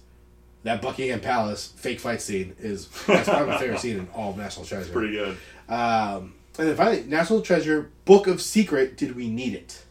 that 0.63 0.81
Buckingham 0.81 1.19
Palace 1.19 1.73
fake 1.75 1.99
fight 1.99 2.21
scene 2.21 2.55
is 2.59 2.87
that's 3.07 3.27
probably 3.27 3.47
my 3.47 3.57
favorite 3.57 3.79
scene 3.79 3.99
in 3.99 4.07
all 4.13 4.31
of 4.31 4.37
National 4.37 4.65
Treasure. 4.65 4.91
Pretty 4.91 5.13
good. 5.13 5.37
Um, 5.67 6.33
and 6.57 6.67
then 6.67 6.75
finally, 6.75 7.03
National 7.03 7.41
Treasure 7.41 7.89
Book 8.05 8.27
of 8.27 8.41
Secret. 8.41 8.97
Did 8.97 9.15
we 9.15 9.29
need 9.29 9.53
it? 9.53 9.83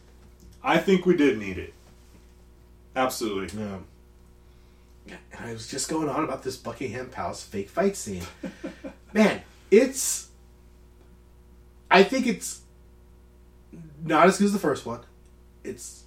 I 0.63 0.77
think 0.77 1.05
we 1.05 1.15
did 1.15 1.39
need 1.39 1.57
it. 1.57 1.73
Absolutely. 2.95 3.61
Um, 3.61 3.85
yeah, 5.07 5.15
and 5.33 5.49
I 5.49 5.53
was 5.53 5.67
just 5.67 5.89
going 5.89 6.07
on 6.07 6.23
about 6.23 6.43
this 6.43 6.57
Buckingham 6.57 7.09
Palace 7.09 7.43
fake 7.43 7.69
fight 7.69 7.95
scene. 7.95 8.23
Man, 9.13 9.41
it's. 9.69 10.29
I 11.89 12.03
think 12.03 12.27
it's 12.27 12.61
not 14.03 14.27
as 14.27 14.37
good 14.37 14.45
as 14.45 14.53
the 14.53 14.59
first 14.59 14.85
one. 14.85 15.01
It's 15.63 16.03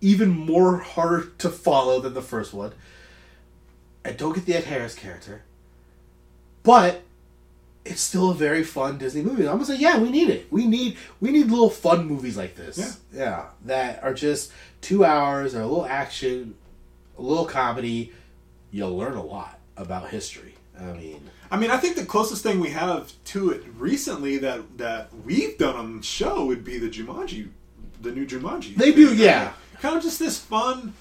even 0.00 0.28
more 0.28 0.78
harder 0.78 1.28
to 1.38 1.48
follow 1.48 2.00
than 2.00 2.12
the 2.12 2.22
first 2.22 2.52
one. 2.52 2.72
I 4.04 4.12
don't 4.12 4.34
get 4.34 4.46
the 4.46 4.54
Ed 4.54 4.64
Harris 4.64 4.94
character, 4.94 5.42
but 6.62 7.02
it's 7.84 8.00
still 8.00 8.30
a 8.30 8.34
very 8.34 8.64
fun 8.64 8.98
Disney 8.98 9.22
movie. 9.22 9.42
I'm 9.46 9.54
gonna 9.54 9.66
say, 9.66 9.76
yeah, 9.76 9.98
we 9.98 10.10
need 10.10 10.30
it. 10.30 10.50
We 10.50 10.66
need 10.66 10.96
we 11.20 11.30
need 11.30 11.50
little 11.50 11.70
fun 11.70 12.06
movies 12.06 12.36
like 12.36 12.54
this. 12.54 12.78
Yeah. 13.12 13.18
yeah, 13.18 13.44
that 13.66 14.02
are 14.02 14.14
just 14.14 14.52
two 14.80 15.04
hours 15.04 15.54
or 15.54 15.60
a 15.60 15.66
little 15.66 15.86
action, 15.86 16.54
a 17.18 17.22
little 17.22 17.46
comedy. 17.46 18.12
You'll 18.70 18.96
learn 18.96 19.14
a 19.14 19.22
lot 19.22 19.58
about 19.76 20.08
history. 20.08 20.54
I 20.78 20.92
mean, 20.92 21.30
I 21.50 21.56
mean, 21.56 21.70
I 21.70 21.76
think 21.76 21.96
the 21.96 22.04
closest 22.04 22.42
thing 22.42 22.58
we 22.58 22.70
have 22.70 23.12
to 23.26 23.50
it 23.50 23.62
recently 23.78 24.38
that 24.38 24.78
that 24.78 25.10
we've 25.24 25.56
done 25.58 25.76
on 25.76 25.96
the 25.98 26.02
show 26.02 26.46
would 26.46 26.64
be 26.64 26.78
the 26.78 26.88
Jumanji, 26.88 27.48
the 28.00 28.10
new 28.10 28.26
Jumanji. 28.26 28.74
They 28.74 28.92
do, 28.92 29.14
yeah. 29.14 29.52
Kind 29.80 29.96
of 29.96 30.02
just 30.02 30.18
this 30.18 30.38
fun, 30.38 30.94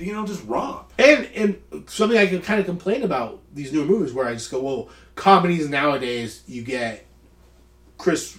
you 0.00 0.12
know, 0.12 0.26
just 0.26 0.44
romp. 0.46 0.92
and 0.98 1.28
and 1.34 1.88
something 1.88 2.18
I 2.18 2.26
can 2.26 2.40
kind 2.42 2.60
of 2.60 2.66
complain 2.66 3.02
about 3.02 3.40
these 3.54 3.72
newer 3.72 3.84
movies 3.84 4.12
where 4.12 4.26
I 4.26 4.34
just 4.34 4.50
go, 4.50 4.60
well, 4.60 4.88
comedies 5.14 5.68
nowadays 5.68 6.42
you 6.46 6.62
get 6.62 7.06
Chris 7.98 8.38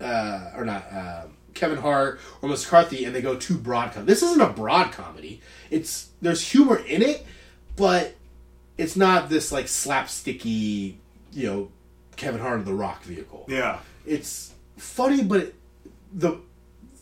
uh, 0.00 0.50
or 0.56 0.64
not 0.64 0.92
uh, 0.92 1.22
Kevin 1.54 1.78
Hart 1.78 2.20
or 2.42 2.48
McCarthy, 2.48 3.04
and 3.04 3.14
they 3.14 3.22
go 3.22 3.36
too 3.36 3.56
broad. 3.56 3.92
Com- 3.92 4.06
this 4.06 4.22
isn't 4.22 4.40
a 4.40 4.48
broad 4.48 4.92
comedy. 4.92 5.40
It's 5.70 6.10
there's 6.20 6.50
humor 6.50 6.76
in 6.76 7.02
it, 7.02 7.26
but 7.76 8.14
it's 8.78 8.96
not 8.96 9.28
this 9.28 9.52
like 9.52 9.66
slapsticky, 9.66 10.96
you 11.32 11.46
know, 11.46 11.70
Kevin 12.16 12.40
Hart 12.40 12.60
of 12.60 12.66
the 12.66 12.74
Rock 12.74 13.02
vehicle. 13.02 13.46
Yeah. 13.48 13.78
It's 14.06 14.54
funny, 14.76 15.22
but 15.22 15.40
it, 15.40 15.54
the 16.12 16.40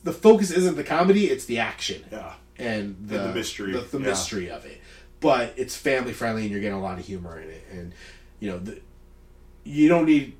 the 0.04 0.12
focus 0.12 0.50
isn't 0.50 0.76
the 0.76 0.84
comedy; 0.84 1.26
it's 1.26 1.44
the 1.44 1.58
action 1.58 2.04
Yeah. 2.10 2.34
And 2.58 2.96
the, 3.00 3.18
the 3.18 3.34
mystery, 3.34 3.72
the, 3.72 3.80
the 3.80 3.98
yeah. 3.98 4.06
mystery 4.06 4.50
of 4.50 4.64
it. 4.64 4.80
But 5.20 5.54
it's 5.56 5.76
family 5.76 6.12
friendly, 6.12 6.42
and 6.42 6.50
you're 6.50 6.60
getting 6.60 6.78
a 6.78 6.82
lot 6.82 6.98
of 6.98 7.06
humor 7.06 7.40
in 7.40 7.48
it. 7.48 7.64
And 7.72 7.92
you 8.40 8.50
know, 8.50 8.58
the, 8.58 8.80
you 9.64 9.88
don't 9.88 10.06
need 10.06 10.36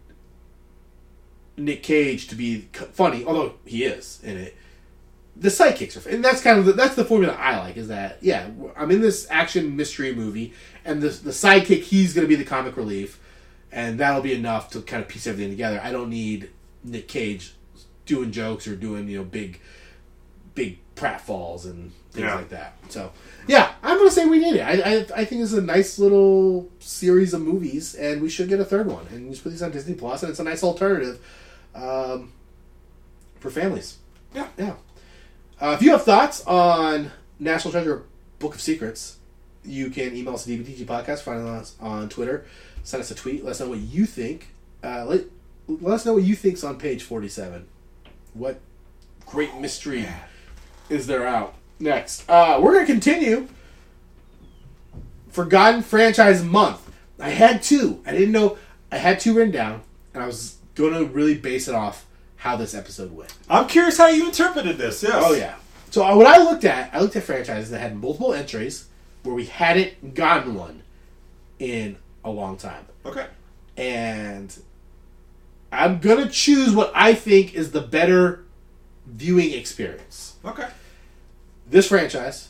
Nick 1.57 1.83
Cage 1.83 2.29
to 2.29 2.35
be 2.35 2.69
funny, 2.93 3.25
although 3.25 3.55
he 3.65 3.85
is 3.85 4.21
in 4.23 4.37
it. 4.37 4.57
The 5.37 5.49
sidekicks 5.49 6.05
are, 6.05 6.09
and 6.09 6.25
that's 6.25 6.43
kind 6.43 6.59
of 6.59 6.65
the, 6.65 6.73
that's 6.73 6.97
the 6.97 7.05
formula 7.05 7.35
I 7.35 7.59
like. 7.59 7.77
Is 7.77 7.89
that 7.89 8.19
yeah, 8.21 8.49
I'm 8.77 8.91
in 8.91 9.01
this 9.01 9.27
action 9.31 9.77
mystery 9.77 10.15
movie, 10.15 10.53
and 10.85 11.01
the 11.01 11.09
the 11.09 11.31
sidekick 11.31 11.83
he's 11.83 12.15
going 12.15 12.25
to 12.25 12.29
be 12.29 12.35
the 12.35 12.49
comic 12.49 12.77
relief, 12.77 13.21
and 13.71 14.01
that'll 14.01 14.23
be 14.23 14.35
enough 14.35 14.71
to 14.71 14.83
kind 14.83 15.03
of 15.03 15.09
piece 15.09 15.27
everything 15.27 15.51
together. 15.51 15.81
I 15.83 15.93
don't 15.93 16.11
need 16.11 16.51
Nick 16.83 17.07
Cage 17.07 17.55
doing 18.07 18.33
jokes 18.33 18.67
or 18.67 18.75
doing 18.75 19.07
you 19.09 19.19
know 19.19 19.25
big 19.25 19.61
big 20.55 20.79
pratfalls 20.97 21.65
and 21.65 21.93
things 22.13 22.25
Yeah. 22.25 22.35
like 22.35 22.49
that. 22.51 22.75
So 22.89 23.13
yeah, 23.47 23.73
I'm 23.83 23.97
gonna 23.99 24.11
say 24.11 24.27
we 24.27 24.39
need 24.39 24.57
it. 24.57 24.61
I, 24.63 24.73
I 24.99 25.07
I 25.21 25.25
think 25.25 25.43
it's 25.43 25.53
a 25.53 25.61
nice 25.63 25.99
little 25.99 26.69
series 26.81 27.35
of 27.35 27.41
movies, 27.43 27.95
and 27.95 28.21
we 28.23 28.29
should 28.29 28.49
get 28.49 28.61
a 28.61 28.65
third 28.65 28.87
one. 28.87 29.07
And 29.11 29.31
just 29.31 29.43
put 29.43 29.51
these 29.51 29.63
on 29.63 29.71
Disney 29.71 29.95
Plus, 29.95 30.23
and 30.23 30.31
it's 30.31 30.41
a 30.41 30.45
nice 30.45 30.63
alternative 30.63 31.19
um, 31.75 32.33
for 33.41 33.51
families. 33.51 33.99
Yeah. 34.35 34.49
Yeah. 34.59 34.75
Uh, 35.61 35.75
if 35.79 35.83
you 35.83 35.91
have 35.93 36.05
thoughts 36.05 36.45
on 36.47 37.11
National 37.39 37.73
Treasure 37.73 38.05
Book 38.39 38.55
of 38.55 38.61
Secrets, 38.61 39.17
you 39.65 39.91
can 39.91 40.15
email 40.15 40.35
us 40.35 40.47
at 40.49 40.53
DBTG 40.55 40.85
Podcast, 40.87 41.21
find 41.21 41.47
us 41.47 41.75
on 41.81 42.09
Twitter, 42.09 42.47
send 42.85 43.01
us 43.03 43.11
a 43.11 43.15
tweet, 43.15 43.45
let 43.45 43.53
us 43.53 43.61
know 43.61 43.69
what 43.71 43.79
you 43.81 44.07
think. 44.07 44.49
Uh, 44.85 45.05
let, 45.05 45.25
let 45.67 45.95
us 45.95 46.07
know 46.07 46.15
what 46.15 46.23
you 46.23 46.37
think's 46.37 46.63
on 46.63 46.79
page 46.79 47.03
47. 47.03 47.67
What 48.35 48.61
great 49.27 49.57
mystery 49.57 50.07
is 50.89 51.07
there 51.09 51.27
out? 51.27 51.55
Next. 51.81 52.29
Uh, 52.29 52.59
we're 52.63 52.75
going 52.75 52.87
to 52.87 52.93
continue 52.93 53.49
Forgotten 55.31 55.83
Franchise 55.83 56.43
Month. 56.45 56.91
I 57.21 57.31
had 57.31 57.63
two. 57.63 58.03
I 58.07 58.13
didn't 58.13 58.33
know. 58.33 58.59
I 58.91 58.99
had 58.99 59.21
two 59.21 59.35
written 59.35 59.53
down, 59.53 59.83
and 60.15 60.23
I 60.23 60.27
was 60.27 60.57
going 60.75 60.95
to 60.95 61.05
really 61.05 61.35
base 61.35 61.69
it 61.69 61.75
off 61.75 62.07
how 62.37 62.57
this 62.57 62.75
episode 62.75 63.13
went. 63.13 63.35
I'm 63.49 63.67
curious 63.67 63.99
how 63.99 64.09
you 64.09 64.27
interpreted 64.27 64.79
this. 64.79 65.03
Yes. 65.03 65.13
Oh 65.17 65.35
yeah. 65.35 65.57
So 65.91 66.05
uh, 66.05 66.15
what 66.17 66.27
I 66.27 66.39
looked 66.39 66.65
at, 66.65 66.95
I 66.95 67.01
looked 67.01 67.17
at 67.17 67.25
franchises 67.25 67.71
that 67.71 67.81
had 67.81 67.97
multiple 67.97 68.33
entries 68.33 68.87
where 69.25 69.35
we 69.35 69.47
hadn't 69.47 70.15
gotten 70.15 70.55
one 70.55 70.83
in 71.59 71.97
a 72.25 72.31
long 72.31 72.57
time, 72.57 72.85
Okay. 73.05 73.27
and 73.77 74.57
I'm 75.73 75.99
gonna 75.99 76.29
choose 76.29 76.73
what 76.75 76.93
I 76.95 77.15
think 77.15 77.55
is 77.55 77.73
the 77.73 77.81
better 77.81 78.45
viewing 79.07 79.53
experience. 79.53 80.37
Okay. 80.45 80.69
This 81.71 81.89
franchise, 81.89 82.49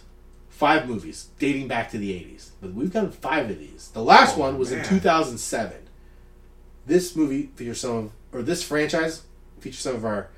five 0.49 0.87
movies 0.89 1.29
dating 1.39 1.69
back 1.69 1.91
to 1.91 1.99
the 1.99 2.13
'80s, 2.13 2.51
but 2.61 2.73
we've 2.73 2.93
done 2.93 3.11
five 3.11 3.51
of 3.51 3.59
these. 3.59 3.89
The 3.93 4.03
last 4.03 4.37
Oh, 4.37 4.41
one 4.41 4.59
was 4.59 4.71
in 4.73 4.85
2007. 4.85 5.73
This 6.87 7.17
movie 7.17 7.51
features 7.57 7.81
some 7.81 7.97
of, 7.97 8.13
or 8.33 8.43
this 8.43 8.63
franchise 8.63 9.23
features 9.61 9.81
some 9.81 9.97
of 9.97 10.05
our 10.05 10.29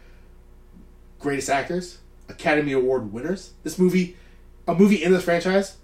greatest 1.18 1.50
actors, 1.50 1.98
Academy 2.28 2.72
Award 2.72 3.12
winners. 3.12 3.52
This 3.62 3.78
movie, 3.78 4.16
a 4.66 4.74
movie 4.74 5.02
in 5.02 5.12
this 5.12 5.24
franchise, 5.24 5.76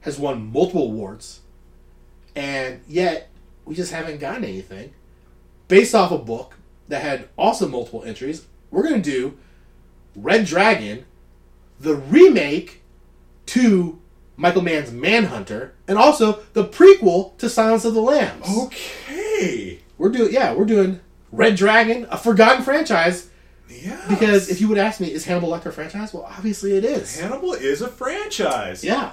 has 0.00 0.18
won 0.18 0.52
multiple 0.52 0.84
awards, 0.84 1.40
and 2.36 2.80
yet 2.86 3.28
we 3.64 3.74
just 3.74 3.92
haven't 3.92 4.18
gotten 4.20 4.44
anything. 4.44 4.92
Based 5.68 5.94
off 5.96 6.12
a 6.12 6.18
book 6.18 6.54
that 6.86 7.02
had 7.02 7.28
also 7.36 7.66
multiple 7.68 8.04
entries, 8.04 8.46
we're 8.70 8.84
gonna 8.84 9.00
do 9.02 9.36
Red 10.14 10.46
Dragon, 10.46 11.04
the 11.80 11.94
remake 11.94 12.82
to 13.46 14.00
Michael 14.36 14.62
Mann's 14.62 14.92
Manhunter, 14.92 15.74
and 15.88 15.96
also 15.96 16.40
the 16.52 16.64
prequel 16.64 17.36
to 17.38 17.48
Silence 17.48 17.84
of 17.84 17.94
the 17.94 18.00
Lambs. 18.00 18.46
Okay. 18.48 19.80
We're 19.98 20.10
doing 20.10 20.32
yeah, 20.32 20.52
we're 20.54 20.66
doing 20.66 21.00
Red 21.32 21.56
Dragon, 21.56 22.06
a 22.10 22.18
forgotten 22.18 22.62
franchise. 22.62 23.30
Yeah. 23.68 24.04
Because 24.08 24.48
if 24.48 24.60
you 24.60 24.68
would 24.68 24.78
ask 24.78 25.00
me, 25.00 25.10
is 25.12 25.24
Hannibal 25.24 25.48
Lecter 25.50 25.66
a 25.66 25.72
franchise? 25.72 26.14
Well, 26.14 26.24
obviously 26.24 26.76
it 26.76 26.84
is. 26.84 27.18
Hannibal 27.18 27.52
is 27.54 27.82
a 27.82 27.88
franchise. 27.88 28.84
Yeah. 28.84 29.12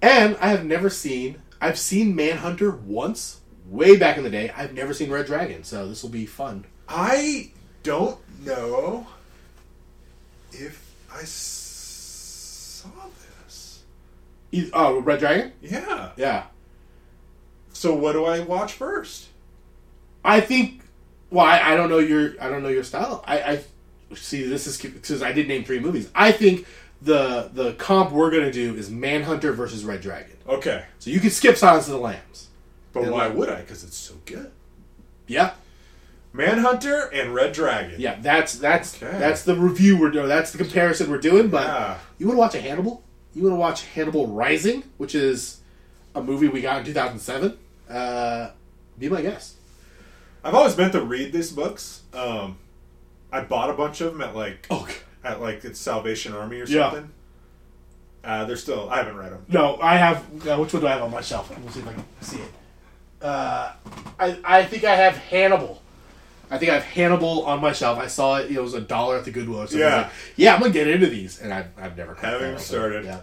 And 0.00 0.36
I 0.40 0.48
have 0.48 0.64
never 0.64 0.90
seen. 0.90 1.42
I've 1.60 1.78
seen 1.78 2.14
Manhunter 2.14 2.70
once, 2.70 3.40
way 3.66 3.96
back 3.96 4.16
in 4.16 4.24
the 4.24 4.30
day. 4.30 4.50
I've 4.56 4.74
never 4.74 4.94
seen 4.94 5.10
Red 5.10 5.26
Dragon, 5.26 5.64
so 5.64 5.88
this 5.88 6.02
will 6.02 6.10
be 6.10 6.26
fun. 6.26 6.66
I 6.88 7.50
don't 7.82 8.18
know 8.44 9.06
if 10.52 10.85
I 11.16 11.24
saw 11.24 12.88
this. 13.44 13.82
E- 14.52 14.70
Oh, 14.72 15.00
Red 15.00 15.20
Dragon? 15.20 15.52
Yeah. 15.62 16.10
Yeah. 16.16 16.44
So 17.72 17.94
what 17.94 18.12
do 18.12 18.24
I 18.24 18.40
watch 18.40 18.72
first? 18.74 19.26
I 20.24 20.40
think. 20.40 20.82
Well, 21.30 21.44
I, 21.44 21.72
I 21.72 21.76
don't 21.76 21.88
know 21.90 21.98
your. 21.98 22.34
I 22.40 22.48
don't 22.48 22.62
know 22.62 22.68
your 22.68 22.84
style. 22.84 23.22
I, 23.26 23.40
I 23.40 23.60
see. 24.14 24.42
This 24.48 24.66
is 24.66 24.78
because 24.80 25.22
I 25.22 25.32
did 25.32 25.48
name 25.48 25.64
three 25.64 25.80
movies. 25.80 26.10
I 26.14 26.32
think 26.32 26.66
the 27.02 27.50
the 27.52 27.72
comp 27.74 28.12
we're 28.12 28.30
gonna 28.30 28.52
do 28.52 28.74
is 28.74 28.90
Manhunter 28.90 29.52
versus 29.52 29.84
Red 29.84 30.00
Dragon. 30.00 30.36
Okay. 30.48 30.84
So 30.98 31.10
you 31.10 31.20
can 31.20 31.30
skip 31.30 31.56
Silence 31.56 31.86
of 31.86 31.92
the 31.94 31.98
Lambs. 31.98 32.48
But 32.92 33.04
And 33.04 33.12
why 33.12 33.26
like- 33.26 33.36
would 33.36 33.48
I? 33.50 33.60
Because 33.60 33.84
it's 33.84 33.96
so 33.96 34.14
good. 34.24 34.50
Yeah. 35.26 35.52
Manhunter 36.36 37.08
and 37.12 37.34
Red 37.34 37.52
Dragon. 37.52 37.96
Yeah, 38.00 38.16
that's 38.20 38.54
that's 38.56 39.02
Okay. 39.02 39.18
that's 39.18 39.42
the 39.42 39.54
review 39.56 39.98
we're 39.98 40.10
doing. 40.10 40.28
That's 40.28 40.52
the 40.52 40.58
comparison 40.58 41.10
we're 41.10 41.18
doing. 41.18 41.48
But 41.48 41.66
Yeah. 41.66 41.98
you 42.18 42.26
want 42.26 42.36
to 42.36 42.40
watch 42.40 42.54
a 42.54 42.60
Hannibal? 42.60 43.02
You 43.34 43.42
want 43.42 43.52
to 43.54 43.58
watch 43.58 43.84
Hannibal 43.94 44.26
Rising, 44.28 44.84
which 44.98 45.14
is 45.14 45.60
a 46.14 46.22
movie 46.22 46.48
we 46.48 46.60
got 46.62 46.78
in 46.80 46.84
2007? 46.84 47.56
Uh, 47.90 48.50
be 48.98 49.08
my 49.08 49.20
guest. 49.22 49.54
I've 50.44 50.54
always 50.54 50.76
meant 50.76 50.92
to 50.92 51.02
read 51.02 51.32
these 51.32 51.50
books. 51.50 52.02
Um, 52.14 52.58
I 53.32 53.40
bought 53.42 53.68
a 53.70 53.74
bunch 53.74 54.00
of 54.00 54.12
them 54.12 54.22
at 54.22 54.34
like 54.36 54.66
Oh 54.70 54.86
at 55.24 55.40
like 55.40 55.64
it's 55.64 55.80
Salvation 55.80 56.32
Army 56.34 56.60
or 56.60 56.64
Yeah. 56.66 56.90
something. 56.90 57.10
Uh, 58.24 58.44
they're 58.44 58.56
still. 58.56 58.90
I 58.90 58.96
haven't 58.98 59.16
read 59.16 59.30
them. 59.32 59.44
no, 59.48 59.78
I 59.80 59.96
have. 59.96 60.16
Uh, 60.46 60.56
which 60.56 60.72
one 60.72 60.82
do 60.82 60.88
I 60.88 60.92
have 60.92 61.02
on 61.02 61.10
my 61.12 61.20
shelf? 61.20 61.48
We'll 61.62 61.70
see 61.72 61.80
if 61.80 61.88
I 61.88 61.92
can 61.92 62.04
see 62.20 62.38
it. 62.38 62.52
Uh, 63.22 63.72
I 64.18 64.38
I 64.44 64.64
think 64.64 64.84
I 64.84 64.94
have 64.96 65.16
Hannibal. 65.16 65.80
I 66.50 66.58
think 66.58 66.70
I 66.70 66.74
have 66.74 66.84
Hannibal 66.84 67.44
on 67.46 67.60
my 67.60 67.72
shelf. 67.72 67.98
I 67.98 68.06
saw 68.06 68.36
it. 68.36 68.50
It 68.50 68.60
was 68.60 68.74
a 68.74 68.80
dollar 68.80 69.16
at 69.16 69.24
the 69.24 69.30
Goodwill. 69.30 69.60
Or 69.62 69.66
something. 69.66 69.80
Yeah. 69.80 69.96
like, 70.02 70.10
yeah, 70.36 70.54
I'm 70.54 70.60
gonna 70.60 70.72
get 70.72 70.88
into 70.88 71.06
these, 71.08 71.40
and 71.40 71.52
I've, 71.52 71.66
I've 71.76 71.96
never 71.96 72.14
cracked 72.14 72.34
Haven't 72.34 72.54
that 72.56 72.60
started. 72.60 73.04
Yeah, 73.04 73.20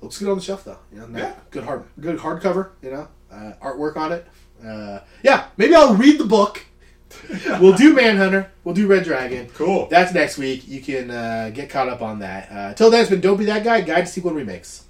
looks 0.00 0.18
good 0.18 0.28
on 0.28 0.36
the 0.38 0.42
shelf 0.42 0.64
though. 0.64 0.78
You 0.92 1.00
know, 1.00 1.06
not- 1.06 1.18
Yeah. 1.18 1.34
good 1.50 1.64
hard, 1.64 1.84
good 2.00 2.18
hardcover. 2.18 2.70
You 2.82 2.90
know, 2.92 3.08
uh, 3.32 3.52
artwork 3.62 3.96
on 3.96 4.12
it. 4.12 4.26
Uh, 4.64 5.00
yeah, 5.22 5.46
maybe 5.56 5.74
I'll 5.74 5.94
read 5.96 6.18
the 6.18 6.24
book. 6.26 6.64
we'll 7.60 7.76
do 7.76 7.92
Manhunter. 7.94 8.52
We'll 8.62 8.74
do 8.74 8.86
Red 8.86 9.02
Dragon. 9.04 9.48
Cool. 9.54 9.88
That's 9.90 10.14
next 10.14 10.38
week. 10.38 10.68
You 10.68 10.80
can 10.80 11.10
uh, 11.10 11.50
get 11.52 11.68
caught 11.68 11.88
up 11.88 12.02
on 12.02 12.20
that. 12.20 12.52
Uh, 12.52 12.74
till 12.74 12.88
then, 12.90 13.00
it's 13.00 13.10
been 13.10 13.20
Don't 13.20 13.36
Be 13.36 13.46
That 13.46 13.64
Guy. 13.64 13.80
Guide 13.80 14.02
to 14.02 14.06
sequel 14.06 14.32
remakes. 14.32 14.84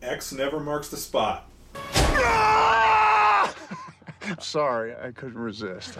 X 0.00 0.32
never 0.32 0.58
marks 0.58 0.88
the 0.88 0.96
spot. 0.96 1.50
Sorry, 4.40 4.94
I 4.96 5.12
couldn't 5.12 5.38
resist. 5.38 5.92